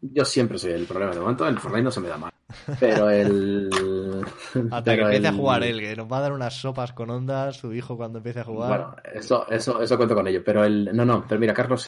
Yo 0.00 0.24
siempre 0.24 0.58
soy 0.58 0.72
el 0.72 0.86
problema. 0.86 1.12
De 1.12 1.20
momento 1.20 1.46
el 1.46 1.58
Fortnite 1.58 1.82
no 1.82 1.90
se 1.90 2.00
me 2.00 2.08
da 2.08 2.16
mal. 2.16 2.32
Pero 2.80 3.10
el. 3.10 3.68
Hasta 4.70 4.96
que 4.96 5.02
empiece 5.02 5.28
a 5.28 5.32
jugar 5.34 5.62
él, 5.62 5.78
que 5.78 5.94
nos 5.94 6.10
va 6.10 6.16
a 6.16 6.20
dar 6.22 6.32
unas 6.32 6.54
sopas 6.58 6.94
con 6.94 7.10
ondas 7.10 7.58
su 7.58 7.74
hijo 7.74 7.98
cuando 7.98 8.20
empiece 8.20 8.40
a 8.40 8.44
jugar. 8.44 8.68
Bueno, 8.68 8.96
eso, 9.12 9.46
eso, 9.50 9.82
eso 9.82 9.96
cuento 9.98 10.14
con 10.14 10.26
ello. 10.26 10.42
Pero 10.42 10.64
el. 10.64 10.96
No, 10.96 11.04
no, 11.04 11.26
pero 11.28 11.38
mira, 11.38 11.52
Carlos. 11.52 11.86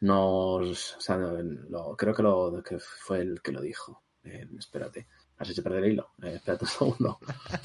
Nos. 0.00 0.96
O 0.96 1.00
sea, 1.00 1.16
lo, 1.16 1.96
creo 1.96 2.12
que, 2.12 2.22
lo, 2.22 2.62
que 2.62 2.78
fue 2.78 3.22
el 3.22 3.40
que 3.40 3.52
lo 3.52 3.62
dicho 3.62 4.02
Eh, 4.24 4.46
espérate. 4.58 5.06
Has 5.36 5.50
hecho 5.50 5.62
perder 5.62 5.84
el 5.84 5.92
hilo. 5.92 6.10
Eh, 6.22 6.34
espérate 6.36 6.64
un 6.64 6.70
segundo. 6.78 7.18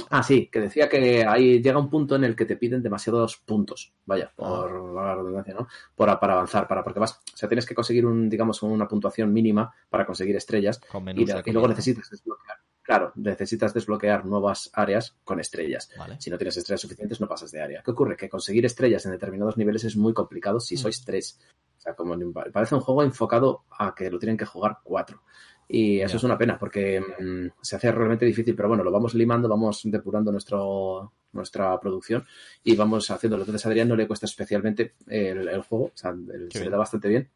Ah, 0.09 0.23
sí, 0.23 0.47
que 0.51 0.59
decía 0.59 0.89
que 0.89 1.25
ahí 1.25 1.61
llega 1.61 1.77
un 1.77 1.89
punto 1.89 2.15
en 2.15 2.23
el 2.23 2.35
que 2.35 2.45
te 2.45 2.55
piden 2.55 2.81
demasiados 2.81 3.37
puntos. 3.37 3.93
Vaya, 4.05 4.31
por 4.35 4.97
ah. 4.97 5.05
la 5.05 5.15
redundancia, 5.15 5.53
¿no? 5.53 5.67
Por, 5.95 6.19
para 6.19 6.33
avanzar, 6.33 6.67
para, 6.67 6.83
porque 6.83 6.99
vas, 6.99 7.19
o 7.33 7.37
sea, 7.37 7.47
tienes 7.47 7.65
que 7.65 7.75
conseguir 7.75 8.05
un, 8.05 8.29
digamos, 8.29 8.63
una 8.63 8.87
puntuación 8.87 9.31
mínima 9.31 9.73
para 9.89 10.05
conseguir 10.05 10.35
estrellas. 10.35 10.81
Y, 11.15 11.51
luego 11.51 11.67
necesitas 11.67 12.09
desbloquear. 12.09 12.57
Claro, 12.81 13.11
necesitas 13.17 13.71
desbloquear 13.71 14.25
nuevas 14.25 14.71
áreas 14.73 15.15
con 15.23 15.39
estrellas. 15.39 15.91
Si 16.17 16.31
no 16.31 16.39
tienes 16.39 16.57
estrellas 16.57 16.81
suficientes, 16.81 17.21
no 17.21 17.27
pasas 17.27 17.51
de 17.51 17.61
área. 17.61 17.83
¿Qué 17.83 17.91
ocurre? 17.91 18.17
Que 18.17 18.27
conseguir 18.27 18.65
estrellas 18.65 19.05
en 19.05 19.11
determinados 19.11 19.57
niveles 19.57 19.83
es 19.83 19.95
muy 19.95 20.11
complicado 20.11 20.59
si 20.59 20.73
mm. 20.73 20.77
sois 20.79 21.05
tres. 21.05 21.39
O 21.77 21.81
sea, 21.81 21.93
como 21.93 22.17
parece 22.51 22.73
un 22.73 22.81
juego 22.81 23.03
enfocado 23.03 23.63
a 23.69 23.93
que 23.93 24.09
lo 24.09 24.17
tienen 24.17 24.37
que 24.37 24.45
jugar 24.45 24.79
cuatro. 24.83 25.21
Y 25.71 25.99
eso 25.99 26.17
es 26.17 26.23
una 26.23 26.37
pena 26.37 26.57
porque 26.57 26.99
mm, 26.99 27.61
se 27.61 27.75
hace 27.75 27.91
realmente 27.91 28.25
difícil, 28.25 28.55
pero 28.55 28.69
bueno, 28.69 28.83
lo 28.83 28.91
vamos 28.91 29.13
limando, 29.13 29.47
vamos 29.47 29.81
depurando 29.83 30.31
nuestro, 30.31 31.13
nuestra 31.31 31.79
producción 31.79 32.25
y 32.63 32.75
vamos 32.75 33.11
haciéndolo. 33.11 33.43
Entonces 33.43 33.65
a 33.65 33.69
Adrián 33.69 33.87
no 33.87 33.95
le 33.95 34.07
cuesta 34.07 34.25
especialmente 34.25 34.95
el, 35.05 35.61
juego, 35.61 35.85
o 35.85 35.91
sea, 35.93 36.15
se 36.49 36.65
le 36.65 36.71
da 36.71 36.77
bastante 36.77 37.07
bien. 37.07 37.29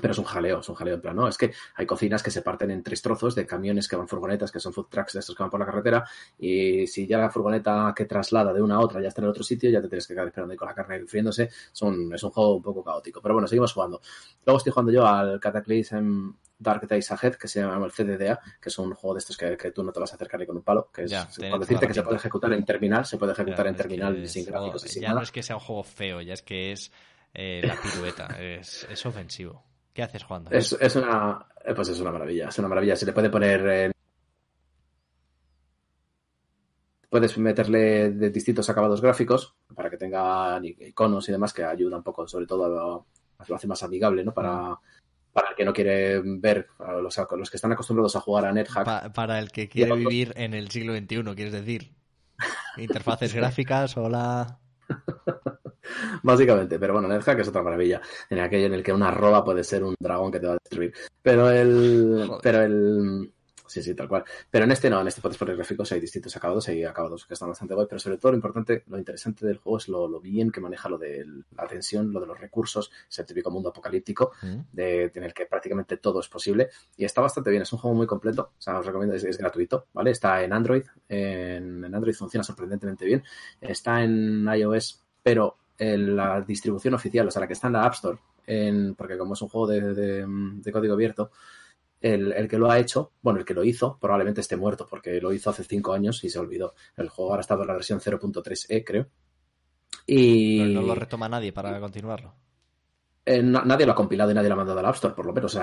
Pero 0.00 0.12
es 0.12 0.18
un 0.18 0.24
jaleo, 0.24 0.60
es 0.60 0.68
un 0.68 0.74
jaleo 0.74 0.94
en 0.94 1.00
plan, 1.00 1.16
¿no? 1.16 1.28
Es 1.28 1.38
que 1.38 1.52
hay 1.74 1.86
cocinas 1.86 2.22
que 2.22 2.30
se 2.30 2.42
parten 2.42 2.70
en 2.70 2.82
tres 2.82 3.02
trozos 3.02 3.34
de 3.34 3.46
camiones 3.46 3.88
que 3.88 3.96
van 3.96 4.08
furgonetas, 4.08 4.50
que 4.50 4.60
son 4.60 4.72
food 4.72 4.86
trucks 4.88 5.14
de 5.14 5.20
estos 5.20 5.36
que 5.36 5.42
van 5.42 5.50
por 5.50 5.60
la 5.60 5.66
carretera, 5.66 6.04
y 6.38 6.86
si 6.86 7.06
ya 7.06 7.18
la 7.18 7.30
furgoneta 7.30 7.92
que 7.94 8.04
traslada 8.04 8.52
de 8.52 8.62
una 8.62 8.76
a 8.76 8.80
otra 8.80 9.00
ya 9.00 9.08
está 9.08 9.22
en 9.22 9.28
otro 9.28 9.42
sitio, 9.42 9.70
ya 9.70 9.80
te 9.80 9.88
tienes 9.88 10.06
que 10.06 10.14
quedar 10.14 10.26
esperando 10.26 10.52
ahí 10.52 10.58
con 10.58 10.68
la 10.68 10.74
carne 10.74 11.06
friéndose. 11.06 11.44
Es 11.44 11.82
un, 11.82 12.12
es 12.14 12.22
un 12.22 12.30
juego 12.30 12.56
un 12.56 12.62
poco 12.62 12.82
caótico. 12.82 13.20
Pero 13.20 13.34
bueno, 13.34 13.46
seguimos 13.46 13.72
jugando. 13.72 14.00
Luego 14.44 14.58
estoy 14.58 14.72
jugando 14.72 14.92
yo 14.92 15.06
al 15.06 15.40
Cataclysm 15.40 16.32
Dark 16.58 16.86
Days 16.86 17.10
Ahead, 17.10 17.34
que 17.34 17.48
se 17.48 17.60
llama 17.60 17.84
el 17.84 17.92
CDDA, 17.92 18.40
que 18.60 18.68
es 18.68 18.78
un 18.78 18.94
juego 18.94 19.14
de 19.14 19.18
estos 19.18 19.36
que, 19.36 19.56
que 19.56 19.70
tú 19.72 19.82
no 19.82 19.92
te 19.92 20.00
vas 20.00 20.12
a 20.12 20.16
acercar 20.16 20.40
ni 20.40 20.46
con 20.46 20.56
un 20.56 20.62
palo, 20.62 20.90
que 20.92 21.04
es 21.04 21.12
cuando 21.38 21.58
decirte 21.58 21.86
que 21.86 21.94
se 21.94 22.02
puede 22.02 22.16
ejecutar 22.16 22.52
en 22.52 22.64
terminal, 22.64 23.04
se 23.04 23.18
puede 23.18 23.32
ejecutar 23.32 23.66
en 23.66 23.76
terminal 23.76 24.28
sin 24.28 24.46
gráficos 24.46 24.84
y 24.86 24.88
sin 24.88 25.02
Ya 25.02 25.12
no 25.12 25.22
es 25.22 25.30
que 25.30 25.42
sea 25.42 25.56
un 25.56 25.62
juego 25.62 25.82
feo, 25.82 26.20
ya 26.20 26.34
es 26.34 26.42
que 26.42 26.72
es 26.72 26.92
eh, 27.34 27.62
la 27.64 27.76
pirueta, 27.80 28.26
es, 28.40 28.86
es 28.88 29.06
ofensivo. 29.06 29.64
¿Qué 29.94 30.02
haces 30.02 30.24
jugando? 30.24 30.50
Es, 30.50 30.76
es 30.78 30.96
una, 30.96 31.46
pues 31.74 31.88
es 31.88 32.00
una 32.00 32.10
maravilla, 32.10 32.48
es 32.48 32.58
una 32.58 32.68
maravilla. 32.68 32.96
Se 32.96 33.06
le 33.06 33.12
puede 33.12 33.30
poner 33.30 33.94
Puedes 37.08 37.38
meterle 37.38 38.10
de 38.10 38.30
distintos 38.30 38.68
acabados 38.68 39.00
gráficos 39.00 39.54
para 39.72 39.88
que 39.88 39.96
tenga 39.96 40.60
iconos 40.64 41.28
y 41.28 41.32
demás 41.32 41.52
que 41.52 41.62
ayuda 41.62 41.96
un 41.96 42.02
poco, 42.02 42.26
sobre 42.26 42.44
todo 42.44 42.64
a, 42.64 43.46
lo 43.46 43.54
hace 43.54 43.68
más 43.68 43.84
amigable, 43.84 44.24
¿no? 44.24 44.34
Para, 44.34 44.76
para 45.32 45.50
el 45.50 45.54
que 45.54 45.64
no 45.64 45.72
quiere 45.72 46.20
ver, 46.24 46.66
los, 47.00 47.16
los 47.38 47.50
que 47.50 47.56
están 47.56 47.70
acostumbrados 47.70 48.16
a 48.16 48.20
jugar 48.20 48.46
a 48.46 48.52
NetHack. 48.52 49.12
para 49.12 49.38
el 49.38 49.52
que 49.52 49.68
quiere 49.68 49.94
vivir 49.94 50.32
en 50.34 50.54
el 50.54 50.72
siglo 50.72 50.92
XXI, 50.92 51.22
quieres 51.36 51.52
decir. 51.52 51.94
Interfaces 52.78 53.32
gráficas, 53.32 53.96
hola. 53.96 54.58
Básicamente, 56.22 56.78
pero 56.78 56.94
bueno, 56.94 57.08
NetHack 57.08 57.40
es 57.40 57.48
otra 57.48 57.62
maravilla. 57.62 58.00
En 58.30 58.40
aquello 58.40 58.66
en 58.66 58.74
el 58.74 58.82
que 58.82 58.92
una 58.92 59.08
arroba 59.08 59.44
puede 59.44 59.64
ser 59.64 59.84
un 59.84 59.94
dragón 59.98 60.32
que 60.32 60.40
te 60.40 60.46
va 60.46 60.52
a 60.54 60.58
destruir. 60.62 60.92
Pero 61.22 61.50
el. 61.50 62.30
Pero 62.42 62.62
el 62.62 63.32
Sí, 63.74 63.82
sí, 63.82 63.94
tal 63.94 64.08
cual. 64.08 64.24
Pero 64.50 64.66
en 64.66 64.70
este 64.70 64.88
no, 64.88 65.00
en 65.00 65.08
este 65.08 65.20
puedes 65.20 65.36
poner 65.36 65.56
gráficos, 65.56 65.90
hay 65.90 65.98
distintos 65.98 66.36
acabados, 66.36 66.68
hay 66.68 66.84
acabados 66.84 67.26
que 67.26 67.34
están 67.34 67.48
bastante 67.48 67.74
guay, 67.74 67.88
pero 67.88 67.98
sobre 67.98 68.18
todo 68.18 68.30
lo 68.30 68.36
importante, 68.36 68.84
lo 68.86 68.98
interesante 68.98 69.44
del 69.44 69.56
juego 69.56 69.78
es 69.78 69.88
lo, 69.88 70.20
bien 70.20 70.52
que 70.52 70.60
maneja 70.60 70.88
lo 70.88 70.96
de 70.96 71.26
la 71.56 71.66
tensión, 71.66 72.12
lo 72.12 72.20
de 72.20 72.26
los 72.26 72.38
recursos, 72.38 72.92
ese 73.08 73.24
típico 73.24 73.50
mundo 73.50 73.70
apocalíptico, 73.70 74.30
mm. 74.42 74.56
de 74.70 75.08
tener 75.10 75.34
que 75.34 75.46
prácticamente 75.46 75.96
todo 75.96 76.20
es 76.20 76.28
posible. 76.28 76.68
Y 76.96 77.04
está 77.04 77.20
bastante 77.20 77.50
bien, 77.50 77.62
es 77.62 77.72
un 77.72 77.80
juego 77.80 77.96
muy 77.96 78.06
completo, 78.06 78.52
o 78.56 78.62
sea, 78.62 78.78
os 78.78 78.86
recomiendo, 78.86 79.16
es, 79.16 79.38
gratuito, 79.38 79.86
¿vale? 79.92 80.10
Está 80.10 80.44
en 80.44 80.52
Android, 80.52 80.84
en, 81.08 81.84
Android 81.92 82.14
funciona 82.14 82.44
sorprendentemente 82.44 83.04
bien, 83.04 83.24
está 83.60 84.04
en 84.04 84.46
iOS, 84.46 85.02
pero 85.22 85.56
en 85.78 86.16
la 86.16 86.40
distribución 86.40 86.94
oficial, 86.94 87.28
o 87.28 87.30
sea, 87.30 87.40
la 87.40 87.46
que 87.46 87.54
está 87.54 87.66
en 87.68 87.72
la 87.72 87.84
App 87.84 87.94
Store, 87.94 88.18
en, 88.46 88.94
porque 88.94 89.18
como 89.18 89.34
es 89.34 89.42
un 89.42 89.48
juego 89.48 89.66
de 89.66 90.72
código 90.72 90.94
abierto, 90.94 91.30
el, 92.04 92.48
que 92.48 92.58
lo 92.58 92.70
ha 92.70 92.78
hecho, 92.78 93.12
bueno, 93.22 93.38
el 93.38 93.46
que 93.46 93.54
lo 93.54 93.64
hizo, 93.64 93.96
probablemente 93.98 94.42
esté 94.42 94.56
muerto, 94.56 94.86
porque 94.86 95.20
lo 95.22 95.32
hizo 95.32 95.48
hace 95.48 95.64
cinco 95.64 95.94
años 95.94 96.22
y 96.22 96.28
se 96.28 96.38
olvidó. 96.38 96.74
El 96.96 97.08
juego 97.08 97.30
ahora 97.30 97.40
está 97.40 97.54
en 97.54 97.66
la 97.66 97.72
versión 97.72 97.98
0.3e, 97.98 98.84
creo. 98.84 99.06
Y... 100.06 100.58
Pero 100.58 100.82
no 100.82 100.86
lo 100.86 100.94
retoma 100.94 101.30
nadie 101.30 101.52
para 101.52 101.80
continuarlo. 101.80 102.34
Eh, 103.24 103.42
nadie 103.42 103.86
lo 103.86 103.92
ha 103.92 103.94
compilado 103.94 104.30
y 104.30 104.34
nadie 104.34 104.48
lo 104.48 104.54
ha 104.54 104.58
mandado 104.58 104.78
al 104.78 104.86
App 104.86 104.96
Store, 104.96 105.14
por 105.14 105.24
lo 105.24 105.32
menos. 105.32 105.58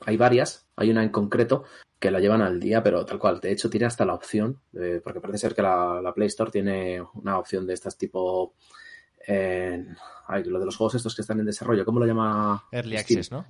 Hay 0.00 0.16
varias, 0.16 0.66
hay 0.76 0.90
una 0.90 1.02
en 1.02 1.10
concreto 1.10 1.64
que 1.98 2.10
la 2.10 2.20
llevan 2.20 2.42
al 2.42 2.60
día, 2.60 2.82
pero 2.82 3.04
tal 3.04 3.18
cual. 3.18 3.40
De 3.40 3.50
hecho, 3.50 3.70
tiene 3.70 3.86
hasta 3.86 4.04
la 4.04 4.14
opción, 4.14 4.60
porque 5.02 5.20
parece 5.20 5.38
ser 5.38 5.54
que 5.54 5.62
la, 5.62 6.12
Play 6.14 6.28
Store 6.28 6.50
tiene 6.50 7.02
una 7.14 7.38
opción 7.38 7.66
de 7.66 7.74
estas 7.74 7.96
tipo... 7.96 8.54
lo 9.28 10.58
de 10.58 10.64
los 10.64 10.76
juegos 10.76 10.94
estos 10.96 11.14
que 11.14 11.22
están 11.22 11.40
en 11.40 11.46
desarrollo, 11.46 11.84
¿cómo 11.84 12.00
lo 12.00 12.06
llama? 12.06 12.64
Early 12.70 12.96
Access, 12.98 13.32
¿no? 13.32 13.46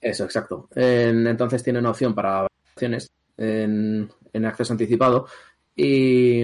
Eso, 0.00 0.24
exacto. 0.24 0.68
entonces 0.76 1.62
tiene 1.64 1.80
una 1.80 1.90
opción 1.90 2.14
para 2.14 2.46
acciones 2.72 3.10
en, 3.36 4.10
acceso 4.44 4.72
anticipado 4.72 5.26
y, 5.74 6.42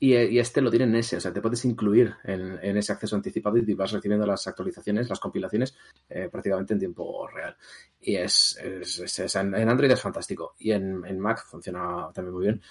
y, 0.00 0.38
este 0.38 0.60
lo 0.60 0.70
tiene 0.70 0.84
en 0.84 0.96
ese, 0.96 1.16
o 1.16 1.20
sea, 1.20 1.32
te 1.32 1.40
puedes 1.40 1.64
incluir 1.64 2.14
en, 2.24 2.76
ese 2.76 2.92
acceso 2.92 3.16
anticipado 3.16 3.56
y 3.56 3.74
vas 3.74 3.92
recibiendo 3.92 4.26
las 4.26 4.46
actualizaciones, 4.46 5.08
las 5.08 5.20
compilaciones 5.20 5.76
eh, 6.08 6.28
prácticamente 6.30 6.74
en 6.74 6.78
tiempo 6.78 7.26
real. 7.26 7.56
Y 8.00 8.16
es, 8.16 8.58
en 8.62 9.54
Android 9.68 9.90
es 9.90 10.00
fantástico 10.00 10.54
y 10.58 10.72
en, 10.72 11.18
Mac 11.18 11.44
funciona 11.46 12.10
también 12.12 12.34
muy 12.34 12.44
bien. 12.44 12.62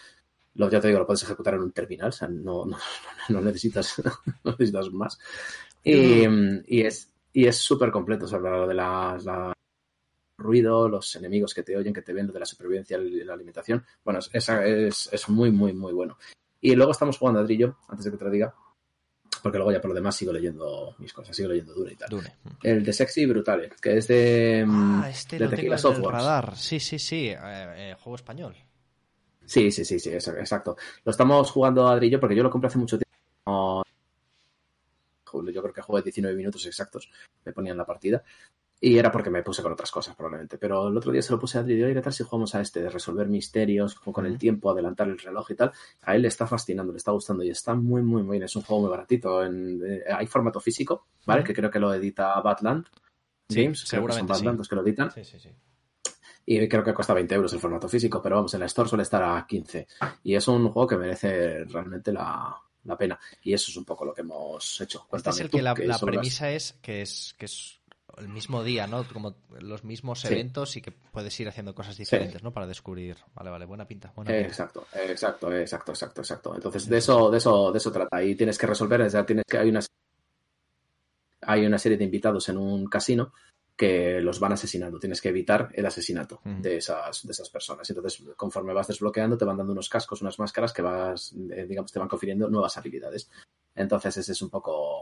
Lo, 0.55 0.69
ya 0.69 0.79
te 0.79 0.87
digo, 0.87 0.99
lo 0.99 1.05
puedes 1.05 1.23
ejecutar 1.23 1.53
en 1.53 1.61
un 1.61 1.71
terminal, 1.71 2.09
o 2.09 2.11
sea, 2.11 2.27
no, 2.27 2.65
no, 2.65 3.41
necesitas, 3.41 4.01
no 4.43 4.51
necesitas 4.51 4.91
más. 4.91 5.19
Y, 5.83 6.25
y 6.67 6.81
es 6.81 7.13
y 7.37 7.45
es 7.45 7.57
súper 7.57 7.91
completo, 7.91 8.25
o 8.25 8.27
sea, 8.27 8.39
lo 8.39 8.67
de 8.67 8.73
las, 8.73 9.23
ruido, 10.39 10.89
los 10.89 11.15
enemigos 11.17 11.53
que 11.53 11.61
te 11.61 11.77
oyen, 11.77 11.93
que 11.93 12.01
te 12.01 12.11
ven, 12.11 12.25
de 12.25 12.39
la 12.39 12.47
supervivencia 12.47 12.97
y 12.97 13.23
la 13.23 13.35
alimentación. 13.35 13.85
Bueno, 14.03 14.19
es, 14.33 14.49
es, 14.49 15.09
es, 15.11 15.29
muy, 15.29 15.51
muy, 15.51 15.71
muy 15.71 15.93
bueno. 15.93 16.17
Y 16.61 16.75
luego 16.75 16.91
estamos 16.91 17.17
jugando 17.17 17.39
a 17.39 17.43
Drillo, 17.43 17.77
antes 17.87 18.05
de 18.05 18.11
que 18.11 18.17
te 18.17 18.25
lo 18.25 18.31
diga, 18.31 18.53
porque 19.41 19.57
luego 19.57 19.71
ya 19.71 19.79
por 19.79 19.89
lo 19.89 19.95
demás 19.95 20.15
sigo 20.15 20.33
leyendo 20.33 20.95
mis 20.97 21.13
cosas, 21.13 21.35
sigo 21.35 21.49
leyendo 21.49 21.73
Dune 21.73 21.93
y 21.93 21.95
tal. 21.95 22.09
El 22.63 22.83
de 22.83 22.93
Sexy 22.93 23.21
y 23.21 23.25
Brutale, 23.25 23.69
que 23.81 23.97
es 23.97 24.07
de, 24.07 24.63
ah, 24.67 24.69
mm, 24.69 25.03
este 25.05 25.37
de 25.37 25.47
Tequila 25.47 25.77
Radar. 25.77 26.55
Sí, 26.55 26.79
sí, 26.79 26.97
sí, 26.99 27.27
eh, 27.27 27.37
eh, 27.41 27.95
juego 27.99 28.15
español. 28.15 28.55
Sí, 29.45 29.71
sí, 29.71 29.85
sí, 29.85 29.99
sí, 29.99 30.09
exacto. 30.09 30.75
Lo 31.05 31.11
estamos 31.11 31.51
jugando 31.51 31.87
a 31.87 31.95
Drillo 31.95 32.19
porque 32.19 32.35
yo 32.35 32.43
lo 32.43 32.49
compré 32.49 32.67
hace 32.67 32.77
mucho 32.77 32.97
tiempo. 32.97 33.83
Yo 35.33 35.61
creo 35.61 35.73
que 35.73 35.81
jugué 35.81 36.01
19 36.01 36.35
minutos 36.35 36.65
exactos, 36.65 37.09
me 37.45 37.53
ponían 37.53 37.77
la 37.77 37.85
partida. 37.85 38.23
Y 38.79 38.97
era 38.97 39.11
porque 39.11 39.31
me 39.31 39.41
puse 39.41 39.63
con 39.63 39.71
otras 39.71 39.89
cosas, 39.89 40.15
probablemente. 40.15 40.57
Pero 40.57 40.87
el 40.87 40.97
otro 40.97 41.11
día 41.11 41.21
se 41.21 41.31
lo 41.31 41.39
puse 41.39 41.57
a 41.57 41.61
Adri, 41.61 41.93
¿qué 41.93 42.01
tal 42.01 42.13
si 42.13 42.23
jugamos 42.23 42.53
a 42.53 42.61
este 42.61 42.81
de 42.81 42.89
resolver 42.89 43.27
misterios 43.27 43.95
con 43.95 44.25
el 44.25 44.37
tiempo, 44.37 44.69
adelantar 44.69 45.07
el 45.07 45.17
reloj 45.17 45.51
y 45.51 45.55
tal? 45.55 45.71
A 46.03 46.15
él 46.15 46.21
le 46.21 46.27
está 46.27 46.45
fascinando, 46.45 46.91
le 46.91 46.97
está 46.97 47.11
gustando 47.11 47.43
y 47.43 47.49
está 47.49 47.73
muy, 47.73 48.03
muy, 48.03 48.21
muy 48.21 48.37
bien. 48.37 48.43
Es 48.43 48.55
un 48.55 48.61
juego 48.61 48.83
muy 48.83 48.91
baratito. 48.91 49.43
En, 49.43 49.81
eh, 49.83 50.03
hay 50.15 50.27
formato 50.27 50.59
físico, 50.59 51.07
¿vale? 51.25 51.43
Que 51.43 51.53
creo 51.53 51.71
que 51.71 51.79
lo 51.79 51.93
edita 51.93 52.39
Badland 52.39 52.85
James, 53.49 53.79
seguramente 53.79 54.33
que 54.33 54.39
son 54.39 54.57
los 54.57 54.67
que 54.67 54.75
lo 54.75 54.83
editan. 54.83 55.11
Sí, 55.11 55.23
sí, 55.23 55.39
sí. 55.39 55.49
Y 56.45 56.67
creo 56.69 56.83
que 56.83 56.93
cuesta 56.93 57.13
20 57.13 57.35
euros 57.35 57.51
el 57.53 57.59
formato 57.59 57.89
físico, 57.89 58.21
pero 58.21 58.37
vamos, 58.37 58.53
en 58.53 58.61
la 58.61 58.67
Store 58.67 58.87
suele 58.87 59.03
estar 59.03 59.21
a 59.21 59.45
15. 59.45 59.87
Y 60.23 60.35
es 60.35 60.47
un 60.47 60.69
juego 60.69 60.87
que 60.87 60.97
merece 60.97 61.65
realmente 61.65 62.13
la, 62.13 62.55
pena. 62.97 63.19
Y 63.41 63.53
eso 63.53 63.69
es 63.69 63.75
un 63.75 63.83
poco 63.83 64.05
lo 64.05 64.13
que 64.13 64.21
hemos 64.21 64.79
hecho. 64.79 65.07
Este 65.11 65.29
es 65.29 65.39
el 65.41 65.49
que 65.49 65.61
la, 65.61 65.75
premisa 65.75 66.49
es 66.49 66.73
que 66.81 67.01
es 67.01 67.35
que 67.37 67.45
es 67.45 67.81
el 68.17 68.29
mismo 68.29 68.63
día, 68.63 68.87
¿no? 68.87 69.05
Como 69.11 69.35
los 69.59 69.83
mismos 69.83 70.23
eventos 70.25 70.75
y 70.77 70.81
que 70.81 70.91
puedes 70.91 71.39
ir 71.39 71.47
haciendo 71.47 71.75
cosas 71.75 71.97
diferentes, 71.97 72.43
¿no? 72.43 72.51
Para 72.51 72.67
descubrir. 72.67 73.17
Vale, 73.33 73.49
vale, 73.49 73.65
buena 73.65 73.87
pinta. 73.87 74.13
exacto, 74.27 74.87
exacto, 74.93 75.53
exacto, 75.53 75.91
exacto, 75.91 76.21
exacto. 76.21 76.55
Entonces, 76.55 76.87
de 76.87 76.97
eso, 76.97 77.29
de 77.29 77.37
eso, 77.37 77.71
de 77.71 77.77
eso 77.77 77.91
trata. 77.91 78.23
Y 78.23 78.35
tienes 78.35 78.57
que 78.57 78.67
resolver, 78.67 79.07
ya 79.07 79.25
tienes 79.25 79.45
que 79.47 79.57
hay 79.57 79.69
una 79.69 79.81
hay 81.41 81.65
una 81.65 81.77
serie 81.77 81.97
de 81.97 82.03
invitados 82.03 82.49
en 82.49 82.57
un 82.57 82.87
casino 82.87 83.31
que 83.77 84.19
los 84.21 84.39
van 84.39 84.53
asesinando. 84.53 84.99
Tienes 84.99 85.21
que 85.21 85.29
evitar 85.29 85.69
el 85.73 85.85
asesinato 85.85 86.41
de 86.43 86.77
esas, 86.77 87.25
de 87.25 87.31
esas 87.31 87.49
personas. 87.49 87.87
Entonces, 87.87 88.23
conforme 88.35 88.73
vas 88.73 88.87
desbloqueando, 88.87 89.37
te 89.37 89.45
van 89.45 89.55
dando 89.55 89.71
unos 89.71 89.87
cascos, 89.87 90.21
unas 90.23 90.39
máscaras 90.39 90.73
que 90.73 90.81
vas, 90.81 91.33
eh, 91.51 91.65
digamos, 91.67 91.91
te 91.91 91.99
van 91.99 92.07
confiriendo 92.07 92.49
nuevas 92.49 92.75
habilidades. 92.77 93.29
Entonces, 93.75 94.17
ese 94.17 94.31
es 94.31 94.41
un 94.41 94.49
poco 94.49 94.96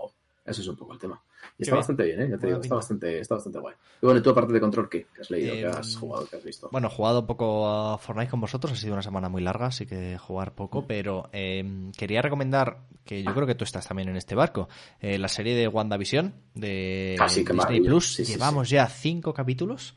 eso 0.45 0.61
es 0.61 0.67
un 0.67 0.76
poco 0.76 0.93
el 0.93 0.99
tema. 0.99 1.19
Y 1.57 1.63
está 1.63 1.76
bastante 1.76 2.03
bien, 2.03 2.22
¿eh? 2.22 2.30
Ya 2.30 2.38
te 2.38 2.47
digo, 2.47 2.59
está 2.59 2.76
bastante, 2.76 3.19
está 3.19 3.35
bastante 3.35 3.59
guay. 3.59 3.76
Y 4.01 4.05
bueno, 4.05 4.19
y 4.19 4.23
tú 4.23 4.30
aparte 4.30 4.53
de 4.53 4.59
Control, 4.59 4.89
¿qué? 4.89 5.07
¿Qué 5.13 5.22
has 5.22 5.31
leído? 5.31 5.53
¿Qué 5.53 5.65
has 5.65 5.93
em, 5.93 5.99
jugado? 5.99 6.27
¿Qué 6.30 6.35
has 6.35 6.43
visto? 6.43 6.69
Bueno, 6.72 6.88
he 6.88 6.91
jugado 6.91 7.22
un 7.22 7.27
poco 7.27 7.67
a 7.67 7.97
Fortnite 7.97 8.30
con 8.30 8.41
vosotros. 8.41 8.73
Ha 8.73 8.76
sido 8.76 8.93
una 8.93 9.01
semana 9.01 9.30
muy 9.30 9.41
larga, 9.41 9.67
así 9.67 9.85
que 9.85 10.17
jugar 10.17 10.53
poco. 10.53 10.81
Mm. 10.81 10.85
Pero 10.88 11.30
eh, 11.31 11.91
quería 11.97 12.22
recomendar, 12.22 12.80
que 13.03 13.23
yo 13.23 13.34
creo 13.34 13.47
que 13.47 13.55
tú 13.55 13.63
estás 13.63 13.88
también 13.88 14.09
en 14.09 14.17
este 14.17 14.35
barco, 14.35 14.69
eh, 14.99 15.17
la 15.17 15.27
serie 15.30 15.55
de 15.55 15.67
WandaVision 15.67 16.34
de 16.53 17.15
ah, 17.19 17.27
Disney 17.27 17.81
Plus. 17.81 18.17
Llevamos 18.17 18.69
ya 18.69 18.88
cinco 18.88 19.34
capítulos. 19.34 19.95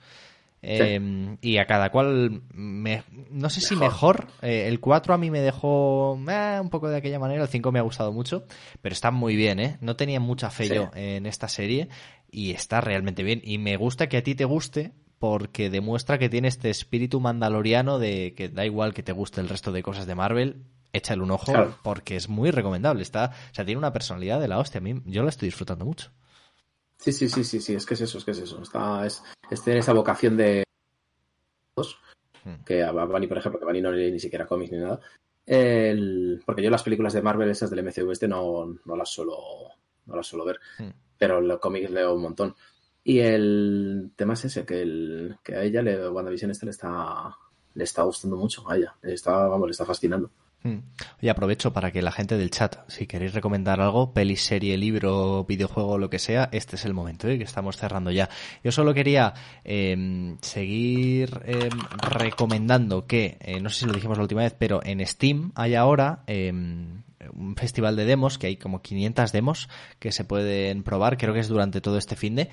Em, 0.60 1.38
y 1.40 1.58
a 1.58 1.66
cada 1.66 1.90
cual, 1.90 2.42
no 2.52 3.50
sé 3.50 3.60
si 3.60 3.76
mejor. 3.76 4.26
Eh, 4.42 4.66
el 4.66 4.80
4 4.80 5.14
a 5.14 5.18
mí 5.18 5.30
me 5.30 5.40
dejó 5.40 6.18
eh, 6.28 6.58
un 6.60 6.68
poco 6.68 6.88
de 6.88 6.96
aquella 6.96 7.18
manera, 7.18 7.42
el 7.42 7.48
5 7.48 7.70
me 7.70 7.78
ha 7.78 7.82
gustado 7.82 8.12
mucho, 8.12 8.44
pero 8.82 8.92
está 8.92 9.10
muy 9.10 9.36
bien, 9.36 9.60
¿eh? 9.60 9.78
No 9.80 9.96
tenía 9.96 10.20
mucha 10.20 10.50
fe 10.50 10.68
yo 10.68 10.90
en 10.94 11.26
esta 11.26 11.48
serie 11.48 11.88
y 12.30 12.52
está 12.52 12.80
realmente 12.80 13.22
bien. 13.22 13.40
Y 13.44 13.58
me 13.58 13.76
gusta 13.76 14.08
que 14.08 14.16
a 14.16 14.22
ti 14.22 14.34
te 14.34 14.44
guste 14.44 14.92
porque 15.18 15.70
demuestra 15.70 16.18
que 16.18 16.28
tiene 16.28 16.48
este 16.48 16.70
espíritu 16.70 17.20
mandaloriano 17.20 17.98
de 17.98 18.34
que 18.36 18.48
da 18.48 18.64
igual 18.64 18.94
que 18.94 19.02
te 19.02 19.12
guste 19.12 19.40
el 19.40 19.48
resto 19.48 19.72
de 19.72 19.82
cosas 19.82 20.06
de 20.06 20.14
Marvel, 20.14 20.62
échale 20.92 21.22
un 21.22 21.30
ojo 21.30 21.52
porque 21.82 22.16
es 22.16 22.28
muy 22.28 22.50
recomendable. 22.50 23.02
Está, 23.02 23.32
o 23.50 23.54
sea, 23.54 23.64
tiene 23.64 23.78
una 23.78 23.92
personalidad 23.92 24.40
de 24.40 24.48
la 24.48 24.58
hostia. 24.58 24.78
A 24.78 24.82
mí 24.82 25.02
yo 25.06 25.22
la 25.22 25.30
estoy 25.30 25.48
disfrutando 25.48 25.84
mucho. 25.84 26.10
Sí, 26.98 27.12
sí, 27.12 27.28
sí, 27.28 27.44
sí, 27.44 27.60
sí, 27.60 27.74
es 27.74 27.86
que 27.86 27.94
es 27.94 28.00
eso, 28.00 28.18
es 28.18 28.24
que 28.24 28.32
es 28.32 28.38
eso. 28.40 28.60
Está, 28.60 29.06
es, 29.06 29.22
es 29.50 29.62
tener 29.62 29.78
esa 29.78 29.92
vocación 29.92 30.36
de 30.36 30.64
hmm. 31.76 32.64
que 32.66 32.82
a 32.82 32.90
Bani, 32.90 33.26
por 33.28 33.38
ejemplo, 33.38 33.60
que 33.60 33.66
Bani 33.66 33.80
no 33.80 33.92
lee 33.92 34.10
ni 34.10 34.18
siquiera 34.18 34.46
cómics 34.46 34.72
ni 34.72 34.78
nada. 34.78 35.00
El, 35.46 36.42
porque 36.44 36.62
yo 36.62 36.70
las 36.70 36.82
películas 36.82 37.12
de 37.12 37.22
Marvel, 37.22 37.50
esas 37.50 37.70
del 37.70 37.84
MCU 37.84 38.10
este, 38.10 38.26
no, 38.28 38.76
no 38.84 38.96
las 38.96 39.10
suelo, 39.10 39.38
no 40.06 40.16
las 40.16 40.26
suelo 40.26 40.44
ver. 40.44 40.58
Hmm. 40.78 40.90
Pero 41.16 41.40
los 41.40 41.60
cómics 41.60 41.90
leo 41.90 42.14
un 42.14 42.22
montón. 42.22 42.54
Y 43.04 43.20
el 43.20 44.10
tema 44.16 44.34
es 44.34 44.44
ese, 44.44 44.66
que, 44.66 44.82
el, 44.82 45.38
que 45.42 45.54
a 45.54 45.62
ella, 45.62 45.82
le, 45.82 46.10
WandaVision 46.10 46.50
este 46.50 46.66
le 46.66 46.72
está, 46.72 47.34
le 47.74 47.84
está 47.84 48.02
gustando 48.02 48.36
mucho 48.36 48.68
a 48.68 48.76
ella. 48.76 48.96
Le 49.02 49.14
está, 49.14 49.46
vamos, 49.46 49.68
le 49.68 49.72
está 49.72 49.86
fascinando. 49.86 50.30
Mm. 50.62 50.78
Y 51.20 51.28
aprovecho 51.28 51.72
para 51.72 51.92
que 51.92 52.02
la 52.02 52.10
gente 52.10 52.36
del 52.36 52.50
chat, 52.50 52.76
si 52.88 53.06
queréis 53.06 53.32
recomendar 53.32 53.80
algo, 53.80 54.12
peli, 54.12 54.36
serie, 54.36 54.76
libro, 54.76 55.44
videojuego, 55.44 55.98
lo 55.98 56.10
que 56.10 56.18
sea, 56.18 56.48
este 56.52 56.76
es 56.76 56.84
el 56.84 56.94
momento, 56.94 57.28
¿eh? 57.28 57.38
que 57.38 57.44
estamos 57.44 57.76
cerrando 57.76 58.10
ya. 58.10 58.28
Yo 58.64 58.72
solo 58.72 58.92
quería 58.92 59.34
em, 59.64 60.36
seguir 60.40 61.40
em, 61.44 61.70
recomendando 62.00 63.06
que, 63.06 63.38
eh, 63.40 63.60
no 63.60 63.70
sé 63.70 63.80
si 63.80 63.86
lo 63.86 63.92
dijimos 63.92 64.18
la 64.18 64.22
última 64.22 64.42
vez, 64.42 64.54
pero 64.58 64.80
en 64.84 65.04
Steam 65.06 65.52
hay 65.54 65.76
ahora 65.76 66.22
em, 66.26 67.02
un 67.32 67.54
festival 67.56 67.94
de 67.96 68.04
demos, 68.04 68.38
que 68.38 68.48
hay 68.48 68.56
como 68.56 68.82
500 68.82 69.32
demos 69.32 69.68
que 69.98 70.12
se 70.12 70.24
pueden 70.24 70.82
probar, 70.82 71.18
creo 71.18 71.34
que 71.34 71.40
es 71.40 71.48
durante 71.48 71.80
todo 71.80 71.98
este 71.98 72.16
fin 72.16 72.34
de 72.34 72.50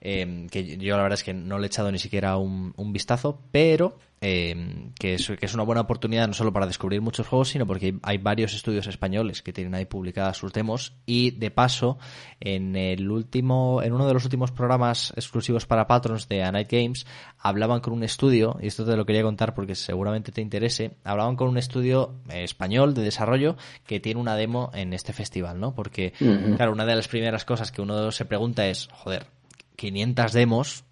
Em, 0.00 0.48
que 0.48 0.76
yo 0.76 0.96
la 0.96 1.02
verdad 1.02 1.18
es 1.18 1.24
que 1.24 1.34
no 1.34 1.58
le 1.58 1.66
he 1.66 1.68
echado 1.68 1.90
ni 1.90 1.98
siquiera 1.98 2.36
un, 2.36 2.74
vistazo, 2.92 3.40
pero 3.50 3.98
em, 4.20 4.92
que, 4.98 5.14
es, 5.14 5.26
que 5.26 5.46
es 5.46 5.54
una 5.54 5.62
buena 5.62 5.80
oportunidad 5.80 6.28
no 6.28 6.34
solo 6.34 6.52
para 6.52 6.66
descubrir 6.66 7.00
muchos 7.00 7.26
juegos, 7.26 7.48
sino 7.48 7.66
porque 7.66 7.98
hay 8.02 8.18
varios 8.18 8.54
estudios 8.54 8.86
españoles 8.86 9.42
que 9.42 9.52
tienen 9.52 9.74
ahí 9.74 9.84
publicadas 9.84 10.36
sus 10.36 10.52
demos 10.52 10.94
y 11.06 11.32
de 11.32 11.50
paso 11.50 11.98
en 12.40 12.76
el 12.76 13.10
último 13.10 13.82
en 13.82 13.92
uno 13.92 14.06
de 14.06 14.14
los 14.14 14.24
últimos 14.24 14.52
programas 14.52 15.12
exclusivos 15.16 15.66
para 15.66 15.86
patrons 15.86 16.28
de 16.28 16.42
A 16.42 16.52
Night 16.52 16.70
Games 16.70 17.06
hablaban 17.38 17.80
con 17.80 17.92
un 17.92 18.02
estudio 18.02 18.58
y 18.60 18.68
esto 18.68 18.84
te 18.84 18.96
lo 18.96 19.06
quería 19.06 19.22
contar 19.22 19.54
porque 19.54 19.74
seguramente 19.74 20.32
te 20.32 20.40
interese 20.40 20.92
hablaban 21.04 21.36
con 21.36 21.48
un 21.48 21.58
estudio 21.58 22.14
eh, 22.30 22.44
español 22.44 22.94
de 22.94 23.02
desarrollo 23.02 23.56
que 23.86 24.00
tiene 24.00 24.20
una 24.20 24.36
demo 24.36 24.70
en 24.74 24.92
este 24.92 25.12
festival, 25.12 25.58
¿no? 25.60 25.74
Porque 25.74 26.12
claro 26.56 26.72
una 26.72 26.86
de 26.86 26.96
las 26.96 27.08
primeras 27.08 27.44
cosas 27.44 27.72
que 27.72 27.82
uno 27.82 28.12
se 28.12 28.24
pregunta 28.24 28.66
es 28.66 28.88
joder 28.92 29.26
500 29.76 30.32
demos 30.32 30.84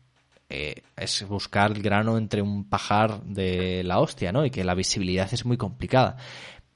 eh, 0.49 0.83
es 0.97 1.27
buscar 1.27 1.73
el 1.73 1.83
grano 1.83 2.19
entre 2.19 2.43
un 2.43 2.69
pajar 2.69 3.23
de 3.25 3.83
la 3.83 3.99
hostia, 3.99 4.31
¿no? 4.31 4.45
Y 4.45 4.51
que 4.51 4.65
la 4.65 4.75
visibilidad 4.75 5.29
es 5.33 5.45
muy 5.45 5.57
complicada. 5.57 6.17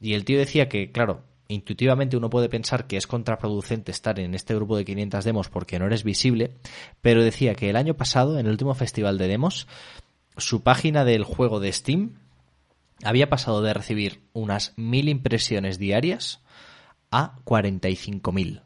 Y 0.00 0.14
el 0.14 0.24
tío 0.24 0.38
decía 0.38 0.68
que, 0.68 0.90
claro, 0.90 1.22
intuitivamente 1.48 2.16
uno 2.16 2.30
puede 2.30 2.48
pensar 2.48 2.86
que 2.86 2.96
es 2.96 3.06
contraproducente 3.06 3.90
estar 3.90 4.18
en 4.20 4.34
este 4.34 4.54
grupo 4.54 4.76
de 4.76 4.84
500 4.84 5.24
demos 5.24 5.48
porque 5.48 5.78
no 5.78 5.86
eres 5.86 6.04
visible, 6.04 6.52
pero 7.00 7.22
decía 7.22 7.54
que 7.54 7.70
el 7.70 7.76
año 7.76 7.94
pasado, 7.94 8.38
en 8.38 8.46
el 8.46 8.52
último 8.52 8.74
festival 8.74 9.18
de 9.18 9.28
demos, 9.28 9.66
su 10.36 10.62
página 10.62 11.04
del 11.04 11.24
juego 11.24 11.60
de 11.60 11.72
Steam 11.72 12.14
había 13.04 13.28
pasado 13.28 13.62
de 13.62 13.74
recibir 13.74 14.22
unas 14.32 14.72
mil 14.76 15.08
impresiones 15.08 15.78
diarias 15.78 16.40
a 17.10 17.36
45.000 17.44 18.62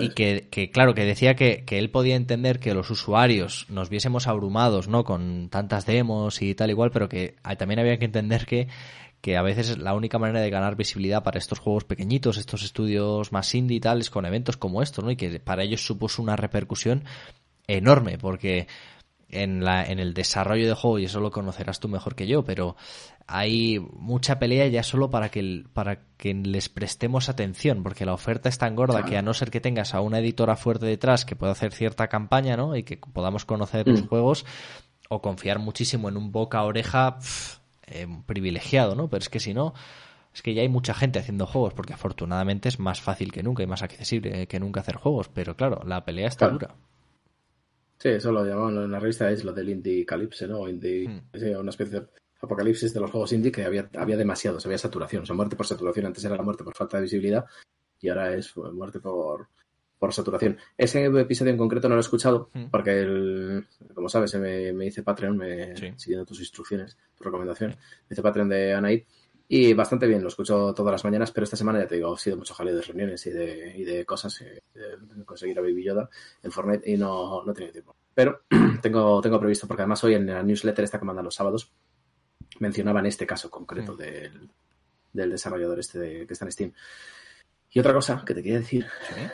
y 0.00 0.10
que, 0.10 0.70
claro, 0.72 0.94
que 0.94 1.04
decía 1.04 1.34
que, 1.34 1.64
él 1.68 1.90
podía 1.90 2.16
entender 2.16 2.58
que 2.58 2.74
los 2.74 2.90
usuarios 2.90 3.66
nos 3.68 3.88
viésemos 3.88 4.26
abrumados, 4.26 4.88
¿no? 4.88 5.04
Con 5.04 5.48
tantas 5.50 5.86
demos 5.86 6.42
y 6.42 6.54
tal 6.54 6.70
igual, 6.70 6.90
pero 6.90 7.08
que 7.08 7.36
también 7.58 7.80
había 7.80 7.98
que 7.98 8.04
entender 8.04 8.46
que, 8.46 8.68
que 9.20 9.36
a 9.36 9.42
veces 9.42 9.78
la 9.78 9.94
única 9.94 10.18
manera 10.18 10.40
de 10.40 10.50
ganar 10.50 10.76
visibilidad 10.76 11.22
para 11.22 11.38
estos 11.38 11.58
juegos 11.58 11.84
pequeñitos, 11.84 12.36
estos 12.36 12.62
estudios 12.62 13.32
más 13.32 13.54
indie 13.54 13.78
y 13.78 13.80
tal, 13.80 14.00
es 14.00 14.10
con 14.10 14.26
eventos 14.26 14.56
como 14.56 14.82
estos, 14.82 15.04
¿no? 15.04 15.10
Y 15.10 15.16
que 15.16 15.40
para 15.40 15.62
ellos 15.62 15.84
supuso 15.84 16.22
una 16.22 16.36
repercusión 16.36 17.04
enorme, 17.66 18.18
porque 18.18 18.66
en, 19.28 19.64
la, 19.64 19.84
en 19.84 19.98
el 19.98 20.14
desarrollo 20.14 20.66
de 20.66 20.74
juego, 20.74 20.98
y 20.98 21.04
eso 21.04 21.20
lo 21.20 21.30
conocerás 21.30 21.80
tú 21.80 21.88
mejor 21.88 22.14
que 22.14 22.26
yo, 22.26 22.44
pero 22.44 22.76
hay 23.26 23.78
mucha 23.78 24.38
pelea 24.38 24.66
ya 24.68 24.82
solo 24.82 25.10
para 25.10 25.30
que, 25.30 25.64
para 25.72 26.00
que 26.16 26.32
les 26.32 26.68
prestemos 26.68 27.28
atención, 27.28 27.82
porque 27.82 28.06
la 28.06 28.14
oferta 28.14 28.48
es 28.48 28.56
tan 28.58 28.74
gorda 28.74 29.04
que 29.04 29.18
a 29.18 29.22
no 29.22 29.34
ser 29.34 29.50
que 29.50 29.60
tengas 29.60 29.94
a 29.94 30.00
una 30.00 30.18
editora 30.18 30.56
fuerte 30.56 30.86
detrás 30.86 31.24
que 31.24 31.36
pueda 31.36 31.52
hacer 31.52 31.72
cierta 31.72 32.08
campaña, 32.08 32.56
¿no? 32.56 32.74
Y 32.74 32.84
que 32.84 32.96
podamos 32.96 33.44
conocer 33.44 33.86
los 33.86 34.02
mm. 34.02 34.06
juegos, 34.06 34.46
o 35.08 35.20
confiar 35.22 35.58
muchísimo 35.58 36.08
en 36.08 36.16
un 36.16 36.32
boca 36.32 36.58
a 36.58 36.64
oreja 36.64 37.18
eh, 37.86 38.06
privilegiado, 38.26 38.94
¿no? 38.94 39.08
Pero 39.08 39.22
es 39.22 39.28
que 39.28 39.40
si 39.40 39.54
no, 39.54 39.74
es 40.34 40.42
que 40.42 40.54
ya 40.54 40.62
hay 40.62 40.68
mucha 40.68 40.94
gente 40.94 41.18
haciendo 41.18 41.46
juegos, 41.46 41.74
porque 41.74 41.94
afortunadamente 41.94 42.68
es 42.68 42.78
más 42.78 43.00
fácil 43.00 43.32
que 43.32 43.42
nunca 43.42 43.62
y 43.62 43.66
más 43.66 43.82
accesible 43.82 44.46
que 44.46 44.60
nunca 44.60 44.80
hacer 44.80 44.96
juegos, 44.96 45.28
pero 45.28 45.56
claro, 45.56 45.82
la 45.84 46.04
pelea 46.04 46.28
está 46.28 46.48
dura. 46.48 46.74
Sí, 47.98 48.10
eso 48.10 48.30
lo 48.30 48.44
llamaban 48.44 48.76
en 48.76 48.92
la 48.92 49.00
revista, 49.00 49.30
es 49.30 49.44
lo 49.44 49.52
del 49.52 49.70
Indie 49.70 50.06
Calypse, 50.06 50.46
¿no? 50.46 50.68
Indie, 50.68 51.22
una 51.58 51.70
especie 51.70 52.00
de 52.00 52.06
apocalipsis 52.40 52.94
de 52.94 53.00
los 53.00 53.10
juegos 53.10 53.32
indie 53.32 53.50
que 53.50 53.64
había, 53.64 53.90
había 53.96 54.16
demasiados, 54.16 54.64
había 54.64 54.78
saturación. 54.78 55.22
O 55.22 55.26
sea, 55.26 55.34
muerte 55.34 55.56
por 55.56 55.66
saturación. 55.66 56.06
Antes 56.06 56.24
era 56.24 56.36
la 56.36 56.42
muerte 56.42 56.62
por 56.62 56.76
falta 56.76 56.96
de 56.96 57.04
visibilidad 57.04 57.44
y 58.00 58.08
ahora 58.08 58.34
es 58.34 58.56
muerte 58.56 59.00
por, 59.00 59.48
por 59.98 60.12
saturación. 60.12 60.56
Ese 60.76 61.04
episodio 61.04 61.52
en 61.52 61.58
concreto 61.58 61.88
no 61.88 61.96
lo 61.96 62.00
he 62.00 62.02
escuchado 62.02 62.50
hmm. 62.52 62.66
porque, 62.70 63.00
el, 63.00 63.66
como 63.94 64.08
sabes, 64.08 64.34
me, 64.36 64.72
me 64.72 64.86
hice 64.86 65.02
Patreon 65.02 65.36
me, 65.36 65.98
siguiendo 65.98 66.24
tus 66.24 66.40
instrucciones, 66.40 66.96
tu 67.16 67.24
recomendación. 67.24 67.70
Me 67.70 68.14
hice 68.14 68.22
Patreon 68.22 68.48
de 68.48 68.74
Anaid 68.74 69.04
y 69.48 69.72
bastante 69.72 70.06
bien, 70.06 70.22
lo 70.22 70.28
escucho 70.28 70.74
todas 70.74 70.92
las 70.92 71.04
mañanas, 71.04 71.32
pero 71.32 71.44
esta 71.44 71.56
semana 71.56 71.80
ya 71.80 71.86
te 71.86 71.94
digo, 71.94 72.12
ha 72.12 72.18
sido 72.18 72.36
mucho 72.36 72.52
jaleo 72.52 72.76
de 72.76 72.82
reuniones 72.82 73.26
y 73.26 73.30
de, 73.30 73.74
y 73.78 73.84
de 73.84 74.04
cosas, 74.04 74.44
de 74.74 75.24
conseguir 75.24 75.58
a 75.58 75.62
Baby 75.62 75.84
Yoda 75.84 76.10
en 76.42 76.52
Fortnite 76.52 76.90
y 76.90 76.98
no, 76.98 77.42
no 77.42 77.52
he 77.52 77.54
tenido 77.54 77.72
tiempo. 77.72 77.96
Pero 78.14 78.42
tengo, 78.82 79.20
tengo 79.22 79.40
previsto, 79.40 79.66
porque 79.66 79.82
además 79.82 80.04
hoy 80.04 80.14
en 80.14 80.26
la 80.26 80.42
newsletter 80.42 80.84
esta 80.84 80.98
que 80.98 81.06
mandan 81.06 81.24
los 81.24 81.34
sábados, 81.34 81.72
mencionaba 82.58 83.00
en 83.00 83.06
este 83.06 83.26
caso 83.26 83.50
concreto 83.50 83.96
del, 83.96 84.50
desarrollador 85.12 85.78
este 85.78 85.98
de, 85.98 86.26
que 86.26 86.32
está 86.32 86.44
en 86.44 86.52
Steam. 86.52 86.72
Y 87.70 87.80
otra 87.80 87.94
cosa 87.94 88.22
que 88.26 88.34
te 88.34 88.42
quería 88.42 88.58
decir, 88.58 88.86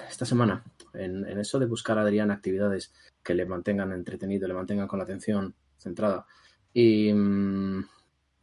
esta 0.09 0.25
semana, 0.25 0.65
en, 0.93 1.27
eso 1.39 1.59
de 1.59 1.67
buscar 1.67 1.99
a 1.99 2.03
Adrián 2.03 2.31
actividades 2.31 2.93
que 3.23 3.35
le 3.35 3.47
mantengan 3.47 3.93
entretenido, 3.93 4.47
le 4.47 4.55
mantengan 4.55 4.87
con 4.87 4.99
la 4.99 5.05
atención 5.05 5.55
centrada 5.77 6.27
y, 6.73 7.13
mm, 7.13 7.85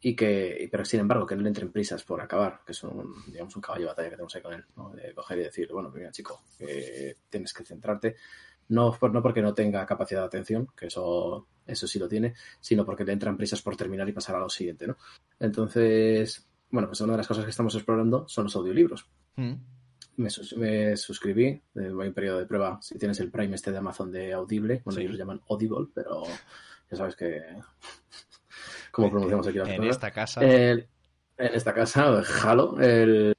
y 0.03 0.15
que, 0.15 0.67
pero 0.71 0.83
sin 0.83 1.01
embargo, 1.01 1.27
que 1.27 1.35
no 1.35 1.43
le 1.43 1.49
entren 1.49 1.71
prisas 1.71 2.03
por 2.03 2.19
acabar, 2.21 2.61
que 2.65 2.71
es 2.71 2.83
un, 2.83 3.13
digamos, 3.27 3.55
un 3.55 3.61
caballo 3.61 3.83
de 3.83 3.89
batalla 3.89 4.09
que 4.09 4.15
tenemos 4.15 4.35
ahí 4.35 4.41
con 4.41 4.53
él, 4.53 4.65
de 4.95 5.13
coger 5.13 5.37
y 5.37 5.43
decir, 5.43 5.69
bueno, 5.71 5.91
mira, 5.91 6.11
chico, 6.11 6.41
tienes 7.29 7.53
que 7.53 7.63
centrarte, 7.63 8.15
no, 8.69 8.97
no 8.99 9.21
porque 9.21 9.43
no 9.43 9.53
tenga 9.53 9.85
capacidad 9.85 10.21
de 10.21 10.27
atención, 10.27 10.67
que 10.75 10.87
eso, 10.87 11.47
eso 11.67 11.87
sí 11.87 11.99
lo 11.99 12.07
tiene, 12.07 12.33
sino 12.59 12.83
porque 12.83 13.03
le 13.03 13.13
entran 13.13 13.37
prisas 13.37 13.61
por 13.61 13.75
terminar 13.75 14.09
y 14.09 14.13
pasar 14.13 14.35
a 14.35 14.39
lo 14.39 14.49
siguiente, 14.49 14.87
¿no? 14.87 14.97
Entonces, 15.39 16.47
bueno, 16.71 16.87
pues 16.87 16.99
una 17.01 17.13
de 17.13 17.17
las 17.17 17.27
cosas 17.27 17.43
que 17.43 17.51
estamos 17.51 17.75
explorando 17.75 18.27
son 18.27 18.45
los 18.45 18.55
audiolibros. 18.55 19.07
Mm. 19.35 19.53
Me, 20.17 20.29
me, 20.57 20.97
suscribí, 20.97 21.61
voy 21.73 22.07
un 22.07 22.13
periodo 22.13 22.39
de 22.39 22.45
prueba, 22.47 22.79
si 22.81 22.97
tienes 22.97 23.19
el 23.19 23.29
Prime 23.29 23.55
este 23.55 23.71
de 23.71 23.77
Amazon 23.77 24.11
de 24.11 24.33
Audible, 24.33 24.81
bueno, 24.83 24.99
ellos 24.99 25.13
lo 25.13 25.17
llaman 25.17 25.41
Audible, 25.47 25.87
pero 25.93 26.23
ya 26.89 26.97
sabes 26.97 27.15
que 27.15 27.41
como 28.91 29.09
pronunciamos 29.09 29.47
aquí 29.47 29.57
las 29.57 29.69
en 29.69 29.83
esta 29.83 30.11
casa. 30.11 30.41
en 30.43 30.87
esta 31.37 31.73
casa, 31.73 32.21
Halo, 32.43 32.79
el, 32.79 33.35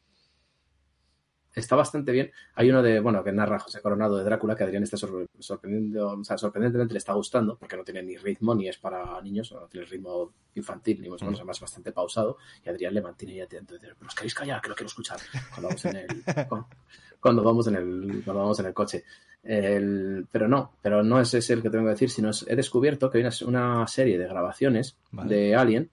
está 1.54 1.76
bastante 1.76 2.12
bien. 2.12 2.32
Hay 2.54 2.70
uno 2.70 2.82
de, 2.82 3.00
bueno, 3.00 3.22
que 3.22 3.32
narra 3.32 3.58
José 3.58 3.80
Coronado 3.80 4.16
de 4.16 4.24
Drácula, 4.24 4.56
que 4.56 4.64
Adrián 4.64 4.82
está 4.82 4.96
sorprendiendo, 4.96 6.10
o 6.10 6.24
sea, 6.24 6.38
sorprendentemente 6.38 6.94
le 6.94 6.98
está 6.98 7.12
gustando, 7.12 7.56
porque 7.56 7.76
no 7.76 7.84
tiene 7.84 8.02
ni 8.02 8.16
ritmo, 8.16 8.54
ni 8.54 8.68
es 8.68 8.78
para 8.78 9.20
niños, 9.20 9.52
no 9.52 9.66
tiene 9.66 9.86
ritmo 9.86 10.32
infantil, 10.54 11.00
ni 11.00 11.08
más 11.08 11.22
o 11.22 11.26
menos, 11.26 11.40
además 11.40 11.60
bastante 11.60 11.92
pausado, 11.92 12.38
y 12.64 12.68
Adrián 12.68 12.94
le 12.94 13.02
mantiene 13.02 13.34
ya 13.36 13.44
atento, 13.44 13.74
pero 13.80 13.94
os 14.06 14.14
queréis 14.14 14.34
callar, 14.34 14.60
que 14.60 14.68
lo 14.68 14.74
quiero 14.74 14.88
escuchar, 14.88 15.18
cuando 15.50 15.68
vamos 15.68 15.84
en 15.84 15.96
el, 15.96 16.06
cuando, 17.20 17.42
vamos 17.42 17.66
en 17.66 17.76
el, 17.76 18.22
cuando 18.24 18.42
vamos 18.42 18.60
en 18.60 18.66
el 18.66 18.74
coche. 18.74 19.04
El, 19.43 20.27
pero 20.31 20.47
no, 20.47 20.73
pero 20.82 21.02
no 21.02 21.20
es 21.20 21.35
ese 21.35 21.55
el 21.55 21.62
que 21.62 21.70
tengo 21.70 21.85
que 21.85 21.90
decir, 21.90 22.10
sino 22.10 22.31
he 22.47 22.55
descubierto 22.55 23.10
que 23.10 23.19
hay 23.19 23.28
una, 23.44 23.86
serie 23.89 24.19
de 24.19 24.28
grabaciones 24.28 24.97
de 25.10 25.56
Alien, 25.56 25.90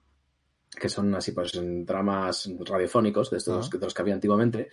que 0.80 0.90
son 0.90 1.14
así 1.16 1.32
pues 1.32 1.60
dramas 1.86 2.50
radiofónicos 2.60 3.32
de 3.32 3.38
estos 3.38 3.70
de 3.70 3.80
los 3.80 3.94
que 3.94 4.02
había 4.02 4.14
antiguamente, 4.14 4.70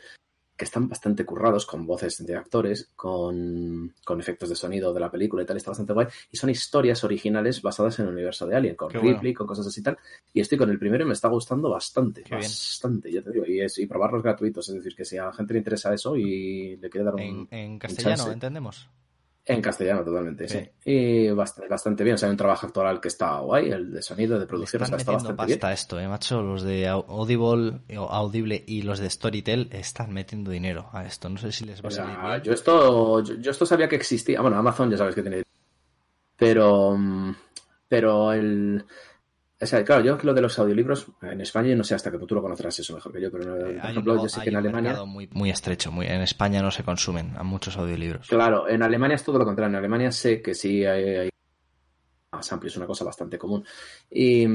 que 0.57 0.65
están 0.65 0.89
bastante 0.89 1.25
currados, 1.25 1.67
con 1.67 1.87
voces 1.87 2.25
de 2.25 2.35
actores, 2.35 2.91
con, 2.97 3.95
efectos 4.19 4.49
de 4.49 4.57
sonido 4.57 4.93
de 4.95 5.01
la 5.01 5.11
película 5.11 5.43
y 5.43 5.47
tal, 5.47 5.57
está 5.57 5.71
bastante 5.71 5.93
guay. 5.93 6.07
Y 6.31 6.37
son 6.37 6.49
historias 6.49 7.05
originales 7.05 7.61
basadas 7.61 7.99
en 7.99 8.07
el 8.07 8.13
universo 8.13 8.47
de 8.47 8.57
Alien, 8.57 8.75
con 8.75 8.91
Ripley, 8.91 9.35
con 9.35 9.47
cosas 9.47 9.67
así 9.67 9.81
y 9.81 9.83
tal. 9.83 9.99
Y 10.33 10.41
estoy 10.41 10.57
con 10.57 10.71
el 10.71 10.79
primero 10.79 11.05
y 11.05 11.07
me 11.07 11.13
está 11.13 11.29
gustando 11.29 11.71
bastante, 11.71 12.25
bastante, 12.31 13.13
ya 13.13 13.23
te 13.23 13.33
digo. 13.33 13.45
Y, 13.47 13.61
es, 13.61 13.79
y 13.79 13.87
probarlos 13.87 14.23
gratuitos, 14.23 14.69
es 14.71 14.77
decir, 14.77 14.95
que 14.95 15.05
si 15.05 15.19
a 15.19 15.27
la 15.27 15.33
gente 15.33 15.53
le 15.53 15.59
interesa 15.59 15.93
eso 15.93 16.17
y 16.17 16.77
le 16.77 16.89
quiere 16.89 17.05
dar 17.05 17.15
un. 17.15 17.21
En, 17.21 17.49
en 17.51 17.79
castellano, 17.79 18.33
¿entendemos? 18.33 18.89
En 19.49 19.63
castellano, 19.63 20.03
totalmente, 20.03 20.49
sí. 20.49 20.59
Y 20.85 21.31
bastante, 21.31 21.69
bastante, 21.71 22.03
bien. 22.03 22.15
O 22.15 22.19
sea, 22.19 22.29
hay 22.29 22.33
un 22.33 22.37
trabajo 22.37 22.67
actoral 22.67 23.01
que 23.01 23.07
está 23.07 23.39
guay, 23.39 23.71
el 23.71 23.93
de 23.93 24.03
sonido, 24.03 24.41
de 24.41 24.47
producción, 24.47 24.83
está 24.83 24.97
bastante 24.97 25.35
pasta 25.35 25.73
esto, 25.73 26.01
eh, 26.01 26.09
macho. 26.09 26.43
Los 26.43 26.65
de 26.65 26.89
Audible, 26.89 27.79
Audible 27.97 28.65
y 28.67 28.83
los 28.83 28.99
de 28.99 29.09
Storytel 29.09 29.69
están 29.71 30.13
metiendo 30.13 30.51
dinero 30.51 30.91
a 30.93 31.07
esto. 31.07 31.29
No 31.29 31.39
sé 31.39 31.53
si 31.53 31.65
les 31.65 31.81
va 31.81 31.89
a 31.89 31.93
salir 31.93 32.19
bien. 32.19 32.43
Yo 32.43 32.53
esto, 32.53 33.23
yo, 33.23 33.51
esto 33.53 33.65
sabía 33.65 33.89
que 33.89 33.95
existía. 33.95 34.41
Bueno, 34.41 34.57
Amazon 34.57 34.91
ya 34.91 34.97
sabes 34.97 35.15
que 35.15 35.23
tiene. 35.23 35.45
Pero, 36.37 36.97
mm, 36.99 37.37
pero 37.89 38.33
el, 38.33 38.85
o 39.59 39.67
sea, 39.67 39.83
claro, 39.85 40.05
yo 40.05 40.19
lo 40.23 40.35
de 40.35 40.43
los 40.43 40.59
audiolibros 40.59 41.07
en 41.23 41.41
España 41.41 41.75
no 41.75 41.83
sé 41.83 41.95
hasta 41.95 42.11
qué 42.11 42.19
tú 42.19 42.35
lo 42.35 42.43
conocerás 42.43 42.79
eso 42.79 42.95
mejor 42.95 43.11
que 43.11 43.23
yo, 43.23 43.31
pero 43.31 43.57
por 43.57 43.71
eh, 43.71 43.79
ejemplo, 43.79 44.23
yo 44.23 44.29
sé 44.29 44.43
que 44.43 44.51
en 44.51 44.57
Alemania. 44.57 45.03
Muy, 45.05 45.31
muy 45.33 45.49
estrecho, 45.49 45.91
muy, 45.91 46.07
en 46.07 46.21
España 46.21 46.61
no 46.61 46.71
se 46.71 46.85
consumen 46.85 47.33
a 47.37 47.43
muchos 47.43 47.79
audiolibros. 47.79 48.29
Claro, 48.29 48.69
en 48.69 48.83
Alemania 48.83 49.15
es 49.15 49.25
todo 49.25 49.39
lo 49.39 49.47
contrario. 49.47 49.71
En 49.71 49.77
Alemania 49.77 50.13
sé 50.13 50.43
que 50.43 50.55
sí 50.55 50.85
hay, 50.85 51.31
más 52.33 52.53
amplio, 52.53 52.69
es 52.69 52.77
una 52.77 52.87
cosa 52.87 53.07
bastante 53.07 53.39
común. 53.39 53.65
Y, 54.11 54.47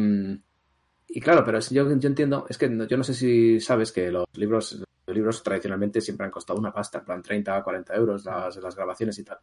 y 1.07 1.19
claro, 1.19 1.43
pero 1.43 1.59
yo, 1.59 1.97
yo 1.97 2.07
entiendo, 2.07 2.45
es 2.47 2.59
que 2.59 2.69
yo 2.87 2.97
no 2.97 3.03
sé 3.03 3.15
si 3.15 3.59
sabes 3.59 3.91
que 3.91 4.11
los 4.11 4.25
libros, 4.33 4.83
los 5.07 5.15
libros 5.15 5.41
tradicionalmente 5.41 5.99
siempre 5.99 6.27
han 6.27 6.31
costado 6.31 6.59
una 6.59 6.71
pasta, 6.71 6.99
en 6.99 7.05
plan 7.05 7.21
30, 7.23 7.63
40 7.63 7.95
euros 7.95 8.23
las, 8.23 8.55
las 8.55 8.75
grabaciones 8.75 9.17
y 9.17 9.23
tal. 9.23 9.39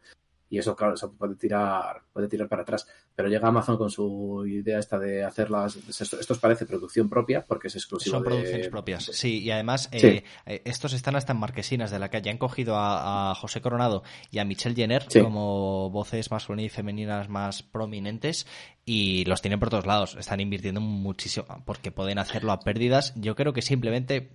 Y 0.49 0.57
eso, 0.57 0.75
claro, 0.75 0.95
eso 0.95 1.13
puede 1.13 1.35
tirar, 1.35 2.01
puede 2.11 2.27
tirar 2.27 2.47
para 2.47 2.63
atrás. 2.63 2.87
Pero 3.15 3.29
llega 3.29 3.47
Amazon 3.47 3.77
con 3.77 3.89
su 3.89 4.45
idea 4.47 4.79
esta 4.79 4.97
de 4.97 5.23
hacerlas, 5.23 5.77
esto, 5.87 6.19
esto 6.19 6.35
parece 6.39 6.65
producción 6.65 7.09
propia 7.09 7.45
porque 7.45 7.67
es 7.67 7.75
exclusivo 7.75 8.15
Son 8.15 8.23
producciones 8.23 8.69
propias, 8.69 9.05
sí, 9.05 9.41
y 9.41 9.51
además 9.51 9.89
eh, 9.91 10.23
eh, 10.45 10.61
estos 10.65 10.93
están 10.93 11.15
hasta 11.15 11.33
en 11.33 11.39
marquesinas 11.39 11.91
de 11.91 11.99
la 11.99 12.09
calle. 12.09 12.29
Han 12.29 12.37
cogido 12.37 12.75
a, 12.77 13.33
José 13.35 13.61
Coronado 13.61 14.03
y 14.31 14.39
a 14.39 14.45
Michelle 14.45 14.75
Jenner 14.75 15.05
como 15.21 15.89
voces 15.89 16.31
masculinas 16.31 16.71
y 16.71 16.75
femeninas 16.75 17.29
más 17.29 17.61
prominentes 17.63 18.47
y 18.85 19.23
los 19.25 19.41
tienen 19.41 19.59
por 19.59 19.69
todos 19.69 19.85
lados. 19.85 20.15
Están 20.19 20.39
invirtiendo 20.39 20.81
muchísimo 20.81 21.45
porque 21.65 21.91
pueden 21.91 22.17
hacerlo 22.17 22.51
a 22.51 22.59
pérdidas. 22.61 23.13
Yo 23.15 23.35
creo 23.35 23.53
que 23.53 23.61
simplemente 23.61 24.31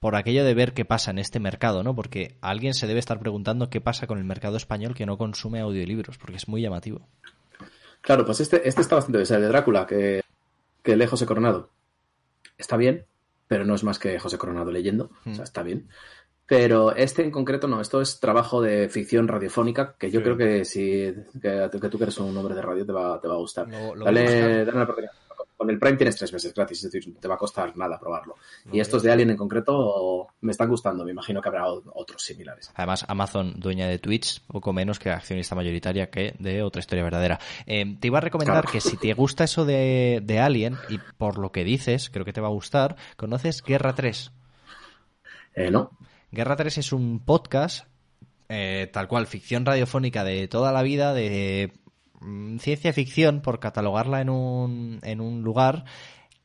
por 0.00 0.14
aquello 0.14 0.44
de 0.44 0.54
ver 0.54 0.74
qué 0.74 0.84
pasa 0.84 1.10
en 1.10 1.18
este 1.18 1.40
mercado, 1.40 1.82
¿no? 1.82 1.94
Porque 1.94 2.36
alguien 2.40 2.74
se 2.74 2.86
debe 2.86 3.00
estar 3.00 3.18
preguntando 3.18 3.70
qué 3.70 3.80
pasa 3.80 4.06
con 4.06 4.18
el 4.18 4.24
mercado 4.24 4.56
español 4.56 4.94
que 4.94 5.06
no 5.06 5.18
consume 5.18 5.60
audiolibros, 5.60 6.18
porque 6.18 6.36
es 6.36 6.48
muy 6.48 6.62
llamativo. 6.62 7.08
Claro, 8.02 8.24
pues 8.24 8.40
este, 8.40 8.68
este 8.68 8.82
está 8.82 8.96
bastante 8.96 9.18
bien. 9.18 9.34
el 9.34 9.42
de 9.42 9.48
Drácula, 9.48 9.86
que, 9.86 10.22
que 10.82 10.96
lee 10.96 11.06
José 11.06 11.26
Coronado. 11.26 11.70
Está 12.58 12.76
bien, 12.76 13.06
pero 13.48 13.64
no 13.64 13.74
es 13.74 13.84
más 13.84 13.98
que 13.98 14.18
José 14.18 14.38
Coronado 14.38 14.70
leyendo. 14.70 15.10
O 15.24 15.30
sea, 15.30 15.40
hmm. 15.40 15.42
está 15.42 15.62
bien. 15.62 15.88
Pero 16.46 16.94
este 16.94 17.24
en 17.24 17.32
concreto 17.32 17.66
no, 17.66 17.80
esto 17.80 18.00
es 18.00 18.20
trabajo 18.20 18.62
de 18.62 18.88
ficción 18.88 19.26
radiofónica 19.26 19.96
que 19.98 20.12
yo 20.12 20.22
creo 20.22 20.36
que 20.36 20.64
si 20.64 21.12
que, 21.42 21.68
tú 21.90 21.98
que 21.98 22.04
eres 22.04 22.18
un 22.18 22.36
hombre 22.36 22.54
de 22.54 22.62
radio 22.62 22.86
te 22.86 22.92
va, 22.92 23.20
te 23.20 23.26
va 23.26 23.34
a 23.34 23.38
gustar. 23.38 23.66
dale, 23.68 24.64
dale 24.64 24.70
una 24.70 24.84
oportunidad 24.84 25.25
con 25.56 25.70
el 25.70 25.78
Prime 25.78 25.96
tienes 25.96 26.16
tres 26.16 26.32
meses 26.32 26.52
gratis, 26.52 26.84
es 26.84 26.92
decir, 26.92 27.16
te 27.18 27.28
va 27.28 27.34
a 27.34 27.38
costar 27.38 27.76
nada 27.76 27.98
probarlo. 27.98 28.36
Y 28.70 28.80
estos 28.80 29.02
de 29.02 29.10
Alien 29.10 29.30
en 29.30 29.36
concreto 29.36 30.28
me 30.40 30.52
están 30.52 30.68
gustando, 30.68 31.04
me 31.04 31.12
imagino 31.12 31.40
que 31.40 31.48
habrá 31.48 31.66
otros 31.66 32.22
similares. 32.22 32.70
Además, 32.74 33.04
Amazon, 33.08 33.54
dueña 33.58 33.88
de 33.88 33.98
Twitch, 33.98 34.42
poco 34.46 34.72
menos 34.72 34.98
que 34.98 35.10
accionista 35.10 35.54
mayoritaria 35.54 36.10
que 36.10 36.34
de 36.38 36.62
otra 36.62 36.80
historia 36.80 37.04
verdadera. 37.04 37.38
Eh, 37.66 37.96
te 37.98 38.08
iba 38.08 38.18
a 38.18 38.20
recomendar 38.20 38.66
que 38.66 38.80
si 38.80 38.96
te 38.96 39.14
gusta 39.14 39.44
eso 39.44 39.64
de, 39.64 40.20
de 40.22 40.38
Alien, 40.40 40.76
y 40.88 40.98
por 40.98 41.38
lo 41.38 41.52
que 41.52 41.64
dices, 41.64 42.10
creo 42.10 42.24
que 42.24 42.32
te 42.32 42.40
va 42.40 42.48
a 42.48 42.52
gustar, 42.52 42.96
¿conoces 43.16 43.62
Guerra 43.62 43.94
3? 43.94 44.32
Eh, 45.54 45.70
no. 45.70 45.90
Guerra 46.30 46.56
3 46.56 46.78
es 46.78 46.92
un 46.92 47.24
podcast, 47.24 47.86
eh, 48.48 48.90
tal 48.92 49.08
cual, 49.08 49.26
ficción 49.26 49.64
radiofónica 49.64 50.22
de 50.22 50.48
toda 50.48 50.70
la 50.72 50.82
vida, 50.82 51.14
de 51.14 51.72
ciencia 52.58 52.92
ficción, 52.92 53.40
por 53.40 53.60
catalogarla 53.60 54.20
en 54.20 54.30
un, 54.30 55.00
en 55.02 55.20
un 55.20 55.42
lugar 55.42 55.84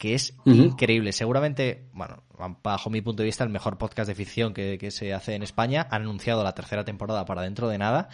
que 0.01 0.15
es 0.15 0.33
increíble. 0.45 1.11
Seguramente, 1.11 1.87
bueno, 1.93 2.23
bajo 2.63 2.89
mi 2.89 3.01
punto 3.01 3.21
de 3.21 3.27
vista, 3.27 3.43
el 3.43 3.51
mejor 3.51 3.77
podcast 3.77 4.07
de 4.07 4.15
ficción 4.15 4.51
que, 4.51 4.89
se 4.89 5.13
hace 5.13 5.35
en 5.35 5.43
España. 5.43 5.87
Han 5.91 6.01
anunciado 6.01 6.43
la 6.43 6.55
tercera 6.55 6.83
temporada 6.83 7.23
para 7.25 7.43
dentro 7.43 7.69
de 7.69 7.77
nada. 7.77 8.09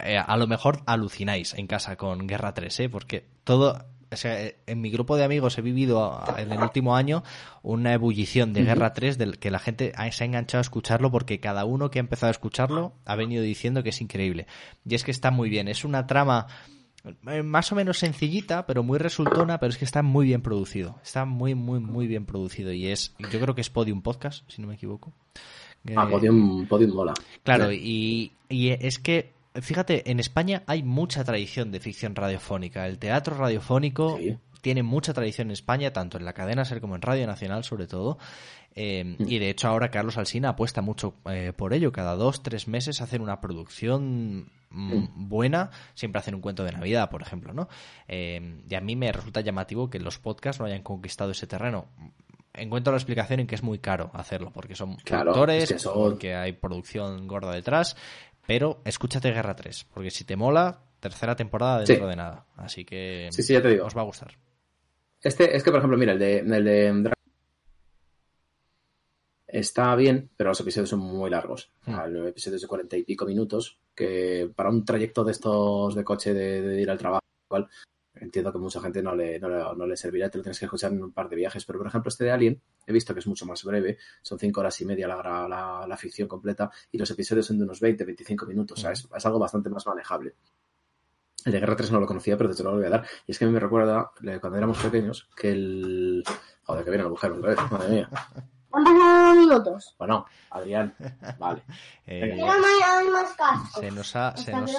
Eh, 0.00 0.18
a 0.18 0.36
lo 0.36 0.48
mejor 0.48 0.82
alucináis 0.86 1.54
en 1.54 1.68
casa 1.68 1.94
con 1.94 2.26
Guerra 2.26 2.52
3, 2.52 2.80
¿eh? 2.80 2.88
porque 2.88 3.28
todo 3.44 3.86
o 4.10 4.16
sea, 4.16 4.52
en 4.66 4.80
mi 4.80 4.90
grupo 4.90 5.16
de 5.16 5.24
amigos 5.24 5.58
he 5.58 5.62
vivido 5.62 6.22
en 6.36 6.52
el 6.52 6.60
último 6.60 6.96
año 6.96 7.22
una 7.62 7.92
ebullición 7.92 8.52
de 8.52 8.64
Guerra 8.64 8.92
3 8.92 9.18
del 9.18 9.38
que 9.38 9.50
la 9.50 9.58
gente 9.58 9.92
se 10.12 10.24
ha 10.24 10.26
enganchado 10.26 10.60
a 10.60 10.62
escucharlo 10.62 11.10
porque 11.10 11.40
cada 11.40 11.64
uno 11.64 11.90
que 11.90 11.98
ha 11.98 12.00
empezado 12.00 12.28
a 12.28 12.32
escucharlo 12.32 12.94
ha 13.04 13.16
venido 13.16 13.42
diciendo 13.42 13.82
que 13.82 13.90
es 13.90 14.00
increíble. 14.00 14.46
Y 14.84 14.94
es 14.94 15.04
que 15.04 15.10
está 15.10 15.30
muy 15.30 15.50
bien. 15.50 15.68
Es 15.68 15.84
una 15.84 16.06
trama 16.06 16.46
eh, 17.26 17.42
más 17.42 17.70
o 17.72 17.74
menos 17.74 17.98
sencillita, 17.98 18.66
pero 18.66 18.82
muy 18.82 18.98
resultona, 18.98 19.58
pero 19.58 19.70
es 19.70 19.78
que 19.78 19.84
está 19.84 20.02
muy 20.02 20.26
bien 20.26 20.42
producido. 20.42 20.98
Está 21.02 21.24
muy, 21.24 21.54
muy, 21.54 21.80
muy 21.80 22.06
bien 22.06 22.26
producido. 22.26 22.72
Y 22.72 22.88
es, 22.88 23.14
yo 23.18 23.40
creo 23.40 23.54
que 23.54 23.60
es 23.60 23.70
Podium 23.70 24.02
Podcast, 24.02 24.48
si 24.50 24.60
no 24.62 24.68
me 24.68 24.74
equivoco. 24.74 25.12
Ah, 25.96 26.08
Podium, 26.10 26.66
Podium 26.66 26.94
mola. 26.94 27.14
Claro, 27.44 27.72
y, 27.72 28.32
y 28.48 28.70
es 28.70 28.98
que 28.98 29.32
fíjate, 29.54 30.10
en 30.10 30.20
España 30.20 30.62
hay 30.66 30.82
mucha 30.82 31.24
tradición 31.24 31.70
de 31.72 31.80
ficción 31.80 32.14
radiofónica. 32.14 32.86
El 32.86 32.98
teatro 32.98 33.36
radiofónico 33.36 34.18
tiene 34.60 34.82
mucha 34.82 35.14
tradición 35.14 35.48
en 35.48 35.52
España, 35.52 35.92
tanto 35.92 36.18
en 36.18 36.24
la 36.24 36.32
cadena 36.32 36.64
SER 36.64 36.80
como 36.80 36.94
en 36.94 37.02
Radio 37.02 37.26
Nacional, 37.26 37.64
sobre 37.64 37.86
todo. 37.86 38.18
Eh. 38.74 39.16
Y 39.18 39.38
de 39.38 39.50
hecho 39.50 39.68
ahora 39.68 39.90
Carlos 39.90 40.18
Alsina 40.18 40.50
apuesta 40.50 40.82
mucho 40.82 41.14
eh, 41.30 41.52
por 41.56 41.72
ello. 41.72 41.92
Cada 41.92 42.14
dos, 42.14 42.42
tres 42.42 42.68
meses 42.68 43.00
hacen 43.00 43.22
una 43.22 43.40
producción 43.40 44.50
mm, 44.70 44.94
mm. 44.94 45.28
buena. 45.28 45.70
Siempre 45.94 46.20
hacen 46.20 46.34
un 46.34 46.40
cuento 46.40 46.64
de 46.64 46.72
Navidad, 46.72 47.10
por 47.10 47.22
ejemplo, 47.22 47.52
¿no? 47.52 47.68
Eh, 48.06 48.62
y 48.68 48.74
a 48.74 48.80
mí 48.80 48.96
me 48.96 49.10
resulta 49.12 49.40
llamativo 49.40 49.90
que 49.90 49.98
los 49.98 50.18
podcasts 50.18 50.60
no 50.60 50.66
hayan 50.66 50.82
conquistado 50.82 51.30
ese 51.30 51.46
terreno 51.46 51.88
encuentro 52.62 52.92
la 52.92 52.98
explicación 52.98 53.40
en 53.40 53.46
que 53.46 53.54
es 53.54 53.62
muy 53.62 53.78
caro 53.78 54.10
hacerlo, 54.14 54.50
porque 54.52 54.74
son 54.74 54.96
productores, 54.96 55.86
porque 55.92 56.34
hay 56.34 56.52
producción 56.52 57.26
gorda 57.26 57.52
detrás, 57.52 57.96
pero 58.48 58.80
escúchate 58.86 59.30
Guerra 59.30 59.54
3, 59.54 59.88
porque 59.92 60.10
si 60.10 60.24
te 60.24 60.34
mola, 60.34 60.80
tercera 61.00 61.36
temporada 61.36 61.80
dentro 61.84 62.08
de 62.08 62.16
nada. 62.16 62.46
Así 62.56 62.82
que 62.82 63.28
sí, 63.30 63.42
sí, 63.42 63.52
ya 63.52 63.60
te 63.60 63.68
digo. 63.68 63.84
os 63.84 63.94
va 63.94 64.00
a 64.00 64.06
gustar. 64.06 64.38
Este, 65.20 65.54
es 65.54 65.62
que, 65.62 65.70
por 65.70 65.80
ejemplo, 65.80 65.98
mira, 65.98 66.12
el 66.14 66.18
de, 66.18 66.38
el 66.38 66.64
de 66.64 67.12
está 69.48 69.94
bien, 69.96 70.30
pero 70.34 70.48
los 70.48 70.60
episodios 70.60 70.88
son 70.88 71.00
muy 71.00 71.28
largos. 71.28 71.70
Hmm. 71.84 71.96
Los 72.08 72.26
episodios 72.26 72.62
de 72.62 72.68
cuarenta 72.68 72.96
y 72.96 73.02
pico 73.02 73.26
minutos, 73.26 73.78
que 73.94 74.50
para 74.56 74.70
un 74.70 74.82
trayecto 74.82 75.24
de 75.24 75.32
estos 75.32 75.94
de 75.94 76.04
coche 76.04 76.32
de, 76.32 76.80
ir 76.80 76.90
al 76.90 76.96
trabajo, 76.96 77.26
igual, 77.50 77.68
entiendo 78.20 78.52
que 78.52 78.58
mucha 78.58 78.80
gente 78.80 79.02
no 79.02 79.14
le, 79.14 79.38
no, 79.38 79.86
le 79.86 79.96
servirá, 79.96 80.28
te 80.30 80.38
lo 80.38 80.44
tienes 80.44 80.58
que 80.58 80.64
escuchar 80.64 80.92
en 80.92 81.02
un 81.02 81.12
par 81.12 81.28
de 81.28 81.36
viajes, 81.36 81.64
pero 81.64 81.78
por 81.78 81.88
ejemplo 81.88 82.08
este 82.08 82.24
de 82.24 82.30
Alien 82.30 82.62
he 82.86 82.92
visto 82.92 83.14
que 83.14 83.20
es 83.20 83.26
mucho 83.26 83.46
más 83.46 83.62
breve, 83.64 83.98
son 84.22 84.38
cinco 84.38 84.60
horas 84.60 84.80
y 84.80 84.84
media 84.84 85.08
la, 85.08 85.86
la, 85.86 85.96
ficción 85.96 86.28
completa 86.28 86.70
y 86.92 86.98
los 86.98 87.10
episodios 87.10 87.46
son 87.46 87.58
de 87.58 87.64
unos 87.64 87.80
20, 87.80 88.04
25 88.04 88.46
minutos, 88.46 88.78
o 88.78 88.80
sea, 88.80 88.92
es, 88.92 89.08
algo 89.24 89.38
bastante 89.38 89.68
más 89.70 89.86
manejable. 89.86 90.34
El 91.44 91.52
de 91.52 91.60
Guerra 91.60 91.76
3 91.76 91.92
no 91.92 92.00
lo 92.00 92.06
conocía, 92.06 92.36
pero 92.36 92.48
desde 92.48 92.62
luego 92.62 92.76
lo 92.76 92.82
voy 92.82 92.92
a 92.92 92.98
dar. 92.98 93.06
Y 93.26 93.30
es 93.30 93.38
que 93.38 93.44
a 93.44 93.48
mí 93.48 93.54
me 93.54 93.60
recuerda, 93.60 94.10
cuando 94.40 94.58
éramos 94.58 94.78
pequeños, 94.78 95.30
que 95.36 95.50
el... 95.50 96.24
Joder, 96.64 96.84
que 96.84 96.90
viene 96.90 97.04
la 97.04 97.10
mujer 97.10 97.32
otra 97.32 97.50
vez, 97.50 97.58
madre 97.70 97.88
mía. 97.88 98.08
Han 98.72 98.84
pasado 98.84 99.34
minutos. 99.34 99.94
Bueno, 99.98 100.26
Adrián, 100.50 100.94
vale. 101.38 101.62
Eh, 102.10 102.38
se 103.78 103.90
nos 103.90 104.16
ha, 104.16 104.34
se 104.34 104.50
nos, 104.50 104.72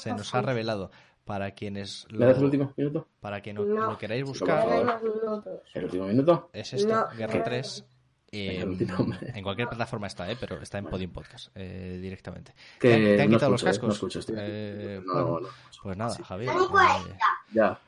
se 0.00 0.12
nos 0.12 0.32
ha 0.32 0.42
revelado 0.42 0.92
para 1.26 1.50
quienes 1.50 2.06
lo, 2.08 2.30
el 2.30 2.44
último 2.44 2.72
minuto? 2.76 3.08
Para 3.20 3.42
que 3.42 3.52
no, 3.52 3.64
lo 3.64 3.98
queráis 3.98 4.24
buscar. 4.24 4.64
¿El 5.74 5.84
último 5.84 6.06
minuto? 6.06 6.48
Es 6.52 6.72
esto, 6.72 7.08
Guerra 7.18 7.42
3. 7.42 7.84
En 8.36 9.42
cualquier 9.42 9.68
plataforma 9.68 10.06
está, 10.06 10.30
¿eh? 10.30 10.36
pero 10.38 10.60
está 10.60 10.78
en 10.78 10.86
Podium 10.86 11.10
Podcast 11.10 11.48
eh, 11.54 11.98
directamente. 12.00 12.54
¿Te, 12.78 13.20
han 13.20 13.30
quitado 13.30 13.52
los 13.52 13.62
¿eh? 13.62 13.66
cascos? 13.66 13.88
No 13.88 13.94
escucho, 13.94 14.20
eh, 14.36 15.00
no, 15.04 15.40
no, 15.40 15.48
pues 15.82 15.96
nada, 15.96 16.16
Javier. 16.24 16.52
ya. 17.52 17.78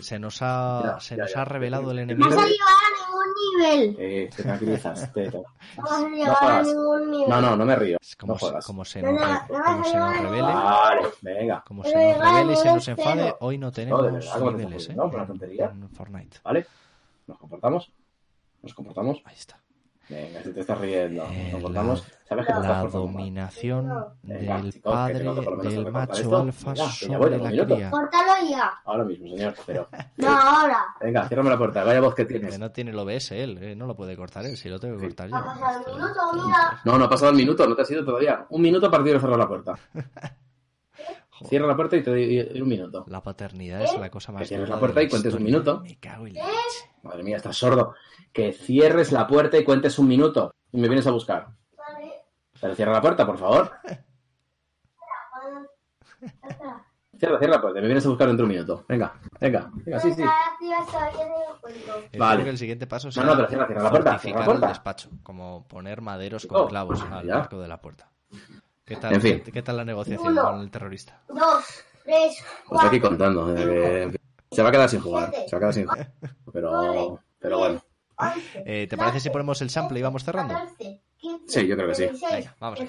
se 0.00 0.18
nos 0.18 0.38
ha, 0.42 0.98
se 1.00 1.16
nos 1.16 1.36
ha 1.36 1.44
revelado 1.44 1.90
el 1.92 2.00
enemigo. 2.00 2.28
No 2.28 2.36
vas 2.36 2.44
a 2.44 2.48
llegar 2.48 2.68
a 2.68 3.06
ningún 3.06 3.34
nivel. 3.52 3.96
Eh, 3.98 4.30
te 4.34 4.42
tranquilizas. 4.42 5.12
Te, 5.12 5.30
no 5.30 5.44
vas 5.76 6.42
a 6.42 6.62
ningún 6.62 7.10
nivel. 7.10 7.28
No, 7.28 7.40
no, 7.40 7.56
no 7.56 7.64
me 7.64 7.76
río. 7.76 7.98
Como, 8.18 8.38
se, 8.38 8.52
como 8.64 8.84
se, 8.84 9.02
nos, 9.02 9.42
como 9.48 9.84
se 9.84 9.96
nos 9.96 10.18
revele. 10.18 10.42
Vale, 10.42 11.08
venga. 11.22 11.64
Como 11.66 11.84
se 11.84 11.94
nos 11.94 12.18
revele 12.18 12.52
y 12.52 12.56
se 12.56 12.72
nos 12.72 12.88
enfade, 12.88 13.34
hoy 13.40 13.58
no 13.58 13.70
tenemos 13.72 14.02
no, 14.38 14.50
niveles, 14.50 14.88
¿eh? 14.88 14.94
No, 14.94 15.10
por 15.10 15.20
la 15.20 15.26
tontería. 15.26 15.66
En 15.66 15.88
Fortnite. 15.90 16.38
¿Vale? 16.44 16.66
¿Nos 17.26 17.38
comportamos? 17.38 17.90
¿Nos 18.62 18.74
comportamos? 18.74 19.20
Ahí 19.24 19.36
está. 19.36 19.63
Venga, 20.08 20.42
si 20.42 20.52
te 20.52 20.60
estás 20.60 20.78
riendo. 20.78 21.24
Eh, 21.30 21.58
la, 21.70 21.96
¿Sabes 22.28 22.46
que 22.46 22.52
la 22.52 22.84
dominación 22.84 23.90
del 24.22 24.80
padre 24.82 25.24
del 25.24 25.90
macho 25.90 26.36
alfa 26.36 26.76
sobre 26.76 27.38
la 27.38 27.64
cría. 27.64 27.90
Córtalo 27.90 28.48
ya. 28.48 28.72
Ahora 28.84 29.04
mismo, 29.04 29.28
señor. 29.28 29.54
Pero, 29.66 29.88
no, 30.16 30.28
ahora. 30.28 30.84
Venga, 31.00 31.26
ciérrame 31.26 31.50
la 31.50 31.58
puerta. 31.58 31.84
Vaya 31.84 32.00
voz 32.00 32.14
que 32.14 32.26
tienes. 32.26 32.52
Que 32.52 32.58
no 32.58 32.70
tiene 32.70 32.90
el 32.90 32.98
OBS 32.98 33.32
él. 33.32 33.58
Eh, 33.62 33.74
no 33.74 33.86
lo 33.86 33.96
puede 33.96 34.16
cortar 34.16 34.44
él. 34.44 34.56
Si 34.56 34.68
lo 34.68 34.78
tengo 34.78 34.98
que 34.98 35.06
cortar 35.06 35.30
yo. 35.30 35.36
Ha 35.36 35.44
pasado 35.44 35.80
el 35.86 35.94
minuto, 35.94 36.20
mira. 36.34 36.80
No, 36.84 36.98
no 36.98 37.04
ha 37.04 37.08
pasado 37.08 37.30
el 37.30 37.36
minuto. 37.36 37.66
No 37.66 37.74
te 37.74 37.82
ha 37.82 37.86
sido 37.86 38.04
todavía. 38.04 38.46
Un 38.50 38.60
minuto 38.60 38.86
a 38.86 38.90
partir 38.90 39.14
de 39.14 39.20
cerrar 39.20 39.38
la 39.38 39.48
puerta. 39.48 39.74
Cierra 41.48 41.66
la 41.66 41.76
puerta 41.76 41.96
y 41.96 42.02
te 42.02 42.10
doy 42.10 42.60
un 42.60 42.68
minuto. 42.68 43.04
La 43.08 43.22
paternidad 43.22 43.82
es 43.82 43.98
la 43.98 44.08
cosa 44.08 44.32
más. 44.32 44.42
Que 44.42 44.48
cierres 44.48 44.68
la 44.68 44.78
puerta 44.78 45.02
y 45.02 45.08
cuentes 45.08 45.34
un 45.34 45.42
minuto. 45.42 45.80
Me 45.80 45.98
cago 45.98 46.26
en 46.26 46.36
Madre 47.04 47.22
mía, 47.22 47.36
estás 47.36 47.56
sordo. 47.56 47.94
Que 48.32 48.52
cierres 48.52 49.12
la 49.12 49.26
puerta 49.26 49.58
y 49.58 49.64
cuentes 49.64 49.98
un 49.98 50.08
minuto. 50.08 50.54
Y 50.72 50.78
me 50.78 50.88
vienes 50.88 51.06
a 51.06 51.12
buscar. 51.12 51.48
Pero 52.60 52.74
cierra 52.74 52.92
la 52.92 53.00
puerta, 53.00 53.26
por 53.26 53.38
favor. 53.38 53.70
Cierra, 57.16 57.38
cierra 57.38 57.54
la 57.54 57.60
puerta. 57.60 57.80
Me 57.80 57.86
vienes 57.86 58.04
a 58.04 58.08
buscar 58.08 58.26
dentro 58.26 58.44
de 58.44 58.50
un 58.50 58.56
minuto. 58.56 58.84
Venga, 58.88 59.14
venga, 59.40 59.70
venga, 59.72 60.00
sí, 60.00 60.12
sí. 60.14 60.24
Vale. 62.18 62.48
el 62.48 62.58
siguiente 62.58 62.88
paso 62.88 63.08
es 63.08 63.16
no, 63.16 63.24
no, 63.24 63.36
pero 63.36 63.48
cierra, 63.48 63.66
cierra 63.66 63.82
la 63.84 63.90
puerta. 63.90 64.18
Cierra 64.18 64.38
la 64.40 64.44
puerta. 64.44 64.66
el 64.66 64.72
despacho, 64.72 65.10
como 65.22 65.66
poner 65.68 66.00
maderos 66.00 66.44
con 66.46 66.62
oh, 66.62 66.66
clavos 66.66 67.00
al 67.02 67.30
arco 67.30 67.60
de 67.60 67.68
la 67.68 67.80
puerta. 67.80 68.10
¿Qué 68.84 68.96
tal, 68.96 69.20
¿qué, 69.20 69.62
tal 69.62 69.76
la 69.76 69.84
negociación 69.84 70.34
con 70.34 70.60
el 70.60 70.70
terrorista? 70.70 71.22
Dos, 71.28 71.84
tres, 72.02 72.44
cuatro. 72.66 72.66
Pues 72.68 72.84
aquí 72.84 73.00
contando. 73.00 73.54
Eh, 73.56 74.12
se 74.54 74.62
va 74.62 74.68
a 74.68 74.72
quedar 74.72 74.88
sin 74.88 75.00
jugar. 75.00 75.32
Se 75.32 75.52
va 75.52 75.56
a 75.56 75.60
quedar 75.60 75.74
sin 75.74 75.86
jugar. 75.86 76.12
Pero, 76.52 77.20
pero 77.38 77.58
bueno. 77.58 77.84
Eh, 78.64 78.86
¿Te 78.88 78.96
parece 78.96 79.20
si 79.20 79.30
ponemos 79.30 79.60
el 79.62 79.70
sample 79.70 79.98
y 79.98 80.02
vamos 80.02 80.24
cerrando? 80.24 80.54
Sí, 81.46 81.66
yo 81.66 81.76
creo 81.76 81.88
que 81.88 81.94
sí. 81.94 82.06
Venga, 82.30 82.56
vamos. 82.60 82.80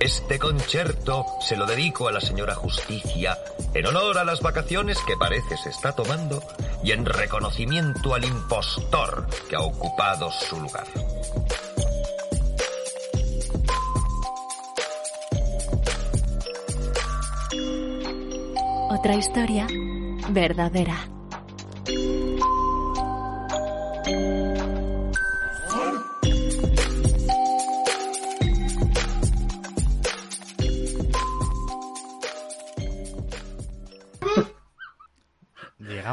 Este 0.00 0.38
concierto 0.38 1.26
se 1.42 1.56
lo 1.56 1.66
dedico 1.66 2.08
a 2.08 2.12
la 2.12 2.22
señora 2.22 2.54
Justicia 2.54 3.36
en 3.74 3.84
honor 3.84 4.16
a 4.16 4.24
las 4.24 4.40
vacaciones 4.40 4.96
que 5.06 5.14
parece 5.18 5.58
se 5.58 5.68
está 5.68 5.92
tomando 5.92 6.42
y 6.82 6.92
en 6.92 7.04
reconocimiento 7.04 8.14
al 8.14 8.24
impostor 8.24 9.26
que 9.50 9.56
ha 9.56 9.60
ocupado 9.60 10.30
su 10.30 10.58
lugar. 10.58 10.86
Otra 18.88 19.16
historia 19.16 19.66
verdadera. 20.30 21.19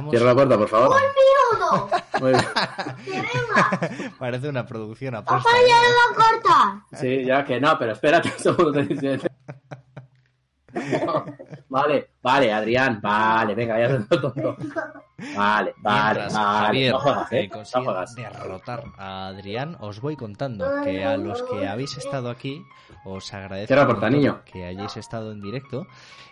Cierra 0.10 0.26
la 0.28 0.36
puerta, 0.36 0.58
por 0.58 0.68
favor. 0.68 0.98
Muy 2.20 2.32
bien. 2.32 2.46
Parece 4.20 4.50
una 4.50 4.66
producción 4.66 5.16
a 5.16 5.24
Papá, 5.24 5.44
ya 5.68 5.82
lo 5.82 6.16
corta. 6.16 6.86
Sí, 6.94 7.26
ya 7.26 7.44
que 7.44 7.60
no, 7.60 7.78
pero 7.78 7.92
espérate 7.94 8.32
un 8.36 8.40
segundo. 8.40 8.82
Vale, 11.70 12.10
vale, 12.22 12.54
Adrián, 12.54 13.00
vale, 13.02 13.56
venga, 13.56 13.80
ya 13.80 13.90
se 13.90 14.00
todo. 14.18 14.56
Vale, 15.36 15.74
vale, 15.78 16.20
Mientras 16.20 16.34
vale. 16.34 16.66
Javier 16.68 16.92
no 16.94 17.00
juegas, 17.00 17.32
eh, 17.32 17.40
¿eh? 17.42 17.50
No 17.54 17.84
juegas. 17.84 18.16
derrotar 18.16 18.84
a 18.98 19.28
Adrián, 19.28 19.78
os 19.80 20.00
voy 20.00 20.16
contando 20.16 20.66
que 20.84 21.04
a 21.04 21.18
los 21.18 21.42
que 21.44 21.68
habéis 21.68 21.98
estado 21.98 22.30
aquí 22.30 22.64
os 23.08 23.34
agradezco 23.34 24.44
que 24.46 24.66
hayáis 24.66 24.98
estado 24.98 25.32
en 25.32 25.42
directo 25.42 25.88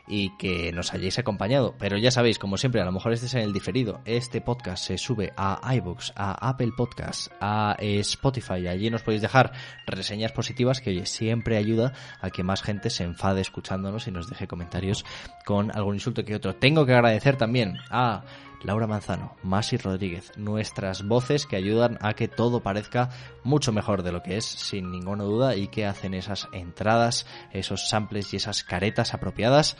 y 0.07 0.35
que 0.37 0.71
nos 0.71 0.93
hayáis 0.93 1.17
acompañado. 1.17 1.75
Pero 1.79 1.97
ya 1.97 2.11
sabéis, 2.11 2.37
como 2.37 2.57
siempre, 2.57 2.81
a 2.81 2.85
lo 2.85 2.91
mejor 2.91 3.13
este 3.13 3.25
es 3.25 3.33
en 3.33 3.41
el 3.41 3.53
diferido. 3.53 4.01
Este 4.05 4.41
podcast 4.41 4.83
se 4.83 4.97
sube 4.97 5.33
a 5.37 5.59
iBooks, 5.75 6.13
a 6.15 6.49
Apple 6.49 6.73
Podcasts, 6.77 7.31
a 7.39 7.75
Spotify. 7.79 8.67
Allí 8.67 8.89
nos 8.89 9.01
podéis 9.01 9.21
dejar 9.21 9.53
reseñas 9.87 10.31
positivas 10.31 10.81
que 10.81 10.91
oye, 10.91 11.05
siempre 11.05 11.57
ayuda 11.57 11.93
a 12.21 12.29
que 12.29 12.43
más 12.43 12.61
gente 12.61 12.89
se 12.89 13.03
enfade 13.03 13.41
escuchándonos 13.41 14.07
y 14.07 14.11
nos 14.11 14.29
deje 14.29 14.47
comentarios 14.47 15.05
con 15.45 15.75
algún 15.75 15.95
insulto 15.95 16.23
que 16.23 16.35
otro. 16.35 16.55
Tengo 16.55 16.85
que 16.85 16.93
agradecer 16.93 17.37
también 17.37 17.77
a 17.89 18.23
Laura 18.65 18.87
Manzano, 18.87 19.35
Masi 19.43 19.77
Rodríguez, 19.77 20.31
nuestras 20.37 21.07
voces 21.07 21.45
que 21.45 21.55
ayudan 21.55 21.99
a 22.01 22.13
que 22.13 22.27
todo 22.27 22.61
parezca 22.61 23.09
mucho 23.43 23.71
mejor 23.71 24.01
de 24.01 24.11
lo 24.11 24.23
que 24.23 24.37
es, 24.37 24.45
sin 24.45 24.91
ninguna 24.91 25.23
duda, 25.23 25.55
y 25.55 25.67
que 25.67 25.85
hacen 25.85 26.15
esas 26.15 26.47
entradas, 26.65 27.25
esos 27.51 27.87
samples 27.89 28.33
y 28.33 28.37
esas 28.37 28.63
caretas 28.63 29.13
apropiadas 29.13 29.77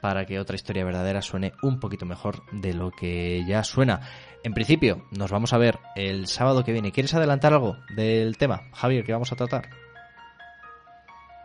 para 0.00 0.26
que 0.26 0.38
otra 0.38 0.56
historia 0.56 0.84
verdadera 0.84 1.22
suene 1.22 1.54
un 1.62 1.80
poquito 1.80 2.04
mejor 2.04 2.42
de 2.52 2.74
lo 2.74 2.90
que 2.90 3.42
ya 3.46 3.64
suena. 3.64 4.00
En 4.42 4.52
principio, 4.52 5.06
nos 5.10 5.30
vamos 5.30 5.54
a 5.54 5.58
ver 5.58 5.78
el 5.96 6.26
sábado 6.26 6.62
que 6.64 6.72
viene. 6.72 6.92
¿Quieres 6.92 7.14
adelantar 7.14 7.54
algo 7.54 7.78
del 7.96 8.36
tema, 8.36 8.64
Javier, 8.74 9.04
que 9.04 9.12
vamos 9.12 9.32
a 9.32 9.36
tratar? 9.36 9.70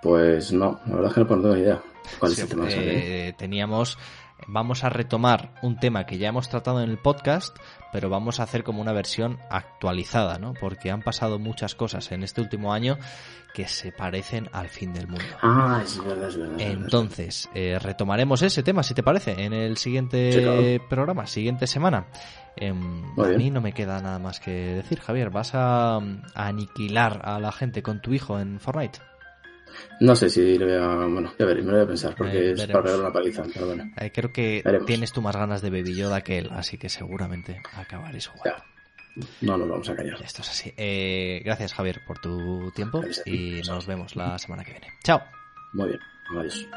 Pues 0.02 0.52
no, 0.54 0.80
la 0.88 0.96
verdad 0.96 1.10
es 1.10 1.14
que 1.14 1.20
no 1.22 1.28
tengo 1.42 1.56
ni 1.56 1.62
idea. 1.62 1.82
¿Cuál 2.20 2.32
Sí, 2.32 2.42
es 2.42 2.44
el 2.44 2.50
tema? 2.50 2.66
eh, 2.70 3.34
teníamos 3.38 3.98
vamos 4.48 4.84
a 4.84 4.90
retomar 4.90 5.54
un 5.62 5.78
tema 5.80 6.06
que 6.06 6.18
ya 6.18 6.30
hemos 6.30 6.50
tratado 6.50 6.82
en 6.82 6.90
el 6.90 6.98
podcast, 6.98 7.56
pero 7.92 8.10
vamos 8.10 8.40
a 8.40 8.44
hacer 8.44 8.64
como 8.64 8.82
una 8.82 8.94
versión 8.94 9.40
actualizada, 9.50 10.38
¿no? 10.40 10.54
Porque 10.54 10.92
han 10.92 11.02
pasado 11.02 11.40
muchas 11.40 11.76
cosas 11.76 12.12
en 12.12 12.24
este 12.24 12.42
último 12.42 12.74
año 12.74 12.98
que 13.54 13.68
se 13.68 13.92
parecen 13.92 14.48
al 14.54 14.70
fin 14.70 14.94
del 14.94 15.08
mundo. 15.08 15.26
Ah, 15.42 15.82
es 15.84 15.98
verdad, 16.04 16.28
es 16.30 16.38
verdad. 16.38 16.54
es 16.56 16.60
verdad. 16.68 16.84
Entonces, 16.84 17.50
eh, 17.56 17.80
retomaremos 17.82 18.42
ese 18.44 18.62
tema, 18.64 18.84
si 18.84 18.94
te 18.94 19.04
parece, 19.04 19.44
en 19.44 19.54
el 19.54 19.78
siguiente 19.78 20.32
Sí, 20.34 20.40
claro. 20.42 20.88
programa, 20.90 21.26
siguiente 21.28 21.66
semana. 21.68 22.08
Em, 22.56 23.04
a 23.20 23.28
mí 23.38 23.50
no 23.52 23.62
me 23.62 23.74
queda 23.74 24.02
nada 24.02 24.20
más 24.20 24.40
que 24.40 24.52
decir, 24.52 25.00
Javier. 25.00 25.30
¿Vas 25.30 25.56
a, 25.56 25.96
a 25.98 26.02
aniquilar 26.36 27.22
a 27.24 27.40
la 27.40 27.52
gente 27.52 27.82
con 27.82 28.02
tu 28.02 28.14
hijo 28.14 28.40
en 28.40 28.60
Fortnite? 28.60 29.00
No 30.00 30.16
sé 30.16 30.30
si 30.30 30.58
le 30.58 30.66
voy 30.66 30.74
a. 30.76 30.96
Bueno, 31.08 31.34
ya 31.38 31.46
veré, 31.46 31.62
me 31.62 31.68
lo 31.72 31.78
voy 31.78 31.84
a 31.86 31.88
pensar, 31.88 32.16
porque 32.16 32.50
Eh, 32.50 32.52
es 32.54 32.68
para 32.68 32.84
pegar 32.84 33.00
una 33.00 33.12
paliza, 33.14 33.44
pero 33.54 33.68
bueno. 33.68 33.92
Eh, 33.98 34.12
creo 34.14 34.32
que 34.32 34.62
Veremos. 34.64 34.86
tienes 34.88 35.12
tú 35.12 35.22
más 35.22 35.36
ganas 35.36 35.62
de 35.62 35.70
Baby 35.70 35.96
Yoda 35.96 36.22
que 36.22 36.38
él, 36.40 36.50
así 36.52 36.78
que 36.78 36.90
seguramente 36.90 37.62
acabaréis 37.76 38.28
jugando. 38.28 38.64
No 39.42 39.58
nos 39.58 39.68
vamos 39.68 39.90
a 39.90 39.96
callar. 39.96 40.22
Esto 40.24 40.42
es 40.44 40.50
así. 40.50 40.74
Eh, 40.78 41.42
gracias, 41.44 41.74
Javier, 41.74 42.02
por 42.08 42.20
tu 42.20 42.72
tiempo 42.72 43.02
Gracias 43.02 43.28
y 43.28 43.62
nos 43.68 43.86
vemos 43.86 44.16
la 44.16 44.38
semana 44.40 44.64
que 44.64 44.72
viene. 44.72 44.88
Chao. 45.04 45.22
Muy 45.74 45.88
bien, 45.90 46.00
adiós. 46.38 46.68